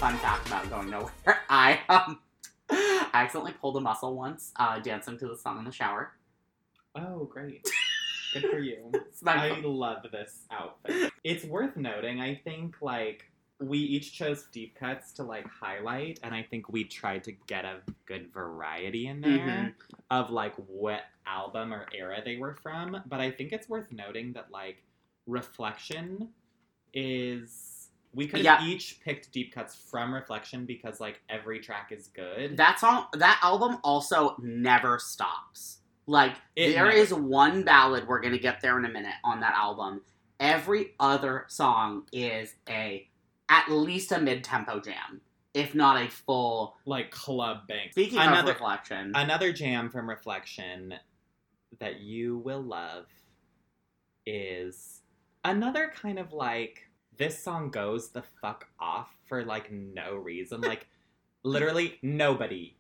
Fun 0.08 0.18
fact 0.20 0.48
about 0.48 0.70
going 0.70 0.90
nowhere. 0.90 1.12
I 1.50 1.80
um, 1.90 2.20
I 2.70 3.10
accidentally 3.14 3.52
pulled 3.60 3.76
a 3.76 3.82
muscle 3.82 4.16
once, 4.16 4.54
uh, 4.56 4.80
dancing 4.80 5.18
to 5.18 5.28
the 5.28 5.36
song 5.36 5.60
in 5.60 5.66
the 5.66 5.72
shower. 5.72 6.14
Oh, 6.96 7.26
great. 7.26 7.68
Good 8.34 8.44
for 8.50 8.60
you. 8.60 8.90
I 9.26 9.60
love 9.66 10.06
this 10.12 10.46
outfit. 10.50 11.12
It's 11.26 11.44
worth 11.44 11.76
noting, 11.76 12.22
I 12.22 12.36
think, 12.36 12.76
like, 12.82 13.30
we 13.60 13.80
each 13.80 14.14
chose 14.14 14.46
deep 14.54 14.76
cuts 14.76 15.12
to, 15.14 15.24
like, 15.24 15.46
highlight, 15.50 16.22
and 16.24 16.34
I 16.34 16.44
think 16.50 16.70
we 16.70 16.86
tried 16.86 17.26
to 17.26 17.34
get 17.48 17.66
a 17.66 17.80
good 18.06 18.32
variety 18.34 19.08
in 19.08 19.20
there 19.20 19.30
Mhm. 19.30 19.74
of, 20.10 20.30
like, 20.30 20.56
what 20.68 21.02
album 21.26 21.74
or 21.74 21.86
era 21.94 22.22
they 22.24 22.38
were 22.38 22.56
from. 22.56 23.02
But 23.08 23.20
I 23.20 23.30
think 23.32 23.52
it's 23.52 23.68
worth 23.68 23.92
noting 23.92 24.32
that, 24.34 24.52
like, 24.52 24.84
Reflection 25.26 26.30
is. 26.94 27.74
We 28.14 28.28
could 28.28 28.44
have 28.46 28.62
Yeah. 28.62 28.68
each 28.68 29.00
picked 29.02 29.32
deep 29.32 29.54
cuts 29.54 29.76
from 29.76 30.14
Reflection 30.14 30.66
because, 30.66 31.00
like, 31.00 31.22
every 31.30 31.60
track 31.60 31.92
is 31.92 32.08
good. 32.08 32.58
that 32.58 32.80
song. 32.80 33.08
That 33.14 33.40
album 33.44 33.78
also 33.84 34.36
never 34.40 34.98
stops. 35.00 35.80
Like 36.08 36.38
It 36.56 36.72
there 36.74 36.86
never- 36.86 36.96
is 36.98 37.14
one 37.14 37.64
ballad 37.64 38.08
we're 38.08 38.22
gonna 38.22 38.38
get 38.38 38.62
there 38.62 38.78
in 38.80 38.86
a 38.86 38.90
minute 38.90 39.16
on 39.24 39.42
that 39.42 39.54
album. 39.56 40.04
Every 40.40 40.96
other 41.00 41.46
song 41.50 42.08
is 42.14 42.56
a 42.70 43.10
at 43.50 43.70
least 43.70 44.12
a 44.12 44.20
mid 44.20 44.44
tempo 44.44 44.80
jam, 44.80 45.22
if 45.54 45.76
not 45.76 46.02
a 46.02 46.10
full. 46.10 46.78
like, 46.86 47.12
club 47.12 47.68
bang. 47.68 47.92
Speaking 47.92 48.20
of 48.20 48.28
Another- 48.28 48.54
reflection, 48.54 49.12
Another 49.16 49.52
jam 49.52 49.90
from 49.90 50.10
Reflection 50.10 50.98
that 51.80 52.00
you 52.00 52.38
will 52.38 52.62
love 52.62 53.08
is 54.26 55.02
another 55.44 55.92
kind 55.96 56.20
of 56.20 56.34
like 56.34 56.87
this 57.18 57.42
song 57.42 57.70
goes 57.70 58.10
the 58.10 58.24
fuck 58.42 58.68
off 58.80 59.10
for 59.28 59.44
like 59.44 59.72
no 59.72 60.16
reason. 60.16 60.62
Like 60.62 60.88
literally 61.44 61.98
nobody 62.02 62.76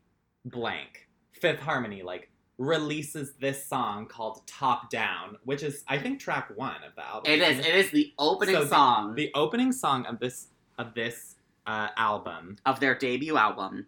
blank. 0.46 1.08
Fifth 1.32 1.60
Harmony 1.60 2.02
like 2.04 2.30
releases 2.58 3.34
this 3.40 3.66
song 3.68 4.08
called 4.08 4.42
Top 4.48 4.90
Down, 4.90 5.38
which 5.44 5.62
is 5.64 5.84
I 5.88 5.98
think 6.00 6.20
track 6.20 6.52
1 6.56 6.76
of 6.88 6.96
the 6.96 7.06
album. 7.06 7.32
it 7.32 7.40
is. 7.42 7.60
It 7.60 7.76
is 7.76 7.92
the 7.92 8.14
opening 8.18 8.56
So 8.56 8.62
the- 8.64 8.68
song 8.70 9.16
the 9.16 9.32
opening 9.36 9.72
song 9.72 10.06
of 10.06 10.20
this 10.20 10.48
of 10.78 10.94
this 10.94 11.36
uh, 11.66 11.90
album 11.98 12.58
of 12.66 12.80
their 12.80 12.96
debut 12.98 13.36
album. 13.38 13.86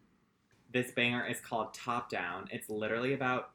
this 0.71 0.91
banger 0.91 1.25
is 1.25 1.39
called 1.39 1.73
Top 1.73 2.09
Down. 2.09 2.47
It's 2.51 2.69
literally 2.69 3.13
about 3.13 3.51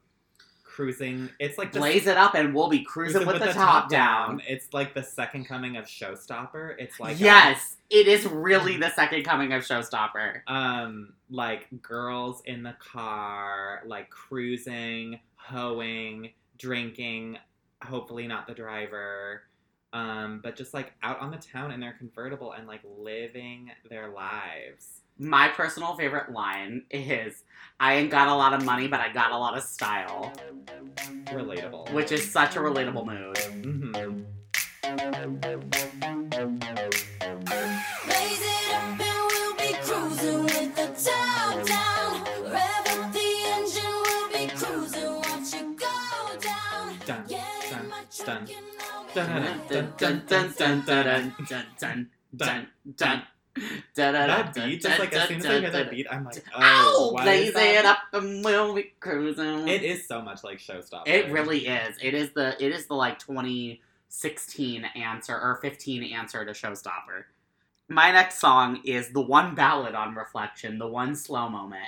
cruising. 0.74 1.30
It's 1.38 1.56
like 1.56 1.72
Blaze 1.72 2.06
it 2.06 2.16
up, 2.16 2.34
and 2.34 2.54
we'll 2.54 2.68
be 2.68 2.82
cruising, 2.82 3.26
with, 3.26 3.38
the, 3.38 3.52
top, 3.52 3.88
down. 3.88 4.42
It's 4.46 4.72
like 4.72 4.92
the 4.92 5.02
second 5.02 5.44
coming 5.44 5.76
of 5.76 5.84
Showstopper. 5.84 6.74
It's 6.78 6.98
like 6.98 7.20
yes, 7.20 7.76
it 7.90 8.08
is 8.08 8.26
really 8.26 8.76
the 8.76 8.90
second 8.90 9.24
coming 9.24 9.52
of 9.52 9.62
Showstopper. 9.62 10.40
um, 10.48 11.12
like 11.30 11.68
girls 11.80 12.42
in 12.44 12.62
the 12.62 12.74
car, 12.80 13.82
like 13.86 14.10
cruising, 14.10 15.20
hoeing, 15.36 16.30
drinking. 16.58 17.38
Hopefully 17.82 18.26
not 18.26 18.46
the 18.46 18.54
driver. 18.54 19.42
Um, 19.92 20.40
but 20.42 20.56
just 20.56 20.74
like 20.74 20.92
out 21.04 21.20
on 21.20 21.30
the 21.30 21.36
town 21.36 21.70
in 21.70 21.78
their 21.78 21.92
convertible 21.92 22.52
and 22.52 22.66
like 22.66 22.80
living 22.98 23.70
their 23.88 24.08
lives. 24.08 25.02
My 25.18 25.48
personal 25.48 25.94
favorite 25.96 26.32
line 26.32 26.82
is, 26.90 27.44
"I 27.78 27.94
ain't 27.94 28.10
got 28.10 28.28
a 28.28 28.34
lot 28.34 28.52
of 28.52 28.64
money, 28.64 28.88
but 28.88 29.00
I 29.00 29.12
got 29.12 29.30
a 29.30 29.38
lot 29.38 29.56
of 29.56 29.62
style," 29.62 30.32
Relatable. 31.26 31.92
which 31.92 32.10
is 32.12 32.30
such 32.30 32.56
a 32.56 32.60
relatable 32.60 33.06
mood. 33.06 33.36
Mhm. 33.36 34.24
Raise 37.04 38.42
it 38.42 38.74
up 38.74 39.00
and 39.00 39.00
we'll 39.00 39.54
be 39.56 39.72
cruising 39.82 40.42
with 40.44 40.74
the 40.74 40.86
top 41.10 41.66
down. 41.66 42.24
Rev 42.50 42.86
up 42.86 43.12
the 43.12 43.28
engine, 43.54 43.84
we'll 44.04 44.28
be 44.30 44.46
cruising. 44.48 45.14
Watch 45.16 45.54
it 45.54 45.76
go 45.76 46.36
down. 46.40 46.98
Dun, 47.06 47.24
Get 47.28 47.70
dun, 47.70 47.80
in 47.80 47.88
my 47.88 47.96
dun, 47.98 48.46
truck 48.46 48.56
and 48.56 48.66
I'll 48.92 49.04
be 49.04 49.14
dun, 49.14 49.28
Dun, 49.68 49.92
dun, 49.96 49.96
dun, 49.96 50.24
dun, 50.26 50.54
dun, 50.56 50.84
dun, 50.84 51.34
dun, 51.48 51.66
dun, 51.78 52.10
dun, 52.36 52.68
dun. 52.96 53.22
That 53.94 54.54
beat, 54.54 54.82
just 54.82 54.98
like 54.98 55.12
as 55.12 55.28
soon 55.28 55.38
as 55.38 55.46
I 55.46 55.60
hear 55.60 55.70
that 55.70 55.90
beat, 55.90 56.06
I'm 56.10 56.24
like, 56.24 56.44
oh, 56.56 57.10
why 57.12 57.22
Blaze 57.22 57.48
is 57.48 57.54
that? 57.54 57.74
it 57.74 57.84
up 57.84 57.98
and 58.12 58.44
we'll 58.44 58.74
be 58.74 58.92
cruising. 58.98 59.68
It 59.68 59.82
is 59.82 60.08
so 60.08 60.20
much 60.22 60.42
like 60.42 60.58
Showstopper. 60.58 61.06
It 61.06 61.30
really 61.30 61.66
is. 61.66 61.96
It 62.02 62.14
is 62.14 62.32
the 62.32 62.56
it 62.64 62.72
is 62.72 62.86
the 62.86 62.94
like 62.94 63.18
2016 63.20 64.84
answer 64.84 65.34
or 65.34 65.58
15 65.62 66.02
answer 66.14 66.44
to 66.44 66.50
Showstopper. 66.52 67.24
My 67.88 68.10
next 68.10 68.38
song 68.38 68.80
is 68.84 69.10
the 69.10 69.20
one 69.20 69.54
ballad 69.54 69.94
on 69.94 70.14
Reflection, 70.14 70.78
the 70.78 70.88
one 70.88 71.14
slow 71.14 71.48
moment. 71.48 71.86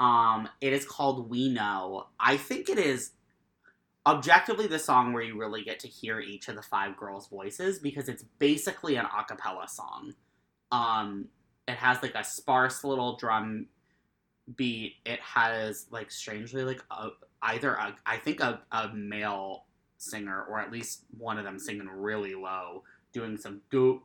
Um, 0.00 0.48
it 0.60 0.72
is 0.72 0.84
called 0.84 1.30
We 1.30 1.48
Know. 1.48 2.06
I 2.18 2.36
think 2.36 2.68
it 2.68 2.78
is 2.78 3.12
objectively 4.06 4.66
the 4.66 4.78
song 4.78 5.12
where 5.12 5.22
you 5.22 5.38
really 5.38 5.62
get 5.62 5.80
to 5.80 5.88
hear 5.88 6.20
each 6.20 6.48
of 6.48 6.56
the 6.56 6.62
five 6.62 6.96
girls' 6.96 7.28
voices 7.28 7.78
because 7.78 8.08
it's 8.08 8.24
basically 8.38 8.96
an 8.96 9.06
a 9.06 9.24
cappella 9.24 9.68
song. 9.68 10.14
Um, 10.72 11.26
it 11.66 11.76
has 11.76 12.02
like 12.02 12.14
a 12.14 12.24
sparse 12.24 12.84
little 12.84 13.16
drum 13.16 13.66
beat. 14.56 14.94
It 15.04 15.20
has 15.20 15.86
like 15.90 16.10
strangely 16.10 16.64
like 16.64 16.82
a, 16.90 17.10
either 17.42 17.74
a 17.74 17.94
I 18.06 18.16
think 18.18 18.40
a, 18.40 18.60
a 18.72 18.88
male 18.92 19.64
singer 19.98 20.44
or 20.44 20.60
at 20.60 20.70
least 20.72 21.04
one 21.16 21.38
of 21.38 21.44
them 21.44 21.58
singing 21.58 21.88
really 21.88 22.34
low, 22.34 22.82
doing 23.12 23.36
some 23.36 23.60
doo 23.70 24.02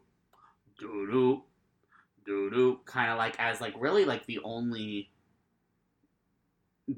doo 0.80 1.08
doo 1.12 1.44
doo 2.26 2.50
doo 2.50 2.80
kind 2.86 3.12
of 3.12 3.18
like 3.18 3.36
as 3.40 3.60
like 3.60 3.74
really 3.80 4.06
like 4.06 4.26
the 4.26 4.40
only 4.44 5.10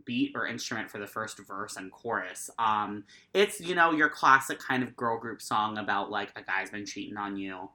beat 0.05 0.31
or 0.35 0.47
instrument 0.47 0.89
for 0.89 0.99
the 0.99 1.07
first 1.07 1.39
verse 1.47 1.75
and 1.75 1.91
chorus. 1.91 2.49
Um 2.59 3.05
it's 3.33 3.59
you 3.59 3.73
know 3.75 3.91
your 3.91 4.09
classic 4.09 4.59
kind 4.59 4.83
of 4.83 4.95
girl 4.95 5.19
group 5.19 5.41
song 5.41 5.77
about 5.77 6.11
like 6.11 6.31
a 6.35 6.43
guy's 6.43 6.69
been 6.69 6.85
cheating 6.85 7.17
on 7.17 7.37
you 7.37 7.69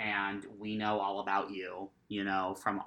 and 0.00 0.46
we 0.58 0.76
know 0.76 0.98
all 0.98 1.20
about 1.20 1.50
you, 1.50 1.90
you 2.08 2.24
know, 2.24 2.56
from 2.60 2.82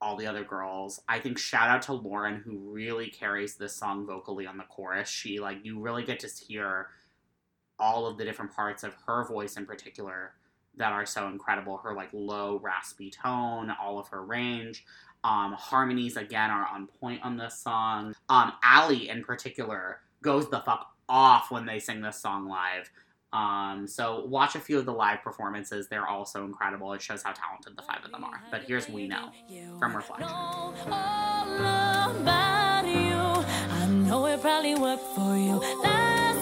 all 0.00 0.16
the 0.16 0.26
other 0.26 0.44
girls. 0.44 1.00
I 1.08 1.18
think 1.18 1.38
shout 1.38 1.68
out 1.68 1.82
to 1.82 1.92
Lauren 1.92 2.36
who 2.36 2.56
really 2.56 3.08
carries 3.08 3.56
this 3.56 3.76
song 3.76 4.06
vocally 4.06 4.46
on 4.46 4.56
the 4.56 4.64
chorus. 4.64 5.10
She 5.10 5.40
like 5.40 5.58
you 5.62 5.80
really 5.80 6.04
get 6.04 6.20
to 6.20 6.28
hear 6.28 6.88
all 7.78 8.06
of 8.06 8.16
the 8.16 8.24
different 8.24 8.54
parts 8.54 8.82
of 8.82 8.94
her 9.06 9.26
voice 9.26 9.56
in 9.56 9.66
particular 9.66 10.32
that 10.76 10.92
are 10.92 11.04
so 11.04 11.26
incredible. 11.28 11.78
Her 11.78 11.94
like 11.94 12.10
low 12.12 12.58
raspy 12.62 13.10
tone, 13.10 13.70
all 13.82 13.98
of 13.98 14.08
her 14.08 14.24
range. 14.24 14.84
Um, 15.22 15.52
harmonies 15.52 16.16
again 16.16 16.50
are 16.50 16.66
on 16.66 16.86
point 16.86 17.22
on 17.22 17.36
this 17.36 17.58
song. 17.58 18.14
Um, 18.30 18.52
Allie 18.62 19.10
in 19.10 19.22
particular 19.22 20.00
goes 20.22 20.48
the 20.48 20.60
fuck 20.60 20.94
off 21.10 21.50
when 21.50 21.66
they 21.66 21.78
sing 21.78 22.00
this 22.00 22.20
song 22.20 22.48
live. 22.48 22.88
Um, 23.32 23.86
so 23.86 24.24
watch 24.26 24.56
a 24.56 24.60
few 24.60 24.78
of 24.78 24.86
the 24.86 24.92
live 24.92 25.22
performances. 25.22 25.88
They're 25.88 26.08
also 26.08 26.44
incredible. 26.44 26.92
It 26.92 27.02
shows 27.02 27.22
how 27.22 27.32
talented 27.32 27.76
the 27.76 27.82
five 27.82 28.04
of 28.04 28.10
them 28.10 28.24
are. 28.24 28.42
But 28.50 28.62
here's 28.64 28.88
We 28.88 29.06
Know 29.06 29.30
from 29.78 29.94
Reflection. 29.94 30.28
All 30.28 30.74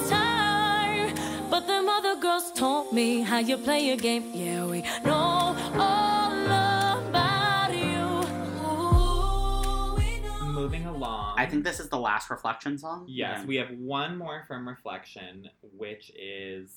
time. 0.09 1.15
But 1.51 1.66
them 1.66 1.89
other 1.89 2.16
girls 2.16 2.51
me 2.93 3.20
how 3.20 3.39
you 3.39 3.59
play 3.59 3.81
your 3.86 3.97
game. 3.97 4.31
Yeah, 4.32 4.65
we 4.66 4.82
know 5.05 5.56
all 5.78 6.27
I 11.39 11.47
think 11.47 11.65
this 11.65 11.78
is 11.81 11.89
the 11.89 11.98
last 11.98 12.28
Reflection 12.31 12.77
song. 12.78 13.05
Yes, 13.09 13.40
Yeah. 13.40 13.47
we 13.47 13.56
have 13.56 13.70
one 13.78 14.16
more 14.19 14.44
from 14.48 14.69
Reflection, 14.69 15.48
which 15.77 16.10
is 16.15 16.70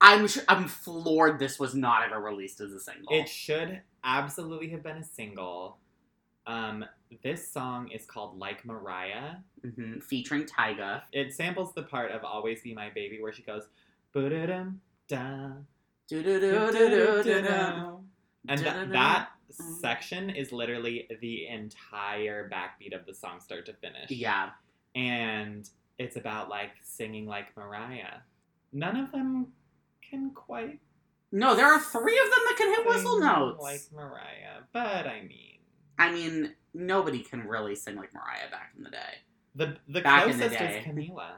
I'm 0.00 0.26
sure, 0.28 0.42
I'm 0.48 0.68
floored 0.68 1.38
this 1.38 1.58
was 1.58 1.74
not 1.74 2.02
ever 2.04 2.20
released 2.20 2.60
as 2.60 2.72
a 2.72 2.80
single. 2.80 3.06
it 3.10 3.28
should 3.28 3.80
absolutely 4.04 4.68
have 4.70 4.82
been 4.82 4.98
a 4.98 5.04
single. 5.04 5.78
Um, 6.46 6.84
this 7.24 7.50
song 7.50 7.88
is 7.88 8.04
called 8.04 8.38
Like 8.38 8.64
Mariah. 8.64 9.36
Mhm. 9.64 10.02
Featuring 10.02 10.44
Tyga. 10.44 11.02
It 11.12 11.32
samples 11.34 11.72
the 11.74 11.82
part 11.82 12.10
of 12.12 12.24
Always 12.24 12.60
Be 12.62 12.74
My 12.74 12.90
Baby 12.90 13.20
where 13.22 13.32
she 13.32 13.42
goes 13.42 13.68
"Ba-da-dum, 14.12 14.80
da, 15.08 15.52
Do-do-do-do-do-do-do. 16.08 18.04
and 18.48 18.60
that 18.60 18.90
that 18.90 19.30
Mm. 19.52 19.80
section 19.80 20.30
is 20.30 20.52
literally 20.52 21.08
the 21.20 21.46
entire 21.48 22.48
backbeat 22.50 22.94
of 22.98 23.06
the 23.06 23.14
song 23.14 23.40
start 23.40 23.66
to 23.66 23.72
finish. 23.74 24.10
Yeah. 24.10 24.50
and 24.94 25.68
it's 25.98 26.16
about 26.16 26.48
like 26.48 26.70
singing 26.82 27.26
like 27.26 27.56
Mariah. 27.56 28.18
None 28.72 28.96
of 28.96 29.12
them 29.12 29.48
can 30.02 30.30
quite 30.34 30.80
No, 31.32 31.54
there 31.56 31.66
are 31.72 31.80
three 31.80 32.18
of 32.18 32.24
them 32.30 32.40
that 32.46 32.54
can 32.58 32.68
hit 32.74 32.86
whistle 32.86 33.18
notes. 33.20 33.62
like 33.62 33.80
Mariah, 33.94 34.62
but 34.72 35.06
I 35.06 35.22
mean, 35.22 35.58
I 35.98 36.12
mean, 36.12 36.54
nobody 36.74 37.20
can 37.20 37.46
really 37.48 37.74
sing 37.74 37.96
like 37.96 38.12
Mariah 38.12 38.50
back 38.50 38.72
in 38.76 38.82
the 38.84 38.90
day. 38.90 39.14
the 39.54 39.76
the 39.88 40.00
Back 40.02 40.26
the 40.26 40.32
closest 40.32 40.58
day. 40.58 40.78
is 40.80 40.86
Camila. 40.86 41.30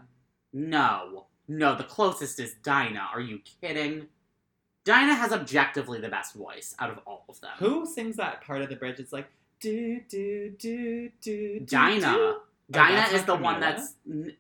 No. 0.53 1.27
No, 1.47 1.75
the 1.77 1.85
closest 1.85 2.41
is 2.41 2.55
Dinah. 2.63 3.09
Are 3.15 3.21
you 3.21 3.39
kidding? 3.63 4.07
Dinah 4.89 5.17
has 5.17 5.33
objectively 5.33 6.01
the 6.01 6.09
best 6.09 6.33
voice 6.35 6.75
out 6.79 6.89
of 6.89 6.99
all 7.07 7.27
of 7.29 7.39
them. 7.43 7.51
Who 7.59 7.85
sings 7.85 8.17
that 8.17 8.41
part 8.41 8.63
of 8.63 8.71
the 8.71 8.77
bridge? 8.77 8.99
It's 8.99 9.13
like 9.13 9.29
do 9.61 10.01
do 10.09 10.49
do 10.59 11.11
do. 11.21 11.59
do, 11.61 11.67
Dinah. 11.67 12.01
do. 12.01 12.07
Oh, 12.07 12.41
Dinah 12.71 12.97
that's 12.97 13.13
is 13.13 13.25
the 13.25 13.35
one 13.35 13.61
that's. 13.61 13.97
n- 14.09 14.35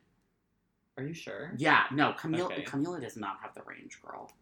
Are 0.97 1.05
you 1.05 1.13
sure? 1.13 1.53
Yeah, 1.59 1.83
no, 1.93 2.15
Camila. 2.19 2.45
Okay. 2.47 2.65
Camila 2.65 2.99
does 2.99 3.15
not 3.19 3.37
have 3.43 3.53
the 3.53 3.61
range, 3.67 4.01
girl. 4.01 4.33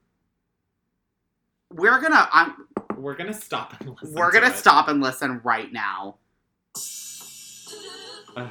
We're 1.72 2.00
gonna. 2.00 2.28
I'm. 2.32 2.54
We're 2.96 3.16
gonna 3.16 3.34
stop 3.34 3.74
and 3.80 3.90
listen. 4.00 4.14
We're 4.14 4.30
gonna 4.30 4.46
it. 4.50 4.56
stop 4.56 4.86
and 4.86 5.00
listen 5.00 5.40
right 5.42 5.72
now. 5.72 6.18
Ugh, 6.76 6.82
so 6.82 7.70
good. 8.36 8.50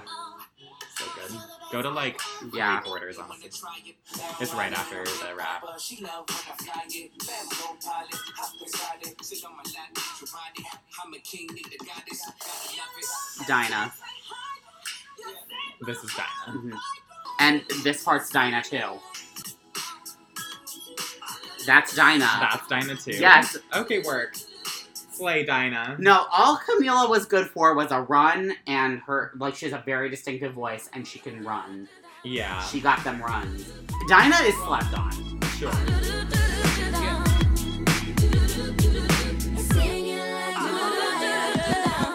Go 1.76 1.82
to 1.82 1.90
like 1.90 2.22
Yeah. 2.54 2.80
three 2.80 2.88
quarters, 2.90 3.18
honestly. 3.18 3.50
It's 4.40 4.54
right 4.54 4.72
after 4.72 5.04
the 5.04 5.36
rap. 5.36 5.62
Dinah. 13.46 13.94
This 15.86 15.98
is 16.02 16.12
Dinah. 16.14 16.58
Mhm. 16.60 16.80
And 17.40 17.62
this 17.84 18.06
part's 18.06 18.30
Dinah 18.30 18.64
too. 18.64 19.02
That's 21.66 21.94
Dinah. 21.94 22.38
That's 22.40 22.68
Dinah 22.70 22.96
too. 22.96 23.12
Yes. 23.12 23.58
Okay, 23.74 24.00
work. 24.00 24.38
Slay 25.16 25.44
Dinah. 25.46 25.96
No, 26.00 26.26
all 26.32 26.58
Camila 26.58 27.10
was 27.10 27.26
good 27.26 27.48
for 27.48 27.74
was 27.74 27.92
a 27.92 28.02
run 28.02 28.54
and 28.68 29.00
her 29.08 29.32
like 29.38 29.56
she 29.56 29.66
has 29.66 29.74
a 29.74 29.82
very 29.86 30.10
distinctive 30.10 30.54
voice 30.54 30.90
and 30.94 31.08
she 31.08 31.20
can 31.20 31.44
run. 31.44 31.88
Yeah. 32.24 32.62
She 32.64 32.82
got 32.82 33.04
them 33.04 33.22
runs. 33.22 33.72
Dinah 34.10 34.44
is 34.44 34.56
slept 34.64 34.94
on. 34.98 35.40
Sure. 35.58 35.72
Sing 39.58 40.08
it 40.08 40.34
like 40.34 40.58
Mariah. 40.58 42.14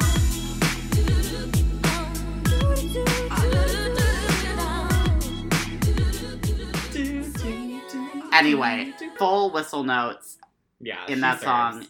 Anyway, 8.33 8.93
full 9.19 9.51
whistle 9.51 9.83
notes 9.85 10.39
Yeah. 10.81 11.03
in 11.09 11.17
she 11.17 11.21
that 11.21 11.41
serves. 11.41 11.45
song. 11.45 11.87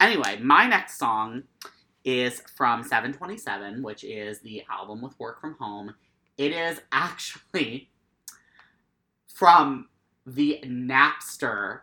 Anyway, 0.00 0.38
my 0.40 0.66
next 0.66 0.98
song 0.98 1.42
is 2.04 2.40
from 2.56 2.82
727, 2.82 3.82
which 3.82 4.04
is 4.04 4.40
the 4.40 4.62
album 4.70 5.02
with 5.02 5.18
Work 5.18 5.40
From 5.40 5.54
Home. 5.54 5.94
It 6.36 6.52
is 6.52 6.80
actually 6.92 7.90
from 9.26 9.88
the 10.24 10.60
Napster 10.64 11.80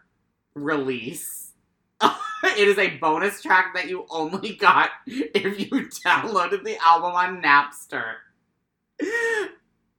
release. 0.54 1.52
it 2.02 2.68
is 2.68 2.78
a 2.78 2.98
bonus 2.98 3.42
track 3.42 3.74
that 3.76 3.90
you 3.90 4.06
only 4.10 4.56
got 4.56 4.92
if 5.06 5.60
you 5.60 5.68
downloaded 6.06 6.64
the 6.64 6.78
album 6.86 7.12
on 7.12 7.42
Napster. 7.42 8.16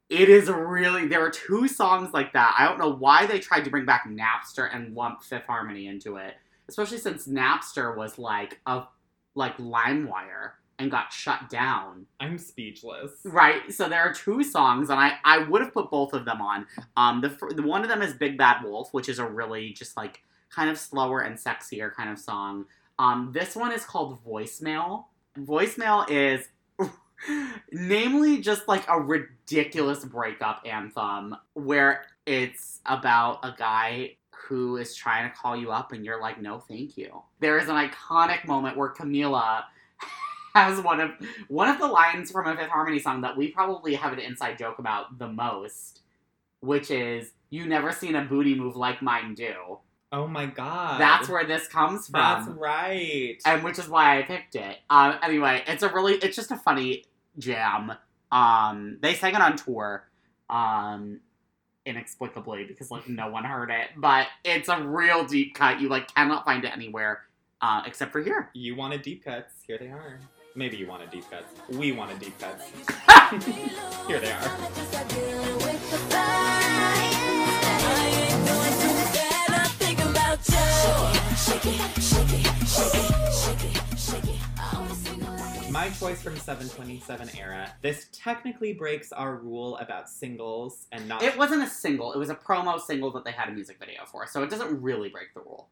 It 0.08 0.28
is 0.28 0.48
really 0.48 1.06
there 1.06 1.24
are 1.24 1.30
two 1.30 1.66
songs 1.66 2.14
like 2.14 2.32
that. 2.32 2.54
I 2.58 2.66
don't 2.66 2.78
know 2.78 2.92
why 2.92 3.26
they 3.26 3.40
tried 3.40 3.64
to 3.64 3.70
bring 3.70 3.84
back 3.84 4.08
Napster 4.08 4.68
and 4.72 4.94
lump 4.94 5.22
Fifth 5.22 5.46
Harmony 5.46 5.88
into 5.88 6.16
it, 6.16 6.34
especially 6.68 6.98
since 6.98 7.26
Napster 7.26 7.96
was 7.96 8.18
like 8.18 8.60
a 8.66 8.84
like 9.34 9.56
LimeWire 9.58 10.52
and 10.78 10.90
got 10.90 11.12
shut 11.12 11.48
down. 11.48 12.06
I'm 12.20 12.38
speechless. 12.38 13.12
Right. 13.24 13.72
So 13.72 13.88
there 13.88 14.00
are 14.00 14.12
two 14.12 14.42
songs, 14.42 14.90
and 14.90 14.98
I 15.00 15.14
I 15.24 15.38
would 15.38 15.62
have 15.62 15.72
put 15.72 15.90
both 15.90 16.12
of 16.12 16.24
them 16.24 16.40
on. 16.40 16.66
Um, 16.96 17.20
the 17.20 17.28
the 17.54 17.62
one 17.62 17.82
of 17.82 17.88
them 17.88 18.02
is 18.02 18.14
Big 18.14 18.36
Bad 18.36 18.62
Wolf, 18.64 18.92
which 18.92 19.08
is 19.08 19.18
a 19.18 19.26
really 19.26 19.72
just 19.72 19.96
like 19.96 20.22
kind 20.50 20.70
of 20.70 20.78
slower 20.78 21.20
and 21.20 21.36
sexier 21.36 21.92
kind 21.92 22.10
of 22.10 22.18
song. 22.18 22.66
Um, 22.98 23.30
this 23.32 23.54
one 23.54 23.72
is 23.72 23.84
called 23.84 24.24
Voicemail. 24.24 25.04
Voicemail 25.38 26.08
is 26.10 26.48
namely 27.72 28.40
just 28.40 28.68
like 28.68 28.84
a 28.88 29.00
ridiculous 29.00 30.04
breakup 30.04 30.62
anthem 30.64 31.36
where 31.54 32.06
it's 32.26 32.80
about 32.86 33.40
a 33.42 33.54
guy 33.56 34.16
who 34.46 34.76
is 34.76 34.94
trying 34.94 35.28
to 35.30 35.36
call 35.36 35.56
you 35.56 35.70
up 35.72 35.92
and 35.92 36.04
you're 36.04 36.20
like 36.20 36.40
no 36.40 36.58
thank 36.58 36.96
you 36.96 37.22
there 37.40 37.58
is 37.58 37.68
an 37.68 37.74
iconic 37.76 38.46
moment 38.46 38.76
where 38.76 38.88
camila 38.92 39.62
has 40.54 40.80
one 40.80 41.00
of 41.00 41.10
one 41.48 41.68
of 41.68 41.78
the 41.78 41.86
lines 41.86 42.30
from 42.30 42.46
a 42.46 42.56
fifth 42.56 42.68
harmony 42.70 42.98
song 42.98 43.20
that 43.20 43.36
we 43.36 43.48
probably 43.48 43.94
have 43.94 44.12
an 44.12 44.18
inside 44.18 44.56
joke 44.58 44.78
about 44.78 45.18
the 45.18 45.28
most 45.28 46.00
which 46.60 46.90
is 46.90 47.32
you 47.50 47.66
never 47.66 47.92
seen 47.92 48.14
a 48.14 48.24
booty 48.24 48.54
move 48.54 48.76
like 48.76 49.02
mine 49.02 49.34
do 49.34 49.78
Oh 50.12 50.26
my 50.28 50.46
god. 50.46 51.00
that's 51.00 51.28
where 51.28 51.44
this 51.44 51.66
comes 51.66 52.06
from 52.06 52.20
That's 52.20 52.48
right. 52.48 53.36
and 53.44 53.62
which 53.64 53.78
is 53.78 53.88
why 53.88 54.18
I 54.18 54.22
picked 54.22 54.54
it. 54.54 54.78
Um, 54.88 55.16
anyway, 55.20 55.64
it's 55.66 55.82
a 55.82 55.92
really, 55.92 56.14
it's 56.14 56.36
just 56.36 56.52
a 56.52 56.56
funny 56.56 57.04
jam. 57.38 57.92
Um, 58.30 58.98
they 59.02 59.14
sang 59.14 59.34
it 59.34 59.40
on 59.40 59.56
tour, 59.56 60.08
um, 60.48 61.20
inexplicably 61.86 62.64
because 62.64 62.90
like 62.90 63.08
no 63.08 63.28
one 63.28 63.44
heard 63.44 63.70
it, 63.70 63.88
but 63.96 64.26
it's 64.44 64.68
a 64.68 64.82
real 64.82 65.24
deep 65.24 65.54
cut. 65.54 65.80
You 65.80 65.88
like 65.88 66.12
cannot 66.14 66.44
find 66.44 66.64
it 66.64 66.72
anywhere 66.72 67.22
uh, 67.62 67.82
except 67.86 68.12
for 68.12 68.22
here. 68.22 68.50
You 68.52 68.76
wanted 68.76 69.02
deep 69.02 69.24
cuts. 69.24 69.54
Here 69.66 69.78
they 69.78 69.88
are. 69.88 70.18
Maybe 70.54 70.76
you 70.76 70.86
wanted 70.86 71.10
deep 71.10 71.30
cuts. 71.30 71.52
We 71.68 71.92
wanted 71.92 72.18
deep 72.18 72.38
cuts. 72.38 72.70
Here 74.06 74.20
they 74.20 74.32
are. 74.32 75.55
Choice 86.06 86.22
from 86.22 86.36
727 86.36 87.30
era. 87.38 87.72
This 87.82 88.06
technically 88.12 88.72
breaks 88.72 89.12
our 89.12 89.36
rule 89.36 89.76
about 89.78 90.08
singles 90.08 90.86
and 90.92 91.08
not. 91.08 91.22
It 91.22 91.36
wasn't 91.36 91.62
a 91.62 91.68
single; 91.68 92.12
it 92.12 92.18
was 92.18 92.30
a 92.30 92.34
promo 92.34 92.80
single 92.80 93.10
that 93.12 93.24
they 93.24 93.32
had 93.32 93.48
a 93.48 93.52
music 93.52 93.78
video 93.78 94.04
for, 94.06 94.26
so 94.26 94.42
it 94.42 94.50
doesn't 94.50 94.80
really 94.80 95.08
break 95.08 95.34
the 95.34 95.40
rule. 95.40 95.68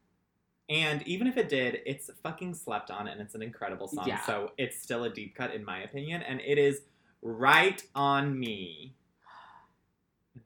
And 0.67 1.03
even 1.07 1.27
if 1.27 1.37
it 1.37 1.47
did, 1.47 1.79
it's 1.85 2.09
fucking 2.23 2.55
slept 2.55 2.89
on 2.89 3.07
and 3.07 3.21
it's 3.21 3.35
an 3.35 3.43
incredible 3.43 3.87
song. 3.87 4.07
Yeah. 4.07 4.25
So 4.25 4.51
it's 4.57 4.81
still 4.81 5.03
a 5.03 5.09
deep 5.09 5.35
cut, 5.35 5.53
in 5.53 5.63
my 5.63 5.83
opinion. 5.83 6.23
And 6.23 6.41
it 6.41 6.57
is 6.57 6.81
right 7.21 7.81
on 7.93 8.37
me. 8.37 8.95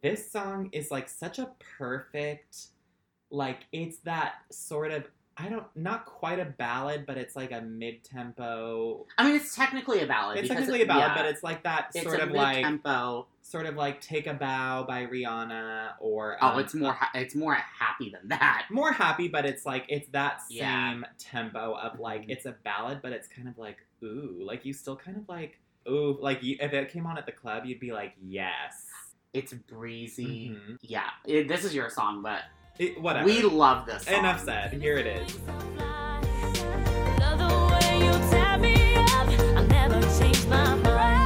This 0.02 0.30
song 0.30 0.70
is 0.74 0.92
like 0.92 1.08
such 1.08 1.40
a 1.40 1.52
perfect, 1.78 2.68
like, 3.32 3.62
it's 3.72 4.00
that 4.00 4.36
sort 4.52 4.92
of, 4.92 5.06
I 5.42 5.48
don't, 5.48 5.66
not 5.76 6.06
quite 6.06 6.40
a 6.40 6.46
ballad, 6.46 7.06
but 7.06 7.18
it's 7.18 7.36
like 7.36 7.52
a 7.54 7.62
mid 7.62 8.04
tempo. 8.04 9.06
I 9.18 9.24
mean, 9.26 9.36
it's 9.38 9.56
technically 9.56 10.02
a 10.02 10.06
ballad. 10.08 10.38
It's 10.38 10.50
technically 10.50 10.82
a 10.82 10.86
ballad, 10.86 11.12
yeah, 11.12 11.16
but 11.16 11.26
it's 11.28 11.44
like 11.44 11.64
that 11.64 11.92
it's 11.96 12.04
sort 12.04 12.20
of 12.20 12.32
like, 12.32 12.58
mid-tempo. 12.58 13.26
sort 13.42 13.66
of 13.66 13.76
like 13.76 14.02
Take 14.02 14.28
a 14.28 14.34
Bow 14.34 14.84
by 14.86 15.06
Rihanna 15.06 15.92
or. 16.02 16.38
Oh, 16.42 16.48
um, 16.50 16.60
it's 16.60 16.74
more 16.74 16.92
ha- 16.94 17.12
it's 17.16 17.36
more 17.36 17.54
happy 17.56 18.10
than 18.12 18.28
that. 18.30 18.66
more 18.70 18.92
happy, 18.92 19.28
but 19.30 19.46
it's 19.46 19.66
like 19.66 19.86
it's 19.88 20.10
that 20.10 20.42
same 20.42 20.58
Yeah. 20.58 21.02
tempo 21.18 21.74
of 21.74 22.00
like 22.00 22.24
Mhm. 22.24 22.32
it's 22.32 22.46
a 22.46 22.52
ballad, 22.66 23.00
but 23.02 23.14
it's 23.14 23.28
kind 23.30 23.48
of 23.48 23.58
like 23.58 23.78
ooh, 24.04 24.38
like 24.42 24.66
you 24.66 24.74
still 24.74 24.98
kind 24.98 25.16
of 25.18 25.28
like 25.30 25.58
ooh, 25.88 26.18
like 26.20 26.44
you, 26.44 26.58
if 26.60 26.74
it 26.74 26.90
came 26.92 27.06
on 27.08 27.18
at 27.18 27.26
the 27.26 27.32
club, 27.32 27.66
you'd 27.66 27.80
be 27.80 27.94
like 27.94 28.14
yes, 28.22 28.86
It's 29.34 29.54
breezy. 29.54 30.50
Mhm. 30.50 30.78
Yeah, 30.82 31.10
it, 31.26 31.48
this 31.48 31.64
is 31.64 31.74
your 31.74 31.90
song, 31.90 32.22
but 32.24 32.42
It- 32.80 33.00
whatever. 33.02 33.26
we 33.26 33.42
love 33.42 33.86
this. 33.86 34.04
Song. 34.06 34.14
Enough 34.16 34.44
said. 34.46 34.72
Here 34.74 34.96
it 34.98 35.06
is. 35.06 35.38
Love 37.20 37.38
the 37.38 37.76
way 37.76 38.06
you 38.06 38.12
tie 38.32 38.58
me 38.58 38.96
up. 38.96 39.28
I'll 39.58 39.68
never 39.68 40.00
change 40.18 40.46
my 40.48 40.64
mind. 40.76 40.86
Ride 40.86 41.20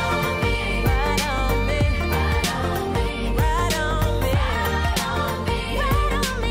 on 0.00 0.42
me, 0.42 0.84
ride 0.86 1.20
on 1.20 1.66
me, 1.66 1.80
ride 2.10 2.48
on 2.48 2.94
me, 2.94 3.36
ride 3.36 3.74
on 3.74 4.24
me, 4.24 4.32
ride 4.56 5.00
on 5.00 6.40
me, 6.40 6.48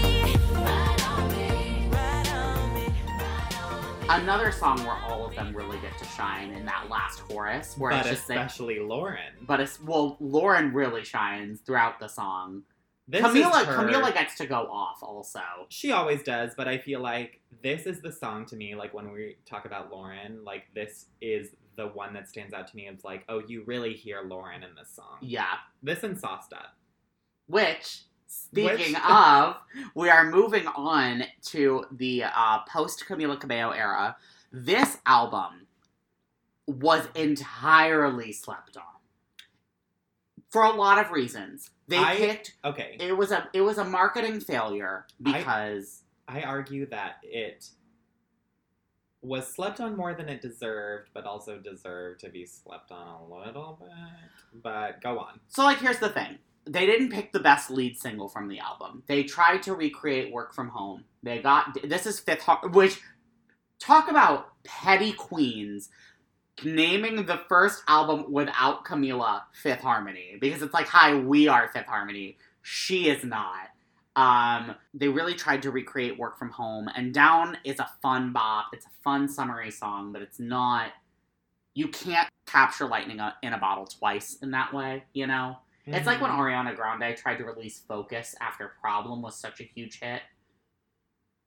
ride 0.59 1.01
on 1.01 1.33
me, 1.39 1.89
ride 1.91 2.29
on 2.29 2.73
me, 2.75 2.85
ride 3.17 3.55
on 3.55 4.01
me. 4.01 4.07
Another 4.09 4.51
song 4.51 4.77
where 4.85 4.97
all 5.07 5.25
of 5.25 5.33
them 5.35 5.55
really 5.55 5.79
get 5.79 5.97
to 5.97 6.05
shine 6.05 6.51
in 6.51 6.65
that 6.65 6.87
last 6.87 7.21
chorus, 7.27 7.75
where 7.79 7.89
but 7.91 8.01
it's 8.01 8.09
just 8.09 8.29
like, 8.29 8.37
especially 8.37 8.79
Lauren. 8.79 9.33
but 9.41 9.59
it's 9.59 9.81
well, 9.81 10.17
Lauren 10.19 10.71
really 10.71 11.03
shines 11.03 11.61
throughout 11.61 11.99
the 11.99 12.07
song. 12.07 12.61
This 13.13 13.21
Camila, 13.21 13.63
Camila 13.63 14.11
gets 14.11 14.33
to 14.37 14.47
go 14.47 14.67
off 14.71 15.03
also. 15.03 15.39
She 15.69 15.91
always 15.91 16.23
does, 16.23 16.55
but 16.57 16.67
I 16.67 16.79
feel 16.79 16.99
like 16.99 17.41
this 17.61 17.85
is 17.85 18.01
the 18.01 18.11
song 18.11 18.47
to 18.47 18.55
me. 18.55 18.73
Like 18.73 18.91
when 18.91 19.11
we 19.11 19.37
talk 19.45 19.65
about 19.65 19.91
Lauren, 19.91 20.43
like 20.43 20.63
this 20.73 21.05
is 21.21 21.49
the 21.75 21.89
one 21.89 22.15
that 22.15 22.27
stands 22.27 22.55
out 22.55 22.65
to 22.69 22.75
me. 22.75 22.87
It's 22.87 23.03
like, 23.03 23.23
oh, 23.29 23.43
you 23.47 23.65
really 23.67 23.93
hear 23.93 24.23
Lauren 24.23 24.63
in 24.63 24.73
this 24.73 24.89
song. 24.89 25.17
Yeah, 25.21 25.57
This 25.83 26.01
and 26.01 26.19
Up. 26.23 26.49
Which, 27.45 28.01
speaking 28.25 28.93
Which- 28.93 29.03
of, 29.07 29.57
we 29.93 30.09
are 30.09 30.31
moving 30.31 30.65
on 30.65 31.25
to 31.49 31.85
the 31.91 32.23
uh, 32.23 32.61
post 32.67 33.05
Camila 33.07 33.39
Cabello 33.39 33.73
era. 33.73 34.15
This 34.51 34.97
album 35.05 35.67
was 36.65 37.07
entirely 37.13 38.31
slept 38.31 38.75
on 38.75 38.83
for 40.49 40.63
a 40.63 40.71
lot 40.71 41.03
of 41.03 41.11
reasons. 41.11 41.71
They 41.93 42.03
I- 42.03 42.15
picked 42.15 42.55
Okay. 42.65 42.97
it 42.99 43.15
was 43.15 43.31
a 43.31 43.47
it 43.53 43.61
was 43.61 43.77
a 43.77 43.83
marketing 43.85 44.39
failure 44.39 45.05
I- 45.25 45.31
because 45.39 46.03
I 46.27 46.41
argue 46.41 46.85
that 46.87 47.17
it 47.23 47.65
was 49.21 49.47
slept 49.47 49.79
on 49.79 49.95
more 49.95 50.13
than 50.13 50.27
it 50.27 50.41
deserved, 50.41 51.09
but 51.13 51.25
also 51.25 51.57
deserved 51.57 52.19
to 52.21 52.29
be 52.29 52.45
slept 52.45 52.91
on 52.91 53.07
a 53.07 53.23
little 53.25 53.77
bit. 53.79 54.61
But 54.61 55.01
go 55.01 55.19
on. 55.19 55.39
so 55.47 55.63
like 55.63 55.79
here's 55.79 55.99
the 55.99 56.09
thing. 56.09 56.39
They 56.65 56.85
didn't 56.85 57.09
pick 57.11 57.31
the 57.33 57.39
best 57.41 57.69
lead 57.69 57.97
single 57.99 58.29
from 58.29 58.47
the 58.47 58.59
album. 58.59 59.03
They 59.07 59.23
tried 59.23 59.63
to 59.63 59.73
recreate 59.73 60.31
Work 60.31 60.53
From 60.53 60.69
Home. 60.69 61.03
They 61.21 61.41
got 61.41 61.77
this 61.83 62.05
is 62.05 62.19
Fifth 62.19 62.43
Har- 62.43 62.67
which 62.69 63.01
talk 63.79 64.09
about 64.09 64.51
petty 64.63 65.11
queens 65.13 65.89
naming 66.63 67.25
the 67.25 67.41
first 67.49 67.83
album 67.87 68.31
without 68.31 68.85
Camila 68.85 69.41
Fifth 69.53 69.81
Harmony 69.81 70.37
because 70.39 70.61
it's 70.61 70.73
like 70.73 70.87
hi 70.87 71.15
we 71.15 71.47
are 71.47 71.67
Fifth 71.69 71.87
Harmony. 71.87 72.37
She 72.61 73.09
is 73.09 73.23
not. 73.23 73.69
Um, 74.15 74.75
they 74.93 75.07
really 75.07 75.33
tried 75.33 75.63
to 75.63 75.71
recreate 75.71 76.19
Work 76.19 76.37
From 76.37 76.51
Home, 76.51 76.87
and 76.95 77.13
Down 77.13 77.57
is 77.63 77.79
a 77.79 77.89
fun 78.01 78.31
bop. 78.31 78.67
It's 78.71 78.85
a 78.85 78.91
fun 79.03 79.27
summery 79.27 79.71
song, 79.71 80.13
but 80.13 80.21
it's 80.21 80.39
not. 80.39 80.91
You 81.73 81.87
can't 81.87 82.29
capture 82.45 82.85
lightning 82.85 83.19
in 83.41 83.53
a 83.53 83.57
bottle 83.57 83.87
twice 83.87 84.37
in 84.43 84.51
that 84.51 84.71
way, 84.71 85.05
you 85.13 85.25
know. 85.25 85.57
It's 85.87 86.05
like 86.05 86.21
when 86.21 86.31
Mhm. 86.31 86.37
Ariana 86.37 86.75
Grande 86.75 87.17
tried 87.17 87.37
to 87.37 87.43
release 87.43 87.79
Focus 87.79 88.35
after 88.39 88.69
Problem 88.79 89.21
was 89.21 89.35
such 89.35 89.59
a 89.59 89.63
huge 89.63 89.99
hit, 89.99 90.21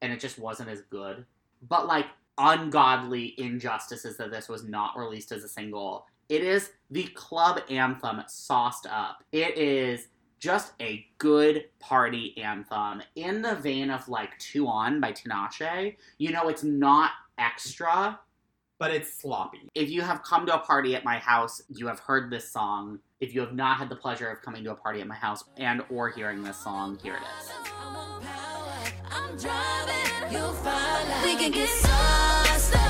and 0.03 0.12
it 0.12 0.20
just 0.20 0.39
wasn't 0.39 0.69
as 0.69 0.83
good. 0.83 1.24
But 1.62 1.87
like 1.87 2.07
ungodly 2.39 3.35
injustices 3.39 4.17
that 4.19 4.31
this 4.31 4.49
was 4.49 4.65
not 4.65 4.97
released 4.99 5.33
as 5.33 5.45
a 5.45 5.49
single. 5.49 6.07
It 6.29 6.43
is 6.43 6.71
the 6.91 7.05
club 7.05 7.61
anthem 7.71 8.23
sauced 8.27 8.87
up. 8.87 9.23
It 9.33 9.57
is 9.57 10.09
just 10.39 10.73
a 10.81 11.07
good 11.19 11.65
party 11.81 12.37
anthem 12.37 13.03
in 13.15 13.43
the 13.43 13.55
vein 13.55 13.91
of 13.91 14.09
like 14.09 14.39
Two 14.39 14.67
On 14.69 15.01
by 15.01 15.13
Tinashe. 15.13 15.97
You 16.19 16.31
know, 16.33 16.49
it's 16.49 16.63
not 16.65 17.13
extra. 17.39 18.21
but 18.79 18.91
it's 18.91 19.11
sloppy. 19.15 19.69
If 19.75 19.89
you 19.89 20.03
have 20.03 20.23
come 20.23 20.45
to 20.47 20.55
a 20.55 20.59
party 20.59 20.95
at 20.95 21.03
my 21.05 21.17
house, 21.19 21.63
you 21.69 21.87
have 21.87 21.99
heard 22.01 22.31
this 22.31 22.51
song. 22.53 22.99
If 23.21 23.35
you 23.35 23.41
have 23.41 23.55
not 23.55 23.79
had 23.79 23.89
the 23.89 23.97
pleasure 23.97 24.29
of 24.29 24.43
coming 24.43 24.63
to 24.65 24.73
a 24.73 24.75
party 24.75 25.01
at 25.01 25.07
my 25.07 25.15
house 25.15 25.45
and 25.57 25.83
or 25.89 26.11
hearing 26.11 26.43
this 26.43 26.59
song, 26.59 26.99
here 27.03 27.15
it 27.17 27.23
is. 27.23 28.56
I'm 29.17 29.31
on 29.31 29.39
power. 29.39 29.39
I'm 29.39 29.39
driving. 29.39 30.33
You'll 30.33 30.53
follow. 30.53 31.25
We 31.25 31.37
can 31.37 31.53
get 31.53 31.69
sauced 31.69 32.75
up. 32.77 32.83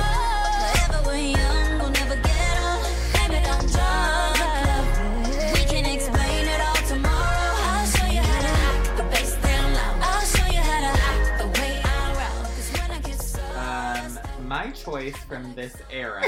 Forever 0.90 1.03
we're 1.07 1.36
young, 1.36 1.78
we'll 1.78 1.90
never 1.90 2.16
get 2.16 2.59
old. 2.62 2.86
Blame 3.12 3.32
it 3.40 3.48
on 3.48 3.65
drugs. 3.66 5.59
We 5.59 5.65
can 5.65 5.85
explain 5.94 6.47
it 6.47 6.61
all 6.61 6.81
tomorrow. 6.86 7.55
I'll 7.70 7.86
show 7.86 8.07
you 8.07 8.20
how 8.20 8.40
to 8.40 8.48
act 8.48 8.97
the 8.97 9.03
bass 9.05 9.35
down 9.43 9.73
low. 9.74 10.07
I'll 10.09 10.27
show 10.27 10.47
you 10.53 10.61
how 10.61 10.81
to 10.81 11.01
act 11.03 11.39
the 11.43 11.48
way 11.61 11.81
I 11.85 11.86
roll. 12.12 12.44
'Cause 12.44 12.73
when 12.73 12.90
I 12.90 12.98
get 13.01 13.20
sauced, 13.20 14.19
Um, 14.19 14.48
my 14.48 14.70
choice 14.70 15.16
from 15.16 15.55
this 15.55 15.77
era, 15.90 16.23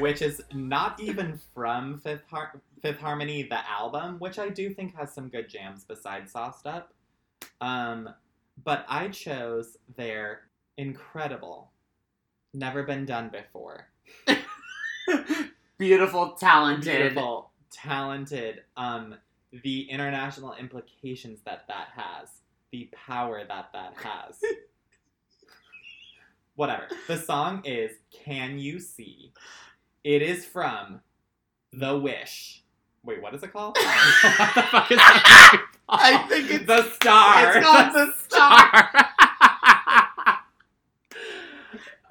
which 0.00 0.22
is 0.22 0.42
not 0.52 0.98
even 1.00 1.38
from 1.54 1.98
Fifth, 2.00 2.24
Har- 2.30 2.60
Fifth 2.80 2.98
Harmony, 3.00 3.42
the 3.44 3.68
album, 3.70 4.18
which 4.18 4.38
I 4.38 4.48
do 4.48 4.72
think 4.74 4.94
has 4.96 5.12
some 5.12 5.28
good 5.28 5.48
jams 5.48 5.84
besides 5.84 6.32
Sauced 6.32 6.66
Up. 6.66 6.92
Um, 7.60 8.08
but 8.62 8.84
I 8.88 9.08
chose 9.08 9.76
their 9.96 10.42
incredible, 10.76 11.70
never 12.54 12.82
been 12.82 13.06
done 13.06 13.30
before, 13.30 13.88
Beautiful, 15.78 16.32
talented. 16.34 16.84
beautiful, 16.96 17.50
talented. 17.70 18.62
Um, 18.76 19.16
the 19.64 19.82
international 19.90 20.54
implications 20.54 21.40
that 21.44 21.64
that 21.68 21.88
has, 21.96 22.28
the 22.70 22.88
power 22.92 23.42
that 23.46 23.70
that 23.72 23.94
has. 23.96 24.36
Whatever. 26.54 26.86
The 27.08 27.16
song 27.18 27.62
is 27.64 27.92
"Can 28.12 28.58
You 28.58 28.78
See." 28.78 29.32
It 30.04 30.22
is 30.22 30.44
from 30.44 31.00
The 31.72 31.96
Wish. 31.98 32.62
Wait, 33.04 33.20
what 33.22 33.34
is 33.34 33.42
it 33.42 33.52
called? 33.52 33.76
what 33.80 34.54
the 34.54 34.62
fuck 34.62 34.90
is 34.92 34.98
that? 34.98 35.66
I 35.92 36.18
think 36.28 36.50
it's- 36.50 36.66
the 36.66 36.90
star. 36.94 37.56
It's 37.58 37.66
called 37.66 37.92
The 37.94 38.12
Star. 38.28 38.90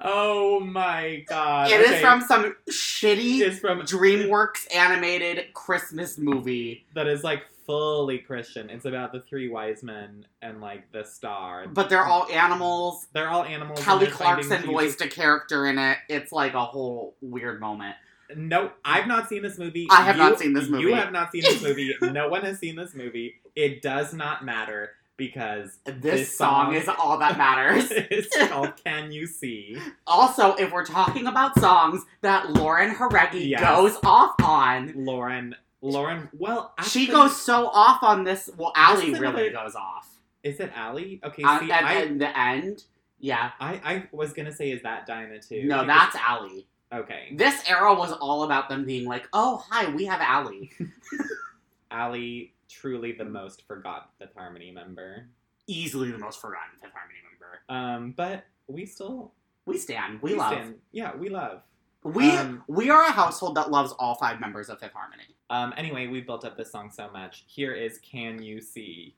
oh 0.00 0.60
my 0.60 1.24
god! 1.28 1.70
It 1.70 1.80
is 1.80 1.88
Okay. 1.90 2.00
from 2.00 2.20
some 2.22 2.56
shitty 2.70 3.40
It's 3.40 3.58
from 3.58 3.80
DreamWorks 3.82 4.74
animated 4.74 5.52
Christmas 5.54 6.18
movie, 6.18 6.84
that 6.94 7.06
is 7.06 7.22
like 7.24 7.44
fully 7.66 8.18
Christian. 8.18 8.68
It's 8.70 8.84
about 8.84 9.12
the 9.12 9.20
three 9.20 9.48
wise 9.48 9.82
men 9.82 10.26
and 10.42 10.60
like 10.60 10.90
the 10.92 11.04
star. 11.04 11.66
but 11.68 11.88
they're 11.88 12.04
all 12.04 12.26
animals. 12.32 13.06
They're 13.12 13.28
all 13.28 13.44
animals. 13.44 13.80
Kelly 13.80 14.06
Clarkson 14.08 14.62
voiced 14.64 15.00
a 15.00 15.08
character 15.08 15.66
in 15.66 15.78
it. 15.78 15.98
It's 16.08 16.32
like 16.32 16.54
a 16.54 16.64
whole 16.64 17.14
weird 17.20 17.60
moment. 17.60 17.94
No, 18.36 18.72
I've 18.84 19.06
not 19.06 19.28
seen 19.28 19.42
this 19.42 19.58
movie. 19.58 19.86
I 19.90 20.02
have 20.02 20.16
You- 20.16 20.22
not 20.22 20.38
seen 20.38 20.52
this 20.52 20.68
movie. 20.68 20.82
You 20.84 20.94
have 20.94 21.12
not 21.12 21.32
seen 21.32 21.42
this 21.42 21.62
movie. 21.62 21.94
no 22.02 22.28
one 22.28 22.42
has 22.44 22.58
seen 22.58 22.76
this 22.76 22.94
movie. 22.94 23.36
It 23.54 23.82
does 23.82 24.12
not 24.14 24.44
matter. 24.44 24.90
because 25.18 25.78
This, 25.84 25.94
This 26.00 26.36
song, 26.36 26.66
song- 26.72 26.74
is 26.74 26.88
all 26.88 27.18
that 27.18 27.36
matters. 27.38 27.90
it's 27.90 28.34
called 28.48 28.72
Can 28.84 29.12
You 29.12 29.26
See? 29.26 29.76
also, 30.06 30.54
if 30.56 30.72
we're 30.72 30.84
talking 30.86 31.26
about 31.26 31.58
songs 31.60 32.02
that 32.22 32.50
Lauren 32.50 32.94
Jauregui 32.94 33.50
Yes. 33.50 33.60
goes 33.60 33.96
off 34.02 34.34
on, 34.42 34.92
Lauren, 34.96 35.54
Lauren, 35.80 36.28
well, 36.32 36.72
actually, 36.78 37.06
she 37.06 37.12
goes 37.12 37.36
so 37.40 37.68
off 37.68 38.02
on 38.02 38.24
this. 38.24 38.48
Well, 38.56 38.72
Allie 38.74 39.12
really 39.12 39.48
another- 39.48 39.50
goes 39.52 39.74
off. 39.76 40.08
Is 40.42 40.58
it 40.58 40.72
Allie? 40.74 41.20
Okay, 41.22 41.42
Uh, 41.44 41.60
see, 41.60 41.70
at, 41.70 41.84
I, 41.84 41.94
at 42.02 42.18
the 42.18 42.38
end, 42.38 42.84
yeah. 43.20 43.50
I, 43.60 43.80
I 43.84 44.08
was 44.12 44.32
gonna 44.32 44.50
say, 44.52 44.70
is 44.72 44.82
that 44.82 45.06
Dinah 45.06 45.40
too? 45.40 45.64
No, 45.64 45.82
Because- 45.82 45.86
that's 46.12 46.16
Allie. 46.26 46.66
Okay. 46.92 47.32
This 47.36 47.62
era 47.68 47.94
was 47.94 48.12
all 48.12 48.42
about 48.44 48.68
them 48.68 48.84
being 48.84 49.06
like, 49.06 49.28
"Oh, 49.32 49.64
hi, 49.70 49.90
we 49.94 50.04
have 50.06 50.20
Allie." 50.20 50.70
Allie, 51.90 52.54
truly 52.68 53.12
the 53.12 53.24
most 53.24 53.66
forgotten 53.66 54.08
Fifth 54.18 54.34
Harmony 54.36 54.70
member. 54.70 55.26
Easily 55.66 56.10
the 56.10 56.18
most 56.18 56.40
forgotten 56.40 56.70
Fifth 56.80 56.92
Harmony 56.92 57.18
member. 57.30 57.60
Um, 57.68 58.12
but 58.16 58.44
we 58.66 58.86
still 58.86 59.32
We 59.66 59.78
stand. 59.78 60.20
We, 60.22 60.34
love. 60.34 60.52
stand- 60.52 60.76
Yeah, 60.92 61.14
we 61.16 61.28
love. 61.28 61.62
We 62.04 62.30
Um, 62.32 62.64
we 62.66 62.90
are 62.90 63.02
a 63.04 63.12
household 63.12 63.54
that 63.56 63.70
loves 63.70 63.92
all 63.98 64.14
five 64.16 64.40
members 64.40 64.68
of 64.70 64.80
Fifth 64.80 64.92
Harmony. 64.92 65.36
Um, 65.50 65.72
anyway, 65.76 66.06
we 66.08 66.20
built 66.20 66.44
up 66.44 66.56
this 66.56 66.72
song 66.72 66.90
so 66.90 67.08
much. 67.12 67.44
Here 67.46 67.72
is 67.74 67.98
"Can 67.98 68.42
You 68.42 68.60
See" 68.60 69.14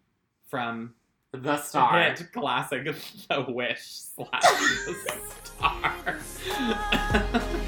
from 0.48 0.94
The 1.30 1.38
the 1.38 1.56
star. 1.62 1.98
hit 2.02 2.30
classic 2.32 2.84
"The 3.30 3.46
Wish" 3.48 3.80
slash 3.86 4.42
"The 4.42 5.18
Star." 5.44 6.18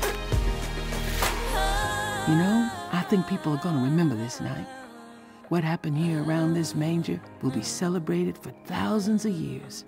think 3.08 3.26
people 3.28 3.52
are 3.54 3.58
gonna 3.58 3.84
remember 3.84 4.16
this 4.16 4.40
night. 4.40 4.66
What 5.48 5.62
happened 5.62 5.96
here 5.96 6.24
around 6.24 6.54
this 6.54 6.74
manger 6.74 7.20
will 7.40 7.52
be 7.52 7.62
celebrated 7.62 8.36
for 8.36 8.50
thousands 8.64 9.24
of 9.24 9.30
years. 9.32 9.84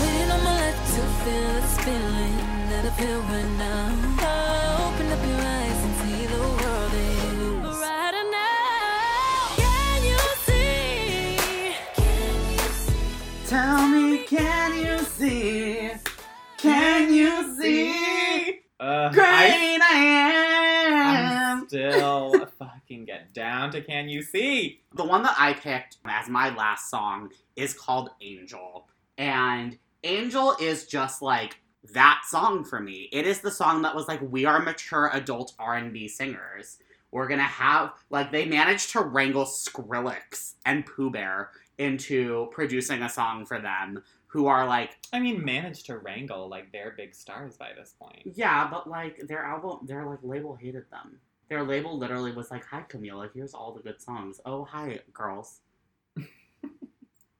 Waiting 0.00 0.30
on 0.30 0.42
my 0.42 0.60
life 0.60 0.76
to 0.94 1.02
feel 1.24 1.52
this 1.60 1.78
feeling 1.84 2.36
that 2.68 2.84
I 2.84 2.90
feel 3.00 3.20
right 3.20 3.50
now. 3.58 3.94
Oh, 4.22 4.92
open 4.92 5.12
up 5.12 5.24
your 5.24 5.38
eyes 5.38 5.84
and 5.84 5.94
see 6.02 6.26
the 6.26 6.38
world 6.40 6.92
is 6.94 7.78
brighter 7.78 8.24
now. 8.30 9.54
Can 9.56 10.02
you 10.10 10.18
see? 10.46 11.74
Can 11.94 12.52
you 12.52 12.58
see? 12.58 13.46
Tell 13.46 13.88
me, 13.88 14.18
can 14.24 14.70
you 14.84 14.98
see? 15.04 15.90
Can 16.56 17.14
you 17.14 17.56
see? 17.56 18.60
Uh, 18.80 19.10
Great 19.12 19.24
I 19.24 19.76
I'm 19.78 19.82
am. 19.92 20.51
Still 21.72 22.46
fucking 22.58 23.06
get 23.06 23.32
down 23.32 23.70
to 23.70 23.80
"Can 23.80 24.06
You 24.06 24.22
See." 24.22 24.82
The 24.92 25.04
one 25.04 25.22
that 25.22 25.36
I 25.38 25.54
picked 25.54 25.96
as 26.04 26.28
my 26.28 26.54
last 26.54 26.90
song 26.90 27.30
is 27.56 27.72
called 27.72 28.10
Angel. 28.20 28.86
And 29.16 29.78
Angel 30.04 30.54
is 30.60 30.86
just 30.86 31.22
like 31.22 31.62
that 31.94 32.24
song 32.28 32.64
for 32.64 32.78
me. 32.78 33.08
It 33.10 33.26
is 33.26 33.40
the 33.40 33.50
song 33.50 33.80
that 33.82 33.94
was 33.94 34.06
like 34.06 34.20
we 34.20 34.44
are 34.44 34.60
mature 34.60 35.08
adult 35.14 35.54
R&B 35.58 36.08
singers. 36.08 36.76
We're 37.10 37.26
going 37.26 37.40
to 37.40 37.44
have 37.44 37.94
like 38.10 38.30
they 38.30 38.44
managed 38.44 38.90
to 38.92 39.00
wrangle 39.00 39.46
Skrillex 39.46 40.56
and 40.66 40.84
Poo 40.84 41.08
Bear 41.08 41.52
into 41.78 42.48
producing 42.50 43.02
a 43.02 43.08
song 43.08 43.46
for 43.46 43.58
them 43.58 44.02
who 44.26 44.46
are 44.46 44.66
like 44.66 44.98
I 45.10 45.20
mean, 45.20 45.42
managed 45.42 45.86
to 45.86 45.96
wrangle 45.96 46.50
like 46.50 46.70
they're 46.70 46.92
big 46.98 47.14
stars 47.14 47.56
by 47.56 47.70
this 47.74 47.94
point. 47.98 48.20
yeah, 48.34 48.68
but 48.70 48.90
like 48.90 49.26
their 49.26 49.42
album 49.42 49.86
their 49.86 50.04
like 50.04 50.18
label 50.22 50.54
hated 50.54 50.84
them. 50.90 51.18
Their 51.52 51.64
label 51.64 51.98
literally 51.98 52.32
was 52.32 52.50
like, 52.50 52.64
"Hi 52.64 52.82
Camila, 52.88 53.28
here's 53.34 53.52
all 53.52 53.74
the 53.74 53.82
good 53.82 54.00
songs. 54.00 54.40
Oh, 54.46 54.64
hi 54.64 55.00
girls." 55.12 55.60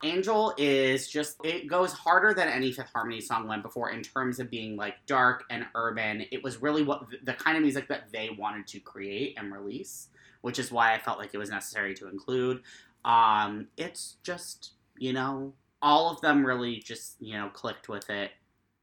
Angel 0.05 0.52
is 0.59 1.09
just 1.09 1.39
it 1.43 1.66
goes 1.66 1.94
harder 1.94 2.34
than 2.34 2.47
any 2.47 2.72
Fifth 2.72 2.90
Harmony 2.93 3.22
song 3.22 3.48
went 3.48 3.62
before 3.62 3.89
in 3.89 4.02
terms 4.02 4.39
of 4.39 4.51
being 4.51 4.76
like 4.76 4.97
dark 5.06 5.44
and 5.48 5.64
urban. 5.74 6.26
It 6.30 6.44
was 6.44 6.60
really 6.60 6.82
what 6.82 7.06
the 7.24 7.32
kind 7.32 7.56
of 7.56 7.62
music 7.62 7.89
that 7.89 8.12
they 8.12 8.28
wanted 8.39 8.66
to 8.66 8.80
create 8.80 9.39
and 9.39 9.51
release, 9.51 10.09
which 10.43 10.59
is 10.59 10.70
why 10.70 10.93
I 10.93 10.98
felt 10.98 11.18
like 11.18 11.30
it 11.32 11.39
was 11.39 11.48
necessary 11.48 11.94
to 11.94 12.09
include. 12.10 12.60
Um, 13.06 13.68
it's 13.78 14.16
just 14.22 14.72
you 14.98 15.14
know 15.14 15.55
all 15.80 16.10
of 16.10 16.20
them 16.20 16.44
really 16.44 16.80
just 16.80 17.16
you 17.18 17.39
know 17.39 17.48
clicked 17.48 17.89
with 17.89 18.10
it, 18.10 18.32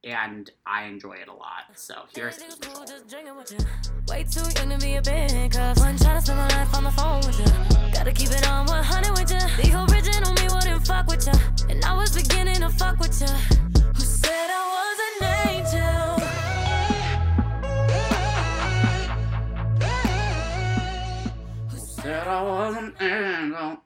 and 0.04 0.50
I 0.66 0.84
enjoy 0.84 1.14
it 1.14 1.28
a 1.28 1.32
lot. 1.32 1.64
So 1.74 1.94
here's 2.14 2.38
Niggas 2.38 2.54
Angel. 2.54 2.72
cool, 2.74 2.84
just 2.86 3.08
drinking 3.08 3.36
with 3.36 3.52
you. 3.52 3.58
Way 4.08 4.24
too 4.24 4.40
young 4.56 4.70
to 4.70 4.78
be 4.78 4.96
a 4.96 5.02
big 5.02 5.52
cup. 5.52 5.78
One 5.78 5.96
trying 5.98 6.16
to 6.18 6.22
spend 6.22 6.38
my 6.38 6.48
life 6.48 6.74
on 6.74 6.84
the 6.84 6.90
phone 6.92 7.20
with 7.26 7.38
you. 7.38 7.46
Gotta 7.92 8.12
keep 8.12 8.30
it 8.30 8.48
on 8.48 8.66
100 8.66 9.10
with 9.12 9.30
you. 9.30 9.38
The 9.62 9.86
original 9.92 10.32
me 10.34 10.48
wouldn't 10.54 10.86
fuck 10.86 11.06
with 11.06 11.26
you. 11.26 11.34
And 11.68 11.84
I 11.84 11.94
was 11.96 12.16
beginning 12.16 12.60
to 12.60 12.70
fuck 12.70 12.98
with 12.98 13.20
you. 13.20 13.26
Who 13.26 14.00
said 14.00 14.50
I 14.50 14.64
was 14.76 14.98
an 15.06 15.26
angel? 15.50 16.26
Who 21.68 21.78
said 21.78 22.02
Said 22.02 22.26
I 22.26 22.42
was 22.42 22.76
an 22.76 22.94
angel. 23.00 23.82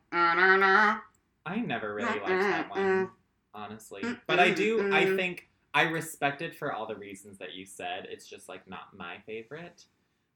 I 1.47 1.61
never 1.61 1.95
really 1.95 2.09
liked 2.09 2.27
that 2.29 2.71
one, 2.71 3.11
honestly. 3.53 4.03
But 4.27 4.39
I 4.39 4.51
do. 4.51 4.93
I 4.93 5.05
think 5.17 5.49
I 5.75 5.83
respect 5.83 6.41
it 6.41 6.55
for 6.55 6.73
all 6.73 6.87
the 6.87 6.95
reasons 6.95 7.37
that 7.39 7.55
you 7.55 7.67
said. 7.67 8.07
It's 8.11 8.27
just 8.27 8.49
like 8.49 8.69
not 8.69 8.97
my 8.97 9.17
favorite. 9.27 9.85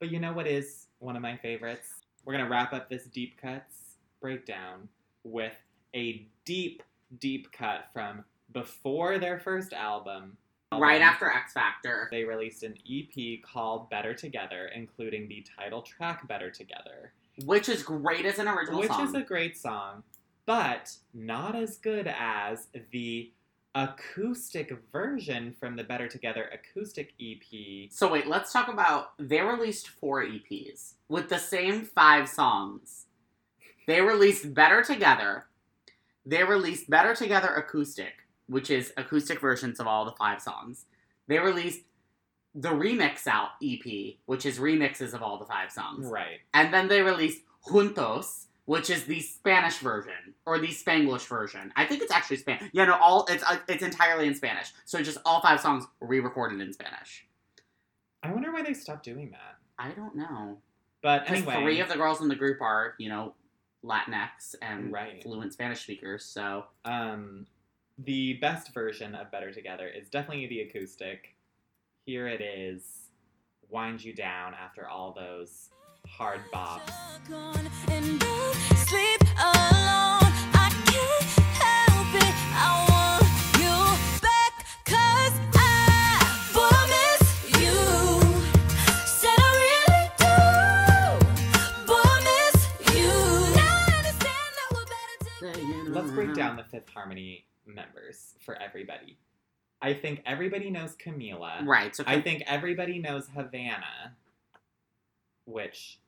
But 0.01 0.11
you 0.11 0.19
know 0.19 0.33
what 0.33 0.47
is 0.49 0.87
one 0.99 1.17
of 1.17 1.23
my 1.23 1.37
favorites? 1.37 1.89
We're 2.25 2.33
gonna 2.35 2.49
wrap 2.49 2.73
up 2.73 2.89
this 2.91 3.05
deep 3.05 3.41
cuts 3.41 3.97
breakdown 4.21 4.89
with 5.23 5.55
a 5.95 6.27
deep, 6.45 6.83
deep 7.21 7.51
cut 7.53 7.87
from 7.93 8.25
before 8.53 9.19
their 9.19 9.39
first 9.39 9.73
album. 9.73 10.37
Right 10.73 11.01
album. 11.01 11.09
after 11.09 11.31
X 11.31 11.53
Factor. 11.55 12.09
They 12.11 12.25
released 12.25 12.63
an 12.63 12.75
EP 12.91 13.41
called 13.43 13.89
Better 13.91 14.13
Together, 14.13 14.71
including 14.75 15.27
the 15.29 15.47
title 15.57 15.81
track 15.83 16.27
Better 16.29 16.51
Together, 16.51 17.13
Which 17.45 17.69
is 17.71 17.83
great 17.83 18.27
as 18.27 18.39
an 18.39 18.49
original 18.49 18.75
song. 18.75 18.81
which 18.81 18.91
song. 18.91 19.07
is 19.07 19.15
a 19.15 19.23
great 19.23 19.57
song, 19.57 20.03
but 20.45 20.95
not 21.15 21.55
as 21.57 21.79
good 21.79 22.07
as 22.07 22.67
the 22.91 23.33
acoustic 23.79 24.77
version 24.91 25.55
from 25.61 25.77
the 25.77 25.85
Better 25.85 26.09
Together 26.09 26.51
acoustic 26.53 27.13
EP. 27.21 27.89
so 27.93 28.11
wait, 28.11 28.27
let's 28.27 28.53
talk 28.53 28.67
about 28.67 29.13
they 29.21 29.41
released 29.41 29.89
four 29.89 30.25
EPs 30.25 30.95
with 31.09 31.29
the 31.29 31.39
same 31.39 31.83
five 31.83 32.29
songs. 32.29 33.07
They 33.87 34.01
released 34.01 34.53
Better 34.53 34.83
Together. 34.83 35.47
They 36.27 36.43
released 36.43 36.91
Better 36.91 37.15
Together 37.15 37.49
Acoustic, 37.49 38.15
which 38.49 38.69
is 38.69 38.93
acoustic 38.97 39.41
versions 39.41 39.79
of 39.79 39.87
all 39.87 40.05
the 40.05 40.13
five 40.13 40.43
songs. 40.43 40.87
They 41.29 41.39
released 41.39 41.83
the 42.57 42.71
Remix 42.71 43.29
Out 43.29 43.51
EP, 43.63 44.17
which 44.27 44.45
is 44.45 44.59
remixes 44.59 45.15
of 45.15 45.23
all 45.23 45.39
the 45.39 45.47
five 45.47 45.71
songs. 45.71 46.07
Right. 46.07 46.41
And 46.53 46.75
then 46.75 46.89
they 46.89 47.03
released 47.03 47.43
Juntos, 47.65 48.47
which 48.69 48.91
is 48.91 49.05
the 49.05 49.19
Spanish 49.19 49.79
version 49.79 50.35
or 50.45 50.59
the 50.59 50.67
Spanglish 50.67 51.27
version. 51.27 51.73
I 51.75 51.87
think 51.87 52.03
it's 52.03 52.13
actually 52.13 52.37
Spanish. 52.37 52.69
Yeah, 52.75 52.85
no, 52.85 52.99
all 53.01 53.25
it's 53.31 53.43
uh, 53.43 53.57
it's 53.67 53.83
entirely 53.83 54.27
in 54.27 54.35
Spanish. 54.35 54.73
So 54.85 55.01
just 55.03 55.17
all 55.25 55.41
five 55.41 55.59
songs 55.59 55.87
re-recorded 56.01 56.61
in 56.61 56.75
Spanish. 56.75 57.27
I 58.23 58.31
wonder 58.31 58.53
why 58.53 58.63
they 58.63 58.75
stopped 58.75 59.07
doing 59.07 59.31
that. 59.31 59.57
I 59.79 59.93
don't 59.93 60.15
know. 60.15 60.59
But 61.01 61.25
Because 61.25 61.39
anyway, 61.39 61.63
three 61.63 61.81
of 61.81 61.89
the 61.89 61.95
girls 61.95 62.21
in 62.21 62.29
the 62.29 62.37
group 62.37 62.61
are, 62.61 62.93
you 62.99 63.09
know, 63.09 63.33
Latinx 63.83 64.55
and 64.61 64.93
Right. 64.93 65.23
fluent 65.23 65.55
Spanish 65.55 65.81
speakers. 65.81 66.23
So 66.27 66.67
um, 66.85 67.47
the 67.97 68.35
best 68.35 68.75
version 68.75 69.15
of 69.15 69.31
Better 69.31 69.51
Together 69.51 69.89
is 69.89 70.11
definitely 70.11 70.47
the 70.47 70.61
acoustic. 70.61 71.35
Here 72.05 72.29
it 72.29 72.43
is, 72.43 73.09
Wind 73.71 74.05
you 74.05 74.13
down 74.13 74.53
after 74.53 74.87
all 74.87 75.15
those 75.15 75.71
hard 76.07 76.41
bops. 76.53 76.91
And 77.91 78.19
don't 78.21 78.55
sleep 78.87 79.21
alone. 79.39 80.33
I 80.55 80.71
can't 80.87 81.25
help 81.59 82.15
it. 82.15 82.35
I 82.55 82.87
want 82.89 83.27
you 83.61 83.77
back 84.23 84.53
'cause 84.85 85.35
I 85.55 85.61
promise 86.53 87.27
you. 87.61 87.77
Said 89.07 89.39
I 89.39 89.53
really 89.65 90.07
do. 90.19 91.87
Boy, 91.87 92.01
I 92.03 92.21
miss 92.29 92.57
you. 92.97 93.13
Now 93.57 93.77
I 93.77 93.93
understand 93.99 94.51
that 94.57 94.69
we're 94.73 94.87
better 94.87 95.19
together. 95.61 95.91
Let's 95.91 96.11
break 96.13 96.35
down 96.35 96.57
the 96.57 96.65
Fifth 96.65 96.89
Harmony 96.91 97.45
members 97.67 98.35
for 98.41 98.55
everybody. 98.61 99.19
I 99.81 99.95
think 99.95 100.23
everybody 100.27 100.71
knows 100.71 100.97
Camila. 100.97 101.65
right. 101.67 101.95
So 101.95 102.03
I 102.07 102.21
think 102.21 102.43
everybody 102.47 102.99
knows 102.99 103.29
Havana, 103.29 104.17
which, 105.49 105.99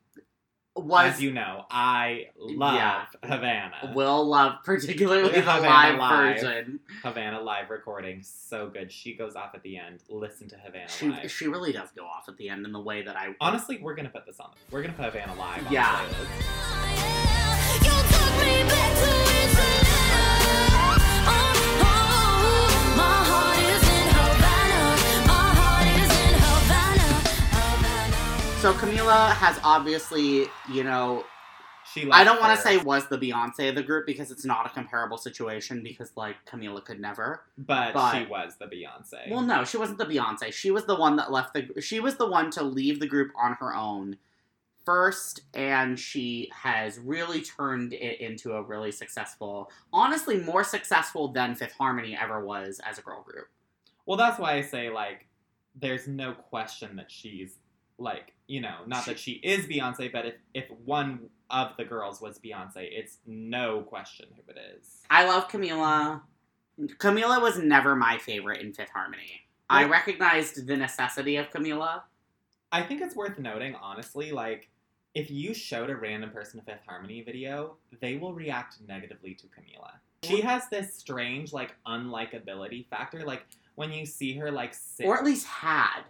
was 0.77 1.15
as 1.15 1.21
you 1.23 1.33
know, 1.33 1.65
I 1.71 2.29
love 2.39 2.75
Yeah. 2.75 3.05
Havana. 3.25 3.93
will 3.95 4.25
love 4.25 4.57
particularly 4.65 5.29
the 5.31 5.41
Havana 5.41 5.69
live, 5.69 5.99
Live. 5.99 6.41
version. 6.41 6.81
Havana 7.03 7.41
live 7.41 7.71
recording, 7.71 8.23
so 8.23 8.69
good. 8.69 8.93
She 8.93 9.15
goes 9.15 9.35
off 9.35 9.55
at 9.55 9.63
the 9.63 9.77
end. 9.79 10.03
Listen 10.09 10.49
to 10.49 10.57
Havana 10.57 10.89
She 10.89 11.09
live. 11.09 11.31
she 11.31 11.49
really 11.49 11.73
does 11.73 11.91
go 11.91 12.05
off 12.05 12.29
at 12.29 12.37
the 12.37 12.49
end 12.49 12.65
in 12.65 12.73
the 12.73 12.81
way 12.81 13.03
that 13.03 13.17
I 13.17 13.35
Honestly, 13.41 13.79
we're 13.83 13.95
gonna 13.95 14.11
put 14.11 14.27
this 14.27 14.39
on. 14.41 14.51
We're 14.71 14.83
gonna 14.83 14.95
put 14.95 15.07
Havana 15.07 15.35
live. 15.35 15.67
On 15.67 15.73
Yeah. 15.73 17.20
Camila 29.11 29.33
has 29.33 29.61
obviously, 29.65 30.47
you 30.73 30.85
know, 30.85 31.25
She. 31.93 32.09
I 32.11 32.25
don't 32.25 32.41
want 32.41 32.57
to 32.57 32.63
say 32.63 32.77
was 32.79 33.09
the 33.09 33.19
Beyonce 33.19 33.69
of 33.69 33.75
the 33.75 33.83
group 33.83 34.07
because 34.07 34.31
it's 34.31 34.45
not 34.45 34.67
a 34.67 34.69
comparable 34.69 35.19
situation 35.19 35.83
because 35.83 36.13
like 36.17 36.37
Camila 36.47 36.85
could 36.85 37.01
never. 37.01 37.43
but, 37.59 37.93
but- 37.95 38.13
she 38.19 38.27
was 38.27 38.57
the 38.59 38.67
Beyonce. 38.67 39.31
Well, 39.31 39.43
no, 39.43 39.65
she 39.65 39.77
wasn't 39.77 39.99
the 39.99 40.07
Beyonce. 40.07 40.53
She 40.53 40.71
was 40.71 40.85
the 40.85 40.95
one 40.95 41.17
that 41.17 41.33
left 41.33 41.55
the. 41.55 41.81
She 41.81 42.01
was 42.01 42.17
the 42.17 42.29
one 42.29 42.51
to 42.53 42.63
leave 42.63 43.01
the 43.01 43.07
group 43.07 43.33
on 43.37 43.55
her 43.55 43.75
own 43.75 44.17
first, 44.85 45.43
and 45.55 45.99
she 45.99 46.51
has 46.55 46.99
really 46.99 47.43
turned 47.43 47.93
it 47.93 48.21
into 48.21 48.53
a 48.53 48.63
really 48.63 48.91
successful, 48.93 49.71
honestly, 49.93 50.39
more 50.39 50.65
successful 50.65 51.29
than 51.29 51.55
Fifth 51.55 51.75
Harmony 51.75 52.17
ever 52.21 52.45
was 52.45 52.81
as 52.89 52.99
a 52.99 53.03
girl 53.03 53.23
group. 53.23 53.49
Well, 54.07 54.17
that's 54.17 54.39
why 54.39 54.55
I 54.55 54.63
say 54.63 54.91
like, 54.91 55.27
there's 55.75 56.09
no 56.09 56.33
question 56.33 56.97
that 56.97 57.11
she's 57.11 57.57
like, 58.01 58.33
you 58.47 58.61
know, 58.61 58.79
not 58.87 59.07
that 59.07 59.19
she 59.19 59.33
is 59.33 59.67
Beyonce, 59.67 60.11
but 60.13 60.27
if 60.27 60.35
if 60.55 60.65
one 60.85 61.31
of 61.51 61.77
the 61.77 61.85
girls 61.85 62.21
was 62.21 62.39
Beyonce, 62.39 62.89
it's 62.91 63.19
no 63.27 63.83
question 63.83 64.27
who 64.35 64.43
it 64.51 64.59
is. 64.79 65.03
I 65.11 65.27
love 65.27 65.49
Camila. 65.49 66.23
Camila 66.99 67.41
was 67.41 67.59
never 67.59 67.95
my 67.95 68.19
favorite 68.19 68.61
in 68.61 68.73
Fifth 68.73 68.91
Harmony. 68.91 69.43
I 69.69 69.85
recognized 69.85 70.67
the 70.67 70.77
necessity 70.77 71.37
of 71.37 71.51
Camila. 71.51 72.03
I 72.73 72.83
think 72.83 73.03
it's 73.03 73.15
worth 73.15 73.39
noting, 73.39 73.77
honestly, 73.77 74.33
like 74.33 74.69
if 75.15 75.31
you 75.31 75.55
showed 75.55 75.91
a 75.91 75.97
random 75.97 76.31
person 76.31 76.61
a 76.61 76.63
Fifth 76.63 76.83
Harmony 76.87 77.23
video, 77.23 77.77
they 78.01 78.17
will 78.17 78.33
react 78.33 78.79
negatively 78.87 79.35
to 79.35 79.47
Camila. 79.47 79.93
She 80.23 80.41
has 80.41 80.69
this 80.69 80.95
strange 80.95 81.53
like 81.53 81.75
unlikability 81.87 82.87
factor. 82.89 83.25
Like 83.25 83.45
when 83.75 83.93
you 83.93 84.07
see 84.07 84.35
her 84.35 84.51
like 84.51 84.75
sit, 84.75 85.07
Or 85.07 85.17
at 85.17 85.25
least 85.25 85.47
had. 85.47 86.03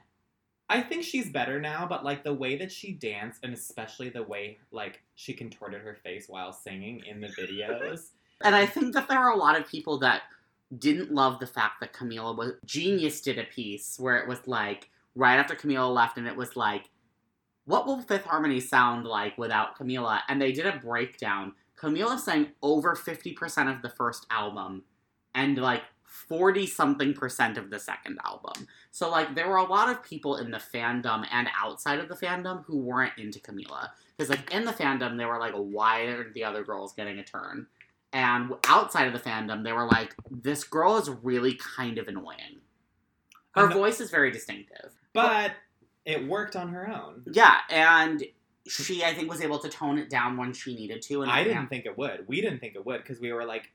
I 0.70 0.80
think 0.80 1.02
she's 1.02 1.28
better 1.28 1.60
now, 1.60 1.84
but 1.88 2.04
like 2.04 2.22
the 2.22 2.32
way 2.32 2.56
that 2.56 2.70
she 2.70 2.92
danced, 2.92 3.40
and 3.42 3.52
especially 3.52 4.08
the 4.08 4.22
way 4.22 4.58
like 4.70 5.02
she 5.16 5.34
contorted 5.34 5.82
her 5.82 5.96
face 5.96 6.28
while 6.28 6.52
singing 6.52 7.02
in 7.06 7.20
the 7.20 7.28
videos. 7.28 8.10
And 8.42 8.54
I 8.54 8.64
think 8.64 8.94
that 8.94 9.06
there 9.06 9.18
are 9.18 9.34
a 9.34 9.36
lot 9.36 9.60
of 9.60 9.68
people 9.68 9.98
that 9.98 10.22
didn't 10.78 11.12
love 11.12 11.40
the 11.40 11.46
fact 11.46 11.74
that 11.80 11.92
Camila 11.92 12.34
was 12.34 12.52
Genius 12.64 13.20
did 13.20 13.38
a 13.38 13.44
piece 13.44 14.00
where 14.00 14.16
it 14.16 14.26
was 14.26 14.38
like 14.46 14.88
right 15.14 15.36
after 15.36 15.54
Camila 15.54 15.92
left 15.92 16.16
and 16.16 16.26
it 16.26 16.34
was 16.34 16.56
like 16.56 16.88
what 17.66 17.86
will 17.86 18.00
Fifth 18.00 18.24
Harmony 18.24 18.58
sound 18.58 19.04
like 19.04 19.36
without 19.36 19.78
Camila? 19.78 20.20
And 20.28 20.40
they 20.40 20.52
did 20.52 20.64
a 20.64 20.78
breakdown. 20.78 21.52
Camila 21.78 22.18
sang 22.18 22.48
over 22.62 22.96
50% 22.96 23.74
of 23.74 23.82
the 23.82 23.90
first 23.90 24.26
album 24.30 24.84
and 25.34 25.58
like 25.58 25.82
40 26.10 26.66
something 26.66 27.14
percent 27.14 27.56
of 27.56 27.70
the 27.70 27.78
second 27.78 28.18
album. 28.24 28.66
So 28.90 29.08
like 29.08 29.34
there 29.36 29.48
were 29.48 29.58
a 29.58 29.64
lot 29.64 29.88
of 29.88 30.02
people 30.02 30.36
in 30.36 30.50
the 30.50 30.58
fandom 30.58 31.24
and 31.30 31.48
outside 31.56 32.00
of 32.00 32.08
the 32.08 32.16
fandom 32.16 32.64
who 32.64 32.78
weren't 32.78 33.16
into 33.16 33.38
Camila. 33.38 33.90
Because 34.16 34.28
like 34.28 34.52
in 34.52 34.64
the 34.64 34.72
fandom 34.72 35.16
they 35.16 35.24
were 35.24 35.38
like, 35.38 35.54
why 35.54 36.08
aren't 36.08 36.34
the 36.34 36.44
other 36.44 36.64
girls 36.64 36.92
getting 36.94 37.20
a 37.20 37.24
turn? 37.24 37.66
And 38.12 38.52
outside 38.66 39.06
of 39.06 39.12
the 39.12 39.20
fandom, 39.20 39.62
they 39.62 39.72
were 39.72 39.86
like, 39.86 40.16
this 40.30 40.64
girl 40.64 40.96
is 40.96 41.08
really 41.08 41.54
kind 41.54 41.96
of 41.96 42.08
annoying. 42.08 42.60
Her 43.52 43.68
the- 43.68 43.74
voice 43.74 44.00
is 44.00 44.10
very 44.10 44.32
distinctive. 44.32 44.92
But 45.12 45.52
it 46.04 46.26
worked 46.26 46.56
on 46.56 46.70
her 46.70 46.88
own. 46.88 47.22
Yeah, 47.30 47.58
and 47.68 48.24
she, 48.66 49.04
I 49.04 49.14
think, 49.14 49.30
was 49.30 49.40
able 49.40 49.58
to 49.60 49.68
tone 49.68 49.98
it 49.98 50.10
down 50.10 50.36
when 50.36 50.52
she 50.52 50.74
needed 50.74 51.02
to. 51.02 51.22
And 51.22 51.30
I 51.30 51.44
didn't 51.44 51.68
think 51.68 51.86
it 51.86 51.96
would. 51.96 52.26
We 52.26 52.40
didn't 52.40 52.58
think 52.58 52.74
it 52.74 52.84
would 52.84 53.02
because 53.02 53.20
we 53.20 53.32
were 53.32 53.44
like, 53.44 53.70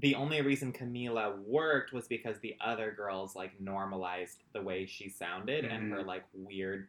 the 0.00 0.14
only 0.14 0.40
reason 0.42 0.72
Camila 0.72 1.36
worked 1.44 1.92
was 1.92 2.06
because 2.06 2.38
the 2.38 2.56
other 2.60 2.92
girls 2.96 3.34
like 3.34 3.60
normalized 3.60 4.42
the 4.52 4.62
way 4.62 4.86
she 4.86 5.08
sounded 5.08 5.64
and 5.64 5.92
her 5.92 6.02
like 6.02 6.24
weird, 6.32 6.88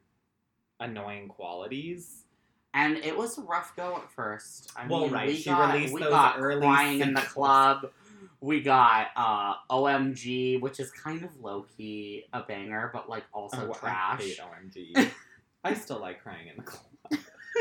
annoying 0.80 1.28
qualities. 1.28 2.24
And 2.74 2.98
it 2.98 3.18
was 3.18 3.38
a 3.40 3.42
rough 3.42 3.76
go 3.76 3.96
at 3.96 4.12
first. 4.12 4.72
I 4.76 4.86
Well, 4.88 5.02
mean, 5.02 5.12
right, 5.12 5.28
we 5.28 5.36
she 5.38 5.50
got, 5.50 5.74
released 5.74 5.94
we 5.94 6.02
those 6.02 6.12
got 6.12 6.36
early 6.40 6.62
crying 6.62 7.00
in 7.00 7.14
the 7.16 7.22
club. 7.22 7.92
We 8.42 8.62
got 8.62 9.08
uh, 9.18 9.56
OMG, 9.72 10.62
which 10.62 10.80
is 10.80 10.92
kind 10.92 11.24
of 11.24 11.36
low 11.42 11.66
key 11.76 12.26
a 12.32 12.42
banger, 12.44 12.90
but 12.94 13.10
like 13.10 13.24
also 13.34 13.70
Oh, 13.70 13.74
trash. 13.74 14.22
I 14.22 14.24
hate 14.24 14.40
OMG. 14.40 15.12
I 15.64 15.74
still 15.74 16.00
like 16.00 16.22
crying 16.22 16.48
in 16.48 16.58
the 16.58 16.64
club, 16.64 16.84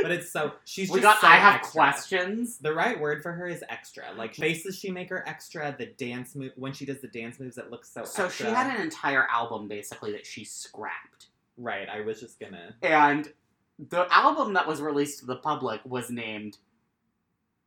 but 0.02 0.10
it's 0.10 0.30
so 0.30 0.52
she's 0.64 0.90
we 0.92 1.00
just 1.00 1.20
got 1.20 1.20
so 1.20 1.26
I 1.26 1.36
have 1.36 1.56
extra. 1.56 1.72
questions. 1.80 2.58
The 2.58 2.72
right 2.72 2.98
word 2.98 3.22
for 3.22 3.32
her 3.32 3.46
is 3.46 3.62
extra. 3.68 4.04
Like 4.16 4.34
faces 4.34 4.78
she 4.78 4.90
make 4.90 5.08
her 5.10 5.26
extra. 5.28 5.74
The 5.78 5.86
dance 5.86 6.34
move 6.34 6.52
when 6.56 6.72
she 6.72 6.84
does 6.86 7.00
the 7.00 7.08
dance 7.08 7.38
moves, 7.40 7.58
it 7.58 7.70
looks 7.70 7.90
so. 7.92 8.04
So 8.04 8.26
extra. 8.26 8.46
she 8.46 8.52
had 8.52 8.74
an 8.74 8.80
entire 8.80 9.26
album 9.30 9.68
basically 9.68 10.12
that 10.12 10.26
she 10.26 10.44
scrapped. 10.44 11.26
right. 11.56 11.88
I 11.88 12.00
was 12.00 12.20
just 12.20 12.38
gonna. 12.40 12.74
And 12.82 13.32
the 13.78 14.06
album 14.12 14.54
that 14.54 14.66
was 14.66 14.80
released 14.80 15.20
to 15.20 15.26
the 15.26 15.36
public 15.36 15.80
was 15.84 16.10
named 16.10 16.58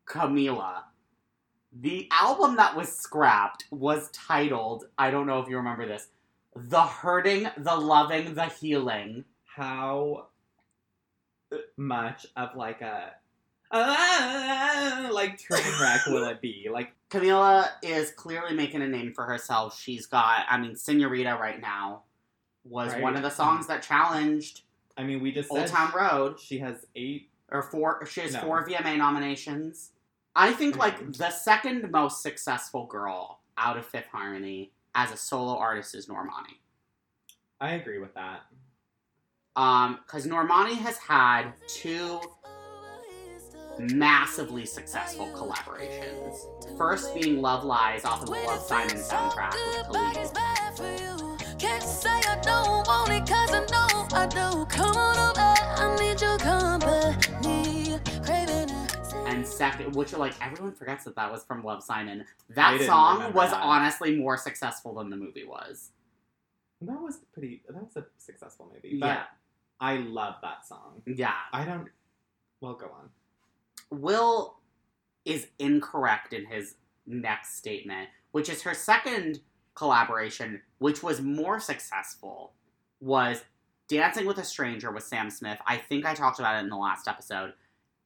Camila. 0.07 0.83
The 1.73 2.09
album 2.11 2.57
that 2.57 2.75
was 2.75 2.89
scrapped 2.89 3.63
was 3.71 4.09
titled, 4.11 4.85
I 4.97 5.09
don't 5.09 5.25
know 5.25 5.39
if 5.39 5.47
you 5.47 5.55
remember 5.55 5.87
this, 5.87 6.07
The 6.53 6.81
Hurting, 6.81 7.47
The 7.57 7.75
Loving, 7.77 8.33
The 8.33 8.47
Healing. 8.47 9.23
how 9.45 10.27
much 11.77 12.25
of 12.35 12.55
like 12.55 12.81
a 12.81 13.11
ah, 13.71 15.09
like 15.11 15.37
train 15.37 15.61
wreck 15.81 16.05
will 16.07 16.25
it 16.25 16.41
be? 16.41 16.67
Like 16.71 16.93
Camila 17.09 17.67
is 17.83 18.11
clearly 18.11 18.53
making 18.55 18.81
a 18.81 18.87
name 18.87 19.13
for 19.13 19.25
herself. 19.25 19.79
She's 19.79 20.05
got, 20.05 20.45
I 20.49 20.57
mean, 20.57 20.75
Senorita 20.75 21.37
right 21.39 21.59
now 21.59 22.03
was 22.63 22.93
Right. 22.93 23.01
one 23.01 23.15
of 23.15 23.23
the 23.23 23.29
songs 23.29 23.67
that 23.67 23.81
challenged 23.81 24.61
I 24.97 25.03
mean, 25.03 25.21
we 25.21 25.31
just 25.31 25.49
Old 25.49 25.67
Town 25.67 25.91
Road. 25.95 26.39
She 26.39 26.59
has 26.59 26.85
eight. 26.95 27.29
or 27.49 27.61
four 27.63 28.05
she 28.05 28.21
has 28.21 28.33
No. 28.33 28.41
four 28.41 28.65
VMA 28.65 28.97
nominations. 28.97 29.91
I 30.35 30.53
think 30.53 30.77
like 30.77 30.99
Mhm. 30.99 31.17
the 31.17 31.29
second 31.31 31.89
most 31.91 32.21
successful 32.21 32.85
girl 32.85 33.39
out 33.57 33.77
of 33.77 33.85
Fifth 33.85 34.07
Harmony 34.07 34.71
as 34.95 35.11
a 35.11 35.17
solo 35.17 35.57
artist 35.57 35.95
is 35.95 36.07
Normani. 36.07 36.59
I 37.59 37.73
agree 37.73 37.99
with 37.99 38.13
that. 38.15 38.45
Um, 39.55 39.99
because 40.05 40.25
Normani 40.27 40.75
has 40.77 40.97
had 40.97 41.51
two 41.67 42.19
massively 43.79 44.65
successful 44.65 45.27
collaborations. 45.35 46.77
First 46.77 47.13
being 47.13 47.41
Love 47.41 47.63
Lies 47.63 48.05
off 48.05 48.21
of 48.21 48.27
the 48.27 48.31
Love 48.33 48.61
Simon 48.61 48.95
soundtrack 48.95 49.53
with 49.53 49.87
Khalid. 49.87 51.59
Can't 51.59 51.83
say 51.83 52.09
I 52.09 52.39
don't 52.41 52.87
want 52.87 53.11
it 53.11 53.27
cause 53.27 53.51
I 53.51 53.59
know 53.71 54.07
I 54.17 54.27
do. 54.27 54.65
Come 54.65 54.95
on 54.95 55.17
over, 55.17 55.39
I 55.39 55.95
need 55.99 56.21
your 56.21 56.37
company. 56.37 57.99
Craving 58.23 58.69
it. 58.69 59.13
And 59.27 59.45
second, 59.45 59.95
which 59.95 60.13
are 60.13 60.17
like 60.17 60.33
everyone 60.41 60.73
forgets 60.73 61.03
that 61.03 61.15
that 61.15 61.31
was 61.31 61.43
from 61.43 61.63
Love 61.63 61.83
Simon. 61.83 62.25
That 62.49 62.81
song 62.81 63.33
was 63.33 63.51
that. 63.51 63.61
honestly 63.61 64.15
more 64.17 64.37
successful 64.37 64.95
than 64.95 65.09
the 65.09 65.17
movie 65.17 65.45
was. 65.45 65.91
That 66.81 66.99
was 66.99 67.19
pretty. 67.31 67.61
That 67.69 67.83
was 67.83 67.95
a 67.95 68.05
successful 68.17 68.71
movie. 68.73 68.97
But 68.99 69.05
Yeah, 69.07 69.23
I 69.81 69.97
love 69.97 70.35
that 70.43 70.65
song. 70.65 71.01
yeah. 71.05 71.33
I 71.51 71.65
don't. 71.65 71.89
Well, 72.61 72.75
go 72.75 72.85
on. 72.85 73.09
Will 73.89 74.57
is 75.25 75.47
incorrect 75.59 76.33
in 76.33 76.45
his 76.45 76.75
next 77.07 77.57
statement, 77.57 78.07
which 78.31 78.47
is 78.47 78.61
her 78.61 78.73
second 78.73 79.41
collaboration, 79.75 80.61
which 80.77 81.01
was 81.01 81.21
more 81.21 81.59
successful, 81.59 82.53
was 82.99 83.43
Dancing 83.87 84.25
with 84.25 84.37
a 84.37 84.43
Stranger 84.43 84.91
with 84.91 85.03
Sam 85.03 85.29
Smith. 85.29 85.59
I 85.67 85.77
think 85.77 86.05
I 86.05 86.13
talked 86.13 86.39
about 86.39 86.55
it 86.55 86.63
in 86.63 86.69
the 86.69 86.77
last 86.77 87.07
episode. 87.07 87.53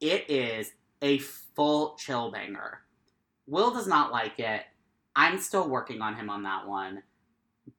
It 0.02 0.30
is 0.30 0.72
a 1.02 1.20
full 1.20 1.96
chill 1.98 2.32
banger. 2.32 2.80
Will 3.48 3.72
does 3.72 3.86
not 3.86 4.12
like 4.12 4.40
it. 4.40 4.64
I'm 5.16 5.38
still 5.38 5.70
working 5.70 6.02
on 6.02 6.16
him 6.16 6.30
on 6.30 6.44
that 6.44 6.68
one. 6.68 7.04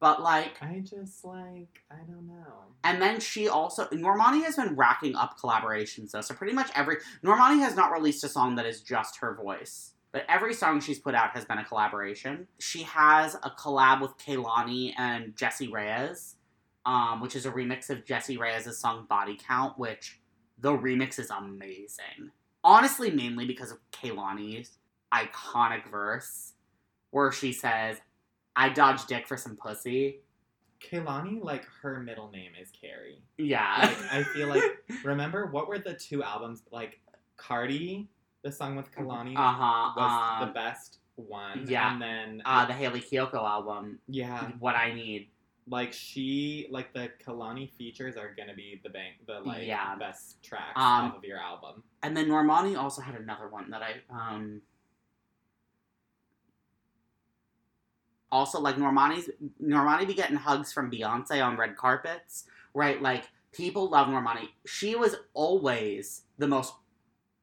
But 0.00 0.22
like 0.22 0.62
I 0.62 0.82
just 0.84 1.24
like. 1.24 1.82
I 1.90 1.98
don't 2.06 2.26
know. 2.26 2.64
and 2.84 3.00
then 3.00 3.20
she 3.20 3.48
also 3.48 3.86
Normani 3.86 4.42
has 4.44 4.56
been 4.56 4.74
racking 4.76 5.14
up 5.14 5.38
collaborations 5.38 6.10
though. 6.10 6.20
So 6.20 6.34
pretty 6.34 6.52
much 6.52 6.70
every 6.74 6.96
Normani 7.24 7.60
has 7.60 7.76
not 7.76 7.92
released 7.92 8.24
a 8.24 8.28
song 8.28 8.56
that 8.56 8.66
is 8.66 8.80
just 8.82 9.18
her 9.18 9.34
voice. 9.34 9.92
But 10.12 10.24
every 10.28 10.54
song 10.54 10.80
she's 10.80 10.98
put 10.98 11.14
out 11.14 11.30
has 11.32 11.44
been 11.44 11.58
a 11.58 11.64
collaboration. 11.64 12.48
She 12.58 12.82
has 12.84 13.34
a 13.34 13.50
collab 13.50 14.00
with 14.00 14.16
Kehlani 14.16 14.94
and 14.96 15.36
Jessie 15.36 15.68
Reyez, 15.68 16.36
um, 16.86 17.20
which 17.20 17.36
is 17.36 17.44
a 17.44 17.50
remix 17.50 17.90
of 17.90 18.04
Jessie 18.04 18.38
Reyez' 18.38 18.72
song 18.74 19.04
Body 19.08 19.38
Count, 19.46 19.78
which 19.78 20.18
the 20.58 20.72
remix 20.72 21.18
is 21.18 21.30
amazing. 21.30 22.30
Honestly, 22.64 23.10
mainly 23.10 23.44
because 23.44 23.70
of 23.70 23.78
Kehlani's 23.92 24.78
iconic 25.12 25.90
verse 25.90 26.54
where 27.10 27.30
she 27.30 27.52
says, 27.52 27.98
I 28.56 28.70
dodged 28.70 29.08
dick 29.08 29.26
for 29.26 29.36
some 29.36 29.56
pussy. 29.56 30.20
Kehlani, 30.80 31.42
like 31.42 31.64
her 31.82 32.00
middle 32.00 32.30
name 32.30 32.52
is 32.60 32.70
Carrie. 32.70 33.18
Yeah. 33.38 33.76
Like 33.78 34.12
I 34.12 34.22
feel 34.34 34.48
like. 34.48 34.62
remember 35.04 35.46
what 35.46 35.68
were 35.68 35.78
the 35.78 35.94
two 35.94 36.22
albums 36.22 36.62
like? 36.70 37.00
Cardi, 37.36 38.08
the 38.42 38.50
song 38.50 38.76
with 38.76 38.90
Kehlani, 38.92 39.36
Uh 39.36 39.52
huh. 39.52 39.92
was 39.96 40.40
Um, 40.42 40.48
the 40.48 40.54
best 40.54 40.98
one. 41.16 41.66
yeah. 41.68 41.92
And 41.92 42.00
then 42.00 42.42
uh, 42.46 42.64
the 42.64 42.72
Hayley 42.72 43.00
Kiyoko 43.00 43.34
album, 43.34 43.98
yeah, 44.08 44.52
What 44.58 44.74
I 44.74 44.92
Need. 44.94 45.28
Like 45.68 45.92
she, 45.92 46.66
like 46.70 46.94
the 46.94 47.10
Kehlani 47.26 47.70
features 47.72 48.16
are 48.16 48.32
gonna 48.36 48.54
be 48.54 48.80
the 48.84 48.88
bank, 48.90 49.16
the 49.26 49.40
like 49.40 49.66
Yeah. 49.66 49.96
best 49.96 50.42
tracks 50.42 50.76
Um, 50.76 51.06
off 51.10 51.16
of 51.16 51.24
your 51.24 51.38
album. 51.38 51.82
And 52.02 52.16
then 52.16 52.28
Normani 52.28 52.78
also 52.78 53.02
had 53.02 53.16
another 53.16 53.48
one 53.48 53.70
that 53.70 53.82
I 53.82 53.94
um 54.10 54.62
also 58.36 58.60
like 58.60 58.76
Normani's 58.76 59.30
Normani 59.62 60.06
be 60.06 60.12
getting 60.12 60.36
hugs 60.36 60.70
from 60.70 60.90
Beyonce 60.90 61.42
on 61.44 61.56
red 61.56 61.74
carpets, 61.74 62.44
right? 62.74 63.00
Like 63.00 63.30
people 63.52 63.88
love 63.88 64.08
Normani. 64.08 64.50
She 64.66 64.94
was 64.94 65.16
always 65.32 66.22
the 66.36 66.46
most 66.46 66.74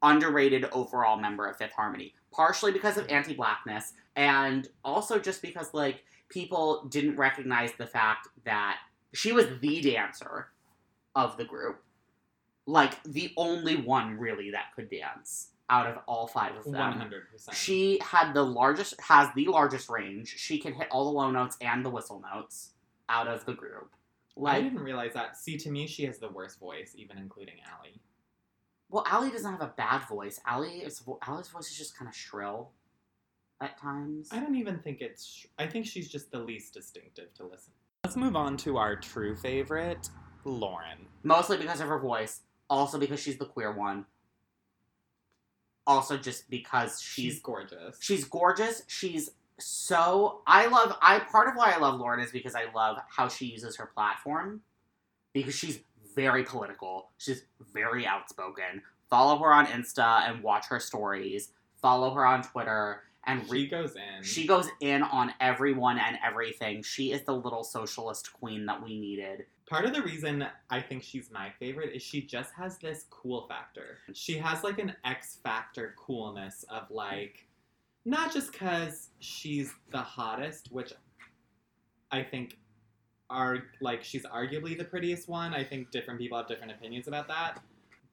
underrated 0.04 0.66
overall 0.72 1.18
member 1.18 1.48
of 1.48 1.58
Fifth 1.58 1.74
Harmony, 1.74 2.14
partially 2.32 2.72
because 2.72 2.98
of 2.98 3.08
anti-blackness 3.10 3.94
and 4.16 4.68
also 4.86 5.18
just 5.18 5.42
because 5.42 5.74
like 5.74 6.04
people 6.30 6.86
didn't 6.90 7.16
recognize 7.16 7.72
the 7.74 7.88
fact 7.88 8.28
that 8.46 8.78
she 9.14 9.32
was 9.32 9.48
the 9.62 9.82
dancer 9.82 10.50
of 11.16 11.38
the 11.38 11.46
group. 11.46 11.82
Like 12.68 13.02
the 13.04 13.34
only 13.36 13.78
one 13.78 14.20
really 14.20 14.52
that 14.52 14.76
could 14.76 14.92
dance 14.92 15.48
out 15.74 15.88
of 15.88 15.98
all 16.08 16.28
five 16.28 16.56
of 16.56 16.64
them. 16.66 16.74
One 16.76 16.94
hundred 16.98 17.30
percent. 17.32 17.58
She 17.58 18.00
had 18.02 18.34
the 18.34 18.44
largest, 18.44 19.00
has 19.02 19.28
the 19.36 19.46
largest 19.48 19.90
range. 19.90 20.36
She 20.38 20.60
can 20.60 20.74
hit 20.74 20.88
all 20.92 21.06
the 21.06 21.18
low 21.20 21.32
notes 21.32 21.58
and 21.62 21.84
the 21.86 21.90
whistle 21.90 22.22
notes 22.34 22.72
out 23.10 23.28
of 23.28 23.44
the 23.46 23.54
group. 23.54 23.90
I 24.46 24.62
didn't 24.62 24.80
realize 24.80 25.14
that. 25.14 25.38
See, 25.38 25.58
to 25.58 25.70
me, 25.70 25.88
she 25.88 26.06
has 26.06 26.18
the 26.20 26.30
worst 26.30 26.60
voice, 26.60 26.94
even 26.98 27.18
including 27.18 27.56
Ally. 27.72 27.90
well, 28.90 29.04
Ally 29.08 29.30
doesn't 29.30 29.52
have 29.52 29.62
a 29.62 29.74
bad 29.76 30.02
voice. 30.08 30.40
Ally 30.46 30.82
is 30.84 31.02
Ally's 31.28 31.48
voice 31.50 31.70
is 31.72 31.78
just 31.78 31.98
kind 31.98 32.08
of 32.10 32.16
shrill 32.16 32.72
at 33.62 33.78
times. 33.80 34.30
I 34.32 34.40
don't 34.40 34.56
even 34.56 34.80
think 34.80 35.02
it's. 35.02 35.26
sh- 35.26 35.46
I 35.58 35.68
think 35.68 35.86
she's 35.86 36.10
just 36.10 36.32
the 36.32 36.40
least 36.40 36.74
distinctive 36.74 37.34
to 37.36 37.44
listen. 37.46 37.74
Let's 38.04 38.16
move 38.18 38.36
on 38.36 38.58
to 38.58 38.78
our 38.78 38.96
true 38.96 39.36
favorite, 39.36 40.10
Lauren. 40.46 41.08
Mostly 41.24 41.58
because 41.58 41.80
of 41.82 41.88
her 41.88 42.00
voice. 42.00 42.42
Also 42.70 42.98
because 42.98 43.20
she's 43.20 43.38
the 43.38 43.46
queer 43.46 43.72
one. 43.72 44.06
Also 45.86 46.18
just 46.18 46.50
because 46.50 47.02
She's 47.02 47.34
she's 47.34 47.42
gorgeous. 47.42 47.98
she's 48.00 48.26
gorgeous. 48.26 48.84
She's 48.88 49.32
so 49.60 50.42
I 50.48 50.68
love 50.68 50.96
I 51.02 51.20
part 51.20 51.48
of 51.48 51.56
why 51.56 51.74
I 51.76 51.78
love 51.80 52.00
Lauren 52.00 52.20
is 52.20 52.32
because 52.32 52.56
I 52.56 52.66
love 52.74 52.98
how 53.10 53.28
she 53.28 53.46
uses 53.46 53.76
her 53.78 53.86
platform 53.94 54.62
because 55.34 55.56
she's 55.56 55.80
very 56.16 56.44
political. 56.44 57.10
She's 57.18 57.44
very 57.74 58.06
outspoken. 58.06 58.82
Follow 59.10 59.38
her 59.40 59.54
on 59.54 59.66
Insta 59.68 60.30
and 60.30 60.42
watch 60.42 60.68
her 60.68 60.80
stories. 60.80 61.50
Follow 61.82 62.14
her 62.14 62.26
on 62.26 62.44
Twitter 62.44 63.04
and 63.26 63.48
she 63.50 63.68
goes 63.68 63.96
in. 63.96 64.24
she 64.24 64.46
goes 64.48 64.68
in 64.82 65.02
on 65.04 65.34
everyone 65.40 65.98
and 65.98 66.18
everything. 66.26 66.84
She 66.84 67.12
is 67.12 67.22
the 67.24 67.34
little 67.36 67.64
socialist 67.64 68.34
queen 68.34 68.66
that 68.66 68.84
we 68.84 69.00
needed. 69.00 69.46
Part 69.70 69.86
of 69.86 69.94
the 69.94 70.02
reason 70.02 70.46
I 70.70 70.82
think 70.82 71.04
she's 71.04 71.32
my 71.32 71.52
favorite 71.60 71.96
is 71.96 72.02
she 72.02 72.22
just 72.22 72.54
has 72.54 72.78
this 72.78 73.06
cool 73.10 73.48
factor. 73.48 73.98
She 74.14 74.38
has 74.38 74.64
like 74.64 74.78
an 74.78 74.94
X 75.06 75.40
factor 75.44 75.96
coolness 75.98 76.64
of 76.70 76.92
like, 76.92 77.48
not 78.06 78.34
just 78.34 78.52
because 78.52 79.10
she's 79.20 79.74
the 79.92 80.00
hottest, 80.00 80.72
which 80.72 80.94
I 82.12 82.24
think 82.24 82.58
are 83.30 83.64
like 83.82 84.04
she's 84.04 84.24
arguably 84.26 84.78
the 84.78 84.84
prettiest 84.84 85.28
one. 85.28 85.54
I 85.54 85.64
think 85.64 85.92
different 85.92 86.20
people 86.20 86.38
have 86.38 86.48
different 86.48 86.72
opinions 86.72 87.08
about 87.08 87.28
that. 87.30 87.62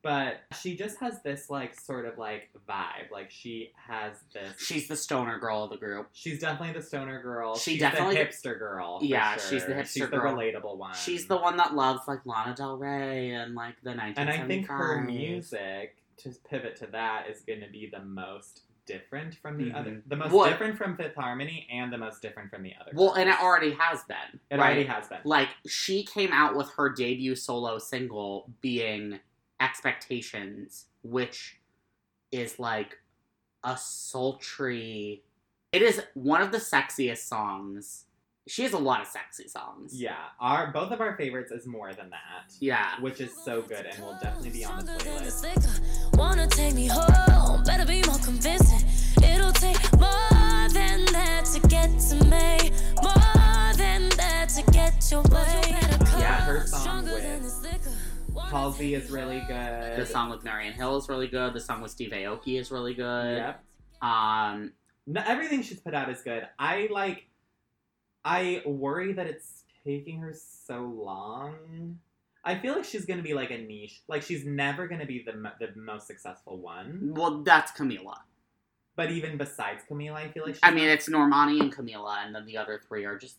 But 0.03 0.41
she 0.61 0.77
just 0.77 0.99
has 1.01 1.23
this 1.23 1.51
like 1.51 1.79
sort 1.79 2.07
of 2.07 2.17
like 2.17 2.49
vibe. 2.69 3.11
Like 3.13 3.31
she 3.31 3.73
has 3.89 4.15
this. 4.33 4.59
She's 4.59 4.89
the 4.89 4.97
stoner 4.97 5.39
girl 5.39 5.65
of 5.65 5.71
the 5.71 5.77
group. 5.77 6.09
She's 6.13 6.39
definitely 6.41 6.73
the 6.81 6.83
stoner 6.87 7.21
girl. 7.23 7.57
She 7.57 7.73
she's 7.73 7.81
definitely- 7.81 8.15
the 8.15 8.21
hipster 8.21 8.59
girl. 8.59 9.01
Yeah, 9.03 9.37
she's 9.37 9.67
the 9.67 9.73
hipster 9.75 9.87
She's 9.93 10.07
girl. 10.07 10.35
the 10.37 10.43
relatable 10.43 10.77
one. 10.79 10.95
She's 10.95 11.27
the 11.27 11.37
one 11.37 11.59
that 11.59 11.75
loves 11.75 12.01
like 12.09 12.25
Lana 12.25 12.55
Del 12.55 12.77
Rey 12.79 13.31
and 13.33 13.55
like 13.55 13.75
the 13.83 13.91
1975. 13.91 14.19
And 14.19 14.31
I 14.31 14.47
think 14.47 14.67
her 14.69 15.03
music, 15.03 15.97
to 16.19 16.31
pivot 16.49 16.77
to 16.77 16.87
that, 16.89 17.29
is 17.29 17.43
going 17.43 17.61
to 17.61 17.69
be 17.69 17.91
the 17.93 18.01
most 18.03 18.63
different 18.87 19.35
from 19.37 19.57
the 19.59 19.65
Mhm. 19.71 19.75
other. 19.77 20.03
The 20.07 20.17
most 20.17 20.33
What- 20.33 20.49
different 20.49 20.77
from 20.79 20.97
Fifth 20.97 21.15
Harmony 21.15 21.69
and 21.71 21.93
the 21.93 21.99
most 21.99 22.23
different 22.23 22.51
from 22.51 22.63
the 22.63 22.73
other. 22.81 22.91
Well, 22.95 23.13
and 23.13 23.29
it 23.29 23.39
already 23.41 23.73
has 23.79 24.03
been. 24.05 24.41
it 24.51 24.57
right? 24.57 24.61
already 24.65 24.85
has 24.85 25.07
been. 25.09 25.21
like 25.25 25.49
she 25.69 26.03
came 26.05 26.33
out 26.33 26.57
with 26.57 26.71
her 26.71 26.89
debut 26.89 27.37
solo 27.37 27.79
single 27.79 28.51
being 28.63 29.21
expectations 29.61 30.87
which 31.03 31.61
is 32.32 32.59
like 32.59 32.99
a 33.65 33.77
sultry 33.77 35.23
it 35.73 35.82
is 35.82 36.03
one 36.15 36.43
of 36.43 36.51
the 36.53 36.59
sexiest 36.59 37.28
songs 37.28 38.05
she 38.49 38.62
has 38.62 38.73
a 38.73 38.78
lot 38.78 39.01
of 39.01 39.07
sexy 39.07 39.47
songs 39.47 39.95
Yeah, 40.01 40.16
our 40.41 40.73
both 40.73 40.91
of 40.91 41.01
our 41.01 41.16
favorites 41.16 41.53
is 41.53 41.66
more 41.66 41.93
than 41.93 42.11
that, 42.11 42.53
yeah 42.59 42.99
which 43.01 43.20
is 43.20 43.31
so 43.45 43.62
good 43.62 43.87
and 43.87 44.03
will 44.03 44.19
definitely 44.20 44.51
be 44.51 44.65
on 44.65 44.85
the 44.85 44.93
playlist. 44.93 46.16
Wanna 46.16 46.47
take 46.49 46.74
me 46.74 46.87
home? 46.87 47.62
Better 47.65 47.87
be 47.87 48.03
more 48.07 48.19
convincing. 48.19 48.81
It'll 49.23 49.53
take 49.53 49.81
more 49.93 50.69
than 50.73 51.05
that 51.12 51.45
to 51.53 51.61
get 51.69 51.91
to 52.09 52.16
me. 52.24 52.73
More 53.03 53.74
than 53.77 54.09
that 54.16 54.49
to 54.57 54.73
get 54.73 55.09
your 55.11 55.23
way. 55.24 55.77
Yeah, 56.19 56.41
her 56.41 56.66
song 56.66 56.81
Stronger 56.81 57.12
with 57.12 57.24
than 58.35 58.35
this 58.35 58.44
liquor. 58.44 58.55
Wanna 58.55 58.70
Halsey 58.70 58.94
is 58.94 59.11
really 59.11 59.40
good. 59.48 59.97
the 60.01 60.07
song 60.07 60.31
with 60.31 60.44
Marian 60.44 60.73
Hill 60.73 60.97
is 60.97 61.09
really 61.09 61.28
good 61.28 61.52
the 61.55 61.61
song 61.61 61.81
with 61.82 61.90
steve 61.90 62.11
aoki 62.12 62.59
is 62.59 62.70
really 62.70 62.94
good 62.94 63.36
Yep. 63.36 63.65
um 64.02 64.73
No, 65.07 65.23
everything 65.27 65.62
she's 65.62 65.81
put 65.81 65.94
out 65.94 66.09
is 66.11 66.23
good. 66.23 66.47
I 66.59 66.89
like. 66.90 67.27
I 68.24 68.62
worry 68.66 69.12
that 69.15 69.27
it's 69.27 69.65
taking 69.85 70.20
her 70.20 70.35
so 70.35 70.82
long. 70.82 71.98
I 72.44 72.55
feel 72.59 72.74
like 72.74 72.85
she's 72.85 73.07
gonna 73.07 73.23
be 73.23 73.35
like 73.35 73.51
a 73.51 73.59
niche. 73.59 74.02
Like 74.09 74.23
she's 74.23 74.44
never 74.44 74.86
gonna 74.86 75.07
be 75.07 75.23
the 75.24 75.32
mo- 75.35 75.57
the 75.59 75.70
most 75.74 76.07
successful 76.07 76.59
one. 76.59 77.12
well 77.16 77.43
that's 77.43 77.73
camila 77.73 78.16
But 78.97 79.11
even 79.11 79.36
besides 79.39 79.82
Camila, 79.90 80.15
I 80.15 80.28
feel 80.28 80.44
like 80.44 80.55
she's 80.57 80.61
i 80.62 80.70
mean 80.70 80.89
it's 80.89 81.09
normani 81.09 81.61
and 81.61 81.74
camila 81.74 82.24
and 82.24 82.35
then 82.35 82.44
the 82.47 82.57
other 82.59 82.78
three 82.86 83.05
are 83.05 83.16
just 83.19 83.36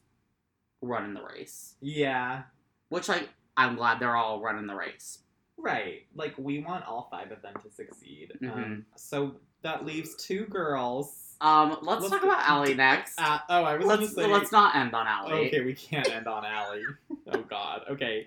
running 0.82 1.14
the 1.14 1.24
race 1.24 1.76
yeah, 1.80 2.44
which 2.90 3.08
like 3.08 3.30
i'm 3.66 3.76
glad 3.76 4.00
they're 4.00 4.16
all 4.16 4.40
running 4.42 4.68
the 4.68 4.76
race 4.76 5.20
right. 5.64 6.08
Like 6.16 6.34
we 6.40 6.60
want 6.64 6.86
all 6.88 7.08
five 7.12 7.32
of 7.32 7.42
them 7.44 7.54
to 7.64 7.70
succeed. 7.70 8.32
Um, 8.42 8.48
Mhm. 8.50 8.84
so 8.96 9.36
that 9.62 9.86
leaves 9.86 10.16
two 10.16 10.46
girls. 10.48 11.36
Um, 11.40 11.78
let's, 11.84 12.02
Let's 12.02 12.10
talk 12.10 12.24
about 12.24 12.42
Ally 12.50 12.74
next. 12.74 13.20
Uh, 13.20 13.38
oh, 13.48 13.64
I 13.64 13.78
was 13.78 13.86
let's 13.86 14.16
say. 14.16 14.26
let's 14.26 14.52
not 14.52 14.76
end 14.76 14.96
on 14.96 15.06
Ally. 15.06 15.34
Okay, 15.48 15.62
we 15.62 15.76
can't 15.76 16.10
end 16.10 16.28
on 16.28 16.44
Ally. 16.46 16.82
oh 17.32 17.42
God. 17.44 17.84
Okay, 17.92 18.26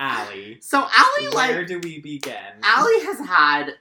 Ally. 0.00 0.54
So 0.60 0.78
Ally, 0.80 1.20
Where 1.20 1.30
like 1.30 1.50
where 1.50 1.64
do 1.64 1.78
we 1.78 2.00
begin? 2.00 2.34
Ally 2.64 3.04
has 3.04 3.20
had 3.28 3.74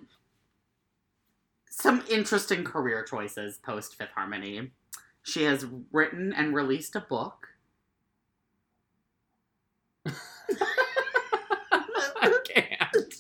some 1.71 2.03
interesting 2.07 2.63
career 2.63 3.03
choices 3.03 3.57
post 3.57 3.95
Fifth 3.95 4.11
Harmony. 4.13 4.69
She 5.23 5.43
has 5.45 5.65
written 5.91 6.33
and 6.33 6.53
released 6.53 6.95
a 6.95 7.01
book. 7.01 7.47
I 12.21 12.37
can't. 12.45 13.15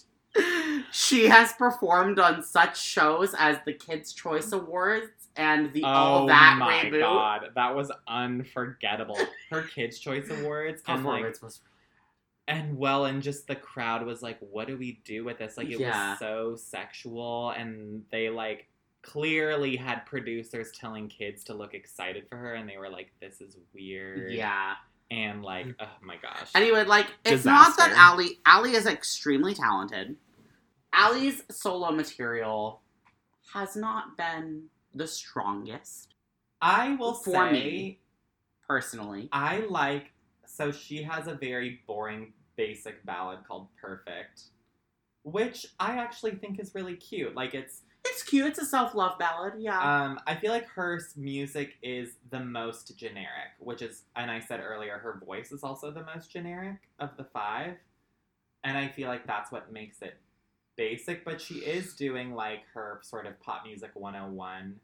She 1.11 1.27
has 1.27 1.53
performed 1.53 2.19
on 2.19 2.41
such 2.41 2.81
shows 2.81 3.35
as 3.37 3.57
the 3.65 3.73
Kids' 3.73 4.13
Choice 4.13 4.51
Awards 4.53 5.27
and 5.35 5.71
the 5.73 5.83
All 5.83 6.23
oh 6.23 6.27
That 6.27 6.57
my 6.57 6.83
reboot. 6.85 7.01
god, 7.01 7.49
that 7.55 7.75
was 7.75 7.91
unforgettable. 8.07 9.17
Her 9.51 9.63
Kids 9.63 9.99
Choice 9.99 10.29
Awards 10.29 10.81
and 10.87 11.03
like 11.05 11.23
was 11.41 11.61
and 12.47 12.77
well 12.77 13.05
and 13.05 13.21
just 13.21 13.47
the 13.47 13.55
crowd 13.55 14.05
was 14.05 14.21
like 14.21 14.37
what 14.39 14.67
do 14.67 14.75
we 14.77 14.99
do 15.05 15.23
with 15.23 15.37
this 15.37 15.57
like 15.57 15.69
it 15.69 15.79
Yeah. 15.79 16.11
was 16.11 16.19
so 16.19 16.55
sexual 16.55 17.51
and 17.51 18.03
they 18.11 18.29
like 18.29 18.67
clearly 19.03 19.75
had 19.75 20.05
producers 20.05 20.71
telling 20.71 21.07
kids 21.07 21.43
to 21.45 21.53
look 21.53 21.73
excited 21.73 22.25
for 22.29 22.37
her 22.37 22.55
and 22.55 22.67
they 22.67 22.77
were 22.77 22.89
like 22.89 23.11
this 23.21 23.41
is 23.41 23.57
weird 23.73 24.31
yeah. 24.33 24.73
and 25.11 25.43
like 25.43 25.67
oh 25.79 25.85
my 26.01 26.15
gosh 26.21 26.49
Anyway, 26.55 26.83
like 26.83 27.07
it's 27.25 27.45
not 27.45 27.77
that 27.77 27.91
Ally 27.95 28.29
Ally 28.45 28.67
Ally 28.69 28.69
is 28.77 28.85
extremely 28.87 29.53
talented. 29.53 30.15
Ally's 30.93 31.43
solo 31.49 31.91
material 31.91 32.81
has 33.53 33.75
not 33.75 34.17
been 34.17 34.63
the 34.93 35.07
strongest 35.07 36.15
i 36.61 36.95
will 36.95 37.13
For 37.13 37.31
say 37.47 37.51
me. 37.51 37.99
personally. 38.67 39.29
i 39.31 39.59
like 39.69 40.11
so 40.45 40.71
she 40.71 41.01
has 41.03 41.27
a 41.27 41.33
very 41.33 41.79
boring 41.87 42.33
basic 42.57 43.03
ballad 43.05 43.39
called 43.47 43.67
perfect 43.81 44.43
which 45.23 45.65
i 45.79 45.97
actually 45.97 46.31
think 46.31 46.59
is 46.59 46.75
really 46.75 46.95
cute 46.95 47.35
like 47.35 47.53
it's 47.53 47.81
It's 48.03 48.23
cute. 48.23 48.47
It's 48.47 48.59
a 48.59 48.65
self 48.65 48.95
love 48.95 49.19
ballad. 49.19 49.53
Yeah. 49.59 49.77
Um, 49.79 50.19
I 50.25 50.33
feel 50.35 50.51
like 50.51 50.67
her 50.69 50.99
music 51.15 51.75
is 51.83 52.15
the 52.31 52.39
most 52.39 52.97
generic, 52.97 53.51
which 53.59 53.83
is, 53.83 54.05
and 54.15 54.31
I 54.31 54.39
said 54.39 54.59
earlier, 54.59 54.97
her 54.97 55.21
voice 55.23 55.51
is 55.51 55.63
also 55.63 55.91
the 55.91 56.03
most 56.03 56.31
generic 56.31 56.77
of 56.97 57.15
the 57.15 57.23
five. 57.25 57.75
And 58.63 58.75
I 58.75 58.87
feel 58.87 59.07
like 59.07 59.27
that's 59.27 59.51
what 59.51 59.71
makes 59.71 60.01
it 60.01 60.15
basic, 60.75 61.23
but 61.25 61.39
she 61.41 61.55
is 61.55 61.93
doing 61.95 62.33
like 62.33 62.61
her 62.73 62.99
sort 63.03 63.25
of 63.27 63.39
pop 63.41 63.63
music 63.65 63.91
101, 63.93 64.79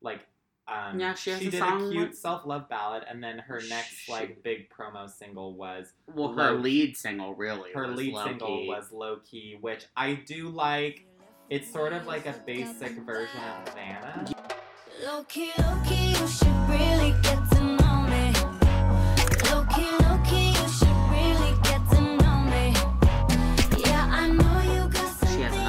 like 0.00 0.20
Um, 0.68 1.00
Yeah, 1.00 1.14
she 1.14 1.30
has 1.30 1.40
she 1.40 1.48
a 1.48 1.50
did 1.50 1.58
song 1.58 1.88
a 1.88 1.90
cute 1.90 2.08
with- 2.10 2.18
self 2.18 2.46
love 2.46 2.68
ballad, 2.68 3.02
and 3.08 3.22
then 3.22 3.40
her 3.40 3.60
next 3.68 3.94
She- 3.96 4.12
like 4.12 4.42
big 4.44 4.70
promo 4.70 5.10
single 5.10 5.54
was 5.54 5.92
Well, 6.06 6.28
her 6.34 6.52
Low- 6.52 6.56
lead 6.58 6.96
single 6.96 7.34
really. 7.34 7.72
her 7.72 7.88
was 7.88 7.96
lead 7.96 8.14
Low 8.14 8.24
single 8.26 8.58
Key. 8.58 8.68
was 8.68 8.92
Low 8.92 9.16
Key, 9.16 9.56
which 9.60 9.86
I 9.96 10.14
do 10.14 10.48
like. 10.50 11.04
It's 11.50 11.70
sort 11.70 11.92
of 11.92 12.06
like 12.06 12.26
a 12.26 12.32
basic 12.46 12.92
version 12.92 13.40
of 13.40 13.68
Havana. 13.68 14.24
Low 15.02 15.24
key, 15.24 15.50
low 15.58 15.82
key, 15.84 16.14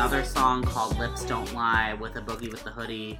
another 0.04 0.26
song 0.26 0.62
called 0.62 1.00
"Lips 1.00 1.24
Don't 1.24 1.54
Lie" 1.54 1.94
with 1.94 2.18
A 2.18 2.22
Boogie 2.22 2.52
wit 2.52 2.62
da 2.66 2.72
Hoodie, 2.72 3.18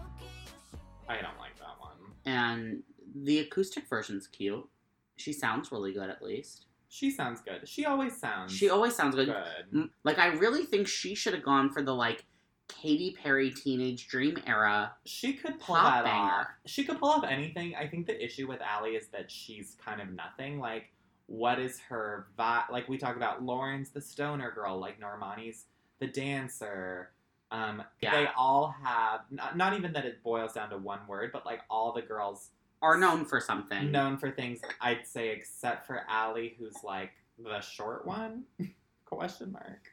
I 1.08 1.14
don't 1.14 1.40
like 1.40 1.58
that 1.60 1.80
one. 1.80 1.96
and 2.26 2.84
the 3.24 3.40
acoustic 3.40 3.88
version's 3.88 4.28
cute. 4.28 4.68
She 5.16 5.32
sounds 5.32 5.72
really 5.72 5.94
good, 5.94 6.10
at 6.10 6.22
least. 6.22 6.66
She 6.90 7.10
sounds 7.10 7.40
good. 7.40 7.66
She 7.70 7.86
always 7.86 8.18
sounds 8.18 8.52
She 8.54 8.70
always 8.70 8.94
sounds 8.96 9.16
good. 9.16 9.28
good. 9.28 9.74
Mm, 9.74 9.90
like 10.04 10.20
I 10.20 10.34
really 10.34 10.66
think 10.66 10.90
she 10.90 11.16
should 11.16 11.34
have 11.34 11.44
gone 11.44 11.70
for 11.72 11.82
the 11.82 11.96
like 11.96 12.26
Katy 12.68 13.16
Perry 13.24 13.50
Teenage 13.52 14.10
Dream 14.10 14.36
era. 14.46 14.92
She 15.06 15.32
could 15.32 15.62
pull 15.62 15.76
that 15.76 16.04
banger. 16.04 16.32
off. 16.34 16.48
She 16.66 16.84
could 16.84 17.00
pull 17.00 17.12
off 17.12 17.24
anything. 17.24 17.76
I 17.76 17.88
think 17.88 18.08
the 18.08 18.22
issue 18.22 18.46
with 18.46 18.60
Ally 18.60 18.90
is 18.90 19.08
that 19.14 19.32
she's 19.32 19.78
kind 19.84 20.02
of 20.02 20.10
nothing. 20.12 20.60
Like, 20.60 20.92
what 21.28 21.60
is 21.60 21.80
her 21.88 22.28
vibe? 22.38 22.70
Like 22.70 22.90
we 22.90 22.98
talk 22.98 23.16
about 23.16 23.42
Lauren's 23.42 23.92
the 23.92 24.02
stoner 24.02 24.52
girl, 24.52 24.78
like 24.82 25.00
Normani's 25.00 25.68
the 26.06 26.12
dancer. 26.12 27.10
Um, 27.52 27.84
Yeah. 28.02 28.12
They 28.16 28.28
all 28.38 28.76
have 28.84 29.22
not, 29.30 29.56
not 29.56 29.74
even 29.78 29.94
that 29.94 30.06
it 30.06 30.24
boils 30.24 30.54
down 30.54 30.70
to 30.72 30.78
one 30.78 31.00
word, 31.08 31.32
but 31.32 31.46
like 31.46 31.62
all 31.70 31.94
the 31.94 32.02
girls 32.02 32.50
Are 32.82 32.98
known 32.98 33.26
for 33.26 33.40
something. 33.40 33.92
known 33.92 34.18
for 34.18 34.32
things. 34.32 34.60
I'd 34.82 35.06
say 35.08 35.30
except 35.30 35.86
for 35.88 36.02
Ally, 36.10 36.50
who's 36.58 36.84
like 36.84 37.12
the 37.38 37.62
short 37.62 38.06
one? 38.06 38.44
Question 39.06 39.52
mark. 39.52 39.92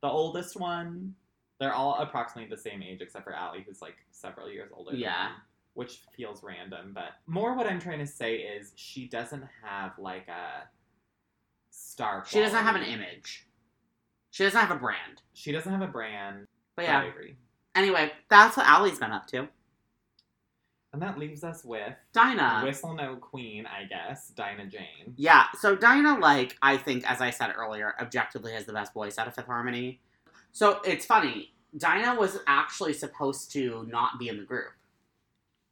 The 0.00 0.08
oldest 0.08 0.56
one. 0.58 1.14
They're 1.58 1.74
all 1.74 1.94
approximately 2.00 2.48
the 2.54 2.60
same 2.60 2.82
age, 2.82 3.00
except 3.02 3.24
for 3.24 3.32
Ally, 3.34 3.60
who's 3.66 3.82
like 3.82 3.96
several 4.10 4.48
years 4.50 4.70
older. 4.72 4.92
than 4.92 5.00
Yeah. 5.00 5.28
them, 5.28 5.32
which 5.74 6.00
feels 6.16 6.42
random, 6.42 6.92
but 6.94 7.12
more 7.26 7.54
what 7.54 7.66
I'm 7.66 7.80
trying 7.80 7.98
to 8.00 8.06
say 8.06 8.36
is 8.36 8.72
she 8.76 9.06
doesn't 9.08 9.44
have 9.62 9.98
like 9.98 10.28
a 10.28 10.68
star. 11.70 12.24
She 12.26 12.40
doesn't 12.40 12.64
have 12.64 12.76
an 12.76 12.82
image. 12.84 13.46
She 14.32 14.44
doesn't 14.44 14.58
have 14.58 14.70
a 14.70 14.80
brand. 14.80 15.20
She 15.34 15.52
doesn't 15.52 15.70
have 15.70 15.82
a 15.82 15.92
brand. 15.92 16.46
But 16.74 16.86
I 16.86 16.88
yeah. 16.88 17.04
agree. 17.04 17.36
Anyway, 17.74 18.10
that's 18.30 18.56
what 18.56 18.66
Ally's 18.66 18.98
been 18.98 19.12
up 19.12 19.26
to. 19.28 19.46
And 20.94 21.02
that 21.02 21.18
leaves 21.18 21.44
us 21.44 21.64
with 21.64 21.94
Dinah. 22.14 22.62
Whistle 22.64 22.94
No 22.94 23.16
Queen, 23.16 23.66
I 23.66 23.84
guess, 23.84 24.28
Dinah 24.28 24.66
Jane. 24.66 25.14
Yeah, 25.16 25.44
so 25.58 25.76
Dinah, 25.76 26.18
like, 26.18 26.56
I 26.62 26.78
think, 26.78 27.08
as 27.10 27.20
I 27.20 27.28
said 27.30 27.52
earlier, 27.54 27.94
objectively 28.00 28.52
has 28.52 28.64
the 28.64 28.72
best 28.72 28.94
voice 28.94 29.18
out 29.18 29.28
of 29.28 29.34
Fifth 29.34 29.46
Harmony. 29.46 30.00
So 30.52 30.80
it's 30.82 31.04
funny. 31.04 31.52
Dinah 31.76 32.18
was 32.18 32.38
actually 32.46 32.94
supposed 32.94 33.52
to 33.52 33.86
not 33.90 34.18
be 34.18 34.28
in 34.28 34.38
the 34.38 34.44
group. 34.44 34.72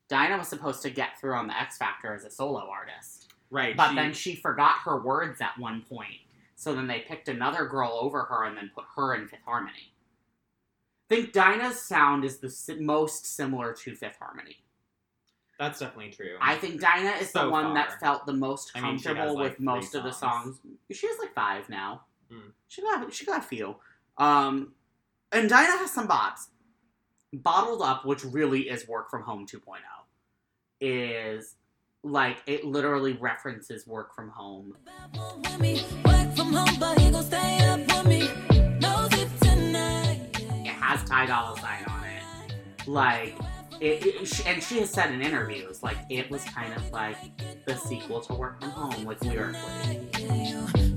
Dinah 0.09 0.37
was 0.37 0.49
supposed 0.49 0.82
to 0.82 0.91
get 0.91 1.19
through 1.19 1.35
on 1.35 1.47
the 1.47 1.59
X 1.59 1.78
Factor 1.78 2.15
as 2.15 2.24
a 2.24 2.31
solo 2.31 2.69
artist. 2.70 3.32
Right. 3.51 3.74
But 3.74 3.91
she- 3.91 3.97
then 3.97 4.12
she 4.12 4.37
forgot 4.37 4.81
her 4.85 5.01
words 5.01 5.41
at 5.41 5.59
one 5.59 5.82
point. 5.82 6.20
So 6.61 6.74
then 6.74 6.87
they 6.87 6.99
picked 6.99 7.31
another 7.31 7.65
girl 7.65 7.97
over 7.99 8.24
her 8.24 8.45
and 8.45 8.55
then 8.55 8.70
put 8.74 8.85
her 8.95 9.15
in 9.15 9.27
Fifth 9.28 9.41
Harmony. 9.47 9.95
I 11.11 11.15
think 11.15 11.32
Dinah's 11.32 11.81
sound 11.81 12.23
is 12.23 12.37
the 12.37 12.51
si- 12.51 12.78
most 12.78 13.24
similar 13.35 13.73
to 13.73 13.97
Fifth 13.97 14.19
Harmony. 14.20 14.59
that's 15.59 15.78
definitely 15.81 16.11
true. 16.11 16.37
I 16.39 16.57
think 16.57 16.78
Dinah 16.78 17.16
is 17.19 17.32
the 17.32 17.49
one 17.49 17.65
far. 17.65 17.74
that 17.77 17.99
felt 17.99 18.27
the 18.27 18.35
most 18.35 18.73
I 18.74 18.82
mean, 18.82 19.01
comfortable 19.01 19.37
like, 19.37 19.53
with 19.53 19.61
most 19.61 19.93
three 19.93 20.01
of 20.01 20.05
the 20.05 20.12
songs. 20.12 20.61
songs. 20.61 20.77
She 20.93 21.07
has 21.07 21.16
like 21.19 21.32
five 21.32 21.66
now. 21.70 22.03
Mm. 22.31 22.53
She 22.69 22.82
got 22.82 23.11
she 23.11 23.24
got 23.24 23.39
a 23.39 23.43
few. 23.43 23.77
Um, 24.19 24.74
and 25.32 25.49
Dinah 25.49 25.78
has 25.78 25.91
some 25.91 26.09
bops. 26.09 26.49
Bottled 27.32 27.81
Up, 27.81 28.05
which 28.05 28.23
really 28.23 28.69
is 28.69 28.87
Work 28.87 29.09
From 29.09 29.23
Home 29.23 29.47
2.0, 29.47 29.78
is 30.82 31.55
like 32.03 32.43
it 32.47 32.66
literally 32.66 33.15
references 33.15 33.87
Work 33.87 34.15
From 34.15 34.28
Home. 34.28 34.77
Work 36.31 36.36
from 36.36 36.52
home, 36.52 36.77
but 36.78 36.97
he 37.01 37.11
gon' 37.11 37.24
stay 37.24 37.59
up 37.66 37.81
with 37.81 38.07
me. 38.07 38.28
Knows 38.78 39.12
it 39.15 39.28
tonight. 39.40 40.28
It 40.65 40.69
has 40.69 41.02
Ty 41.09 41.27
Dolla 41.27 41.59
Sign 41.59 41.85
on 41.89 42.05
it. 42.05 42.86
Like 42.89 43.35
it, 43.81 44.07
it- 44.07 44.47
and 44.47 44.62
she 44.62 44.78
has 44.78 44.90
said 44.90 45.11
in 45.12 45.23
interviews 45.23 45.82
like 45.82 45.97
it 46.09 46.31
was 46.31 46.44
kind 46.44 46.73
of 46.74 46.89
like 46.93 47.16
the 47.66 47.74
sequel 47.74 48.20
to 48.20 48.35
Work 48.35 48.61
From 48.61 48.70
Home 48.70 49.05
with 49.07 49.24
Lyrically. 49.24 49.59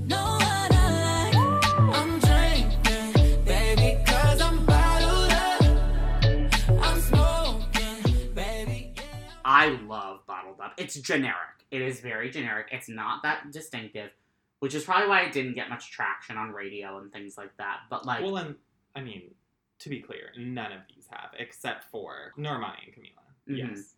Know 0.06 0.38
what 0.38 0.72
I 0.72 1.32
like. 1.32 1.96
I'm 1.96 2.18
drinking, 2.20 3.44
baby, 3.44 4.04
cause 4.06 4.40
I'm 4.40 4.64
bottled 4.64 5.32
up. 5.32 6.80
I'm 6.80 7.00
smoking, 7.00 8.32
baby. 8.34 8.94
I 9.44 9.70
love 9.88 10.20
Bottled 10.28 10.60
Up. 10.60 10.74
It's 10.78 10.94
generic. 11.00 11.34
It 11.72 11.82
is 11.82 11.98
very 12.00 12.30
generic. 12.30 12.68
It's 12.70 12.88
not 12.88 13.24
that 13.24 13.50
distinctive, 13.50 14.10
which 14.64 14.74
is 14.74 14.82
probably 14.82 15.06
why 15.06 15.20
it 15.20 15.30
didn't 15.30 15.52
get 15.52 15.68
much 15.68 15.90
traction 15.90 16.38
on 16.38 16.50
radio 16.50 16.96
and 16.96 17.12
things 17.12 17.36
like 17.36 17.54
that. 17.58 17.80
But 17.90 18.06
like, 18.06 18.22
well, 18.22 18.38
and 18.38 18.54
I 18.96 19.02
mean, 19.02 19.34
to 19.80 19.90
be 19.90 20.00
clear, 20.00 20.30
none 20.38 20.72
of 20.72 20.80
these 20.88 21.06
have, 21.10 21.32
except 21.38 21.84
for 21.90 22.32
Normani 22.38 22.86
and 22.86 22.94
Camila. 22.94 23.24
Mhm. 23.46 23.76
Yes. 23.76 23.94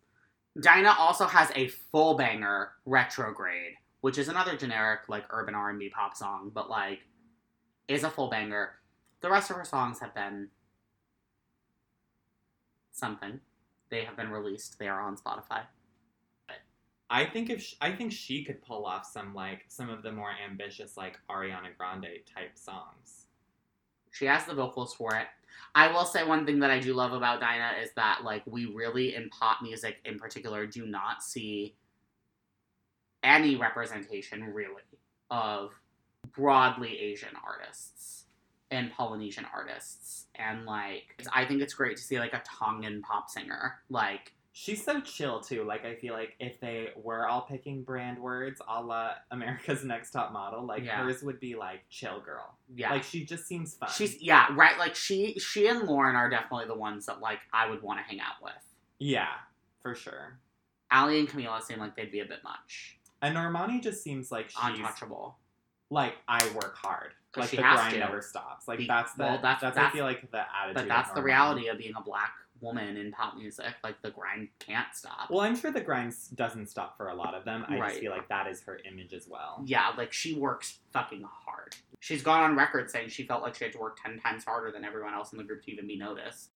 Dinah 0.60 0.96
also 0.98 1.26
has 1.26 1.52
a 1.54 1.68
full 1.68 2.16
banger, 2.16 2.72
Retrograde, 2.84 3.74
which 4.00 4.18
is 4.18 4.26
another 4.26 4.56
generic 4.56 5.08
like 5.08 5.24
urban 5.30 5.54
R 5.54 5.70
and 5.70 5.78
B 5.78 5.88
pop 5.88 6.16
song, 6.16 6.50
but 6.52 6.68
like 6.68 7.06
is 7.86 8.02
a 8.02 8.10
full 8.10 8.28
banger. 8.28 8.80
The 9.20 9.30
rest 9.30 9.50
of 9.50 9.56
her 9.58 9.64
songs 9.64 10.00
have 10.00 10.16
been 10.16 10.50
something. 12.90 13.38
They 13.88 14.02
have 14.02 14.16
been 14.16 14.30
released. 14.32 14.80
They 14.80 14.88
are 14.88 15.00
on 15.00 15.16
Spotify. 15.16 15.66
I 17.08 17.24
think 17.24 17.50
if 17.50 17.62
sh 17.62 17.74
I 17.80 17.92
think 17.92 18.12
she 18.12 18.44
could 18.44 18.62
pull 18.62 18.84
off 18.84 19.06
some 19.06 19.34
like 19.34 19.64
some 19.68 19.90
of 19.90 20.02
the 20.02 20.12
more 20.12 20.32
ambitious 20.44 20.96
like 20.96 21.18
Ariana 21.30 21.76
Grande 21.78 22.06
type 22.32 22.56
songs. 22.56 23.26
She 24.10 24.24
has 24.26 24.44
the 24.44 24.54
vocals 24.54 24.94
for 24.94 25.14
it. 25.14 25.26
I 25.74 25.92
will 25.92 26.04
say 26.04 26.24
one 26.24 26.46
thing 26.46 26.58
that 26.60 26.70
I 26.70 26.80
do 26.80 26.94
love 26.94 27.12
about 27.12 27.40
Dinah 27.40 27.72
is 27.82 27.90
that 27.96 28.20
like 28.24 28.42
we 28.46 28.66
really 28.66 29.14
in 29.14 29.28
pop 29.30 29.62
music 29.62 29.98
in 30.04 30.18
particular 30.18 30.66
do 30.66 30.86
not 30.86 31.22
see 31.22 31.76
any 33.22 33.56
representation 33.56 34.44
really 34.54 34.82
of 35.30 35.72
broadly 36.34 36.98
Asian 36.98 37.36
artists 37.46 38.24
and 38.70 38.90
Polynesian 38.92 39.46
artists. 39.54 40.26
And 40.34 40.64
like 40.64 41.22
I 41.32 41.44
think 41.44 41.62
it's 41.62 41.74
great 41.74 41.96
to 41.96 42.02
see 42.02 42.18
like 42.18 42.34
a 42.34 42.42
Tongan 42.44 43.02
pop 43.02 43.30
singer. 43.30 43.80
Like 43.90 44.32
She's 44.58 44.82
so 44.82 45.02
chill 45.02 45.40
too. 45.40 45.64
Like 45.64 45.84
I 45.84 45.96
feel 45.96 46.14
like 46.14 46.34
if 46.40 46.58
they 46.60 46.88
were 46.96 47.28
all 47.28 47.42
picking 47.42 47.82
brand 47.82 48.18
words, 48.18 48.62
a 48.66 48.82
la 48.82 49.10
America's 49.30 49.84
Next 49.84 50.12
Top 50.12 50.32
Model, 50.32 50.64
like 50.64 50.82
Yeah. 50.82 51.04
hers 51.04 51.22
would 51.22 51.38
be 51.40 51.56
like 51.56 51.80
chill 51.90 52.20
girl. 52.20 52.56
yeah. 52.74 52.90
Like 52.90 53.02
she 53.02 53.22
just 53.26 53.46
seems 53.46 53.74
fun. 53.74 53.90
She's 53.94 54.22
yeah, 54.22 54.46
right. 54.52 54.78
Like 54.78 54.94
she 54.94 55.34
she 55.38 55.66
and 55.68 55.86
Lauren 55.86 56.16
are 56.16 56.30
definitely 56.30 56.68
the 56.68 56.74
ones 56.74 57.04
that 57.04 57.20
like 57.20 57.40
I 57.52 57.68
would 57.68 57.82
want 57.82 57.98
to 57.98 58.02
hang 58.04 58.18
out 58.18 58.42
with. 58.42 58.54
yeah, 58.98 59.28
for 59.82 59.94
sure. 59.94 60.38
Ally 60.90 61.16
and 61.18 61.28
Camila 61.28 61.60
seem 61.62 61.78
like 61.78 61.94
they'd 61.94 62.10
be 62.10 62.20
a 62.20 62.24
bit 62.24 62.42
much. 62.42 62.96
And 63.20 63.36
Normani 63.36 63.82
just 63.82 64.02
seems 64.02 64.32
like 64.32 64.48
she's 64.48 64.58
Untouchable. 64.78 65.36
like 65.90 66.14
I 66.28 66.48
work 66.54 66.76
hard. 66.78 67.12
Like 67.36 67.50
the 67.50 67.58
grind 67.58 67.92
to. 67.92 67.98
never 68.00 68.22
stops. 68.22 68.66
Like 68.66 68.78
Be- 68.78 68.86
that's 68.86 69.12
the 69.12 69.24
well, 69.24 69.32
that's- 69.42 69.60
that's, 69.60 69.76
I 69.76 69.90
feel 69.90 70.04
like 70.06 70.30
the 70.30 70.38
attitude. 70.38 70.74
But 70.76 70.88
that's 70.88 71.10
the 71.12 71.22
reality 71.22 71.68
of 71.68 71.76
being 71.76 71.92
a 71.94 72.00
black 72.00 72.32
woman 72.60 72.96
in 72.96 73.12
pop 73.12 73.36
music. 73.36 73.74
Like 73.84 74.00
the 74.02 74.10
grind 74.10 74.48
can't 74.58 74.94
stop. 74.94 75.30
Well, 75.30 75.40
I'm 75.40 75.56
sure 75.56 75.70
the 75.70 75.80
grind 75.80 76.14
doesn't 76.34 76.68
stop 76.68 76.96
for 76.96 77.08
a 77.08 77.14
lot 77.14 77.34
of 77.34 77.44
them. 77.44 77.64
I 77.68 77.78
Right. 77.78 77.88
just 77.90 78.00
feel 78.00 78.10
like 78.12 78.28
that 78.28 78.46
is 78.46 78.62
her 78.62 78.78
image 78.90 79.12
as 79.14 79.28
well. 79.28 79.62
yeah, 79.66 79.92
like 79.96 80.12
she 80.12 80.34
works 80.34 80.78
fucking 80.92 81.24
hard. 81.44 81.76
She's 82.00 82.22
gone 82.22 82.42
on 82.42 82.56
record 82.56 82.90
saying 82.90 83.08
she 83.08 83.24
felt 83.26 83.42
like 83.42 83.54
she 83.54 83.64
had 83.64 83.72
to 83.72 83.78
work 83.78 83.98
ten 84.02 84.18
times 84.20 84.44
harder 84.44 84.70
than 84.70 84.84
everyone 84.84 85.14
else 85.14 85.32
in 85.32 85.38
the 85.38 85.44
group 85.44 85.62
to 85.64 85.72
even 85.72 85.86
be 85.86 85.96
noticed. 85.96 86.50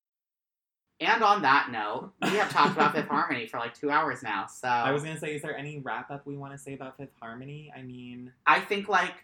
And 1.02 1.22
on 1.22 1.40
that 1.42 1.70
note, 1.72 2.12
we 2.22 2.28
have 2.36 2.50
talked 2.50 2.72
about 2.72 2.92
Fifth 2.94 3.08
Harmony 3.08 3.46
for 3.46 3.58
like 3.58 3.72
two 3.74 3.90
hours 3.90 4.22
now. 4.22 4.46
So 4.46 4.68
I 4.68 4.90
was 4.92 5.02
gonna 5.02 5.18
say, 5.18 5.34
is 5.34 5.40
there 5.42 5.56
any 5.56 5.78
wrap 5.78 6.10
up 6.10 6.26
we 6.26 6.36
want 6.36 6.52
to 6.52 6.58
say 6.58 6.74
about 6.74 6.98
Fifth 6.98 7.14
Harmony? 7.22 7.72
I 7.74 7.80
mean, 7.82 8.32
I 8.46 8.60
think 8.60 8.88
like 8.88 9.14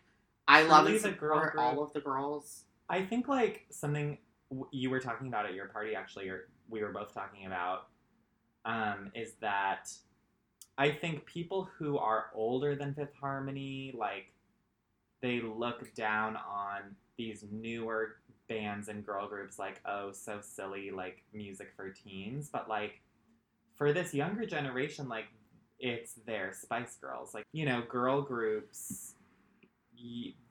I 0.49 0.63
love 0.63 0.85
Truly 0.87 0.97
and 0.97 1.05
the 1.05 1.11
girl 1.19 1.37
support 1.37 1.53
group. 1.53 1.63
all 1.65 1.83
of 1.83 1.93
the 1.93 2.01
girls. 2.01 2.65
I 2.89 3.05
think 3.05 3.29
like 3.29 3.67
something 3.71 4.17
you 4.71 4.91
were 4.91 5.01
talking 5.01 5.29
about 5.29 5.47
at 5.47 5.55
your 5.55 5.67
party 5.69 5.95
actually, 5.95 6.29
or 6.29 6.49
we 6.69 6.83
were 6.83 6.93
both 6.93 7.13
talking 7.13 7.47
about, 7.47 7.89
um, 8.65 9.11
is 9.15 9.33
that 9.41 9.93
I 10.79 10.91
think 10.91 11.25
people 11.27 11.69
who 11.79 11.99
are 11.99 12.27
older 12.35 12.75
than 12.75 12.95
Fifth 12.95 13.15
Harmony, 13.19 13.95
like, 13.97 14.33
they 15.23 15.41
look 15.41 15.95
down 15.95 16.37
on 16.37 16.95
these 17.17 17.45
newer 17.51 18.17
bands 18.49 18.89
and 18.89 19.05
girl 19.05 19.27
groups, 19.29 19.59
like, 19.59 19.81
oh, 19.87 20.13
so 20.13 20.41
silly, 20.41 20.91
like 20.91 21.23
music 21.33 21.73
for 21.77 21.91
teens. 21.91 22.49
But 22.53 22.69
like, 22.69 23.01
for 23.77 23.93
this 23.93 24.15
younger 24.15 24.47
generation, 24.47 25.09
like 25.09 25.27
it's 25.79 26.15
their 26.27 26.53
Spice 26.53 26.97
Girls. 26.97 27.35
Like 27.35 27.45
you 27.53 27.67
know, 27.67 27.83
girl 27.89 28.23
groups. 28.23 29.15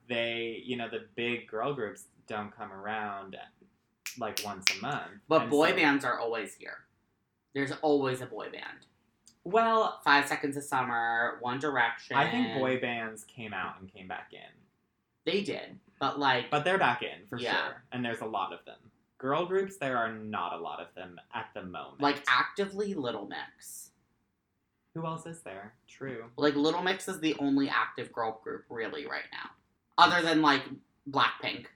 They, 0.08 0.62
you 0.64 0.76
know, 0.76 0.88
the 0.88 1.06
big 1.14 1.48
girl 1.48 1.74
groups 1.74 2.04
don't 2.28 2.56
come 2.56 2.72
around 2.72 3.36
like 4.18 4.40
once 4.44 4.64
a 4.76 4.82
month. 4.82 5.10
But 5.28 5.42
And 5.42 5.50
boy 5.50 5.70
so- 5.70 5.76
bands 5.76 6.04
are 6.04 6.18
always 6.18 6.54
here. 6.54 6.78
There's 7.54 7.72
always 7.82 8.20
a 8.20 8.26
boy 8.26 8.50
band. 8.50 8.86
Well, 9.44 10.00
Five 10.04 10.26
Seconds 10.26 10.56
of 10.56 10.64
Summer, 10.64 11.38
One 11.40 11.58
Direction. 11.58 12.16
I 12.16 12.30
think 12.30 12.54
boy 12.58 12.80
bands 12.80 13.24
came 13.24 13.54
out 13.54 13.80
and 13.80 13.88
came 13.92 14.08
back 14.08 14.32
in, 14.32 14.40
They 15.24 15.42
did, 15.42 15.78
but 16.00 16.18
like, 16.18 16.50
but 16.50 16.64
they're 16.64 16.78
back 16.78 17.02
in 17.02 17.26
for 17.28 17.38
Yeah. 17.38 17.52
sure. 17.66 17.82
And 17.92 18.04
there's 18.04 18.20
a 18.20 18.26
lot 18.26 18.52
of 18.52 18.64
them. 18.64 18.78
Girl 19.18 19.46
groups, 19.46 19.76
there 19.78 19.96
are 19.96 20.12
not 20.12 20.52
a 20.52 20.56
lot 20.58 20.80
of 20.80 20.92
them 20.94 21.18
at 21.32 21.48
the 21.54 21.62
moment. 21.62 22.00
like 22.00 22.22
actively 22.28 22.92
Little 22.94 23.26
Mix. 23.26 23.90
who 24.94 25.04
else 25.06 25.26
is 25.26 25.42
there? 25.42 25.74
True. 25.86 26.30
Like 26.36 26.54
Little 26.54 26.82
Mix 26.82 27.06
is 27.08 27.20
the 27.20 27.34
only 27.38 27.68
active 27.68 28.12
girl 28.12 28.40
group 28.42 28.64
really 28.68 29.06
right 29.06 29.26
now, 29.32 29.50
other 29.98 30.22
than 30.22 30.42
like 30.42 30.62
Blackpink. 31.10 31.66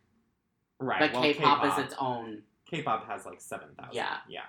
Right. 0.80 0.98
But 0.98 1.12
well, 1.12 1.22
K-pop, 1.22 1.62
K-pop 1.62 1.78
is 1.78 1.84
its 1.84 1.94
own. 2.00 2.42
K-pop 2.66 3.06
has 3.08 3.26
like 3.26 3.40
seven 3.40 3.68
thousand. 3.76 3.94
Yeah. 3.94 4.16
Yeah. 4.28 4.40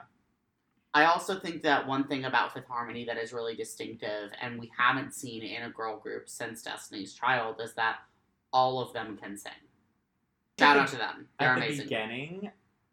I 0.93 1.05
also 1.05 1.39
think 1.39 1.61
that 1.63 1.87
one 1.87 2.05
thing 2.07 2.25
about 2.25 2.53
Fifth 2.53 2.67
Harmony 2.67 3.05
that 3.05 3.17
is 3.17 3.31
really 3.31 3.55
distinctive, 3.55 4.31
and 4.41 4.59
we 4.59 4.69
haven't 4.77 5.13
seen 5.13 5.41
in 5.43 5.63
a 5.63 5.69
girl 5.69 5.97
group 5.97 6.27
since 6.27 6.61
Destiny's 6.63 7.13
Child, 7.13 7.61
is 7.61 7.73
that 7.75 7.99
all 8.51 8.79
of 8.81 8.91
them 8.91 9.17
can 9.17 9.37
sing. 9.37 9.51
Shout 10.59 10.77
out 10.77 10.87
to 10.89 10.97
them; 10.97 11.27
they're 11.39 11.49
At 11.49 11.59
the 11.59 11.65
amazing. 11.65 11.85
beginning, 11.85 12.51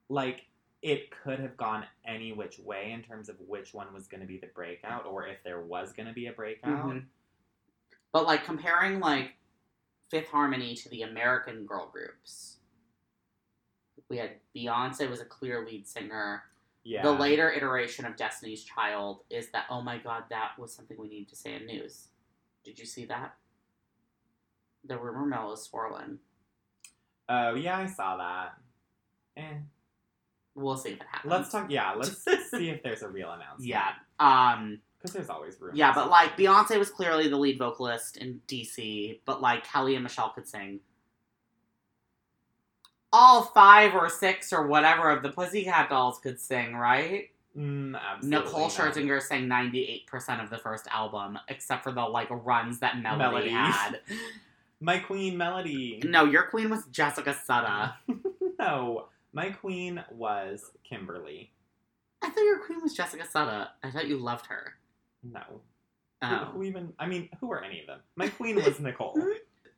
like 0.08 0.46
it 0.80 1.10
could 1.10 1.40
have 1.40 1.56
gone 1.56 1.84
any 2.06 2.32
which 2.32 2.58
way 2.60 2.92
in 2.92 3.02
terms 3.02 3.28
of 3.28 3.34
which 3.40 3.74
one 3.74 3.92
was 3.92 4.06
going 4.06 4.20
to 4.20 4.26
be 4.28 4.38
the 4.38 4.46
breakout, 4.46 5.04
or 5.06 5.26
if 5.26 5.42
there 5.42 5.60
was 5.60 5.92
going 5.92 6.06
to 6.06 6.14
be 6.14 6.26
a 6.26 6.32
breakout. 6.32 6.86
Mhm. 6.86 7.04
But 8.12 8.26
like 8.26 8.44
comparing 8.44 9.00
like 9.00 9.34
Fifth 10.08 10.28
Harmony 10.28 10.74
to 10.76 10.88
the 10.88 11.02
American 11.02 11.66
girl 11.66 11.88
groups, 11.92 12.57
we 14.08 14.16
had 14.18 14.32
Beyonce 14.56 15.08
was 15.08 15.20
a 15.20 15.24
clear 15.24 15.64
lead 15.64 15.86
singer. 15.86 16.42
Yeah. 16.84 17.02
The 17.02 17.12
later 17.12 17.52
iteration 17.52 18.06
of 18.06 18.16
Destiny's 18.16 18.64
Child 18.64 19.20
is 19.30 19.50
that 19.50 19.66
oh 19.70 19.82
my 19.82 19.98
god, 19.98 20.24
that 20.30 20.52
was 20.58 20.72
something 20.72 20.96
we 20.98 21.08
need 21.08 21.28
to 21.28 21.36
say 21.36 21.54
in 21.54 21.66
news. 21.66 22.08
Did 22.64 22.78
you 22.78 22.86
see 22.86 23.04
that? 23.06 23.34
The 24.84 24.96
rumor 24.98 25.26
mill 25.26 25.52
is 25.52 25.62
swirling. 25.62 26.18
Oh 27.28 27.54
yeah, 27.54 27.78
I 27.78 27.86
saw 27.86 28.16
that. 28.16 28.54
Eh. 29.36 29.58
We'll 30.54 30.76
see 30.76 30.90
if 30.90 31.00
it 31.00 31.06
happens. 31.10 31.30
Let's 31.30 31.50
talk. 31.50 31.70
Yeah, 31.70 31.92
let's 31.92 32.24
see 32.50 32.70
if 32.70 32.82
there's 32.82 33.02
a 33.02 33.08
real 33.08 33.30
announcement. 33.30 33.68
Yeah. 33.68 33.90
Um. 34.18 34.80
because 34.98 35.12
there's 35.12 35.28
always 35.28 35.60
rumors. 35.60 35.78
Yeah, 35.78 35.92
but 35.94 36.08
like 36.08 36.36
Beyonce 36.36 36.78
was 36.78 36.90
clearly 36.90 37.28
the 37.28 37.36
lead 37.36 37.58
vocalist 37.58 38.16
in 38.16 38.40
DC, 38.48 39.20
but 39.24 39.40
like 39.42 39.64
Kelly 39.64 39.94
and 39.94 40.02
Michelle 40.02 40.30
could 40.30 40.48
sing. 40.48 40.80
All 43.12 43.42
five 43.42 43.94
or 43.94 44.08
six 44.08 44.52
or 44.52 44.66
whatever 44.66 45.10
of 45.10 45.22
the 45.22 45.30
Pussycat 45.30 45.88
Dolls 45.88 46.18
could 46.18 46.38
sing, 46.40 46.74
right? 46.76 47.30
Mm, 47.56 47.98
absolutely 47.98 48.38
Nicole 48.46 48.60
not. 48.68 48.70
Scherzinger 48.70 49.22
sang 49.22 49.46
98% 49.48 50.42
of 50.44 50.50
the 50.50 50.58
first 50.58 50.86
album, 50.88 51.38
except 51.48 51.82
for 51.84 51.90
the 51.92 52.02
like 52.02 52.28
runs 52.30 52.78
that 52.80 52.98
Melody, 53.00 53.18
Melody. 53.22 53.50
had. 53.50 54.00
My 54.80 54.98
queen, 54.98 55.36
Melody. 55.36 56.00
No, 56.04 56.24
your 56.24 56.44
queen 56.44 56.70
was 56.70 56.84
Jessica 56.86 57.34
Sutta. 57.48 57.94
no, 58.60 59.06
my 59.32 59.50
queen 59.50 60.04
was 60.12 60.70
Kimberly. 60.84 61.50
I 62.22 62.28
thought 62.30 62.44
your 62.44 62.60
queen 62.60 62.80
was 62.82 62.94
Jessica 62.94 63.24
Sutta. 63.24 63.68
I 63.82 63.90
thought 63.90 64.06
you 64.06 64.18
loved 64.18 64.46
her. 64.46 64.74
No. 65.24 65.40
Who, 65.50 65.58
Oh. 66.22 66.50
who 66.52 66.62
even? 66.62 66.92
I 66.98 67.06
mean, 67.06 67.28
who 67.40 67.50
are 67.50 67.62
any 67.64 67.80
of 67.80 67.86
them? 67.88 67.98
My 68.14 68.28
queen 68.28 68.54
was 68.64 68.78
Nicole. 68.78 69.16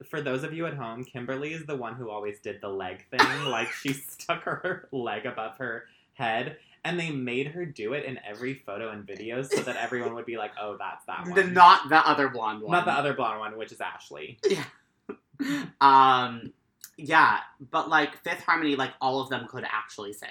For 0.09 0.20
those 0.20 0.44
of 0.44 0.52
you 0.52 0.66
at 0.66 0.74
home, 0.74 1.05
Kimberly 1.05 1.52
is 1.52 1.66
the 1.66 1.77
one 1.77 1.94
who 1.94 2.10
always 2.10 2.40
did 2.40 2.60
the 2.60 2.68
leg 2.68 3.06
thing. 3.10 3.44
like 3.47 3.70
she 3.70 3.93
stuck 3.93 4.43
her 4.44 4.89
leg 4.93 5.27
above 5.27 5.56
her 5.59 5.85
head, 6.14 6.56
and 6.85 6.98
they 6.98 7.10
made 7.10 7.48
her 7.48 7.64
do 7.66 7.93
it 7.93 8.05
in 8.05 8.18
every 8.27 8.55
photo 8.55 8.90
and 8.90 9.06
video 9.06 9.43
so 9.43 9.60
that 9.62 9.77
everyone 9.77 10.14
would 10.14 10.27
be 10.27 10.36
like, 10.39 10.52
"Oh, 10.60 10.77
that's 10.78 11.05
that 11.06 11.22
one." 11.27 11.35
The, 11.35 11.44
not 11.44 11.89
the 11.89 11.97
other 12.09 12.28
blonde 12.28 12.62
one. 12.62 12.72
Not 12.72 12.85
the 12.86 12.93
other 12.93 13.14
blonde 13.14 13.40
one, 13.40 13.56
which 13.59 13.72
is 13.72 13.81
Ashley. 13.81 14.39
Yeah. 14.48 15.64
um 15.81 16.52
yeah 16.98 17.39
but 17.70 17.89
like 17.89 18.22
fifth 18.22 18.43
harmony 18.43 18.77
like 18.77 18.90
all 19.01 19.22
of 19.22 19.31
them 19.31 19.47
could 19.48 19.64
actually 19.64 20.12
sing 20.12 20.28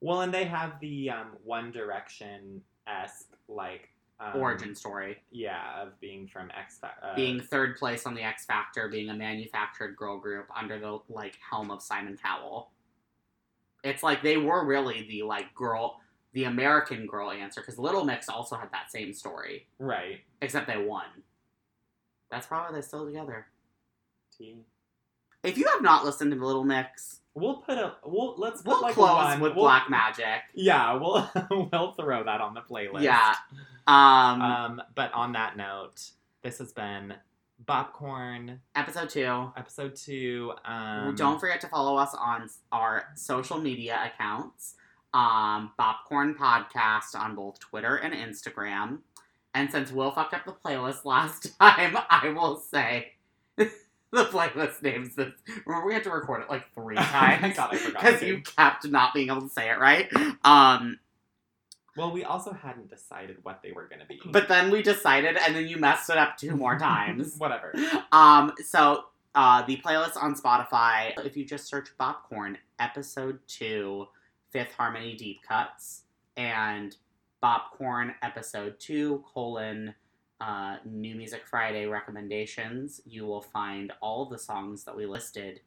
Well, 0.00 0.20
and 0.20 0.32
they 0.32 0.44
have 0.44 0.78
the 0.80 1.10
um, 1.10 1.36
One 1.44 1.72
Direction 1.72 2.62
esque 2.86 3.26
like 3.48 3.88
um, 4.20 4.40
origin 4.40 4.74
story 4.74 5.18
Yeah, 5.30 5.82
of 5.82 5.98
being 6.00 6.26
from 6.28 6.50
X 6.56 6.78
Factor. 6.78 7.06
Uh, 7.06 7.14
being 7.16 7.40
third 7.40 7.76
place 7.76 8.04
on 8.06 8.14
the 8.14 8.22
x 8.22 8.44
factor 8.44 8.88
being 8.88 9.08
a 9.10 9.14
manufactured 9.14 9.96
girl 9.96 10.18
group 10.18 10.46
under 10.56 10.78
the 10.78 10.98
like 11.08 11.38
helm 11.50 11.70
of 11.70 11.82
simon 11.82 12.18
cowell 12.22 12.70
it's 13.82 14.02
like 14.02 14.22
they 14.22 14.36
were 14.36 14.64
really 14.66 15.06
the 15.08 15.22
like 15.22 15.54
girl 15.54 16.00
the 16.34 16.44
american 16.44 17.06
girl 17.06 17.30
answer 17.30 17.60
because 17.62 17.78
little 17.78 18.04
mix 18.04 18.28
also 18.28 18.56
had 18.56 18.70
that 18.72 18.90
same 18.90 19.12
story 19.12 19.66
right. 19.78 20.20
except 20.42 20.66
they 20.66 20.76
won 20.76 21.06
that's 22.30 22.46
probably 22.46 22.74
they're 22.74 22.82
still 22.82 23.06
together 23.06 23.46
T. 24.36 24.56
if 25.42 25.56
you 25.56 25.66
have 25.68 25.82
not 25.82 26.04
listened 26.04 26.30
to 26.32 26.44
little 26.44 26.64
mix 26.64 27.16
We'll 27.32 27.58
put 27.58 27.78
a 27.78 27.94
we'll 28.04 28.34
let's 28.38 28.60
put 28.60 28.70
we'll 28.72 28.82
like 28.82 28.94
close 28.94 29.08
one, 29.24 29.40
with 29.40 29.54
we'll- 29.54 29.64
black 29.64 29.88
magic 29.88 30.42
Yeah, 30.52 30.94
we'll 30.94 31.30
we'll 31.72 31.92
throw 31.92 32.24
that 32.24 32.40
on 32.40 32.54
the 32.54 32.60
playlist. 32.60 33.02
yeah 33.02 33.34
um 33.90 34.42
Um, 34.42 34.82
but 34.94 35.12
on 35.12 35.32
that 35.32 35.56
note, 35.56 36.10
this 36.42 36.58
has 36.58 36.72
been 36.72 37.14
Bopcorn 37.66 38.58
episode 38.74 39.10
two 39.10 39.52
episode 39.56 39.94
two. 39.94 40.52
Um, 40.64 41.14
Don't 41.14 41.38
forget 41.38 41.60
to 41.60 41.68
follow 41.68 41.96
us 41.96 42.14
on 42.14 42.48
our 42.72 43.04
social 43.16 43.58
media 43.58 43.98
accounts. 44.14 44.74
Um, 45.12 45.72
Bopcorn 45.78 46.36
Podcast 46.36 47.14
on 47.14 47.34
both 47.34 47.58
Twitter 47.60 47.96
and 47.96 48.14
Instagram. 48.14 48.98
And 49.54 49.70
since 49.70 49.90
Will 49.92 50.10
fucked 50.12 50.32
up 50.34 50.44
the 50.46 50.52
playlist 50.52 51.04
last 51.04 51.58
time, 51.58 51.96
I 52.08 52.28
will 52.34 52.56
say 52.56 53.12
the 53.56 53.70
playlist 54.12 54.82
names 54.82 55.14
this. 55.16 55.32
Remember, 55.66 55.86
we 55.86 55.94
had 55.94 56.04
to 56.04 56.10
record 56.10 56.42
it 56.42 56.48
like 56.50 56.72
three 56.74 56.96
times 57.14 57.56
God, 57.56 57.74
I 57.74 57.76
forgot 57.76 58.02
because 58.02 58.22
you 58.22 58.40
kept 58.42 58.86
not 58.88 59.12
being 59.14 59.28
able 59.28 59.42
to 59.42 59.48
say 59.48 59.68
it 59.68 59.78
right. 59.78 60.08
Um, 60.44 60.98
Well, 62.00 62.12
we 62.12 62.24
also 62.24 62.52
hadn't 62.54 62.88
decided 62.88 63.36
what 63.42 63.60
they 63.62 63.72
were 63.72 63.86
going 63.86 64.00
to 64.00 64.06
be. 64.06 64.18
but 64.24 64.48
then 64.48 64.70
we 64.70 64.80
decided, 64.82 65.36
and 65.36 65.54
then 65.54 65.68
you 65.68 65.76
messed 65.76 66.08
it 66.08 66.16
up 66.16 66.38
two 66.38 66.56
more 66.56 66.78
times. 66.78 67.34
whatever. 67.38 67.74
Um, 68.10 68.54
so 68.64 69.04
uh, 69.34 69.66
the 69.66 69.76
playlist 69.76 70.16
on 70.16 70.34
Spotify, 70.34 71.12
if 71.26 71.36
you 71.36 71.44
just 71.44 71.66
search 71.66 71.88
Bopcorn, 72.00 72.56
episode 72.78 73.38
two, 73.46 74.06
Fifth 74.48 74.72
Harmony 74.72 75.14
Deep 75.14 75.42
Cuts, 75.46 76.04
and 76.38 76.96
Bopcorn 77.42 78.14
episode 78.22 78.80
two, 78.80 79.22
colon, 79.34 79.94
uh, 80.40 80.76
New 80.86 81.14
Music 81.14 81.42
Friday 81.46 81.84
recommendations, 81.84 83.02
you 83.04 83.26
will 83.26 83.42
find 83.42 83.92
all 84.00 84.24
the 84.24 84.38
songs 84.38 84.84
that 84.84 84.96
we 84.96 85.04
listed 85.04 85.60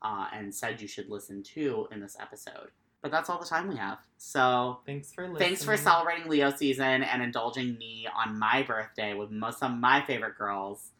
uh, 0.00 0.28
and 0.32 0.54
said 0.54 0.80
you 0.80 0.86
should 0.86 1.08
listen 1.08 1.42
to 1.42 1.88
in 1.90 2.00
this 2.00 2.16
episode. 2.20 2.70
But 3.02 3.10
that's 3.10 3.28
all 3.28 3.38
the 3.40 3.46
time 3.46 3.68
we 3.68 3.76
have. 3.76 3.98
So 4.16 4.78
Thanks 4.86 5.12
for 5.12 5.22
listening. 5.24 5.40
Thanks 5.40 5.64
for 5.64 5.76
celebrating 5.76 6.28
Leo 6.30 6.50
season 6.52 7.02
and 7.02 7.20
indulging 7.22 7.76
me 7.76 8.06
on 8.16 8.38
my 8.38 8.62
birthday 8.62 9.12
with 9.14 9.30
most 9.32 9.62
of 9.62 9.72
my 9.72 10.00
favorite 10.02 10.38
girls. 10.38 10.90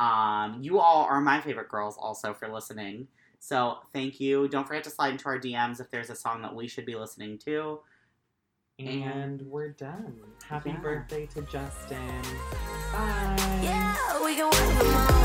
Um, 0.00 0.58
you 0.60 0.80
all 0.80 1.04
are 1.04 1.20
my 1.20 1.40
favorite 1.40 1.68
girls 1.68 1.96
also 1.96 2.34
for 2.34 2.48
listening. 2.52 3.06
So 3.38 3.78
thank 3.92 4.18
you. 4.18 4.48
Don't 4.48 4.66
forget 4.66 4.82
to 4.84 4.90
slide 4.90 5.12
into 5.12 5.26
our 5.26 5.38
DMs 5.38 5.80
if 5.80 5.88
there's 5.90 6.10
a 6.10 6.16
song 6.16 6.42
that 6.42 6.52
we 6.54 6.66
should 6.66 6.86
be 6.86 6.96
listening 6.96 7.38
to. 7.44 7.78
And 8.80 9.40
we're 9.42 9.68
done. 9.68 10.18
Happy 10.48 10.70
Yeah. 10.70 10.78
birthday 10.78 11.26
to 11.26 11.42
Justin. 11.42 12.22
Bye. 12.92 13.36
Yeah, 13.62 14.24
we 14.24 14.34
can 14.34 14.46
work 14.46 14.54
them 14.54 14.96
all. 14.96 15.20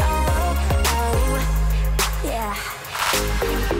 Oh, 0.00 0.54
oh, 0.86 2.22
yeah. 2.24 3.74